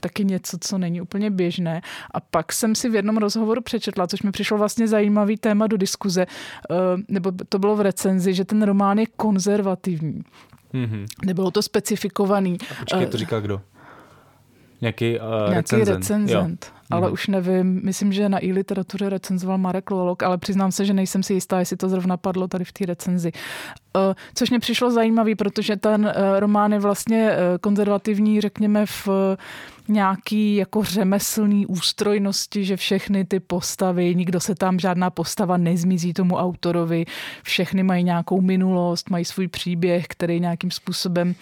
taky 0.00 0.24
něco, 0.24 0.58
co 0.60 0.78
není 0.78 1.00
úplně 1.00 1.30
běžné. 1.30 1.82
A 2.14 2.20
pak 2.20 2.52
jsem 2.52 2.74
si 2.74 2.88
v 2.88 2.94
jednom 2.94 3.16
rozhovoru 3.16 3.60
přečetla, 3.60 4.06
což 4.06 4.22
mi 4.22 4.30
přišlo 4.30 4.58
vlastně 4.58 4.88
zajímavý 4.88 5.36
téma 5.36 5.66
do 5.66 5.76
diskuze, 5.76 6.26
eh, 6.26 6.74
nebo 7.08 7.32
to 7.48 7.58
bylo 7.58 7.76
v 7.76 7.80
recenzi, 7.80 8.34
že 8.34 8.44
ten 8.44 8.62
román 8.62 8.98
je 8.98 9.06
konzervativní. 9.06 10.22
Mm-hmm. 10.74 11.06
Nebylo 11.24 11.50
to 11.50 11.62
specifikovaný. 11.62 12.58
A 12.70 12.74
počkej, 12.74 13.06
to 13.06 13.16
eh, 13.16 13.18
říká 13.18 13.40
kdo? 13.40 13.60
Nějaký, 14.80 15.18
uh, 15.18 15.50
Nějaký 15.50 15.76
recenzent. 15.76 15.88
recenzent 15.88 16.77
ale 16.90 17.10
už 17.10 17.26
nevím, 17.26 17.80
myslím, 17.84 18.12
že 18.12 18.28
na 18.28 18.44
e-literatuře 18.44 19.08
recenzoval 19.10 19.58
Marek 19.58 19.90
Lolok, 19.90 20.22
ale 20.22 20.38
přiznám 20.38 20.72
se, 20.72 20.84
že 20.84 20.94
nejsem 20.94 21.22
si 21.22 21.34
jistá, 21.34 21.58
jestli 21.58 21.76
to 21.76 21.88
zrovna 21.88 22.16
padlo 22.16 22.48
tady 22.48 22.64
v 22.64 22.72
té 22.72 22.86
recenzi. 22.86 23.32
Eh, 23.98 24.14
což 24.34 24.50
mě 24.50 24.58
přišlo 24.58 24.90
zajímavý, 24.90 25.34
protože 25.34 25.76
ten 25.76 26.12
eh, 26.14 26.40
román 26.40 26.72
je 26.72 26.78
vlastně 26.78 27.30
eh, 27.30 27.58
konzervativní, 27.60 28.40
řekněme, 28.40 28.86
v 28.86 29.08
nějaký 29.90 30.56
jako 30.56 30.84
řemeslný 30.84 31.66
ústrojnosti, 31.66 32.64
že 32.64 32.76
všechny 32.76 33.24
ty 33.24 33.40
postavy, 33.40 34.14
nikdo 34.14 34.40
se 34.40 34.54
tam, 34.54 34.78
žádná 34.78 35.10
postava 35.10 35.56
nezmizí 35.56 36.12
tomu 36.12 36.36
autorovi, 36.36 37.04
všechny 37.42 37.82
mají 37.82 38.04
nějakou 38.04 38.40
minulost, 38.40 39.10
mají 39.10 39.24
svůj 39.24 39.48
příběh, 39.48 40.06
který 40.08 40.40
nějakým 40.40 40.70
způsobem 40.70 41.34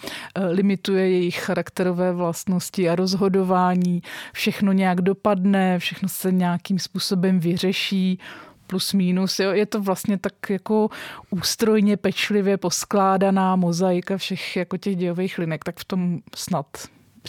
limituje 0.51 1.09
jejich 1.09 1.39
charakterové 1.39 2.11
vlastnosti 2.11 2.89
a 2.89 2.95
rozhodování, 2.95 4.01
všechno 4.33 4.71
nějak 4.71 5.01
dopadne, 5.01 5.79
všechno 5.79 6.09
se 6.09 6.31
nějakým 6.31 6.79
způsobem 6.79 7.39
vyřeší, 7.39 8.19
plus 8.67 8.93
minus. 8.93 9.39
Jo. 9.39 9.51
Je 9.51 9.65
to 9.65 9.81
vlastně 9.81 10.17
tak 10.17 10.49
jako 10.49 10.89
ústrojně 11.29 11.97
pečlivě 11.97 12.57
poskládaná 12.57 13.55
mozaika 13.55 14.17
všech 14.17 14.55
jako 14.55 14.77
těch 14.77 14.95
dějových 14.95 15.37
linek, 15.37 15.63
tak 15.63 15.79
v 15.79 15.85
tom 15.85 16.19
snad 16.35 16.65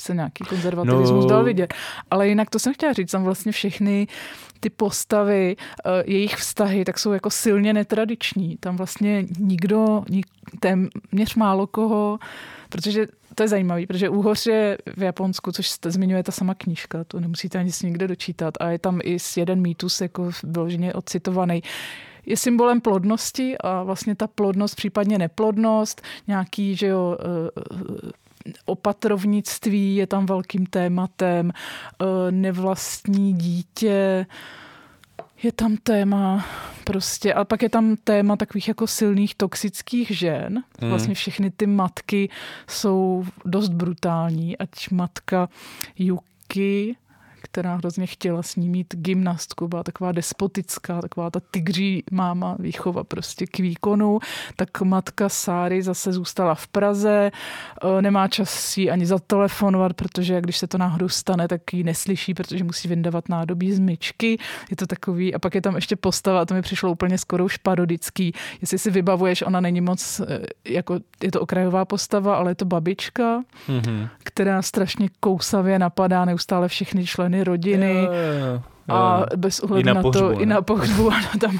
se 0.00 0.14
nějaký 0.14 0.44
konzervativismus 0.44 1.24
no. 1.24 1.30
dal 1.30 1.44
vidět. 1.44 1.74
Ale 2.10 2.28
jinak 2.28 2.50
to 2.50 2.58
jsem 2.58 2.74
chtěla 2.74 2.92
říct, 2.92 3.10
tam 3.10 3.24
vlastně 3.24 3.52
všechny 3.52 4.06
ty 4.60 4.70
postavy, 4.70 5.56
eh, 5.56 6.02
jejich 6.06 6.36
vztahy, 6.36 6.84
tak 6.84 6.98
jsou 6.98 7.12
jako 7.12 7.30
silně 7.30 7.72
netradiční. 7.72 8.56
Tam 8.56 8.76
vlastně 8.76 9.24
nikdo, 9.38 10.04
nik, 10.10 10.26
téměř 10.60 11.34
málo 11.36 11.66
koho, 11.66 12.18
protože 12.68 13.06
to 13.34 13.42
je 13.42 13.48
zajímavé, 13.48 13.86
protože 13.86 14.08
Úhoř 14.08 14.46
je 14.46 14.78
v 14.96 15.02
Japonsku, 15.02 15.52
což 15.52 15.70
zmiňuje 15.84 16.22
ta 16.22 16.32
sama 16.32 16.54
knížka, 16.54 17.04
to 17.04 17.20
nemusíte 17.20 17.58
ani 17.58 17.72
si 17.72 17.86
nikde 17.86 18.08
dočítat. 18.08 18.54
A 18.60 18.70
je 18.70 18.78
tam 18.78 19.00
i 19.04 19.16
jeden 19.36 19.60
mýtus 19.60 20.00
jako 20.00 20.30
vyloženě 20.42 20.94
odcitovaný 20.94 21.62
je 22.28 22.36
symbolem 22.36 22.80
plodnosti 22.80 23.58
a 23.58 23.82
vlastně 23.82 24.14
ta 24.14 24.26
plodnost, 24.26 24.76
případně 24.76 25.18
neplodnost, 25.18 26.02
nějaký, 26.26 26.76
že 26.76 26.86
jo, 26.86 27.16
eh, 27.20 28.10
opatrovnictví 28.64 29.96
je 29.96 30.06
tam 30.06 30.26
velkým 30.26 30.66
tématem, 30.66 31.50
eh, 31.52 32.04
nevlastní 32.30 33.32
dítě, 33.32 34.26
je 35.42 35.52
tam 35.52 35.76
téma 35.76 36.46
prostě, 36.84 37.34
a 37.34 37.44
pak 37.44 37.62
je 37.62 37.68
tam 37.68 37.96
téma 37.96 38.36
takových 38.36 38.68
jako 38.68 38.86
silných 38.86 39.34
toxických 39.34 40.10
žen. 40.10 40.62
Mm. 40.80 40.88
Vlastně 40.88 41.14
všechny 41.14 41.50
ty 41.50 41.66
matky 41.66 42.30
jsou 42.68 43.24
dost 43.44 43.68
brutální, 43.68 44.58
ať 44.58 44.90
matka 44.90 45.48
Yuki, 45.98 46.96
která 47.50 47.76
hrozně 47.76 48.06
chtěla 48.06 48.42
s 48.42 48.56
ní 48.56 48.68
mít 48.68 48.94
gymnastku, 48.96 49.68
byla 49.68 49.82
taková 49.82 50.12
despotická, 50.12 51.00
taková 51.00 51.30
ta 51.30 51.40
tygří 51.50 52.04
máma 52.10 52.56
výchova 52.58 53.04
prostě 53.04 53.46
k 53.46 53.58
výkonu, 53.58 54.18
tak 54.56 54.80
matka 54.80 55.28
Sáry 55.28 55.82
zase 55.82 56.12
zůstala 56.12 56.54
v 56.54 56.68
Praze, 56.68 57.30
e, 57.98 58.02
nemá 58.02 58.28
čas 58.28 58.50
si 58.50 58.90
ani 58.90 59.06
zatelefonovat, 59.06 59.92
protože 59.94 60.40
když 60.40 60.58
se 60.58 60.66
to 60.66 60.78
náhodou 60.78 61.08
stane, 61.08 61.48
tak 61.48 61.74
ji 61.74 61.84
neslyší, 61.84 62.34
protože 62.34 62.64
musí 62.64 62.88
vyndavat 62.88 63.28
nádobí 63.28 63.72
z 63.72 63.78
myčky. 63.78 64.38
Je 64.70 64.76
to 64.76 64.86
takový, 64.86 65.34
a 65.34 65.38
pak 65.38 65.54
je 65.54 65.60
tam 65.60 65.74
ještě 65.74 65.96
postava, 65.96 66.40
a 66.40 66.44
to 66.44 66.54
mi 66.54 66.62
přišlo 66.62 66.90
úplně 66.90 67.18
skoro 67.18 67.44
už 67.44 67.56
parodický. 67.56 68.32
Jestli 68.60 68.78
si 68.78 68.90
vybavuješ, 68.90 69.42
ona 69.42 69.60
není 69.60 69.80
moc, 69.80 70.20
e, 70.20 70.46
jako 70.68 70.98
je 71.22 71.30
to 71.30 71.40
okrajová 71.40 71.84
postava, 71.84 72.36
ale 72.36 72.50
je 72.50 72.54
to 72.54 72.64
babička, 72.64 73.42
mm-hmm. 73.68 74.08
která 74.18 74.62
strašně 74.62 75.08
kousavě 75.20 75.78
napadá 75.78 76.24
neustále 76.24 76.68
všechny 76.68 77.06
členy 77.06 77.37
rodiny. 77.44 78.04
Jo, 78.04 78.12
jo, 78.12 78.32
jo. 78.32 78.62
A 78.88 79.26
bez 79.36 79.60
ohledu 79.60 79.86
na 79.86 79.94
na, 79.94 80.02
pohřbu, 80.02 80.20
to, 80.20 80.28
ne? 80.34 80.42
i 80.42 80.46
na 80.46 80.62
pohřbu, 80.62 81.10
ano, 81.12 81.28
tam 81.40 81.58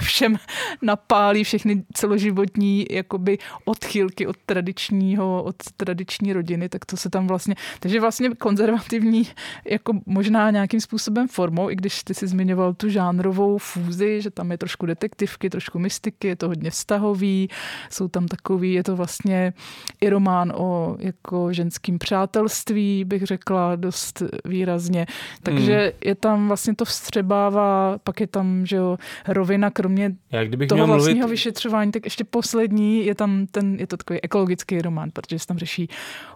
všem 0.00 0.36
napálí 0.82 1.44
všechny 1.44 1.84
celoživotní 1.92 2.86
jakoby 2.90 3.38
odchylky 3.64 4.26
od 4.26 4.36
tradičního, 4.46 5.42
od 5.42 5.56
tradiční 5.76 6.32
rodiny, 6.32 6.68
tak 6.68 6.84
to 6.84 6.96
se 6.96 7.10
tam 7.10 7.26
vlastně, 7.26 7.54
takže 7.80 8.00
vlastně 8.00 8.30
konzervativní 8.34 9.28
jako 9.64 9.92
možná 10.06 10.50
nějakým 10.50 10.80
způsobem 10.80 11.28
formou, 11.28 11.70
i 11.70 11.76
když 11.76 12.02
ty 12.02 12.14
si 12.14 12.26
zmiňoval 12.26 12.74
tu 12.74 12.88
žánrovou 12.88 13.58
fúzi, 13.58 14.22
že 14.22 14.30
tam 14.30 14.50
je 14.50 14.58
trošku 14.58 14.86
detektivky, 14.86 15.50
trošku 15.50 15.78
mystiky, 15.78 16.28
je 16.28 16.36
to 16.36 16.48
hodně 16.48 16.70
vztahový, 16.70 17.48
jsou 17.90 18.08
tam 18.08 18.28
takový, 18.28 18.72
je 18.72 18.82
to 18.84 18.96
vlastně 18.96 19.52
i 20.00 20.08
román 20.10 20.52
o 20.56 20.96
jako 20.98 21.52
ženským 21.52 21.98
přátelství, 21.98 23.04
bych 23.04 23.22
řekla 23.22 23.76
dost 23.76 24.22
výrazně, 24.44 25.06
takže 25.42 25.80
Hmm. 25.80 25.90
je 26.04 26.14
tam 26.14 26.49
vlastně 26.50 26.74
to 26.74 26.84
vstřebává, 26.84 27.98
pak 28.04 28.20
je 28.20 28.26
tam, 28.26 28.66
že 28.66 28.76
jo, 28.76 28.96
rovina, 29.28 29.70
kromě 29.70 30.12
Já 30.30 30.44
kdybych 30.44 30.68
toho 30.68 30.76
měl 30.76 30.86
mluvit, 30.86 31.02
vlastního 31.02 31.28
vyšetřování, 31.28 31.92
tak 31.92 32.04
ještě 32.04 32.24
poslední 32.24 33.06
je 33.06 33.14
tam 33.14 33.46
ten, 33.46 33.76
je 33.78 33.86
to 33.86 33.96
takový 33.96 34.20
ekologický 34.22 34.82
román, 34.82 35.10
protože 35.12 35.38
se 35.38 35.46
tam 35.46 35.58
řeší 35.58 35.88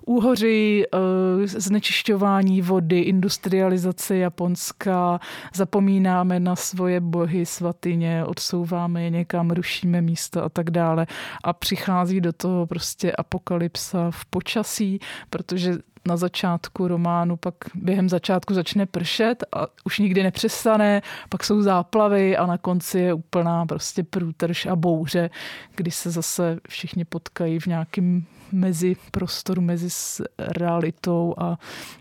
úhoři, 0.07 0.85
eh, 0.95 1.47
znečišťování 1.47 2.63
vody, 2.63 3.01
industrializace 3.01 4.17
Japonska, 4.17 5.21
zapomínáme 5.55 6.41
na 6.41 6.57
svoje 6.57 7.01
bohy 7.01 7.47
svatyně, 7.47 8.25
odsouváme 8.25 9.03
je 9.03 9.11
někam, 9.11 9.51
rušíme 9.51 10.01
místa 10.01 10.43
a 10.43 10.49
tak 10.49 10.71
dále. 10.71 11.07
A 11.45 11.53
přichází 11.53 12.21
do 12.21 12.33
toho 12.33 12.67
prostě 12.67 13.13
apokalypsa 13.13 14.11
v 14.11 14.25
počasí, 14.25 14.99
protože 15.31 15.79
na 16.09 16.17
začátku 16.17 16.89
románu, 16.89 17.37
pak 17.37 17.55
během 17.75 18.09
začátku 18.09 18.55
začne 18.55 18.87
pršet 18.87 19.45
a 19.53 19.67
už 19.85 19.99
nikdy 19.99 20.23
nepřestane, 20.23 21.03
pak 21.29 21.45
jsou 21.45 21.63
záplavy 21.63 22.37
a 22.37 22.47
na 22.47 22.59
konci 22.59 22.99
je 22.99 23.15
úplná 23.15 23.67
prostě 23.67 24.03
průtrž 24.03 24.67
a 24.67 24.77
bouře, 24.77 25.31
kdy 25.77 25.91
se 25.91 26.11
zase 26.11 26.59
všichni 26.69 27.05
potkají 27.05 27.59
v 27.61 27.67
nějakém 27.67 28.25
mezi 28.53 28.97
prostoru, 29.11 29.63
mezi 29.63 29.91
s 29.91 30.23
realitou 30.39 31.35
a 31.39 31.59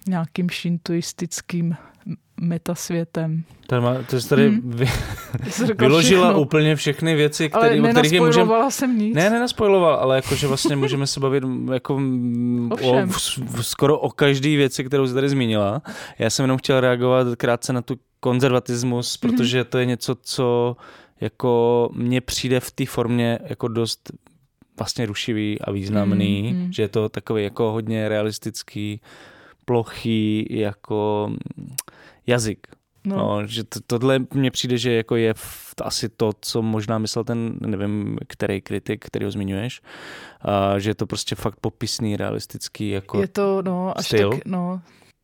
nějakým 0.07 0.49
šintoistickým 0.49 1.75
metasvětem. 2.47 3.43
tady, 3.67 3.81
má, 3.81 3.93
ty 4.03 4.21
jsi 4.21 4.29
tady 4.29 4.49
Hmm. 4.49 4.61
vy, 4.71 4.85
vyložila 5.77 6.27
všechno, 6.27 6.41
úplně 6.41 6.75
všechny 6.75 7.15
věci, 7.15 7.49
ale 7.51 7.67
který, 7.67 7.81
o 7.81 7.87
kterých 7.87 8.11
je 8.11 8.21
můžeme... 8.21 8.51
jsem 8.71 8.97
nic. 8.97 9.15
Ne, 9.15 9.29
nenaspojiloval, 9.29 9.95
ale 9.95 10.15
jakože 10.15 10.47
vlastně 10.47 10.75
můžeme 10.75 11.07
se 11.07 11.19
bavit 11.19 11.43
jako 11.73 11.99
mm, 11.99 12.71
o, 12.71 13.05
v, 13.07 13.37
v, 13.37 13.65
skoro 13.65 13.99
o 13.99 14.09
každé 14.09 14.49
věci, 14.49 14.83
kterou 14.83 15.07
jsi 15.07 15.13
tady 15.13 15.29
zmínila. 15.29 15.81
Já 16.19 16.29
jsem 16.29 16.43
jenom 16.43 16.57
chtěl 16.57 16.79
reagovat 16.79 17.27
krátce 17.37 17.73
na 17.73 17.81
tu 17.81 17.95
konzervatismus, 18.19 19.19
Mhm. 19.21 19.31
protože 19.35 19.63
to 19.63 19.77
je 19.77 19.85
něco, 19.85 20.15
co 20.21 20.77
jako 21.21 21.89
mně 21.93 22.21
přijde 22.21 22.59
v 22.59 22.71
té 22.71 22.85
formě 22.85 23.39
jako 23.45 23.67
dost 23.67 24.11
vlastně 24.77 25.05
rušivý 25.05 25.61
a 25.61 25.71
významný, 25.71 26.53
Mm, 26.53 26.59
mm. 26.65 26.73
že 26.73 26.83
je 26.83 26.87
to 26.87 27.09
takový 27.09 27.43
jako 27.43 27.71
hodně 27.71 28.09
realistický, 28.09 29.01
plochý 29.65 30.47
jako 30.49 31.27
mm, 31.29 31.75
jazyk. 32.27 32.67
No. 33.05 33.17
No. 33.17 33.47
Že 33.47 33.63
to, 33.63 33.79
tohle 33.87 34.19
mně 34.33 34.51
přijde, 34.51 34.77
že 34.77 34.93
jako 34.93 35.15
je 35.15 35.33
v, 35.33 35.73
asi 35.81 36.09
to, 36.09 36.31
co 36.41 36.61
možná 36.61 36.97
myslel 36.97 37.23
ten, 37.23 37.57
nevím, 37.59 38.17
který 38.27 38.61
kritik, 38.61 39.05
který 39.05 39.25
ho 39.25 39.31
zmiňuješ, 39.31 39.81
a 40.41 40.79
že 40.79 40.89
je 40.89 40.95
to 40.95 41.05
prostě 41.05 41.35
fakt 41.35 41.55
popisný, 41.61 42.17
realistický, 42.17 42.89
jako 42.89 43.21
Je 43.21 43.27
to, 43.27 43.61
no, 43.61 43.97
až 43.97 44.05
styl? 44.05 44.31
tak, 44.31 44.45
no, 44.45 44.81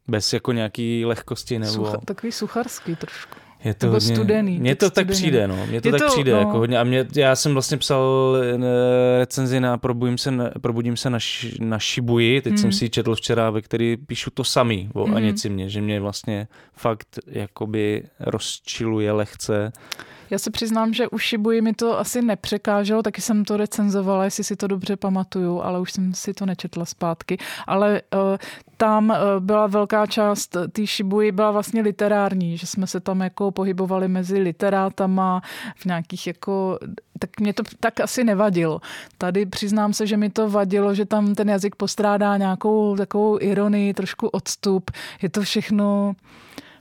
bez 0.07 0.33
jako 0.33 0.51
nějaký 0.51 1.05
lehkosti 1.05 1.59
nebo... 1.59 1.73
sucha, 1.73 1.97
takový 1.97 2.31
sucharský 2.31 2.95
trošku. 2.95 3.35
Je 3.63 3.73
to 3.73 3.85
Nebo 3.85 3.95
hodně, 3.95 4.15
studený, 4.15 4.59
Mně 4.59 4.75
tak 4.75 4.79
to 4.79 4.95
tak 4.95 5.05
studený. 5.05 5.17
přijde, 5.21 5.47
no. 5.47 5.65
Mně 5.67 5.81
to 5.81 5.87
Je 5.87 5.91
tak 5.91 6.01
to, 6.01 6.07
přijde, 6.07 6.31
no. 6.31 6.39
jako 6.39 6.57
hodně. 6.57 6.79
A 6.79 6.83
mě, 6.83 7.05
já 7.15 7.35
jsem 7.35 7.53
vlastně 7.53 7.77
psal 7.77 8.37
eh, 8.41 9.19
recenzi 9.19 9.59
na 9.59 9.77
Probudím 9.77 10.17
se 10.17 10.31
na, 10.31 10.49
probudím 10.61 10.97
se 10.97 11.09
na, 11.09 11.19
š, 11.19 11.55
na 11.59 11.77
Shibuji, 11.79 12.41
teď 12.41 12.51
Hmm. 12.51 12.57
jsem 12.57 12.71
si 12.71 12.85
ji 12.85 12.89
četl 12.89 13.15
včera, 13.15 13.49
ve 13.49 13.61
který 13.61 13.97
píšu 13.97 14.31
to 14.31 14.43
samý 14.43 14.89
o 14.93 15.07
Mhm. 15.07 15.15
Anici 15.17 15.49
mě, 15.49 15.69
že 15.69 15.81
mě 15.81 15.99
vlastně 15.99 16.47
fakt 16.73 17.19
jakoby 17.27 18.03
rozčiluje 18.19 19.11
lehce. 19.11 19.71
Já 20.29 20.39
se 20.39 20.51
přiznám, 20.51 20.93
že 20.93 21.07
u 21.07 21.17
Shibuji 21.17 21.61
mi 21.61 21.73
to 21.73 21.99
asi 21.99 22.21
nepřekáželo, 22.21 23.03
taky 23.03 23.21
jsem 23.21 23.45
to 23.45 23.57
recenzovala, 23.57 24.23
jestli 24.23 24.43
si 24.43 24.55
to 24.55 24.67
dobře 24.67 24.95
pamatuju, 24.95 25.61
ale 25.61 25.79
už 25.79 25.91
jsem 25.91 26.13
si 26.13 26.33
to 26.33 26.45
nečetla 26.45 26.85
zpátky. 26.85 27.37
Ale 27.67 28.01
uh, 28.13 28.37
tam 28.77 29.09
uh, 29.09 29.15
byla 29.39 29.67
velká 29.67 30.05
část 30.05 30.57
té 30.71 30.85
Shibuji 30.85 31.31
byla 31.31 31.51
vlastně 31.51 31.81
literární, 31.81 32.57
že 32.57 32.67
jsme 32.67 32.87
se 32.87 32.99
tam 32.99 33.21
jako 33.21 33.51
pohybovali 33.51 34.07
mezi 34.07 34.39
literátama 34.39 35.41
v 35.75 35.85
nějakých 35.85 36.27
jako 36.27 36.79
tak 37.19 37.39
mě 37.39 37.53
to 37.53 37.63
tak 37.79 37.99
asi 37.99 38.23
nevadilo. 38.23 38.81
Tady 39.17 39.45
přiznám 39.45 39.93
se, 39.93 40.07
že 40.07 40.17
mi 40.17 40.29
to 40.29 40.49
vadilo, 40.49 40.95
že 40.95 41.05
tam 41.05 41.35
ten 41.35 41.49
jazyk 41.49 41.75
postrádá 41.75 42.37
nějakou 42.37 42.95
takovou 42.95 43.37
ironii, 43.41 43.93
trošku 43.93 44.27
odstup. 44.27 44.91
Je 45.21 45.29
to 45.29 45.41
všechno 45.41 46.15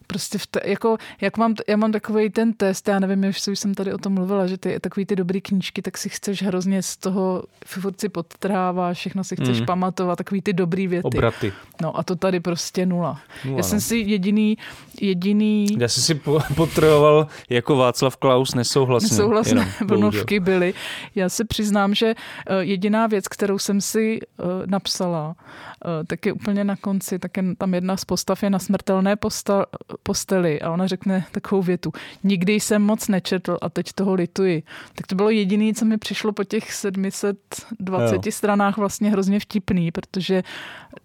prostě 0.08 0.38
v 0.38 0.46
te, 0.46 0.60
jako, 0.64 0.96
jak 1.20 1.36
mám, 1.38 1.54
já 1.68 1.76
mám 1.76 1.92
takový 1.92 2.30
ten 2.30 2.52
test, 2.52 2.88
já 2.88 2.98
nevím, 2.98 3.24
už 3.28 3.40
jsem 3.54 3.74
tady 3.74 3.92
o 3.92 3.98
tom 3.98 4.12
mluvila, 4.14 4.46
že 4.46 4.58
ty 4.58 4.80
takový 4.80 5.06
ty 5.06 5.16
dobrý 5.16 5.40
knížky, 5.40 5.82
tak 5.82 5.98
si 5.98 6.08
chceš 6.08 6.42
hrozně 6.42 6.82
z 6.82 6.96
toho, 6.96 7.42
furt 7.66 8.00
si 8.00 8.08
podtráváš, 8.08 8.98
všechno 8.98 9.24
si 9.24 9.36
chceš 9.36 9.60
Mm. 9.60 9.66
pamatovat, 9.66 10.18
takový 10.18 10.42
ty 10.42 10.52
dobrý 10.52 10.86
věty. 10.86 11.04
Obraty. 11.06 11.52
No 11.82 11.98
a 11.98 12.02
to 12.02 12.16
tady 12.16 12.40
prostě 12.40 12.86
nula. 12.86 13.20
Nula, 13.44 13.56
já 13.56 13.62
no. 13.62 13.62
jsem 13.62 13.80
si 13.80 13.96
jediný, 13.96 14.58
jediný 15.00 15.66
Já 15.80 15.88
jsem 15.88 16.02
si 16.02 16.14
po- 16.14 16.40
potrojoval 16.54 17.26
jako 17.50 17.76
Václav 17.76 18.16
Klaus 18.16 18.54
nesouhlasně. 18.54 19.08
nesouhlasné 19.08 19.72
vlnovky 19.86 20.40
byly. 20.40 20.74
Já 21.14 21.28
se 21.28 21.44
přiznám, 21.44 21.94
že 21.94 22.14
eh, 22.46 22.64
jediná 22.64 23.06
věc, 23.06 23.28
kterou 23.28 23.58
jsem 23.58 23.80
si 23.80 24.18
eh, 24.22 24.42
napsala, 24.66 25.36
eh, 25.84 26.04
tak 26.06 26.26
je 26.26 26.32
úplně 26.32 26.64
na 26.64 26.76
konci, 26.76 27.18
tak 27.18 27.36
je 27.36 27.42
tam 27.58 27.74
jedna 27.74 27.96
z 27.96 28.04
postav 28.04 28.42
je 28.42 28.50
na 28.50 28.58
smrtelné 28.58 29.16
posta, 29.16 29.66
posteli 30.02 30.60
a 30.60 30.70
ona 30.70 30.86
řekne 30.86 31.24
takovou 31.32 31.62
větu. 31.62 31.92
Nikdy 32.24 32.52
jsem 32.52 32.82
moc 32.82 33.08
nečetl 33.08 33.58
a 33.62 33.68
teď 33.68 33.92
toho 33.92 34.14
lituji. 34.14 34.62
Tak 34.94 35.06
to 35.06 35.14
bylo 35.14 35.30
jediné, 35.30 35.74
co 35.74 35.84
mi 35.84 35.98
přišlo 35.98 36.32
po 36.32 36.44
těch 36.44 36.72
720 36.72 38.26
Jo. 38.26 38.32
stranách 38.32 38.76
vlastně 38.76 39.10
hrozně 39.10 39.40
vtipný, 39.40 39.90
protože 39.92 40.42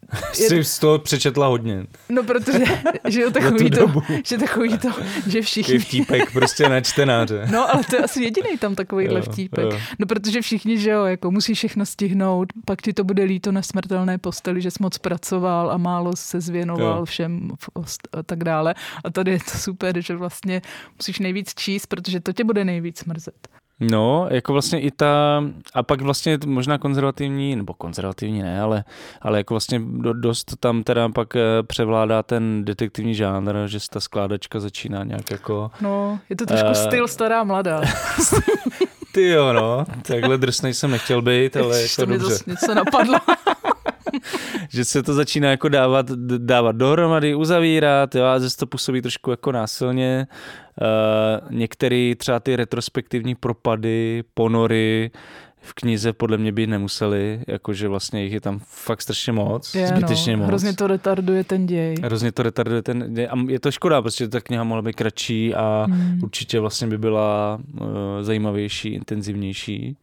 Jsi 0.33 0.63
z 0.63 0.79
toho 0.79 0.99
přečetla 0.99 1.47
hodně. 1.47 1.85
no 2.09 2.23
protože, 2.23 2.63
že 3.07 3.21
jo, 3.21 3.27
tu 3.31 3.39
takový 3.39 3.69
to, 3.71 3.79
dobu. 3.79 4.01
že 4.25 4.37
takový 4.37 4.77
to, 4.77 4.87
že 5.27 5.41
všichni 5.41 5.77
vtípek 5.79 6.31
prostě 6.33 6.69
na 6.69 6.81
čtenáře. 6.81 7.47
No, 7.51 7.73
ale 7.73 7.83
to 7.89 7.95
je 7.95 8.01
asi 8.01 8.23
jediný 8.23 8.57
tam 8.57 8.75
takovýhle 8.75 9.19
Jo, 9.19 9.25
vtípek. 9.31 9.63
jo. 9.63 9.79
No, 9.99 10.05
protože 10.05 10.41
všichni, 10.41 10.77
že 10.77 10.89
jo, 10.89 11.03
jako 11.05 11.31
musí 11.31 11.53
všechno 11.53 11.85
stihnout, 11.85 12.53
pak 12.65 12.81
ti 12.81 12.93
to 12.93 13.03
bude 13.03 13.23
líto 13.23 13.51
na 13.51 13.61
smrtelné 13.61 14.17
posteli, 14.17 14.61
že 14.61 14.71
jsi 14.71 14.77
moc 14.83 14.97
pracoval 14.97 15.71
a 15.71 15.77
málo 15.77 16.15
se 16.15 16.41
zvěnoval 16.41 16.97
Jo. 16.99 17.05
všem 17.05 17.49
a 18.13 18.23
tak 18.23 18.43
dále. 18.43 18.75
A 19.03 19.09
tady 19.09 19.31
je 19.31 19.39
to 19.51 19.57
super, 19.57 20.01
že 20.01 20.15
vlastně 20.15 20.61
musíš 20.99 21.19
nejvíc 21.19 21.53
číst, 21.55 21.85
protože 21.85 22.19
to 22.19 22.33
tě 22.33 22.43
bude 22.43 22.65
nejvíc 22.65 23.03
mrzet. 23.05 23.47
No, 23.91 24.27
jako 24.29 24.53
vlastně 24.53 24.79
i 24.81 24.91
ta, 24.91 25.43
a 25.73 25.83
pak 25.83 26.01
vlastně 26.01 26.37
možná 26.45 26.77
konzervativní, 26.77 27.55
nebo 27.55 27.73
konzervativní 27.73 28.41
ne, 28.41 28.61
ale, 28.61 28.83
ale 29.21 29.37
jako 29.37 29.53
vlastně 29.53 29.79
do, 29.83 30.13
dost 30.13 30.53
tam 30.59 30.83
teda 30.83 31.09
pak 31.09 31.35
eh, 31.35 31.41
převládá 31.67 32.23
ten 32.23 32.65
detektivní 32.65 33.15
žánr, 33.15 33.67
že 33.67 33.79
se 33.79 33.87
ta 33.89 33.99
skládačka 33.99 34.59
začíná 34.59 35.03
nějak 35.03 35.31
jako, 35.31 35.71
No, 35.81 36.19
je 36.29 36.35
to 36.35 36.45
trošku 36.45 36.67
Eh, 36.71 36.75
styl 36.75 37.07
stará 37.07 37.43
mladá. 37.43 37.81
ty 39.13 39.27
jo 39.29 39.53
no, 39.53 39.85
takhle 40.01 40.37
drsnej 40.37 40.73
jsem 40.73 40.91
nechtěl 40.91 41.21
být, 41.21 41.57
ale 41.57 41.77
Ježiš, 41.77 41.97
jako 41.97 42.01
to 42.01 42.09
mě 42.09 42.17
dobře. 42.19 42.35
zase 42.35 42.49
něco 42.51 42.73
napadlo. 42.75 43.17
že 44.69 44.85
se 44.85 45.03
to 45.03 45.13
začíná 45.13 45.49
jako 45.49 45.69
dávat, 45.69 46.11
dávat 46.37 46.75
dohromady, 46.75 47.35
uzavírat, 47.35 48.15
jo, 48.15 48.25
a 48.25 48.39
zase 48.39 48.57
to 48.57 48.67
působí 48.67 49.01
trošku 49.01 49.31
jako 49.31 49.51
násilně. 49.51 50.27
Uh, 50.81 51.51
některé 51.51 52.13
třeba 52.17 52.39
ty 52.39 52.55
retrospektivní 52.55 53.35
propady, 53.35 54.23
ponory, 54.33 55.11
v 55.63 55.73
knize 55.73 56.13
podle 56.13 56.37
mě 56.37 56.51
by 56.51 56.67
nemuseli, 56.67 57.39
jakože 57.47 57.87
vlastně 57.87 58.23
jich 58.23 58.33
je 58.33 58.41
tam 58.41 58.59
fakt 58.67 59.01
strašně 59.01 59.33
moc, 59.33 59.75
je, 59.75 59.87
zbytečně 59.87 60.33
no, 60.33 60.37
moc. 60.37 60.47
Hrozně 60.47 60.73
to 60.73 60.87
retarduje 60.87 61.43
ten 61.43 61.65
děj. 61.65 61.95
Hrozně 62.03 62.31
to 62.31 62.43
retarduje 62.43 62.81
ten 62.81 63.13
děj 63.13 63.27
a 63.31 63.33
je 63.47 63.59
to 63.59 63.71
škoda, 63.71 64.01
protože 64.01 64.27
ta 64.27 64.41
kniha 64.41 64.63
mohla 64.63 64.81
být 64.81 64.95
kratší 64.95 65.55
a 65.55 65.85
hmm. 65.89 66.19
určitě 66.23 66.59
vlastně 66.59 66.87
by 66.87 66.97
byla 66.97 67.59
uh, 67.81 67.87
zajímavější, 68.21 68.89
intenzivnější. 68.89 69.97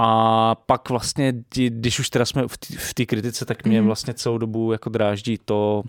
A 0.00 0.54
pak 0.54 0.90
vlastně, 0.90 1.34
když 1.68 1.98
už 1.98 2.10
teda 2.10 2.24
jsme 2.24 2.42
v 2.78 2.94
té 2.94 3.06
kritice, 3.06 3.44
tak 3.44 3.64
mě 3.64 3.78
hmm. 3.78 3.86
vlastně 3.86 4.14
celou 4.14 4.38
dobu 4.38 4.72
jako 4.72 4.90
dráždí 4.90 5.38
to, 5.44 5.82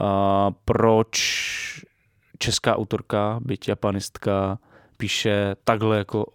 uh, 0.00 0.06
proč 0.64 1.84
česká 2.38 2.76
autorka, 2.76 3.40
byť 3.44 3.68
japanistka, 3.68 4.58
píše 4.96 5.56
takhle 5.64 5.98
jako 5.98 6.26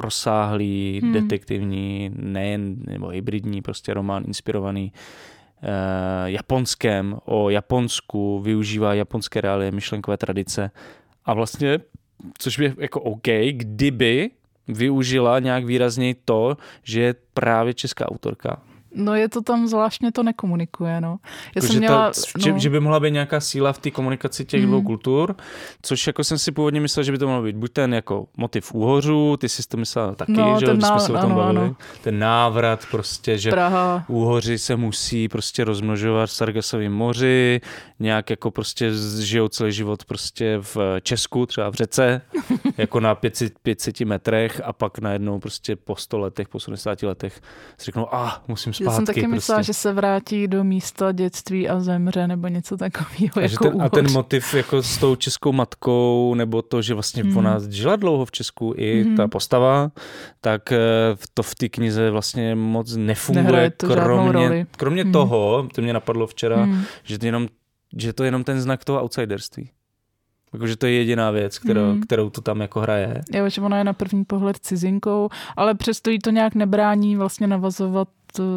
rozsáhlý, 0.00 1.00
hmm. 1.02 1.12
detektivní, 1.12 2.10
nejen 2.14 2.76
nebo 2.78 3.08
hybridní 3.08 3.62
prostě 3.62 3.94
román 3.94 4.24
inspirovaný 4.26 4.92
uh, 4.92 5.68
Japonskem, 6.24 7.18
o 7.24 7.50
Japonsku, 7.50 8.40
využívá 8.40 8.94
japonské 8.94 9.40
reálie, 9.40 9.70
myšlenkové 9.70 10.16
tradice 10.16 10.70
a 11.24 11.34
vlastně, 11.34 11.78
což 12.38 12.58
je 12.58 12.74
jako 12.78 13.00
OK, 13.00 13.26
kdyby 13.52 14.30
využila 14.68 15.38
nějak 15.38 15.64
výrazněji 15.64 16.14
to, 16.24 16.56
že 16.82 17.00
je 17.00 17.14
právě 17.34 17.74
česká 17.74 18.08
autorka. 18.08 18.62
No 18.94 19.14
je 19.14 19.28
to 19.28 19.42
tam 19.42 19.66
zvláštně 19.66 20.12
to 20.12 20.22
nekomunikuje, 20.22 21.00
no. 21.00 21.18
Já 21.24 21.50
jako, 21.56 21.66
jsem 21.66 21.78
měla, 21.78 22.10
to, 22.10 22.20
no. 22.36 22.42
že, 22.42 22.58
že, 22.58 22.70
by 22.70 22.80
mohla 22.80 23.00
být 23.00 23.10
nějaká 23.10 23.40
síla 23.40 23.72
v 23.72 23.78
té 23.78 23.90
komunikaci 23.90 24.44
těch 24.44 24.60
mm. 24.60 24.66
dvou 24.66 24.82
kultur, 24.82 25.36
což 25.82 26.06
jako 26.06 26.24
jsem 26.24 26.38
si 26.38 26.52
původně 26.52 26.80
myslel, 26.80 27.04
že 27.04 27.12
by 27.12 27.18
to 27.18 27.26
mohlo 27.26 27.42
být 27.42 27.56
buď 27.56 27.72
ten 27.72 27.94
jako 27.94 28.26
motiv 28.36 28.74
úhořů, 28.74 29.36
ty 29.36 29.48
jsi 29.48 29.68
to 29.68 29.76
myslel 29.76 30.14
taky, 30.14 30.32
no, 30.32 30.60
že 30.60 30.66
jsme 30.66 31.00
se 31.00 31.12
o 31.12 31.18
tom 31.18 31.32
ano, 31.32 31.36
bavili. 31.36 31.60
Ano. 31.60 31.76
Ten 32.02 32.18
návrat 32.18 32.86
prostě, 32.90 33.38
že 33.38 33.50
Praha. 33.50 34.04
úhoři 34.08 34.58
se 34.58 34.76
musí 34.76 35.28
prostě 35.28 35.64
rozmnožovat 35.64 36.30
v 36.30 36.32
Sargasovém 36.32 36.92
moři, 36.92 37.60
nějak 38.00 38.30
jako 38.30 38.50
prostě 38.50 38.90
žijou 39.20 39.48
celý 39.48 39.72
život 39.72 40.04
prostě 40.04 40.58
v 40.60 40.76
Česku, 41.02 41.46
třeba 41.46 41.70
v 41.70 41.74
řece, 41.74 42.20
jako 42.78 43.00
na 43.00 43.14
500, 43.14 43.58
500 43.58 44.00
metrech 44.00 44.60
a 44.64 44.72
pak 44.72 44.98
najednou 44.98 45.38
prostě 45.38 45.76
po 45.76 45.96
100 45.96 46.18
letech, 46.18 46.48
po 46.48 46.56
80 46.56 47.02
letech 47.02 47.40
si 47.78 47.84
řeknou, 47.84 48.14
a 48.14 48.28
ah, 48.28 48.42
musím 48.48 48.72
zpátky. 48.84 48.92
Já 48.92 48.96
jsem 48.96 49.06
taky 49.06 49.20
prostě. 49.20 49.34
myslela, 49.34 49.62
že 49.62 49.74
se 49.74 49.92
vrátí 49.92 50.48
do 50.48 50.64
místa 50.64 51.12
dětství 51.12 51.68
a 51.68 51.80
zemře 51.80 52.26
nebo 52.26 52.48
něco 52.48 52.76
takového. 52.76 53.32
A, 53.36 53.40
jako 53.40 53.70
ten, 53.70 53.82
a 53.82 53.88
ten 53.88 54.12
motiv 54.12 54.54
jako 54.54 54.82
s 54.82 54.98
tou 54.98 55.16
českou 55.16 55.52
matkou, 55.52 56.34
nebo 56.34 56.62
to, 56.62 56.82
že 56.82 56.94
vlastně 56.94 57.22
hmm. 57.22 57.36
ona 57.36 57.58
žila 57.68 57.96
dlouho 57.96 58.24
v 58.24 58.30
Česku, 58.30 58.74
i 58.76 59.02
hmm. 59.02 59.16
ta 59.16 59.28
postava, 59.28 59.90
tak 60.40 60.72
eh, 60.72 60.78
to 61.34 61.42
v 61.42 61.54
té 61.54 61.68
knize 61.68 62.10
vlastně 62.10 62.54
moc 62.54 62.96
nefunguje, 62.96 63.70
to 63.70 63.86
kromě, 63.86 64.66
kromě 64.76 65.02
hmm. 65.02 65.12
toho, 65.12 65.68
to 65.74 65.82
mě 65.82 65.92
napadlo 65.92 66.26
včera, 66.26 66.62
hmm. 66.62 66.82
že 67.04 67.18
to 67.18 67.26
jenom 67.26 67.48
že 67.96 68.12
to 68.12 68.22
je 68.22 68.26
jenom 68.26 68.44
ten 68.44 68.60
znak 68.60 68.84
toho 68.84 69.02
outsiderství. 69.02 69.70
Jakože 70.52 70.76
to 70.76 70.86
je 70.86 70.92
jediná 70.92 71.30
věc, 71.30 71.58
kterou, 71.58 71.90
hmm. 71.90 72.00
kterou 72.00 72.30
to 72.30 72.40
tam 72.40 72.60
jako 72.60 72.80
hraje. 72.80 73.22
Jo, 73.32 73.48
že 73.48 73.60
ona 73.60 73.78
je 73.78 73.84
na 73.84 73.92
první 73.92 74.24
pohled 74.24 74.56
cizinkou, 74.56 75.28
ale 75.56 75.74
přesto 75.74 76.10
jí 76.10 76.18
to 76.18 76.30
nějak 76.30 76.54
nebrání 76.54 77.16
vlastně 77.16 77.46
navazovat 77.46 78.08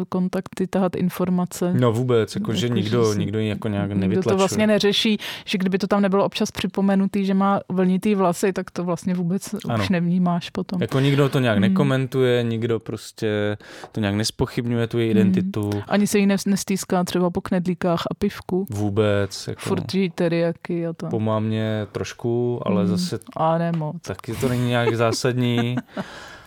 kontakty, 0.08 0.66
tahat 0.66 0.96
informace. 0.96 1.74
No 1.74 1.92
vůbec, 1.92 2.34
jako, 2.34 2.54
že 2.54 2.68
nikdo, 2.68 3.12
že 3.12 3.18
nikdo 3.18 3.38
ji 3.38 3.48
jako 3.48 3.68
nějak 3.68 3.88
nevytlačuje. 3.88 4.16
Nikdo 4.16 4.30
to 4.30 4.36
vlastně 4.36 4.66
neřeší, 4.66 5.18
že 5.44 5.58
kdyby 5.58 5.78
to 5.78 5.86
tam 5.86 6.02
nebylo 6.02 6.24
občas 6.24 6.50
připomenutý, 6.50 7.24
že 7.24 7.34
má 7.34 7.60
vlnitý 7.68 8.14
vlasy, 8.14 8.52
tak 8.52 8.70
to 8.70 8.84
vlastně 8.84 9.14
vůbec 9.14 9.54
ano. 9.68 9.82
už 9.82 9.88
nevnímáš 9.88 10.50
potom. 10.50 10.82
Jako 10.82 11.00
nikdo 11.00 11.28
to 11.28 11.38
nějak 11.38 11.56
hmm. 11.56 11.62
nekomentuje, 11.62 12.42
nikdo 12.42 12.80
prostě 12.80 13.56
to 13.92 14.00
nějak 14.00 14.14
nespochybňuje 14.14 14.86
tu 14.86 14.98
její 14.98 15.10
hmm. 15.10 15.20
identitu. 15.20 15.70
Ani 15.88 16.06
se 16.06 16.18
jí 16.18 16.26
nestýská 16.46 17.04
třeba 17.04 17.30
po 17.30 17.40
knedlíkách 17.40 18.02
a 18.10 18.14
pivku. 18.14 18.66
Vůbec. 18.70 19.48
Jako, 19.48 19.60
Furt 19.60 19.94
jí 19.94 20.10
teriaky 20.10 20.86
a 20.86 20.92
to. 20.92 21.06
Po 21.06 21.20
mámě 21.20 21.86
trošku, 21.92 22.60
ale 22.64 22.84
hmm. 22.84 22.96
zase... 22.96 23.18
A 23.36 23.58
ne 23.58 23.72
moc. 23.72 23.96
Taky 24.02 24.34
to 24.34 24.48
není 24.48 24.68
nějak 24.68 24.94
zásadní. 24.94 25.76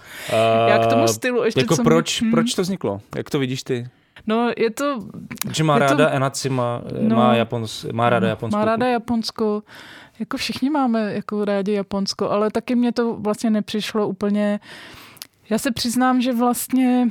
Já 0.68 0.80
k 0.80 0.88
tomu 0.88 1.08
stylu 1.08 1.44
ještě 1.44 1.60
Jako 1.60 1.76
co 1.76 1.84
proč, 1.84 2.22
hmm. 2.22 2.32
proč 2.32 2.54
to 2.54 2.62
vzniklo? 2.62 3.02
Jak 3.16 3.30
to 3.30 3.40
vidíš 3.40 3.64
ty? 3.64 3.88
No, 4.28 4.52
je 4.58 4.70
to... 4.70 5.00
Že 5.54 5.64
má 5.64 5.80
ráda 5.80 6.06
to, 6.06 6.16
Enaci, 6.16 6.50
má, 6.50 6.82
no, 7.02 7.16
má, 7.16 7.36
Japons, 7.36 7.86
má 7.92 8.10
ráda 8.10 8.28
Japonsko. 8.28 8.60
Má 8.60 8.66
ráda 8.66 8.88
Japonsko. 8.88 9.64
Jako 10.20 10.38
všichni 10.38 10.70
máme 10.70 11.14
jako 11.14 11.46
rádi 11.46 11.72
Japonsko, 11.72 12.30
ale 12.30 12.52
taky 12.52 12.76
mě 12.76 12.92
to 12.92 13.14
vlastně 13.14 13.50
nepřišlo 13.50 14.08
úplně... 14.08 14.60
Já 15.50 15.58
se 15.58 15.72
přiznám, 15.72 16.22
že 16.22 16.34
vlastně 16.34 17.10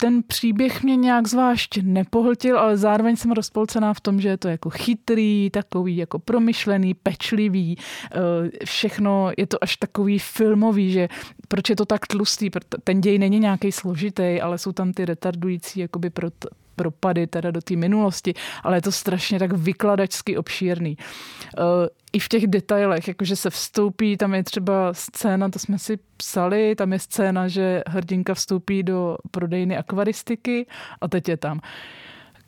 ten 0.00 0.22
příběh 0.22 0.82
mě 0.82 0.96
nějak 0.96 1.28
zvlášť 1.28 1.78
nepohltil, 1.82 2.58
ale 2.58 2.76
zároveň 2.76 3.16
jsem 3.16 3.30
rozpolcená 3.32 3.94
v 3.94 4.00
tom, 4.00 4.20
že 4.20 4.28
je 4.28 4.36
to 4.36 4.48
jako 4.48 4.70
chytrý, 4.70 5.50
takový 5.50 5.96
jako 5.96 6.18
promyšlený, 6.18 6.94
pečlivý, 6.94 7.76
eh, 7.78 8.18
všechno 8.64 9.30
je 9.36 9.46
to 9.46 9.64
až 9.64 9.76
takový 9.76 10.18
filmový, 10.18 10.92
že 10.92 11.08
proč 11.48 11.70
je 11.70 11.76
to 11.76 11.84
tak 11.84 12.06
tlustý, 12.06 12.50
ten 12.84 13.00
děj 13.00 13.18
není 13.18 13.38
nějaký 13.38 13.72
složitý, 13.72 14.40
ale 14.40 14.58
jsou 14.58 14.72
tam 14.72 14.92
ty 14.92 15.04
retardující 15.04 15.80
jakoby 15.80 16.10
pro 16.10 16.30
propady 16.78 17.26
teda 17.26 17.50
do 17.50 17.60
té 17.60 17.76
minulosti, 17.76 18.34
ale 18.62 18.76
je 18.76 18.82
to 18.82 18.92
strašně 18.92 19.38
tak 19.38 19.52
vykladačsky 19.52 20.36
obšírný. 20.36 20.96
Uh, 20.96 21.64
I 22.12 22.18
v 22.18 22.28
těch 22.28 22.46
detailech, 22.46 23.08
jakože 23.08 23.36
se 23.36 23.50
vstoupí, 23.50 24.16
tam 24.16 24.34
je 24.34 24.44
třeba 24.44 24.94
scéna, 24.94 25.48
to 25.48 25.58
jsme 25.58 25.78
si 25.78 25.98
psali, 26.16 26.74
tam 26.74 26.92
je 26.92 26.98
scéna, 26.98 27.48
že 27.48 27.82
hrdinka 27.86 28.34
vstoupí 28.34 28.82
do 28.82 29.16
prodejny 29.30 29.76
akvaristiky 29.76 30.66
a 31.00 31.08
teď 31.08 31.28
je 31.28 31.36
tam 31.36 31.60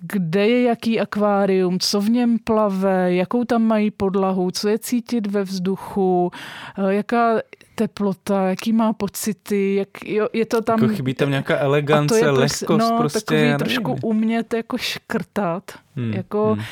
kde 0.00 0.48
je 0.48 0.62
jaký 0.62 1.00
akvárium, 1.00 1.78
co 1.78 2.00
v 2.00 2.10
něm 2.10 2.38
plave, 2.38 3.14
jakou 3.14 3.44
tam 3.44 3.62
mají 3.62 3.90
podlahu, 3.90 4.50
co 4.50 4.68
je 4.68 4.78
cítit 4.78 5.26
ve 5.26 5.42
vzduchu, 5.42 6.30
eh, 6.78 6.94
jaká 6.94 7.40
teplota, 7.74 8.48
jaký 8.48 8.72
má 8.72 8.92
pocity, 8.92 9.74
jak, 9.74 9.88
jo, 10.06 10.28
je 10.32 10.46
to 10.46 10.62
tam... 10.62 10.82
Jako 10.82 10.94
chybí 10.94 11.14
tam 11.14 11.30
nějaká 11.30 11.58
elegance, 11.58 12.18
je 12.18 12.30
lehkost 12.30 12.68
no, 12.90 12.98
prostě. 12.98 13.20
takový 13.20 13.54
trošku 13.58 13.98
umět 14.02 14.54
jako 14.54 14.78
škrtat. 14.78 15.72
Hmm, 15.96 16.12
jako 16.12 16.54
hmm. 16.54 16.64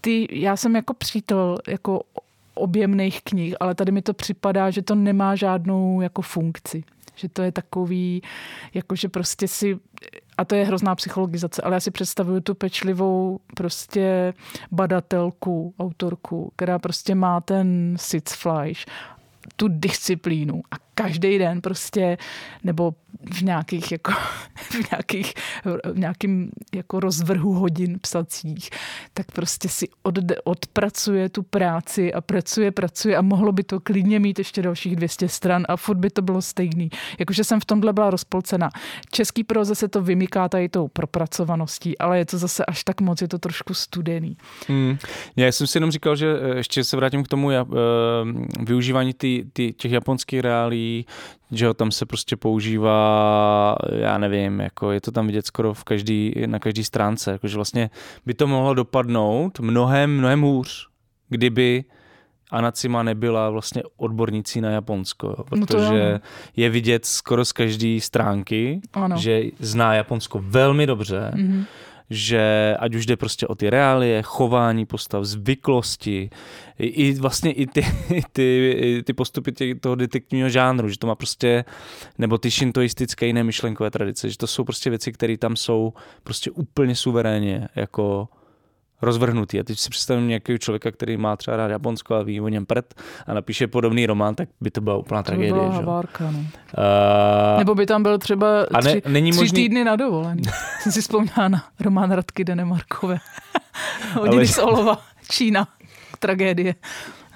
ty, 0.00 0.28
já 0.30 0.56
jsem 0.56 0.76
jako 0.76 0.94
přítel 0.94 1.58
jako 1.68 2.02
objemných 2.54 3.22
knih, 3.22 3.54
ale 3.60 3.74
tady 3.74 3.92
mi 3.92 4.02
to 4.02 4.14
připadá, 4.14 4.70
že 4.70 4.82
to 4.82 4.94
nemá 4.94 5.34
žádnou 5.34 6.00
jako 6.00 6.22
funkci. 6.22 6.84
Že 7.14 7.28
to 7.28 7.42
je 7.42 7.52
takový, 7.52 8.22
jako 8.74 8.96
že 8.96 9.08
prostě 9.08 9.48
si 9.48 9.78
a 10.38 10.44
to 10.44 10.54
je 10.54 10.64
hrozná 10.64 10.94
psychologizace, 10.94 11.62
ale 11.62 11.76
já 11.76 11.80
si 11.80 11.90
představuju 11.90 12.40
tu 12.40 12.54
pečlivou 12.54 13.40
prostě 13.56 14.34
badatelku, 14.72 15.74
autorku, 15.78 16.52
která 16.56 16.78
prostě 16.78 17.14
má 17.14 17.40
ten 17.40 17.96
sitzfleisch 17.98 18.86
tu 19.56 19.68
disciplínu 19.68 20.62
a 20.70 20.76
každý 20.94 21.38
den 21.38 21.60
prostě, 21.60 22.18
nebo 22.64 22.94
v 23.34 23.42
nějakých 23.42 23.92
jako, 23.92 24.12
v 24.56 24.90
nějakých, 24.90 25.34
v 25.94 25.98
nějakým 25.98 26.50
jako 26.74 27.00
rozvrhu 27.00 27.52
hodin 27.52 27.98
psacích, 27.98 28.70
tak 29.14 29.26
prostě 29.32 29.68
si 29.68 29.88
od, 30.02 30.18
odpracuje 30.44 31.28
tu 31.28 31.42
práci 31.42 32.12
a 32.12 32.20
pracuje, 32.20 32.70
pracuje 32.70 33.16
a 33.16 33.22
mohlo 33.22 33.52
by 33.52 33.62
to 33.62 33.80
klidně 33.80 34.20
mít 34.20 34.38
ještě 34.38 34.62
dalších 34.62 34.96
200 34.96 35.28
stran 35.28 35.64
a 35.68 35.76
furt 35.76 35.96
by 35.96 36.10
to 36.10 36.22
bylo 36.22 36.42
stejný. 36.42 36.90
Jakože 37.18 37.44
jsem 37.44 37.60
v 37.60 37.64
tomhle 37.64 37.92
byla 37.92 38.10
rozpolcena. 38.10 38.70
Český 39.10 39.44
proze 39.44 39.74
se 39.74 39.88
to 39.88 40.02
vymyká 40.02 40.48
tady 40.48 40.68
tou 40.68 40.88
propracovaností, 40.88 41.98
ale 41.98 42.18
je 42.18 42.24
to 42.24 42.38
zase 42.38 42.64
až 42.64 42.84
tak 42.84 43.00
moc, 43.00 43.22
je 43.22 43.28
to 43.28 43.38
trošku 43.38 43.74
studený. 43.74 44.36
Hmm. 44.68 44.98
Já 45.36 45.52
jsem 45.52 45.66
si 45.66 45.76
jenom 45.76 45.90
říkal, 45.90 46.16
že 46.16 46.36
eh, 46.42 46.56
ještě 46.56 46.84
se 46.84 46.96
vrátím 46.96 47.24
k 47.24 47.28
tomu 47.28 47.46
uh, 47.46 47.52
využívání 48.64 49.14
ty, 49.14 49.46
ty, 49.52 49.72
těch 49.72 49.92
japonských 49.92 50.40
reálí, 50.40 50.81
že 51.50 51.64
jo, 51.64 51.74
tam 51.74 51.90
se 51.90 52.06
prostě 52.06 52.36
používá, 52.36 53.76
já 53.92 54.18
nevím, 54.18 54.60
jako 54.60 54.92
je 54.92 55.00
to 55.00 55.10
tam 55.10 55.26
vidět 55.26 55.46
skoro 55.46 55.74
v 55.74 55.84
každý, 55.84 56.34
na 56.46 56.58
každé 56.58 56.84
stránce, 56.84 57.32
jakože 57.32 57.56
vlastně 57.56 57.90
by 58.26 58.34
to 58.34 58.46
mohlo 58.46 58.74
dopadnout 58.74 59.60
mnohem, 59.60 60.18
mnohem 60.18 60.40
hůř, 60.40 60.88
kdyby 61.28 61.84
Anacima 62.50 63.02
nebyla 63.02 63.50
vlastně 63.50 63.82
odbornicí 63.96 64.60
na 64.60 64.70
Japonsko, 64.70 65.26
jo, 65.26 65.44
protože 65.48 66.12
no. 66.12 66.20
je 66.56 66.70
vidět 66.70 67.06
skoro 67.06 67.44
z 67.44 67.52
každé 67.52 68.00
stránky, 68.00 68.80
ano. 68.92 69.16
že 69.16 69.42
zná 69.58 69.94
Japonsko 69.94 70.40
velmi 70.42 70.86
dobře, 70.86 71.32
mm-hmm 71.34 71.64
že 72.12 72.76
ať 72.78 72.94
už 72.94 73.06
jde 73.06 73.16
prostě 73.16 73.46
o 73.46 73.54
ty 73.54 73.70
reálie, 73.70 74.22
chování 74.22 74.86
postav, 74.86 75.24
zvyklosti, 75.24 76.30
i, 76.78 76.86
i 76.86 77.12
vlastně 77.12 77.52
i 77.52 77.66
ty, 77.66 77.86
ty, 78.32 78.70
i 78.76 79.02
ty 79.02 79.12
postupy 79.12 79.52
tě, 79.52 79.74
toho 79.74 79.94
detektivního 79.94 80.48
žánru, 80.48 80.88
že 80.88 80.98
to 80.98 81.06
má 81.06 81.14
prostě, 81.14 81.64
nebo 82.18 82.38
ty 82.38 82.50
šintoistické 82.50 83.26
jiné 83.26 83.44
myšlenkové 83.44 83.90
tradice, 83.90 84.30
že 84.30 84.38
to 84.38 84.46
jsou 84.46 84.64
prostě 84.64 84.90
věci, 84.90 85.12
které 85.12 85.38
tam 85.38 85.56
jsou 85.56 85.92
prostě 86.22 86.50
úplně 86.50 86.96
suverénně 86.96 87.68
jako 87.76 88.28
rozvrhnutý. 89.02 89.60
A 89.60 89.62
teď 89.64 89.78
si 89.78 89.90
představím 89.90 90.28
nějakého 90.28 90.58
člověka, 90.58 90.90
který 90.90 91.16
má 91.16 91.36
třeba 91.36 91.56
rád 91.56 91.68
Japonsko 91.70 92.14
a 92.14 92.22
ví 92.22 92.40
o 92.40 92.48
něm 92.48 92.66
prd 92.66 92.94
a 93.26 93.34
napíše 93.34 93.66
podobný 93.66 94.06
román, 94.06 94.34
tak 94.34 94.48
by 94.60 94.70
to 94.70 94.80
byla 94.80 94.96
úplná 94.96 95.22
To 95.22 95.26
tragédie. 95.26 95.52
byla 95.52 95.70
že? 95.70 95.76
havárka, 95.76 96.24
no. 96.30 96.38
Uh, 96.38 97.58
Nebo 97.58 97.74
by 97.74 97.86
tam 97.86 98.02
byl 98.02 98.18
třeba 98.18 98.62
a 98.74 98.80
ne- 98.80 98.90
tři, 99.00 99.02
není 99.08 99.30
tři 99.30 99.40
možný- 99.40 99.56
týdny 99.62 99.84
na 99.84 99.96
dovolený. 99.96 100.42
Jsem 100.80 100.92
si 100.92 101.00
vzpomněla 101.00 101.48
na 101.48 101.64
román 101.80 102.10
Radky 102.10 102.44
Denemarkové. 102.44 103.18
Hodiny 104.14 104.36
Ale- 104.36 104.46
z 104.46 104.58
olova, 104.58 104.98
Čína, 105.30 105.68
tragédie. 106.18 106.74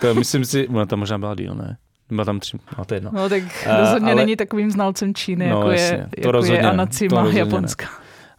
to 0.00 0.14
myslím 0.14 0.44
si, 0.44 0.68
ona 0.68 0.86
tam 0.86 0.98
možná 0.98 1.18
byla 1.18 1.34
díl, 1.34 1.54
ne? 1.54 1.76
Byla 2.10 2.24
tam 2.24 2.40
tři, 2.40 2.58
no 2.78 2.84
to 2.84 2.94
je 2.94 2.96
jedno. 2.96 3.10
No 3.14 3.28
tak 3.28 3.42
rozhodně 3.80 4.12
ale- 4.12 4.14
není 4.22 4.36
takovým 4.36 4.70
znalcem 4.70 5.14
Číny, 5.14 5.48
No, 5.50 5.56
jako, 5.58 5.70
jasně, 5.70 5.96
je, 5.96 6.08
to 6.14 6.20
jako 6.20 6.32
rozhodně 6.32 6.58
je 6.58 6.62
ne, 6.62 6.70
Anacima 6.70 7.08
to 7.16 7.16
rozhodně 7.22 7.44
ne. 7.60 7.68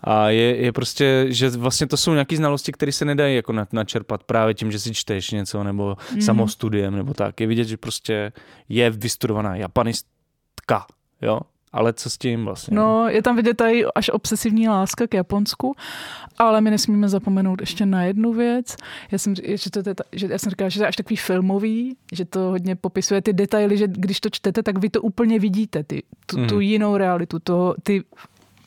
A 0.09 0.29
je, 0.29 0.55
je 0.55 0.71
prostě, 0.71 1.25
že 1.29 1.49
vlastně 1.49 1.87
to 1.87 1.97
jsou 1.97 2.11
nějaké 2.13 2.37
znalosti, 2.37 2.71
které 2.71 2.91
se 2.91 3.05
nedají 3.05 3.35
jako 3.35 3.53
na- 3.53 3.67
načerpat 3.71 4.23
právě 4.23 4.53
tím, 4.53 4.71
že 4.71 4.79
si 4.79 4.93
čteš 4.93 5.31
něco, 5.31 5.63
nebo 5.63 5.97
mm. 6.15 6.21
samostudiem, 6.21 6.95
nebo 6.95 7.13
tak. 7.13 7.41
Je 7.41 7.47
vidět, 7.47 7.63
že 7.65 7.77
prostě 7.77 8.31
je 8.69 8.89
vystudovaná 8.89 9.55
japanistka, 9.55 10.85
jo? 11.21 11.39
Ale 11.73 11.93
co 11.93 12.09
s 12.09 12.17
tím 12.17 12.45
vlastně? 12.45 12.75
No, 12.77 13.07
je 13.09 13.21
tam 13.23 13.35
vidět 13.35 13.53
tady 13.57 13.85
až 13.95 14.09
obsesivní 14.09 14.69
láska 14.69 15.07
k 15.07 15.13
Japonsku, 15.13 15.75
ale 16.37 16.61
my 16.61 16.71
nesmíme 16.71 17.09
zapomenout 17.09 17.61
ještě 17.61 17.85
na 17.85 18.03
jednu 18.03 18.33
věc. 18.33 18.75
Já 19.11 19.17
jsem, 19.17 19.35
že 19.35 19.69
to 19.71 19.81
že 20.11 20.27
já 20.31 20.37
jsem 20.37 20.49
říkala, 20.49 20.69
že 20.69 20.79
to 20.79 20.83
je 20.83 20.87
až 20.87 20.95
takový 20.95 21.15
filmový, 21.15 21.97
že 22.13 22.25
to 22.25 22.39
hodně 22.39 22.75
popisuje 22.75 23.21
ty 23.21 23.33
detaily, 23.33 23.77
že 23.77 23.87
když 23.87 24.19
to 24.19 24.29
čtete, 24.29 24.63
tak 24.63 24.77
vy 24.77 24.89
to 24.89 25.01
úplně 25.01 25.39
vidíte, 25.39 25.83
ty, 25.83 26.03
tu, 26.25 26.35
tu 26.35 26.53
Mhm. 26.53 26.61
jinou 26.61 26.97
realitu, 26.97 27.39
to, 27.39 27.75
ty 27.83 28.03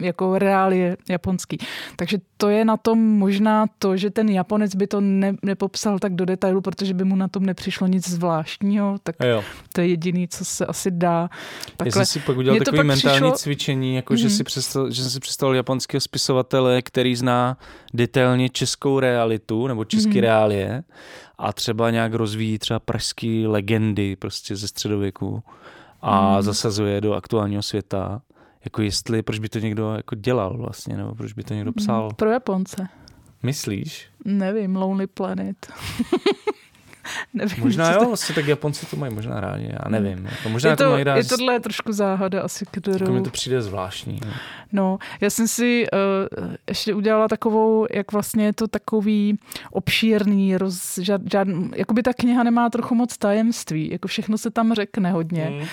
jako 0.01 0.39
reálie 0.39 0.97
japonský. 1.09 1.59
Takže 1.97 2.19
to 2.37 2.49
je 2.49 2.65
na 2.65 2.77
tom 2.77 2.99
možná 2.99 3.67
to, 3.79 3.97
že 3.97 4.11
ten 4.11 4.29
Japonec 4.29 4.75
by 4.75 4.87
to 4.87 5.01
ne, 5.01 5.35
nepopsal 5.43 5.99
tak 5.99 6.15
do 6.15 6.25
detailu, 6.25 6.61
protože 6.61 6.95
by 6.95 7.05
mu 7.05 7.17
na 7.17 7.29
tom 7.29 7.47
nepřišlo 7.47 7.87
nic 7.87 8.09
zvláštního, 8.09 8.97
tak 9.03 9.17
jo. 9.25 9.45
to 9.73 9.81
je 9.81 9.87
jediný, 9.89 10.29
co 10.29 10.45
se 10.45 10.67
asi 10.67 10.91
dá. 10.91 11.21
Já 11.21 11.29
Takhle. 11.77 12.07
jsem 12.07 12.21
si 12.21 12.27
pak 12.27 12.37
udělal 12.37 12.59
to 12.59 12.65
takový 12.65 12.83
mentální 12.89 13.17
přišlo- 13.19 13.33
cvičení, 13.39 13.95
jako 13.95 14.17
že, 14.17 14.27
Mhm. 14.27 14.37
si 14.37 14.45
představ, 14.45 14.89
že 14.91 15.03
jsem 15.03 15.11
si 15.11 15.21
představil 15.21 15.55
japonského 15.55 16.01
spisovatele, 16.01 16.83
který 16.83 17.17
zná 17.17 17.57
detailně 17.95 18.49
českou 18.49 19.01
realitu, 19.01 19.67
nebo 19.67 19.85
české 19.85 20.11
Mhm. 20.11 20.21
reálie 20.21 20.83
a 21.39 21.53
třeba 21.53 21.91
nějak 21.91 22.15
rozvíjí 22.15 22.59
třeba 22.59 22.79
pražské 22.81 23.45
legendy 23.47 24.17
prostě 24.17 24.57
ze 24.57 24.69
středověku 24.69 25.43
a 26.03 26.33
Mhm. 26.33 26.43
zasazuje 26.43 27.01
do 27.01 27.15
aktuálního 27.15 27.63
světa. 27.63 28.21
Jako 28.65 28.82
jestli, 28.82 29.23
proč 29.23 29.39
by 29.39 29.49
to 29.49 29.59
někdo 29.59 29.95
jako 29.95 30.15
dělal 30.15 30.57
vlastně, 30.57 30.97
nebo 30.97 31.15
proč 31.15 31.32
by 31.32 31.43
to 31.45 31.55
někdo 31.55 31.73
psal. 31.73 32.11
Pro 32.16 32.31
Japonce. 32.31 32.89
Myslíš? 33.43 34.07
Nevím, 34.24 34.77
Lonely 34.77 35.07
Planet. 35.07 35.73
Nevím, 37.35 37.65
Možná 37.65 37.93
jo, 37.93 37.99
to- 37.99 38.07
vlastně 38.07 38.35
tak 38.35 38.47
Japonci 38.47 38.87
to 38.87 38.97
mají 38.97 39.15
možná 39.15 39.41
rádi, 39.41 39.70
já 39.73 39.89
nevím. 39.89 40.27
Jako 40.27 40.49
možná 40.49 40.70
Je, 40.70 40.77
to, 40.77 40.85
to, 40.85 40.91
mají 40.91 41.05
rádi, 41.05 41.20
je 41.20 41.24
tohle 41.24 41.55
je 41.55 41.61
trošku 41.61 41.93
záhada 41.93 42.43
asi, 42.43 42.65
jako 42.74 42.91
mi 42.91 42.97
kterou... 42.97 43.23
to 43.23 43.31
přijde 43.31 43.62
zvláštní. 43.62 44.20
No. 44.27 44.32
No, 44.73 44.99
já 45.20 45.31
jsem 45.31 45.49
si 45.49 45.87
uh, 45.93 46.55
ještě 46.69 46.95
udělala 46.95 47.28
takovou, 47.28 47.87
jak 47.95 48.12
vlastně 48.12 48.45
je 48.45 48.53
to 48.53 48.69
takový 48.69 49.39
obšírný, 49.70 50.57
roz, 50.57 50.99
žád, 50.99 51.20
žád, 51.32 51.49
jakoby 51.77 52.03
ta 52.03 52.12
kniha 52.12 52.43
nemá 52.43 52.70
trochu 52.70 52.95
moc 52.95 53.19
tajemství, 53.19 53.91
jako 53.93 54.09
všechno 54.09 54.39
se 54.39 54.51
tam 54.51 54.74
řekne 54.74 55.11
hodně. 55.11 55.51
Mm. 55.51 55.66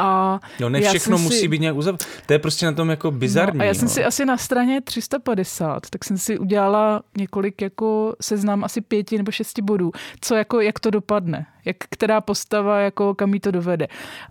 A 0.00 0.40
Jo, 0.58 0.68
ne 0.68 0.80
Já 0.82 0.90
všechno 0.90 1.16
jsem 1.18 1.24
musí 1.24 1.38
si- 1.40 1.48
být 1.48 1.60
nějak 1.60 1.76
uzav... 1.76 1.96
To 2.26 2.32
je 2.32 2.38
prostě 2.38 2.66
na 2.66 2.72
tom 2.72 2.90
jako 2.90 3.10
bizarní. 3.10 3.58
No, 3.58 3.62
a 3.64 3.66
já 3.66 3.74
jsem 3.74 3.88
no. 3.88 3.94
si 3.94 4.04
asi 4.04 4.24
na 4.24 4.36
straně 4.36 4.80
350, 4.80 5.90
tak 5.90 6.04
jsem 6.04 6.18
si 6.18 6.38
udělala 6.38 7.02
několik 7.18 7.62
jako 7.62 8.14
seznam 8.20 8.64
asi 8.64 8.80
pěti 8.80 9.16
nebo 9.16 9.32
šesti 9.32 9.62
bodů, 9.62 9.92
co 10.20 10.34
jako, 10.34 10.60
jak 10.60 10.80
to 10.80 10.90
dopadne, 10.90 11.46
jak 11.64 11.76
která 11.90 12.20
postava, 12.20 12.80
jako 12.80 13.14
kam 13.14 13.34
jí 13.34 13.40
to 13.40 13.50
dovede. 13.50 13.88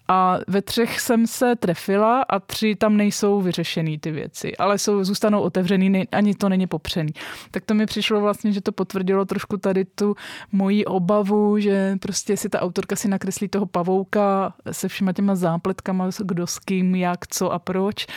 A 0.08 0.38
ve 0.48 0.62
třech 0.62 1.00
jsem 1.00 1.28
se 1.28 1.56
trefila 1.56 2.22
a 2.22 2.40
tři 2.40 2.76
tam 2.76 2.98
nejsou 2.98 3.42
vyřešený 3.42 4.00
ty 4.00 4.12
věci, 4.12 4.58
ale 4.58 4.78
jsou, 4.78 5.04
zůstanou 5.04 5.42
otevřený, 5.42 5.90
ne, 5.90 6.04
ani 6.12 6.36
to 6.36 6.50
není 6.50 6.68
popřený. 6.68 7.14
Tak 7.52 7.66
to 7.66 7.74
mi 7.74 7.86
přišlo 7.86 8.22
vlastně, 8.22 8.52
že 8.52 8.62
to 8.62 8.72
potvrdilo 8.72 9.26
trošku 9.26 9.58
tady 9.58 9.86
tu 9.86 10.16
moji 10.52 10.86
obavu, 10.86 11.60
že 11.60 11.98
prostě 12.02 12.38
si 12.38 12.50
ta 12.50 12.62
autorka 12.62 12.96
si 12.96 13.08
nakreslí 13.08 13.48
toho 13.48 13.66
pavouka 13.66 14.54
se 14.72 14.88
všema 14.88 15.14
těma 15.14 15.36
zápletkama, 15.36 16.10
kdo 16.20 16.48
s 16.48 16.60
kým, 16.60 16.96
jak, 16.96 17.28
co 17.28 17.52
a 17.52 17.60
proč 17.60 18.08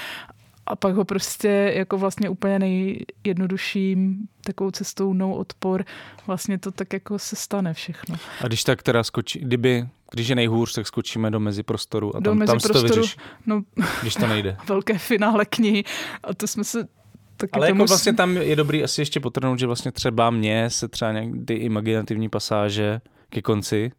a 0.67 0.77
pak 0.77 0.95
ho 0.95 1.05
prostě 1.05 1.73
jako 1.77 1.99
vlastně 1.99 2.29
úplně 2.29 2.59
nejjednodušším 2.59 4.19
takovou 4.45 4.71
cestou 4.71 5.13
no 5.13 5.35
odpor, 5.35 5.85
vlastně 6.27 6.59
to 6.59 6.71
tak 6.73 6.93
jako 6.93 7.19
se 7.19 7.37
stane 7.37 7.75
všechno. 7.75 8.17
A 8.41 8.47
když 8.47 8.65
tak 8.65 8.83
teda 8.83 9.03
skočí, 9.05 9.39
kdyby, 9.39 9.89
když 10.11 10.29
je 10.29 10.35
nejhůř, 10.35 10.75
tak 10.75 10.87
skočíme 10.87 11.31
do 11.31 11.41
meziprostoru 11.41 12.17
a 12.17 12.21
Do 12.21 12.31
tam, 12.31 12.47
tam 12.47 12.61
si 12.61 12.69
to 12.69 12.83
vyřeš, 12.83 13.17
No, 13.47 13.63
když 14.03 14.15
to 14.15 14.27
nejde. 14.27 14.57
velké 14.69 14.99
finále 14.99 15.45
knihy 15.45 15.85
a 16.25 16.35
to 16.35 16.47
jsme 16.47 16.65
se 16.65 16.89
taky 17.37 17.51
Ale 17.53 17.69
jako 17.69 17.87
s- 17.87 17.91
vlastně 17.91 18.13
tam 18.13 18.37
je 18.37 18.57
dobrý 18.57 18.85
asi 18.85 19.01
ještě 19.01 19.21
potrhnout, 19.21 19.59
že 19.59 19.67
vlastně 19.67 19.93
třeba 19.93 20.31
mě 20.31 20.71
se 20.71 20.89
třeba 20.89 21.13
nějak 21.13 21.29
ty 21.47 21.55
imaginativní 21.55 22.29
pasáže 22.29 23.01
ke 23.29 23.43
konci 23.43 23.93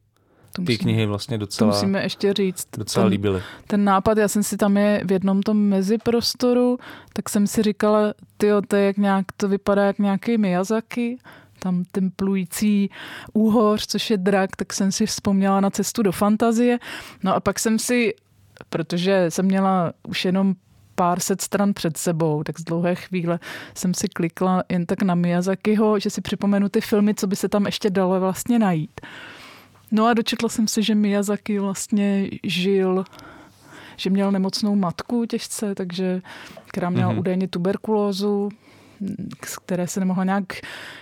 ty 0.55 0.61
musíme, 0.61 0.77
knihy 0.77 1.05
vlastně 1.05 1.37
to 1.37 1.45
docela, 1.45 1.71
musíme 1.71 2.03
ještě 2.03 2.33
říct. 2.33 2.67
docela 2.77 3.05
ten, 3.05 3.11
líbily. 3.11 3.41
ten 3.67 3.83
nápad, 3.83 4.17
já 4.17 4.27
jsem 4.27 4.43
si 4.43 4.57
tam 4.57 4.77
je 4.77 5.01
v 5.05 5.11
jednom 5.11 5.41
tom 5.41 5.57
meziprostoru, 5.57 6.77
tak 7.13 7.29
jsem 7.29 7.47
si 7.47 7.63
říkala, 7.63 8.13
tyjo, 8.37 8.61
to, 8.67 8.75
je 8.75 8.85
jak 8.85 8.97
nějak, 8.97 9.25
to 9.37 9.47
vypadá 9.47 9.85
jak 9.85 9.99
nějaký 9.99 10.37
Miyazaki, 10.37 11.17
tam 11.59 11.83
ten 11.91 12.11
plující 12.15 12.89
úhoř, 13.33 13.87
což 13.87 14.09
je 14.09 14.17
drak, 14.17 14.55
tak 14.55 14.73
jsem 14.73 14.91
si 14.91 15.05
vzpomněla 15.05 15.61
na 15.61 15.69
cestu 15.69 16.03
do 16.03 16.11
fantazie. 16.11 16.79
No 17.23 17.35
a 17.35 17.39
pak 17.39 17.59
jsem 17.59 17.79
si, 17.79 18.13
protože 18.69 19.25
jsem 19.29 19.45
měla 19.45 19.93
už 20.07 20.25
jenom 20.25 20.55
pár 20.95 21.19
set 21.19 21.41
stran 21.41 21.73
před 21.73 21.97
sebou, 21.97 22.43
tak 22.43 22.59
z 22.59 22.63
dlouhé 22.63 22.95
chvíle 22.95 23.39
jsem 23.75 23.93
si 23.93 24.07
klikla 24.07 24.63
jen 24.69 24.85
tak 24.85 25.01
na 25.01 25.15
Miyazakiho, 25.15 25.99
že 25.99 26.09
si 26.09 26.21
připomenu 26.21 26.69
ty 26.69 26.81
filmy, 26.81 27.13
co 27.15 27.27
by 27.27 27.35
se 27.35 27.49
tam 27.49 27.65
ještě 27.65 27.89
dalo 27.89 28.19
vlastně 28.19 28.59
najít. 28.59 29.01
No 29.95 30.05
a 30.05 30.13
dočetla 30.13 30.49
jsem 30.49 30.67
si, 30.67 30.83
že 30.83 30.95
Miyazaki 30.95 31.59
vlastně 31.59 32.29
žil, 32.43 33.03
že 33.97 34.09
měl 34.09 34.31
nemocnou 34.31 34.75
matku 34.75 35.25
těžce, 35.25 35.75
takže, 35.75 36.21
která 36.65 36.89
měla 36.89 37.07
Mhm. 37.07 37.15
mm-hmm. 37.15 37.19
údajně 37.19 37.47
tuberkulózu, 37.47 38.49
z 39.45 39.57
které 39.57 39.87
se 39.87 39.99
nemohla 39.99 40.23
nějak 40.23 40.53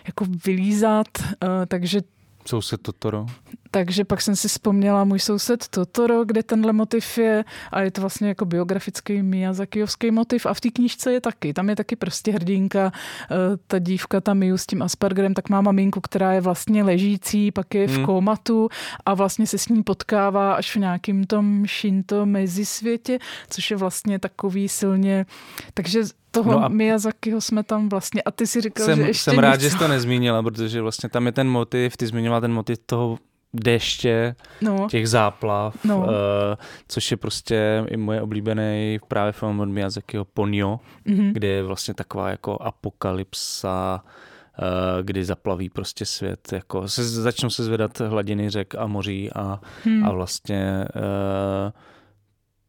jako 0.07 0.26
vylízat, 0.45 1.07
eh, 1.23 1.65
takže 1.68 2.01
Soused 2.45 2.81
Totoro. 2.81 3.26
takže 3.72 4.05
pak 4.05 4.22
jsem 4.22 4.35
si 4.35 4.47
vzpomněla 4.47 5.03
můj 5.03 5.19
soused 5.19 5.68
Totoro, 5.68 6.26
kde 6.26 6.43
tenhle 6.43 6.73
motiv 6.73 7.18
je 7.18 7.45
a 7.72 7.81
je 7.81 7.91
to 7.91 8.01
vlastně 8.01 8.27
jako 8.27 8.45
biografický 8.45 9.22
Miyazakijovský 9.22 10.11
motiv 10.11 10.45
a 10.45 10.53
v 10.53 10.61
té 10.61 10.69
knížce 10.69 11.13
je 11.13 11.22
taky. 11.22 11.53
Tam 11.53 11.69
je 11.69 11.76
taky 11.76 11.95
prostě 11.95 12.31
hrdinka, 12.31 12.91
eh, 13.31 13.35
ta 13.68 13.80
dívka, 13.80 14.22
ta 14.22 14.34
Miu 14.34 14.57
s 14.57 14.65
tím 14.65 14.81
Aspergerem, 14.81 15.34
tak 15.34 15.49
má 15.49 15.61
maminku, 15.61 16.01
která 16.01 16.34
je 16.34 16.41
vlastně 16.41 16.84
ležící, 16.84 17.51
pak 17.51 17.73
je 17.76 17.88
v 17.88 17.95
Hmm. 17.95 18.05
komatu 18.05 18.69
a 19.05 19.13
vlastně 19.13 19.47
se 19.47 19.57
s 19.57 19.68
ní 19.69 19.84
potkává 19.84 20.53
až 20.53 20.76
v 20.76 20.80
nějakým 20.80 21.23
tom 21.23 21.65
Shinto 21.68 22.26
mezisvětě, 22.26 23.19
což 23.49 23.72
je 23.72 23.77
vlastně 23.77 24.19
takový 24.19 24.69
silně, 24.69 25.26
takže 25.73 26.03
toho 26.32 26.52
No 26.52 26.64
a-. 26.66 26.68
Miyazakiho 26.68 27.41
jsme 27.41 27.64
tam 27.64 27.90
vlastně, 27.90 28.22
a 28.22 28.32
ty 28.32 28.48
si 28.48 28.62
říkal, 28.62 28.86
že 28.88 28.95
Jsem, 28.95 29.06
ještě 29.06 29.24
jsem 29.32 29.40
rád, 29.40 29.52
něco. 29.52 29.64
že 29.64 29.70
jsi 29.70 29.78
to 29.78 29.88
nezmínila, 29.88 30.44
protože 30.44 30.82
vlastně 30.82 31.10
tam 31.10 31.26
je 31.26 31.32
ten 31.32 31.48
motiv, 31.49 31.98
ty 31.98 32.08
zmiňovala 32.08 32.41
ten 32.41 32.53
motiv 32.53 32.78
toho 32.86 33.18
deště, 33.53 34.36
No, 34.62 34.88
těch 34.90 35.10
záplav, 35.10 35.76
No. 35.86 35.98
uh, 35.99 36.06
což 36.88 37.12
je 37.12 37.18
prostě 37.18 37.84
i 37.88 37.98
moje 37.98 38.22
oblíbený 38.22 38.99
právě 39.08 39.32
film 39.32 39.60
od 39.60 39.66
Miyazakiho 39.70 40.26
Ponyo, 40.26 40.80
mhm. 41.06 41.34
kde 41.34 41.48
je 41.48 41.64
vlastně 41.64 41.94
taková 41.94 42.30
jako 42.30 42.58
apokalypsa, 42.62 44.03
eh, 44.60 45.03
kdy 45.03 45.26
zaplaví 45.26 45.70
prostě 45.70 46.06
svět, 46.06 46.53
jako 46.53 46.88
se, 46.88 47.03
začnou 47.10 47.49
se 47.49 47.64
zvedat 47.64 47.99
hladiny 47.99 48.49
řek 48.49 48.76
a 48.76 48.88
moří 48.88 49.30
a, 49.36 49.60
Hmm. 49.84 50.06
a 50.06 50.12
vlastně 50.12 50.86
uh, 50.95 51.72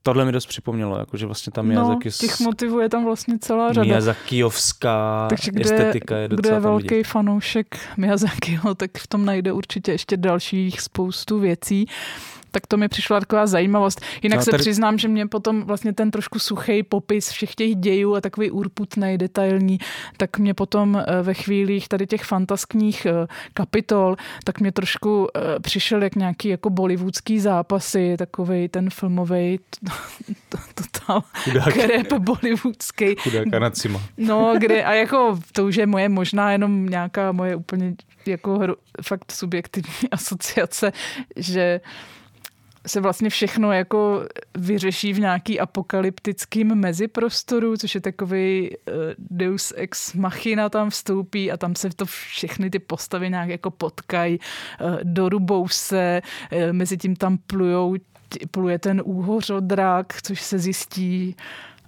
tohle 0.02 0.24
mi 0.24 0.32
dost 0.32 0.46
připomnělo, 0.46 0.98
jako 0.98 1.16
že 1.16 1.26
vlastně 1.26 1.52
tam 1.52 1.68
no, 1.68 1.68
Miyazaki, 1.68 2.10
těch 2.10 2.40
motivů 2.40 2.80
je 2.80 2.88
tam 2.88 3.04
vlastně 3.04 3.38
celá 3.38 3.72
řada. 3.72 3.86
Miyazakijovská 3.86 5.26
Takže 5.28 5.50
kdo 5.50 5.70
je, 5.70 5.74
estetika 5.74 6.16
je 6.16 6.28
kdo 6.28 6.36
docela 6.36 6.56
je 6.56 6.62
tam 6.62 6.70
velký 6.70 6.88
vidět. 6.88 7.04
fanoušek 7.04 7.78
Miyazakiho, 7.96 8.74
tak 8.74 8.90
v 8.98 9.06
tom 9.06 9.24
najde 9.24 9.52
určitě 9.52 9.92
ještě 9.92 10.16
dalších 10.16 10.80
spoustu 10.80 11.38
věcí. 11.38 11.86
Tak 12.54 12.66
to 12.66 12.76
mi 12.76 12.88
přišla 12.88 13.20
taková 13.20 13.46
zajímavost. 13.46 14.00
Jinak 14.22 14.36
No, 14.38 14.44
se 14.44 14.50
tady- 14.50 14.60
přiznám, 14.60 14.98
že 14.98 15.08
mě 15.08 15.26
potom 15.26 15.62
vlastně 15.62 15.92
ten 15.92 16.10
trošku 16.10 16.38
suchý 16.38 16.82
popis 16.82 17.28
všech 17.30 17.54
těch 17.54 17.74
dějů 17.74 18.14
a 18.14 18.20
takový 18.20 18.50
urputný, 18.50 19.18
detailní, 19.18 19.78
tak 20.16 20.38
mě 20.38 20.54
potom 20.54 20.96
eh, 21.06 21.22
ve 21.22 21.34
chvílích 21.34 21.88
tady 21.88 22.06
těch 22.06 22.24
fantaskních 22.24 23.06
eh, 23.06 23.26
kapitol, 23.54 24.16
tak 24.44 24.60
mě 24.60 24.72
trošku 24.72 25.28
eh, 25.36 25.40
přišel 25.60 26.02
jak 26.02 26.14
nějaký 26.16 26.48
jako 26.48 26.70
bollywoodský 26.70 27.40
zápasy, 27.40 28.14
takový 28.18 28.68
ten 28.68 28.90
filmový 28.90 29.60
total 30.74 31.22
krep 31.72 32.12
bollywoodský, 32.12 33.14
chudák 33.18 33.54
Anacima. 33.54 34.00
No, 34.16 34.54
kde, 34.58 34.84
a 34.84 34.92
jako 34.92 35.38
to 35.52 35.66
už 35.66 35.76
je 35.76 35.86
moje 35.86 36.08
možná 36.08 36.52
jenom 36.52 36.86
nějaká 36.86 37.32
moje 37.32 37.56
úplně 37.56 37.94
jako 38.26 38.58
hru, 38.58 38.74
fakt 39.02 39.32
subjektivní 39.32 39.92
asociace, 40.10 40.92
že 41.36 41.80
se 42.86 43.00
vlastně 43.00 43.30
všechno 43.30 43.72
jako 43.72 44.26
vyřeší 44.58 45.12
v 45.12 45.20
nějaký 45.20 45.60
apokalyptickým 45.60 46.74
meziprostoru, 46.74 47.76
což 47.76 47.94
je 47.94 48.00
takový 48.00 48.70
uh, 48.70 48.94
deus 49.18 49.72
ex 49.76 50.14
machina 50.14 50.68
tam 50.68 50.90
vstoupí 50.90 51.52
a 51.52 51.56
tam 51.56 51.74
se 51.74 51.90
to 51.90 52.06
všechny 52.06 52.70
ty 52.70 52.78
postavy 52.78 53.30
nějak 53.30 53.48
jako 53.48 53.70
potkají, 53.70 54.38
uh, 54.38 54.96
dorubou 55.02 55.68
se, 55.68 56.22
uh, 56.52 56.72
mezi 56.72 56.96
tím 56.96 57.16
tam 57.16 57.38
plujou, 57.38 57.96
pluje 58.50 58.78
ten 58.78 59.02
úhořodrak, 59.04 60.22
což 60.22 60.42
se 60.42 60.58
zjistí 60.58 61.36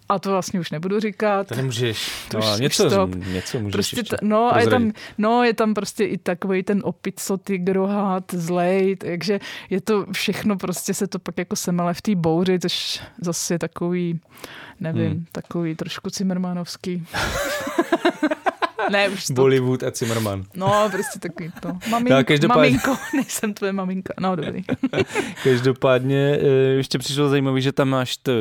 a 0.09 0.19
to 0.19 0.31
vlastně 0.31 0.61
už 0.61 0.71
nebudu 0.71 1.01
říkat. 1.01 1.47
To 1.49 1.55
nemůžeš. 1.55 2.13
To 2.31 2.39
No, 2.39 2.53
už- 2.55 2.61
něco, 2.61 2.91
stop. 2.91 3.11
něco 3.15 3.59
můžeš 3.59 3.73
Prostě 3.73 4.01
ještě 4.01 4.17
t- 4.17 4.27
no, 4.27 4.55
a 4.55 4.61
je 4.61 4.67
tam, 4.69 4.93
no, 5.19 5.45
je 5.45 5.55
tam 5.55 5.75
prostě 5.75 6.05
i 6.05 6.19
takový 6.19 6.63
ten 6.63 6.81
opico 6.85 7.37
tygrohat, 7.39 8.25
zlej, 8.33 8.97
takže 8.97 9.41
je 9.71 9.81
to 9.81 10.07
všechno, 10.13 10.57
prostě 10.57 10.95
se 10.95 11.07
to 11.07 11.19
pak 11.19 11.39
jako 11.39 11.57
semele 11.57 11.95
v 11.95 12.03
té 12.03 12.15
bouři, 12.15 12.59
což 12.59 13.01
zase 13.21 13.55
je 13.55 13.59
takový, 13.59 14.21
nevím, 14.81 15.11
Hmm. 15.11 15.25
takový 15.33 15.75
trošku 15.75 16.11
cimrmanovský. 16.11 17.07
ne, 18.91 19.09
už 19.09 19.27
to. 19.27 19.33
Bollywood 19.33 19.83
a 19.83 19.91
Zimmerman. 19.95 20.45
No, 20.57 20.89
prostě 20.93 21.19
takový 21.19 21.53
to. 21.61 21.69
Maminko, 21.91 22.15
No, 22.19 22.25
každopádně- 22.25 22.61
maminko, 22.63 22.97
nejsem 23.15 23.55
tvoje 23.55 23.73
maminka. 23.73 24.15
No, 24.21 24.37
dobrý. 24.37 24.65
Každopádně 25.45 26.39
eh, 26.41 26.47
ještě 26.77 26.99
přišlo 26.99 27.29
zajímavé, 27.29 27.61
že 27.61 27.73
tam 27.73 27.89
máš 27.89 28.17
tu, 28.17 28.33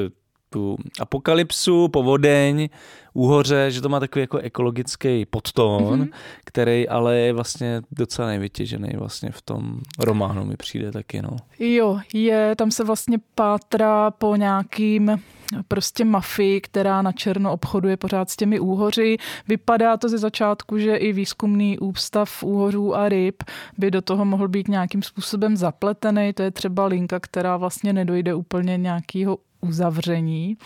tu 0.54 0.78
apokalypsu, 1.00 1.88
povodeň, 1.88 2.70
úhoře, 3.14 3.72
že 3.72 3.82
to 3.82 3.90
má 3.90 4.00
takový 4.00 4.22
jako 4.24 4.38
ekologický 4.38 5.26
podtón, 5.26 5.84
Mhm. 5.84 6.02
mm-hmm. 6.02 6.14
který 6.46 6.90
ale 6.90 7.16
je 7.18 7.34
vlastně 7.34 7.82
docela 7.92 8.28
nejvytěžený 8.28 8.90
vlastně 8.98 9.32
v 9.32 9.42
tom 9.42 9.80
románu 10.00 10.46
mi 10.46 10.58
přijde 10.58 10.92
taky, 10.92 11.22
no. 11.22 11.30
Jo, 11.60 12.00
je, 12.14 12.56
tam 12.56 12.72
se 12.72 12.84
vlastně 12.84 13.18
pátrá 13.36 14.12
po 14.12 14.36
nějakým 14.36 15.22
prostě 15.68 16.06
mafii, 16.06 16.62
která 16.62 17.02
na 17.02 17.12
černo 17.12 17.52
obchoduje 17.54 17.98
pořád 17.98 18.30
s 18.30 18.36
těmi 18.36 18.60
úhoři. 18.60 19.18
Vypadá 19.48 19.98
to 19.98 20.10
ze 20.10 20.18
začátku, 20.18 20.78
že 20.78 20.96
i 20.96 21.14
výzkumný 21.14 21.80
ústav 21.80 22.44
úhořů 22.44 22.96
a 22.96 23.10
ryb 23.10 23.44
by 23.78 23.92
do 23.92 24.02
toho 24.02 24.26
mohl 24.26 24.48
být 24.48 24.68
nějakým 24.68 25.02
způsobem 25.04 25.58
zapletený. 25.58 26.34
To 26.34 26.44
je 26.44 26.52
třeba 26.52 26.86
linka, 26.86 27.20
která 27.20 27.58
vlastně 27.58 27.94
nedojde 27.94 28.34
úplně 28.34 28.78
nějakého 28.78 29.38
uzavření. 29.64 30.57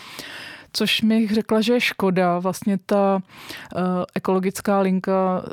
Což 0.72 1.02
mi 1.02 1.28
řekla, 1.28 1.60
že 1.60 1.72
je 1.72 1.80
škoda. 1.80 2.38
Vlastně 2.38 2.78
ta 2.86 3.22
uh, 3.76 3.82
ekologická 4.14 4.80
linka 4.80 5.44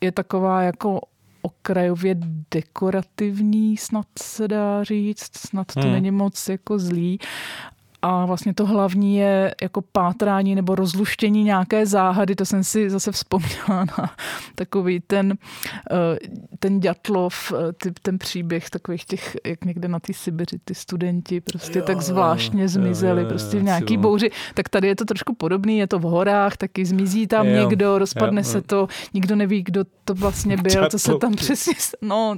je 0.00 0.12
taková 0.12 0.62
jako 0.62 1.00
okrajově 1.42 2.16
dekorativní, 2.50 3.76
snad 3.76 4.06
se 4.22 4.48
dá 4.48 4.84
říct, 4.84 5.36
snad 5.36 5.74
to 5.74 5.80
Hmm. 5.80 5.92
není 5.92 6.10
moc 6.10 6.48
jako 6.48 6.78
zlý. 6.78 7.18
A 8.06 8.26
vlastně 8.26 8.54
to 8.54 8.66
hlavní 8.66 9.16
je 9.16 9.54
jako 9.62 9.82
pátrání 9.92 10.54
nebo 10.54 10.74
rozluštění 10.74 11.44
nějaké 11.44 11.86
záhady. 11.86 12.34
To 12.34 12.44
jsem 12.44 12.64
si 12.64 12.90
zase 12.90 13.12
vzpomněla 13.12 13.84
na 13.98 14.10
takový 14.54 15.00
ten, 15.00 15.34
eh, 15.90 16.18
ten 16.58 16.80
Ďatlov, 16.80 17.52
eh, 17.52 17.72
ty- 17.72 17.92
ten 18.02 18.18
příběh 18.18 18.70
takových 18.70 19.04
těch, 19.04 19.36
jak 19.46 19.64
někde 19.64 19.88
na 19.88 20.00
té 20.00 20.12
Sibiři 20.12 20.56
ty 20.64 20.74
studenti 20.74 21.40
prostě 21.40 21.78
Jo, 21.78 21.84
tak 21.84 22.00
zvláštně 22.02 22.62
jo, 22.62 22.68
zmizeli 22.68 23.22
jo, 23.22 23.28
prostě 23.28 23.58
v 23.58 23.62
nějaký 23.62 23.94
jo. 23.94 24.00
bouři. 24.00 24.30
Tak 24.54 24.68
tady 24.68 24.88
je 24.88 24.96
to 24.96 25.04
trošku 25.04 25.34
podobný, 25.34 25.78
je 25.78 25.86
to 25.86 25.98
v 25.98 26.02
horách, 26.02 26.56
taky 26.56 26.84
zmizí 26.86 27.26
tam 27.26 27.46
Jo, 27.46 27.60
někdo, 27.60 27.98
rozpadne 27.98 28.40
jo, 28.40 28.44
se 28.44 28.58
jo. 28.58 28.62
to, 28.66 28.88
nikdo 29.14 29.36
neví, 29.36 29.62
kdo 29.62 29.84
to 30.04 30.14
vlastně 30.14 30.56
byl, 30.56 30.88
co 30.90 30.98
se 30.98 31.08
Ďatlov, 31.10 31.20
tam 31.20 31.32
přesně, 31.34 31.74
no, 32.02 32.36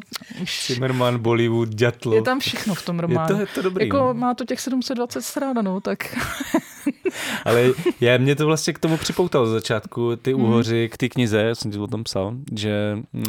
Zimmerman, 0.66 1.18
Bollywood, 1.18 1.68
Ďatlo. 1.68 2.14
je 2.14 2.22
tam 2.22 2.40
všechno 2.40 2.74
v 2.74 2.84
tom 2.84 2.96
je 2.96 3.02
románu. 3.02 3.34
to, 3.34 3.40
je 3.40 3.46
to 3.46 3.62
dobrý, 3.62 3.84
jako 3.86 3.96
no. 3.98 4.14
má 4.14 4.34
to 4.34 4.44
těch 4.44 4.60
720 4.60 5.22
stran, 5.22 5.55
no, 5.62 5.80
tak 5.80 5.98
Ale 7.44 7.70
já, 8.00 8.18
mě 8.18 8.36
to 8.36 8.46
vlastně 8.46 8.72
k 8.72 8.78
tomu 8.78 8.96
připoutalo 8.96 9.46
z 9.46 9.50
začátku, 9.50 10.16
ty 10.16 10.34
Mhm. 10.34 10.44
úhoři 10.44 10.88
k 10.92 10.96
té 10.96 11.08
knize, 11.08 11.50
jsem 11.54 11.70
ti 11.70 11.78
o 11.78 11.86
tom 11.86 12.04
psal, 12.04 12.34
že, 12.56 12.98
uh, 13.12 13.22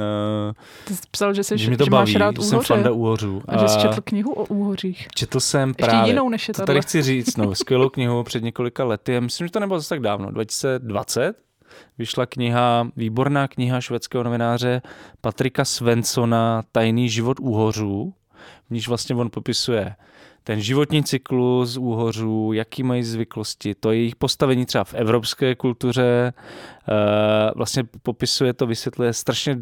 ty 0.85 0.95
jsi 0.95 1.01
psal, 1.11 1.33
že, 1.33 1.43
jsi, 1.43 1.57
že 1.57 1.67
mě 1.67 1.77
to 1.77 1.83
že 1.83 1.89
baví, 1.91 2.13
máš 2.13 2.15
rád 2.19 2.35
že 2.35 2.41
jsem 2.41 2.55
úhoře. 2.57 2.67
fanda 2.67 2.91
úhořů. 2.91 3.41
A 3.47 3.57
že 3.57 3.67
jsi 3.67 3.79
četl 3.79 4.01
knihu 4.03 4.33
o 4.33 4.45
úhořích. 4.45 5.07
četl 5.15 5.39
jsem 5.39 5.69
Ještě 5.69 5.83
právě, 5.85 6.11
jinou 6.11 6.29
než 6.29 6.47
je 6.47 6.53
to 6.53 6.65
tady 6.65 6.81
chci 6.81 7.01
říct, 7.01 7.37
no, 7.37 7.55
skvělou 7.55 7.89
knihu 7.89 8.23
před 8.23 8.43
několika 8.43 8.83
lety, 8.83 9.13
já 9.13 9.19
myslím, 9.19 9.47
že 9.47 9.51
to 9.51 9.59
nebylo 9.59 9.79
zase 9.79 9.89
tak 9.89 9.99
dávno, 9.99 10.31
2020, 10.31 11.33
vyšla 11.97 12.25
kniha, 12.25 12.87
výborná 12.95 13.47
kniha 13.47 13.81
švédského 13.81 14.23
novináře 14.23 14.81
Patrika 15.21 15.65
Svensona 15.65 16.63
Tajný 16.71 17.09
život 17.09 17.39
úhořů, 17.39 18.13
v 18.67 18.73
níž 18.73 18.87
vlastně 18.87 19.15
on 19.15 19.29
popisuje 19.29 19.95
ten 20.48 20.61
životní 20.61 21.03
cyklus 21.03 21.78
úhořů, 21.78 22.52
jaký 22.53 22.84
mají 22.84 23.03
zvyklosti, 23.03 23.76
to 23.76 23.91
jejich 23.91 24.15
postavení 24.15 24.65
třeba 24.65 24.84
v 24.84 24.94
evropské 24.94 25.56
kultuře, 25.56 26.34
eh, 26.34 27.52
vlastně 27.56 27.84
popisuje 28.03 28.53
to, 28.53 28.68
vysvětluje 28.68 29.14
strašně 29.14 29.57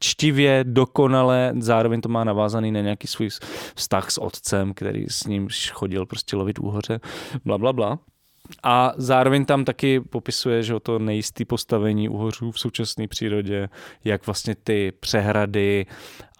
čtivě, 0.00 0.64
dokonale, 0.68 1.52
zároveň 1.58 2.00
to 2.00 2.08
má 2.08 2.24
navázaný 2.24 2.72
na 2.72 2.80
nějaký 2.80 3.06
svůj 3.06 3.28
vztah 3.74 4.10
s 4.10 4.18
otcem, 4.18 4.74
který 4.74 5.06
s 5.08 5.24
ním 5.24 5.48
chodil 5.72 6.06
prostě 6.06 6.36
lovit 6.36 6.58
úhoře, 6.58 7.00
bla, 7.44 7.58
bla, 7.58 7.72
bla. 7.72 7.98
A 8.62 8.92
zároveň 8.96 9.44
tam 9.44 9.64
taky 9.64 10.00
popisuje, 10.00 10.62
že 10.62 10.74
o 10.74 10.80
to 10.80 10.98
nejistý 10.98 11.44
postavení 11.44 12.08
uhořů 12.08 12.50
v 12.50 12.58
současné 12.58 13.08
přírodě, 13.08 13.68
jak 14.04 14.26
vlastně 14.26 14.54
ty 14.54 14.92
přehrady 15.00 15.86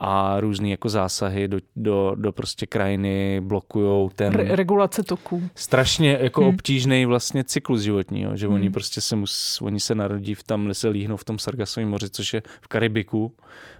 a 0.00 0.40
různé 0.40 0.68
jako 0.68 0.88
zásahy 0.88 1.48
do, 1.48 1.58
do, 1.76 2.12
do 2.14 2.32
prostě 2.32 2.66
krajiny 2.66 3.40
blokují 3.40 4.10
ten 4.14 4.32
Re- 4.32 4.56
regulace 4.56 5.02
toků. 5.02 5.42
strašně 5.54 6.18
jako 6.20 6.40
Hmm. 6.40 6.48
hmm. 6.48 6.54
obtížný 6.54 7.06
vlastně 7.06 7.44
cyklus 7.44 7.80
životního, 7.80 8.36
že 8.36 8.46
hmm. 8.46 8.54
oni 8.54 8.64
Hmm. 8.66 8.72
prostě 8.72 9.00
se 9.00 9.16
mus, 9.16 9.58
oni 9.62 9.80
se 9.80 9.94
narodí 9.94 10.34
v 10.34 10.42
tam, 10.42 10.74
se 10.74 10.88
líhnou 10.88 11.16
v 11.16 11.24
tom 11.24 11.38
Sargasovém 11.38 11.88
moři, 11.88 12.10
což 12.10 12.34
je 12.34 12.42
v 12.60 12.68
Karibiku, 12.68 13.34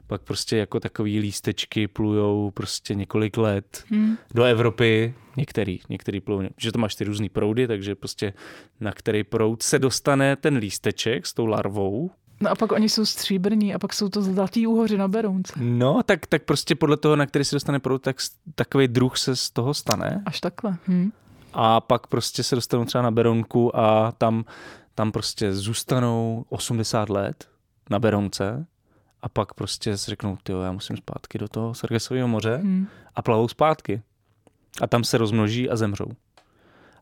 pak 0.07 0.23
prostě 0.23 0.57
jako 0.57 0.81
takový 0.81 1.19
lístečky 1.19 1.89
plujou 1.89 2.51
prostě 2.51 2.95
několik 2.95 3.37
let 3.37 3.85
Hm. 3.91 4.15
do 4.35 4.45
Evropy, 4.45 5.15
některý, 5.37 5.81
některý 5.89 6.21
plujou, 6.21 6.43
že 6.57 6.73
to 6.73 6.79
máš 6.79 6.95
ty 6.95 7.05
různý 7.05 7.29
proudy, 7.29 7.67
takže 7.67 7.95
prostě 7.95 8.33
na 8.81 8.93
který 8.93 9.25
proud 9.25 9.63
se 9.63 9.79
dostane 9.79 10.37
ten 10.37 10.57
lísteček 10.57 11.27
s 11.27 11.35
tou 11.35 11.47
larvou, 11.47 12.11
No 12.41 12.51
a 12.51 12.55
pak 12.55 12.73
oni 12.73 12.89
jsou 12.89 13.05
stříbrní 13.07 13.75
a 13.75 13.79
pak 13.79 13.93
jsou 13.95 14.09
to 14.09 14.23
zlatý 14.23 14.67
úhoři 14.67 14.99
na 14.99 15.09
Berounce. 15.09 15.53
no 15.57 16.01
tak, 16.07 16.27
tak 16.27 16.43
prostě 16.43 16.75
podle 16.75 16.97
toho, 16.97 17.17
na 17.17 17.27
který 17.27 17.45
se 17.45 17.57
dostane 17.57 17.79
proud, 17.81 18.03
tak 18.03 18.17
takový 18.55 18.89
druh 18.89 19.19
se 19.19 19.37
z 19.37 19.51
toho 19.51 19.75
stane. 19.75 20.23
Až 20.27 20.41
takhle. 20.41 20.77
Hm. 20.89 21.11
a 21.53 21.81
pak 21.81 22.07
prostě 22.07 22.43
se 22.43 22.55
dostanou 22.55 22.85
třeba 22.85 23.03
na 23.03 23.11
Berounku 23.11 23.77
a 23.77 24.13
tam, 24.19 24.45
tam 24.95 25.13
prostě 25.13 25.55
zůstanou 25.55 26.45
80 26.49 27.11
let 27.11 27.49
na 27.91 27.99
Berounce 27.99 28.67
a 29.23 29.29
pak 29.29 29.55
prostě 29.55 29.97
si 29.97 30.11
řeknou, 30.11 30.39
ty 30.43 30.53
já 30.63 30.73
musím 30.73 30.97
zpátky 30.97 31.39
do 31.39 31.49
toho 31.49 31.75
Sargasového 31.75 32.29
moře 32.29 32.61
Hm. 32.63 32.87
a 33.15 33.23
plavou 33.23 33.49
zpátky. 33.49 34.03
A 34.81 34.87
tam 34.87 35.05
se 35.05 35.19
rozmnoží 35.19 35.71
a 35.71 35.77
zemřou. 35.77 36.07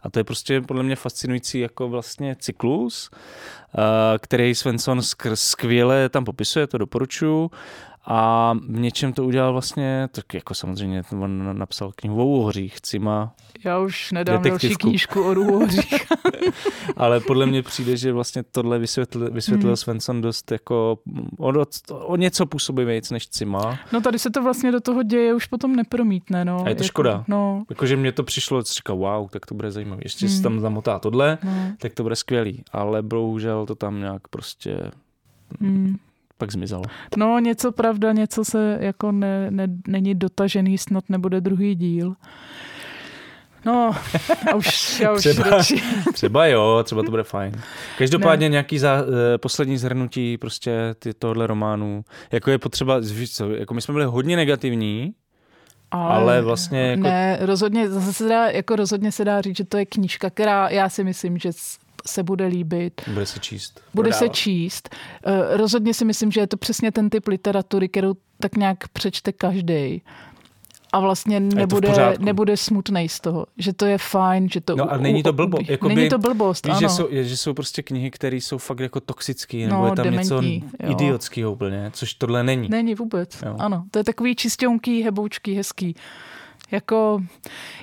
A 0.03 0.11
to 0.11 0.19
je 0.21 0.25
prostě 0.25 0.61
podle 0.61 0.83
mě 0.83 0.97
fascinující 0.97 1.61
jako 1.61 1.89
vlastně 1.89 2.37
cyklus, 2.39 3.11
eh, 3.13 3.79
který 4.19 4.55
Svensson 4.55 5.01
skvěle 5.35 6.09
tam 6.09 6.25
popisuje, 6.25 6.67
to 6.67 6.79
doporučuji. 6.79 7.51
A 8.09 8.53
v 8.69 8.79
něčem 8.79 9.13
to 9.13 9.25
udělal 9.25 9.53
vlastně, 9.53 10.09
tak 10.13 10.35
jako 10.35 10.55
samozřejmě 10.55 11.03
on 11.21 11.59
napsal 11.59 11.93
knihu 11.97 12.23
o 12.23 12.27
úhořích, 12.27 12.81
Cima 12.81 13.35
Já 13.65 13.79
už 13.79 14.13
nedám 14.13 14.35
další 14.35 14.51
Detektivku. 14.51 14.89
knížku 14.89 15.23
o 15.23 15.33
úhořích. 15.35 15.95
Ale 16.97 17.21
podle 17.21 17.47
mě 17.47 17.63
přijde, 17.63 17.97
že 17.97 18.13
vlastně 18.13 18.43
tohle 18.43 18.79
vysvětlil, 18.79 19.31
vysvětlil 19.31 19.63
Hmm. 19.67 19.71
hmm. 19.71 19.77
Svensson 19.77 20.21
dost 20.21 20.51
jako 20.53 20.99
o, 21.39 21.49
o, 21.49 21.65
o 21.99 22.17
něco 22.17 22.47
působivějíc 22.47 23.11
než 23.11 23.29
Cima. 23.29 23.79
No 23.93 24.01
tady 24.01 24.19
se 24.19 24.31
to 24.31 24.43
vlastně 24.43 24.73
do 24.73 24.81
toho 24.81 25.03
děje 25.03 25.35
už 25.35 25.47
potom 25.47 25.77
nepromítne. 25.77 26.45
No. 26.45 26.57
A 26.65 26.69
je 26.69 26.75
to 26.75 26.83
Jako- 26.83 26.85
škoda. 26.85 27.25
No, 27.29 27.65
Jakože 27.71 27.97
mě 27.97 28.13
to 28.13 28.23
přišlo, 28.23 28.63
říkal, 28.63 28.97
wow, 28.97 29.29
tak 29.31 29.47
to 29.47 29.55
bude 29.55 29.71
zajímavé. 29.71 30.01
Ještě 30.05 30.27
Hmm. 30.27 30.31
hmm. 30.33 30.37
se 30.37 30.43
tam 30.43 30.61
zamotá 30.61 30.99
tohle, 30.99 31.39
no. 31.45 31.53
tak 31.79 31.95
to 31.95 32.03
bude 32.03 32.17
skvělý. 32.17 32.63
Ale 32.73 33.03
bohužel 33.03 33.67
to 33.67 33.75
tam 33.75 34.01
nějak 34.01 34.29
prostě 34.29 34.91
Hm. 35.61 35.97
Pak 36.39 36.53
zmizelo. 36.53 36.83
No, 37.17 37.39
něco 37.39 37.73
pravda, 37.73 38.13
něco 38.13 38.45
se 38.45 38.79
jako 38.81 39.13
ne, 39.13 39.51
ne, 39.51 39.67
není 39.89 40.15
dotažený, 40.15 40.79
snad 40.79 41.05
nebude 41.09 41.41
druhý 41.41 41.75
díl. 41.75 42.15
No, 43.65 43.95
já 44.47 44.55
už, 44.55 45.01
já 45.01 45.13
už 45.13 45.21
třeba, 45.21 45.63
třeba 46.13 46.47
jo, 46.47 46.83
třeba 46.85 47.03
to 47.03 47.11
bude 47.11 47.23
fajn. 47.23 47.53
Každopádně 47.99 48.49
ne. 48.49 48.53
nějaký 48.53 48.79
za, 48.79 49.03
uh, 49.03 49.09
poslední 49.41 49.79
zhrnutí 49.79 50.39
prostě 50.39 50.95
ty, 50.99 51.15
tohle 51.15 51.47
románu, 51.47 52.05
jako 52.33 52.51
je 52.51 52.59
potřeba, 52.59 52.99
víš 52.99 53.33
co, 53.33 53.51
jako 53.51 53.75
my 53.75 53.81
jsme 53.83 53.93
byli 53.93 54.05
hodně 54.05 54.37
negativní, 54.37 55.15
ale, 55.91 56.15
ale 56.15 56.43
vlastně 56.43 56.81
jako... 56.81 57.03
Ne, 57.03 57.39
rozhodně, 57.41 57.91
zase 57.91 58.13
se 58.13 58.29
dá, 58.29 58.47
jako 58.47 58.77
rozhodně 58.77 59.13
se 59.13 59.25
dá 59.25 59.41
říct, 59.41 59.57
že 59.57 59.65
to 59.65 59.77
je 59.77 59.87
knížka, 59.87 60.31
která 60.31 60.69
já 60.69 60.89
si 60.89 61.05
myslím, 61.05 61.39
že 61.39 61.51
se 62.07 62.23
bude 62.23 62.47
líbit. 62.47 63.01
Bude 63.07 63.27
se 63.27 63.41
číst. 63.41 63.81
Bude 63.95 64.11
Prodávat. 64.11 64.19
se 64.19 64.29
číst. 64.29 64.89
Uh, 65.27 65.57
rozhodně 65.57 65.95
si 65.95 66.05
myslím, 66.05 66.33
že 66.33 66.41
je 66.41 66.47
to 66.47 66.57
přesně 66.57 66.93
ten 66.93 67.11
typ 67.11 67.29
literatury, 67.29 67.89
kterou 67.89 68.15
tak 68.41 68.57
nějak 68.57 68.89
přečte 68.89 69.33
každý 69.33 70.03
a 70.93 71.01
vlastně 71.01 71.41
nebude, 71.41 72.17
nebude 72.19 72.57
smutný 72.57 73.09
z 73.09 73.21
toho, 73.21 73.47
že 73.59 73.73
to 73.73 73.87
je 73.87 73.99
fajn, 73.99 74.49
že 74.49 74.61
to... 74.61 74.77
No 74.77 74.93
a 74.93 74.97
není 74.97 75.23
to 75.23 75.33
blbost. 75.33 75.69
Jakoby, 75.69 75.95
není 75.95 76.09
to 76.09 76.19
blbost, 76.19 76.67
víš, 76.67 76.77
ano. 76.77 76.81
Že 76.81 76.89
jsou, 76.89 77.09
že 77.11 77.37
jsou 77.37 77.55
prostě 77.55 77.83
knihy, 77.83 78.11
které 78.11 78.37
jsou 78.37 78.59
fakt 78.59 78.81
jako 78.81 79.01
toxické, 79.01 79.57
nebo 79.57 79.77
no, 79.77 79.87
je 79.87 79.93
tam 79.93 80.05
dementí, 80.05 80.25
něco 80.25 80.93
idiotského 80.93 81.53
úplně, 81.53 81.91
což 81.93 82.15
tohle 82.15 82.45
není. 82.45 82.69
Není 82.69 82.95
vůbec, 82.95 83.43
jo. 83.47 83.57
ano. 83.59 83.85
To 83.91 83.99
je 83.99 84.05
takový 84.05 84.37
čistěnký, 84.37 85.03
heboučký, 85.03 85.55
hezký. 85.55 85.95
Jako, 86.71 87.23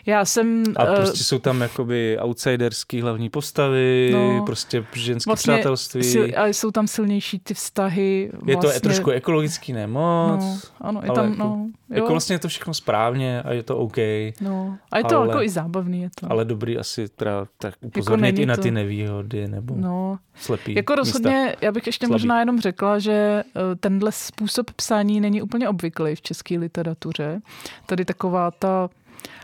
já 0.05 0.25
jsem... 0.25 0.63
A 0.75 0.83
uh, 0.83 0.95
prostě 0.95 1.23
jsou 1.23 1.39
tam 1.39 1.61
jakoby 1.61 2.17
outsiderský 2.19 3.01
hlavní 3.01 3.29
postavy, 3.29 4.09
no, 4.13 4.43
prostě 4.45 4.85
ženské 4.93 5.29
vlastně 5.29 5.53
přátelství. 5.53 6.03
Sil, 6.13 6.23
ale 6.37 6.49
jsou 6.53 6.71
tam 6.71 6.87
silnější 6.87 7.39
ty 7.39 7.53
vztahy. 7.53 8.29
Vlastně, 8.33 8.51
je 8.51 8.57
to 8.57 8.67
je 8.67 8.71
vlastně- 8.71 8.89
trošku 8.89 9.09
ekologický, 9.09 9.73
ne 9.73 9.87
moc. 9.87 10.41
No, 10.41 10.59
ano, 10.81 11.01
je 11.03 11.11
tam, 11.11 11.31
jako, 11.31 11.43
no, 11.43 11.67
jo. 11.93 12.03
jako 12.03 12.11
vlastně 12.11 12.35
je 12.35 12.39
to 12.39 12.47
všechno 12.47 12.73
správně 12.73 13.41
a 13.41 13.51
je 13.51 13.63
to 13.63 13.77
OK. 13.77 13.97
No, 14.41 14.77
a 14.91 14.97
je 14.97 15.03
to 15.03 15.17
ale, 15.17 15.27
jako 15.27 15.41
i 15.41 15.49
zábavný. 15.49 16.01
Je 16.01 16.09
to. 16.19 16.31
Ale 16.31 16.45
dobrý 16.45 16.77
asi 16.77 17.09
teda 17.09 17.45
tak 17.57 17.73
jako 17.81 17.87
upozornit 17.87 18.27
jako 18.27 18.41
i 18.41 18.45
na 18.45 18.57
ty 18.57 18.71
nevýhody 18.71 19.47
nebo 19.47 19.75
no, 19.77 20.19
slepý 20.35 20.75
Jako 20.75 20.95
rozhodně, 20.95 21.43
místa. 21.43 21.57
já 21.61 21.71
bych 21.71 21.85
ještě 21.85 22.05
Slabý. 22.05 22.13
možná 22.13 22.39
jenom 22.39 22.61
řekla, 22.61 22.99
že 22.99 23.11
eh, 23.13 23.75
tenhle 23.75 24.11
způsob 24.11 24.71
psání 24.71 25.21
není 25.21 25.41
úplně 25.41 25.69
obvyklý 25.69 26.15
v 26.15 26.21
české 26.21 26.57
literatuře. 26.57 27.41
Tady 27.85 28.05
taková 28.05 28.51
ta 28.51 28.89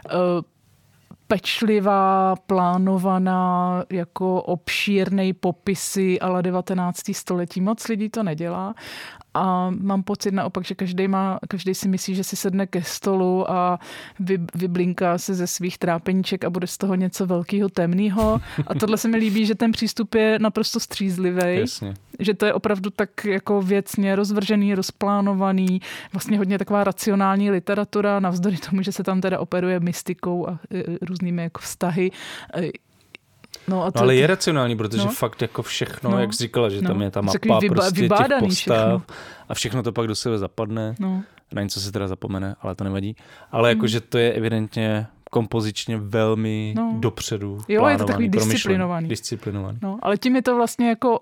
uh, 0.05 0.19
pečlivá, 1.27 2.35
plánovaná, 2.35 3.83
jako 3.89 4.41
obšírnej 4.41 5.33
popisy 5.33 6.19
ale 6.19 6.43
19. 6.43 7.01
století. 7.13 7.61
Moc 7.61 7.87
lidí 7.87 8.09
to 8.09 8.23
nedělá 8.23 8.73
a 9.33 9.69
mám 9.69 10.03
pocit 10.03 10.31
naopak, 10.31 10.65
že 10.65 10.75
každý, 10.75 11.07
má, 11.07 11.39
každý 11.47 11.75
si 11.75 11.87
myslí, 11.87 12.15
že 12.15 12.23
si 12.23 12.35
sedne 12.35 12.67
ke 12.67 12.81
stolu 12.81 13.51
a 13.51 13.79
vy, 14.19 14.37
vyblinká 14.55 15.17
se 15.17 15.33
ze 15.33 15.47
svých 15.47 15.77
trápeníček 15.77 16.45
a 16.45 16.49
bude 16.49 16.67
z 16.67 16.77
toho 16.77 16.95
něco 16.95 17.25
velkého 17.25 17.69
temného. 17.69 18.41
A 18.67 18.75
tohle 18.75 18.97
se 18.97 19.07
mi 19.07 19.17
líbí, 19.17 19.45
že 19.45 19.55
ten 19.55 19.71
přístup 19.71 20.15
je 20.15 20.39
naprosto 20.39 20.79
střízlivý. 20.79 21.65
Že 22.19 22.33
to 22.33 22.45
je 22.45 22.53
opravdu 22.53 22.89
tak 22.89 23.25
jako 23.25 23.61
věcně 23.61 24.15
rozvržený, 24.15 24.75
rozplánovaný, 24.75 25.81
vlastně 26.13 26.37
hodně 26.37 26.57
taková 26.57 26.83
racionální 26.83 27.51
literatura, 27.51 28.19
navzdory 28.19 28.57
tomu, 28.57 28.81
že 28.81 28.91
se 28.91 29.03
tam 29.03 29.21
teda 29.21 29.39
operuje 29.39 29.79
mystikou 29.79 30.47
a 30.49 30.59
e, 30.73 30.83
různými 31.01 31.43
jako 31.43 31.61
vztahy 31.61 32.11
No, 33.69 33.85
a 33.85 33.91
to, 33.91 33.99
no 33.99 34.03
ale 34.03 34.15
je 34.15 34.27
racionální, 34.27 34.77
protože 34.77 35.03
no. 35.03 35.11
fakt 35.11 35.41
jako 35.41 35.63
všechno, 35.63 36.11
no. 36.11 36.19
jak 36.19 36.33
jsi 36.33 36.43
říkala, 36.43 36.69
že 36.69 36.81
no. 36.81 36.87
tam 36.87 37.01
je 37.01 37.11
ta 37.11 37.21
mapa 37.21 37.59
vyba, 37.59 37.75
prostě 37.75 38.07
těch 38.07 38.09
postav 38.39 38.51
všechno. 38.51 39.01
a 39.49 39.53
všechno 39.53 39.83
to 39.83 39.91
pak 39.91 40.07
do 40.07 40.15
sebe 40.15 40.37
zapadne. 40.37 40.95
No. 40.99 41.23
Na 41.51 41.61
něco 41.61 41.81
se 41.81 41.91
teda 41.91 42.07
zapomene, 42.07 42.55
ale 42.61 42.75
to 42.75 42.83
nevadí. 42.83 43.15
Ale 43.51 43.75
mm. 43.75 43.87
že 43.87 44.01
to 44.01 44.17
je 44.17 44.33
evidentně 44.33 45.07
kompozičně 45.31 45.97
velmi 45.97 46.73
no. 46.77 46.95
dopředu 46.99 47.61
Jo, 47.67 47.87
je 47.87 47.97
to 47.97 48.05
takový 48.05 48.29
disciplinovaný. 48.29 49.09
disciplinovaný. 49.09 49.79
No, 49.81 49.99
ale 50.01 50.17
tím 50.17 50.35
je 50.35 50.41
to 50.41 50.55
vlastně 50.55 50.89
jako 50.89 51.19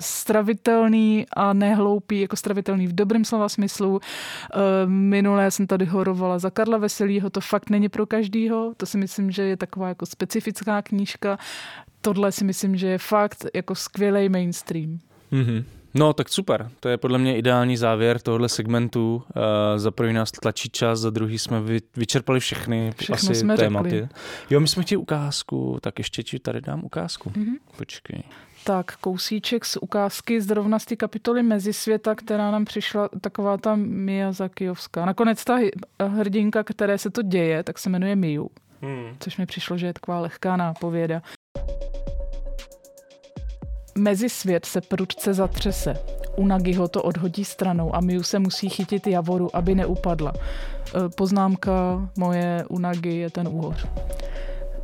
stravitelný 0.00 1.26
a 1.36 1.52
nehloupý, 1.52 2.20
jako 2.20 2.36
stravitelný 2.36 2.86
v 2.86 2.94
dobrém 2.94 3.24
slova 3.24 3.48
smyslu. 3.48 3.90
Uh, 3.90 4.00
minulé 4.86 5.50
jsem 5.50 5.66
tady 5.66 5.84
horovala 5.84 6.38
za 6.38 6.50
Karla 6.50 6.78
Veselýho, 6.78 7.30
to 7.30 7.40
fakt 7.40 7.70
není 7.70 7.88
pro 7.88 8.06
každýho, 8.06 8.72
to 8.76 8.86
si 8.86 8.98
myslím, 8.98 9.30
že 9.30 9.42
je 9.42 9.56
taková 9.56 9.88
jako 9.88 10.06
specifická 10.06 10.82
knížka. 10.82 11.38
Tohle 12.00 12.32
si 12.32 12.44
myslím, 12.44 12.76
že 12.76 12.86
je 12.86 12.98
fakt 12.98 13.46
jako 13.54 13.74
skvělý 13.74 14.28
mainstream. 14.28 14.98
Mm-hmm. 15.32 15.64
No, 15.94 16.12
tak 16.12 16.28
super. 16.28 16.70
To 16.80 16.88
je 16.88 16.96
podle 16.96 17.18
mě 17.18 17.36
ideální 17.36 17.76
závěr 17.76 18.20
tohohle 18.20 18.48
segmentu. 18.48 19.14
Uh, 19.16 19.42
za 19.76 19.90
první 19.90 20.14
nás 20.14 20.30
tlačí 20.30 20.68
čas, 20.68 21.00
za 21.00 21.10
druhý 21.10 21.38
jsme 21.38 21.60
vy, 21.60 21.80
vyčerpali 21.96 22.40
všechny 22.40 22.92
Všechno 22.98 23.14
asi 23.14 23.34
jsme 23.34 23.56
tématy. 23.56 23.90
Řekli. 23.90 24.08
Jo, 24.50 24.60
my 24.60 24.68
jsme 24.68 24.82
chtěli 24.82 24.96
ukázku, 24.96 25.78
tak 25.80 25.98
ještě 25.98 26.22
ti 26.22 26.38
tady 26.38 26.60
dám 26.60 26.84
ukázku. 26.84 27.30
Mm-hmm. 27.30 27.56
Počkej. 27.76 28.22
Tak, 28.68 28.96
kousíček 28.96 29.64
z 29.64 29.76
ukázky 29.76 30.40
zrovna 30.40 30.78
z 30.78 30.84
té 30.84 30.96
kapitoly 30.96 31.42
Mezisvěta, 31.42 32.14
která 32.14 32.50
nám 32.50 32.64
přišla 32.64 33.08
taková 33.20 33.56
ta 33.56 33.76
Miyazakijovská. 33.76 35.04
Nakonec 35.04 35.44
ta 35.44 35.58
hrdinka, 36.00 36.64
které 36.64 36.98
se 36.98 37.10
to 37.10 37.22
děje, 37.22 37.62
tak 37.62 37.78
se 37.78 37.90
jmenuje 37.90 38.16
Miyu. 38.16 38.50
Hmm. 38.82 39.16
Což 39.20 39.36
mi 39.36 39.46
přišlo, 39.46 39.78
že 39.78 39.86
je 39.86 39.92
taková 39.92 40.20
lehká 40.20 40.56
nápověda. 40.56 41.22
Mezisvět 43.98 44.64
se 44.64 44.80
prudce 44.80 45.34
zatřese. 45.34 45.94
Unagi 46.36 46.72
ho 46.72 46.88
to 46.88 47.02
odhodí 47.02 47.44
stranou 47.44 47.96
a 47.96 48.00
Miu 48.00 48.22
se 48.22 48.38
musí 48.38 48.68
chytit 48.68 49.06
Javoru, 49.06 49.56
aby 49.56 49.74
neupadla. 49.74 50.32
E, 50.36 51.08
poznámka 51.08 52.08
moje 52.18 52.64
Unagi 52.68 53.16
je 53.16 53.30
ten 53.30 53.48
úhoř. 53.48 53.86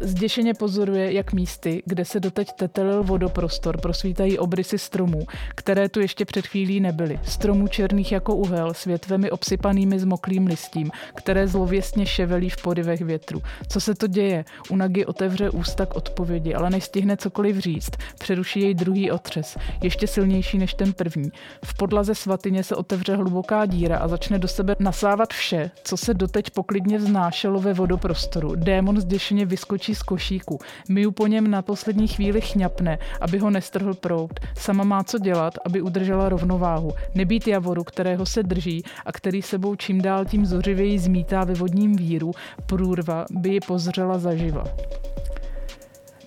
Zděšeně 0.00 0.54
pozoruje, 0.54 1.12
jak 1.12 1.32
místy, 1.32 1.82
kde 1.86 2.04
se 2.04 2.20
doteď 2.20 2.52
tetelil 2.52 3.02
vodoprostor, 3.02 3.80
prosvítají 3.80 4.38
obrysy 4.38 4.78
stromů, 4.78 5.20
které 5.54 5.88
tu 5.88 6.00
ještě 6.00 6.24
před 6.24 6.46
chvílí 6.46 6.80
nebyly. 6.80 7.20
Stromů 7.22 7.68
černých 7.68 8.12
jako 8.12 8.36
uhel, 8.36 8.74
s 8.74 8.84
větvemi 8.84 9.30
obsypanými 9.30 9.98
zmoklým 9.98 10.46
listím, 10.46 10.90
které 11.14 11.48
zlověstně 11.48 12.06
ševelí 12.06 12.50
v 12.50 12.62
podivech 12.62 13.00
větru. 13.00 13.42
Co 13.68 13.80
se 13.80 13.94
to 13.94 14.06
děje? 14.06 14.44
Unagi 14.70 15.06
otevře 15.06 15.50
ústa 15.50 15.86
k 15.86 15.94
odpovědi, 15.96 16.54
ale 16.54 16.70
nestihne 16.70 17.16
cokoliv 17.16 17.58
říct. 17.58 17.90
Přeruší 18.18 18.60
jej 18.60 18.74
druhý 18.74 19.10
otřes, 19.10 19.56
ještě 19.82 20.06
silnější 20.06 20.58
než 20.58 20.74
ten 20.74 20.92
první. 20.92 21.32
V 21.64 21.74
podlaze 21.74 22.14
svatyně 22.14 22.64
se 22.64 22.76
otevře 22.76 23.16
hluboká 23.16 23.66
díra 23.66 23.98
a 23.98 24.08
začne 24.08 24.38
do 24.38 24.48
sebe 24.48 24.76
nasávat 24.78 25.32
vše, 25.32 25.70
co 25.84 25.96
se 25.96 26.14
doteď 26.14 26.50
poklidně 26.50 26.98
vznášelo 26.98 27.60
ve 27.60 27.74
vodoprostoru. 27.74 28.54
Démon 28.54 29.00
zděšeně 29.00 29.46
vyskočí 29.46 29.83
vyskočí 29.88 29.94
z 29.94 30.02
košíku. 30.02 30.58
Miu 30.88 31.10
po 31.10 31.26
něm 31.26 31.50
na 31.50 31.62
poslední 31.62 32.08
chvíli 32.08 32.40
chňapne, 32.40 32.98
aby 33.20 33.38
ho 33.38 33.50
nestrhl 33.50 33.94
prout. 33.94 34.40
Sama 34.56 34.84
má 34.84 35.04
co 35.04 35.18
dělat, 35.18 35.54
aby 35.64 35.82
udržela 35.82 36.28
rovnováhu. 36.28 36.92
Nebýt 37.14 37.48
javoru, 37.48 37.84
kterého 37.84 38.26
se 38.26 38.42
drží 38.42 38.82
a 39.04 39.12
který 39.12 39.42
sebou 39.42 39.76
čím 39.76 40.00
dál 40.02 40.24
tím 40.24 40.46
zořivěji 40.46 40.98
zmítá 40.98 41.44
ve 41.44 41.54
vodním 41.54 41.96
víru, 41.96 42.32
průrva 42.66 43.26
by 43.30 43.48
ji 43.48 43.60
pozřela 43.60 44.18
zaživa. 44.18 44.64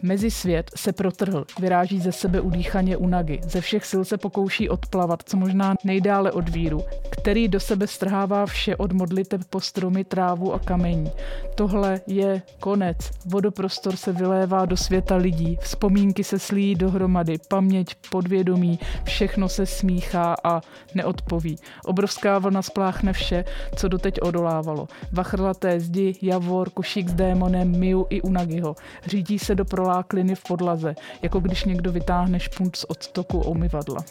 Mezi 0.01 0.31
svět 0.31 0.71
se 0.75 0.93
protrhl, 0.93 1.45
vyráží 1.59 1.99
ze 1.99 2.11
sebe 2.11 2.41
udýchaně 2.41 2.97
unagy. 2.97 3.39
Ze 3.43 3.61
všech 3.61 3.85
sil 3.91 4.01
se 4.05 4.17
pokouší 4.17 4.69
odplavat, 4.69 5.23
co 5.25 5.37
možná 5.37 5.75
nejdále 5.83 6.31
od 6.31 6.49
víru, 6.49 6.81
který 7.09 7.47
do 7.47 7.59
sebe 7.59 7.87
strhává 7.87 8.45
vše 8.45 8.75
od 8.75 8.91
modliteb 8.91 9.41
po 9.49 9.61
stromy, 9.61 10.03
trávu 10.03 10.53
a 10.53 10.59
kamení. 10.59 11.11
Tohle 11.55 12.01
je 12.07 12.41
konec. 12.59 12.97
Vodoprostor 13.25 13.95
se 13.95 14.11
vylévá 14.13 14.65
do 14.65 14.77
světa 14.77 15.15
lidí, 15.15 15.57
vzpomínky 15.61 16.23
se 16.23 16.39
slíjí 16.39 16.75
dohromady, 16.75 17.37
paměť, 17.47 17.95
podvědomí, 18.11 18.79
všechno 19.03 19.49
se 19.49 19.65
smíchá 19.65 20.35
a 20.43 20.61
neodpoví. 20.95 21.55
Obrovská 21.85 22.39
vlna 22.39 22.61
spláchne 22.61 23.13
vše, 23.13 23.45
co 23.75 23.87
doteď 23.87 24.21
odolávalo. 24.21 24.87
Vachrlaté 25.11 25.79
zdi, 25.79 26.15
javor, 26.21 26.69
košík 26.69 27.09
s 27.09 27.13
démonem, 27.13 27.79
Miu 27.79 28.07
i 28.09 28.21
Unagiho. 28.21 28.75
Řídí 29.05 29.39
se 29.39 29.55
do 29.55 29.65
prolákliny 29.87 30.35
v 30.35 30.43
podlaze, 30.43 30.95
jako 31.21 31.39
když 31.39 31.63
někdo 31.63 31.91
vytáhne 31.91 32.39
špunt 32.39 32.75
z 32.75 32.83
odtoku 32.83 33.39
umyvadla. 33.39 34.03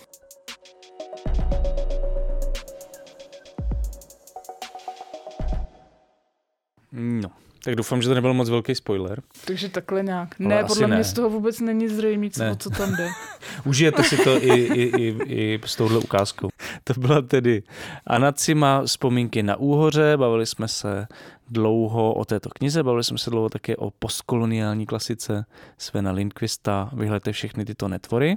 No, 6.93 7.31
tak 7.67 7.77
doufám, 7.77 8.03
že 8.03 8.09
to 8.09 8.15
nebyl 8.15 8.35
moc 8.35 8.51
velký 8.51 8.75
spoiler. 8.75 9.23
Takže 9.45 9.69
takhle 9.69 10.03
nějak. 10.03 10.35
Ale 10.41 10.49
ne, 10.49 10.65
podle 10.65 10.89
ne. 10.89 10.95
mě 10.95 11.05
z 11.05 11.13
toho 11.13 11.31
vůbec 11.31 11.61
není 11.61 11.89
zřejmé, 11.89 12.31
co, 12.31 12.43
co 12.59 12.71
tam 12.71 12.97
jde. 12.97 13.09
Užijete 13.65 14.03
si 14.03 14.17
to 14.17 14.43
i, 14.43 14.53
i, 14.55 14.83
i, 14.83 15.17
i 15.25 15.61
s 15.65 15.77
touhle 15.77 15.99
ukázkou. 15.99 16.49
To 16.85 16.95
byla 17.01 17.23
tedy 17.23 17.63
Anacima 18.07 18.83
vzpomínky 18.83 19.43
na 19.43 19.57
úhoře, 19.57 20.17
bavili 20.17 20.47
jsme 20.47 20.69
se 20.69 21.07
dlouho 21.51 22.15
o 22.15 22.25
této 22.25 22.51
knize, 22.51 22.83
bavili 22.83 23.05
jsme 23.05 23.19
se 23.19 23.31
dlouho 23.31 23.49
také 23.49 23.77
o 23.77 23.91
postkoloniální 23.91 24.87
klasice 24.87 25.45
Svena 25.79 26.13
Lindqvista. 26.13 26.91
Vyhledajte 26.93 27.33
všechny 27.33 27.65
tyto 27.65 27.89
netvory. 27.89 28.37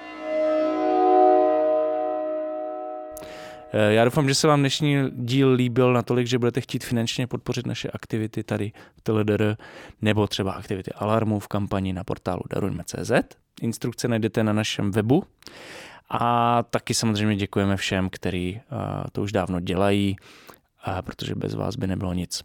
já 3.73 4.05
doufám, 4.05 4.29
že 4.29 4.35
se 4.35 4.47
vám 4.47 4.59
dnešní 4.59 4.97
díl 5.11 5.51
líbil 5.51 5.93
natolik, 5.93 6.27
že 6.27 6.39
budete 6.39 6.61
chtít 6.61 6.83
finančně 6.83 7.27
podpořit 7.27 7.67
naše 7.67 7.89
aktivity 7.89 8.43
tady 8.43 8.71
v 8.97 9.01
TLDR 9.01 9.55
nebo 10.01 10.27
třeba 10.27 10.51
aktivity 10.51 10.91
Alarmu 10.91 11.39
v 11.39 11.47
kampani 11.47 11.93
na 11.93 12.03
portálu 12.03 12.41
darujme.cz. 12.49 13.11
Instrukce 13.61 14.07
najdete 14.07 14.43
na 14.43 14.53
našem 14.53 14.91
webu. 14.91 15.23
A 16.09 16.63
taky 16.69 16.93
samozřejmě 16.93 17.35
děkujeme 17.35 17.77
všem, 17.77 18.09
kteří 18.09 18.61
eh, 18.61 18.75
to 19.11 19.21
už 19.21 19.31
dávno 19.31 19.59
dělají, 19.59 20.15
protože 21.01 21.35
bez 21.35 21.53
vás 21.53 21.75
by 21.75 21.87
nebylo 21.87 22.13
nic. 22.13 22.43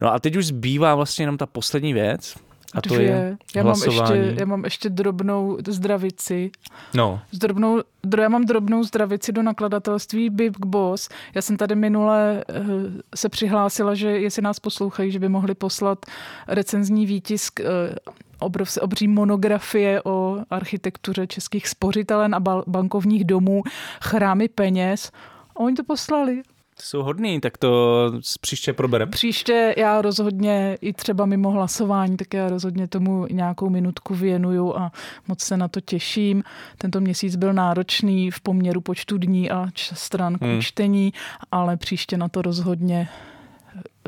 No 0.00 0.12
a 0.12 0.18
teď 0.18 0.36
už 0.36 0.46
zbývá 0.46 0.94
vlastně 0.94 1.22
jenom 1.22 1.36
ta 1.36 1.46
poslední 1.46 1.92
věc, 1.92 2.36
a 2.74 2.80
to 2.80 2.94
Dvě. 2.94 3.06
je 3.06 3.36
já 3.54 3.62
mám, 3.62 3.76
ještě, 3.84 4.34
já 4.38 4.46
mám 4.46 4.64
ještě 4.64 4.88
drobnou 4.88 5.58
zdravici. 5.68 6.50
No. 6.94 7.20
S 7.32 7.38
drobnou, 7.38 7.82
já 8.20 8.28
mám 8.28 8.44
drobnou 8.44 8.84
zdravici 8.84 9.32
do 9.32 9.42
nakladatelství 9.42 10.30
Big 10.30 10.66
Boss. 10.66 11.08
Já 11.34 11.42
jsem 11.42 11.56
tady 11.56 11.74
minule 11.74 12.44
uh, 12.48 12.66
se 13.14 13.28
přihlásila, 13.28 13.94
že 13.94 14.08
jestli 14.08 14.42
nás 14.42 14.60
poslouchají, 14.60 15.10
že 15.10 15.18
by 15.18 15.28
mohli 15.28 15.54
poslat 15.54 15.98
recenzní 16.48 17.06
výtisk 17.06 17.60
uh, 17.60 17.66
obrov, 18.38 18.76
obří 18.80 19.08
monografie 19.08 20.02
o 20.04 20.38
architektuře 20.50 21.26
českých 21.26 21.68
spořitelen 21.68 22.34
a 22.34 22.40
bankovních 22.66 23.24
domů, 23.24 23.62
chrámy 24.02 24.48
peněz. 24.48 25.10
A 25.56 25.60
oni 25.60 25.76
to 25.76 25.84
poslali 25.84 26.42
jsou 26.80 27.02
hodný, 27.02 27.40
tak 27.40 27.58
to 27.58 28.12
příště 28.40 28.72
probereme. 28.72 29.10
Příště 29.10 29.74
já 29.76 30.02
rozhodně 30.02 30.78
i 30.80 30.92
třeba 30.92 31.26
mimo 31.26 31.50
hlasování, 31.50 32.16
tak 32.16 32.34
já 32.34 32.48
rozhodně 32.48 32.88
tomu 32.88 33.26
nějakou 33.30 33.70
minutku 33.70 34.14
věnuju 34.14 34.74
a 34.76 34.92
moc 35.28 35.42
se 35.42 35.56
na 35.56 35.68
to 35.68 35.80
těším. 35.80 36.44
Tento 36.78 37.00
měsíc 37.00 37.36
byl 37.36 37.52
náročný 37.52 38.30
v 38.30 38.40
poměru 38.40 38.80
počtu 38.80 39.18
dní 39.18 39.50
a 39.50 39.66
stran 39.76 40.38
k 40.38 40.42
hmm. 40.42 40.60
čtení, 40.62 41.12
ale 41.52 41.76
příště 41.76 42.16
na 42.16 42.28
to 42.28 42.42
rozhodně 42.42 43.08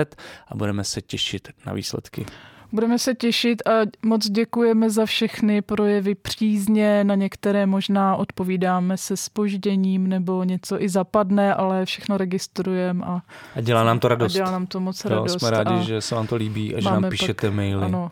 a 0.48 0.54
budeme 0.54 0.84
se 0.84 1.02
těšit 1.02 1.48
na 1.66 1.72
výsledky. 1.72 2.26
Budeme 2.74 2.98
se 2.98 3.14
těšit 3.14 3.68
a 3.68 3.70
moc 4.02 4.30
děkujeme 4.30 4.90
za 4.90 5.06
všechny 5.06 5.62
projevy 5.62 6.14
přízně. 6.14 7.04
Na 7.04 7.14
některé 7.14 7.66
možná 7.66 8.16
odpovídáme 8.16 8.96
se 8.96 9.16
spožděním 9.16 10.08
nebo 10.08 10.44
něco 10.44 10.82
i 10.82 10.88
zapadne, 10.88 11.54
ale 11.54 11.84
všechno 11.84 12.16
registrujeme. 12.16 13.04
A, 13.04 13.22
a 13.56 13.60
dělá 13.60 13.84
nám 13.84 13.98
to 13.98 14.08
radost. 14.08 14.32
A 14.32 14.34
dělá 14.34 14.50
nám 14.50 14.66
to 14.66 14.80
moc 14.80 15.04
radost. 15.04 15.32
Jo, 15.32 15.38
jsme 15.38 15.50
rádi, 15.50 15.84
že 15.84 16.00
se 16.00 16.14
vám 16.14 16.26
to 16.26 16.36
líbí 16.36 16.74
a 16.74 16.80
že 16.80 16.88
nám 16.90 17.04
píšete 17.08 17.46
pak, 17.46 17.56
maily. 17.56 17.84
Ano, 17.84 18.10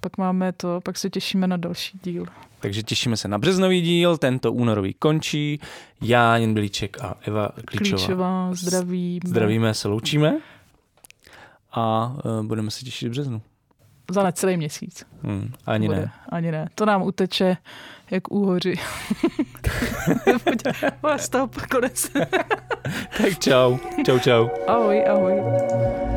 pak 0.00 0.18
máme 0.18 0.52
to, 0.52 0.80
pak 0.84 0.98
se 0.98 1.10
těšíme 1.10 1.46
na 1.46 1.56
další 1.56 1.98
díl. 2.02 2.26
Takže 2.60 2.82
těšíme 2.82 3.16
se 3.16 3.28
na 3.28 3.38
březnový 3.38 3.80
díl, 3.80 4.18
tento 4.18 4.52
únorový 4.52 4.94
končí. 4.94 5.60
Já, 6.02 6.36
Jen 6.36 6.54
Bilíček 6.54 7.00
a 7.00 7.14
Eva 7.22 7.48
Klíčová. 7.64 7.98
Klíčová, 7.98 8.54
zdravíme. 8.54 9.20
Zdravíme, 9.26 9.74
se 9.74 9.88
loučíme 9.88 10.38
a 11.72 12.14
uh, 12.24 12.46
budeme 12.46 12.70
se 12.70 12.84
těšit 12.84 13.08
v 13.08 13.10
březnu. 13.10 13.42
Za 14.10 14.22
necelý 14.22 14.56
měsíc. 14.56 15.06
Hmm, 15.22 15.52
ani 15.66 15.86
Bude. 15.86 16.00
ne. 16.00 16.12
Ani 16.28 16.52
ne. 16.52 16.68
To 16.74 16.86
nám 16.86 17.02
uteče 17.02 17.56
jak 18.10 18.32
úhoři. 18.32 18.74
Stop, 21.16 21.56
konec. 21.70 22.10
tak 23.18 23.38
čau. 23.38 23.76
Čau, 24.06 24.18
čau. 24.18 24.48
Ahoj, 24.66 25.04
ahoj. 25.08 26.13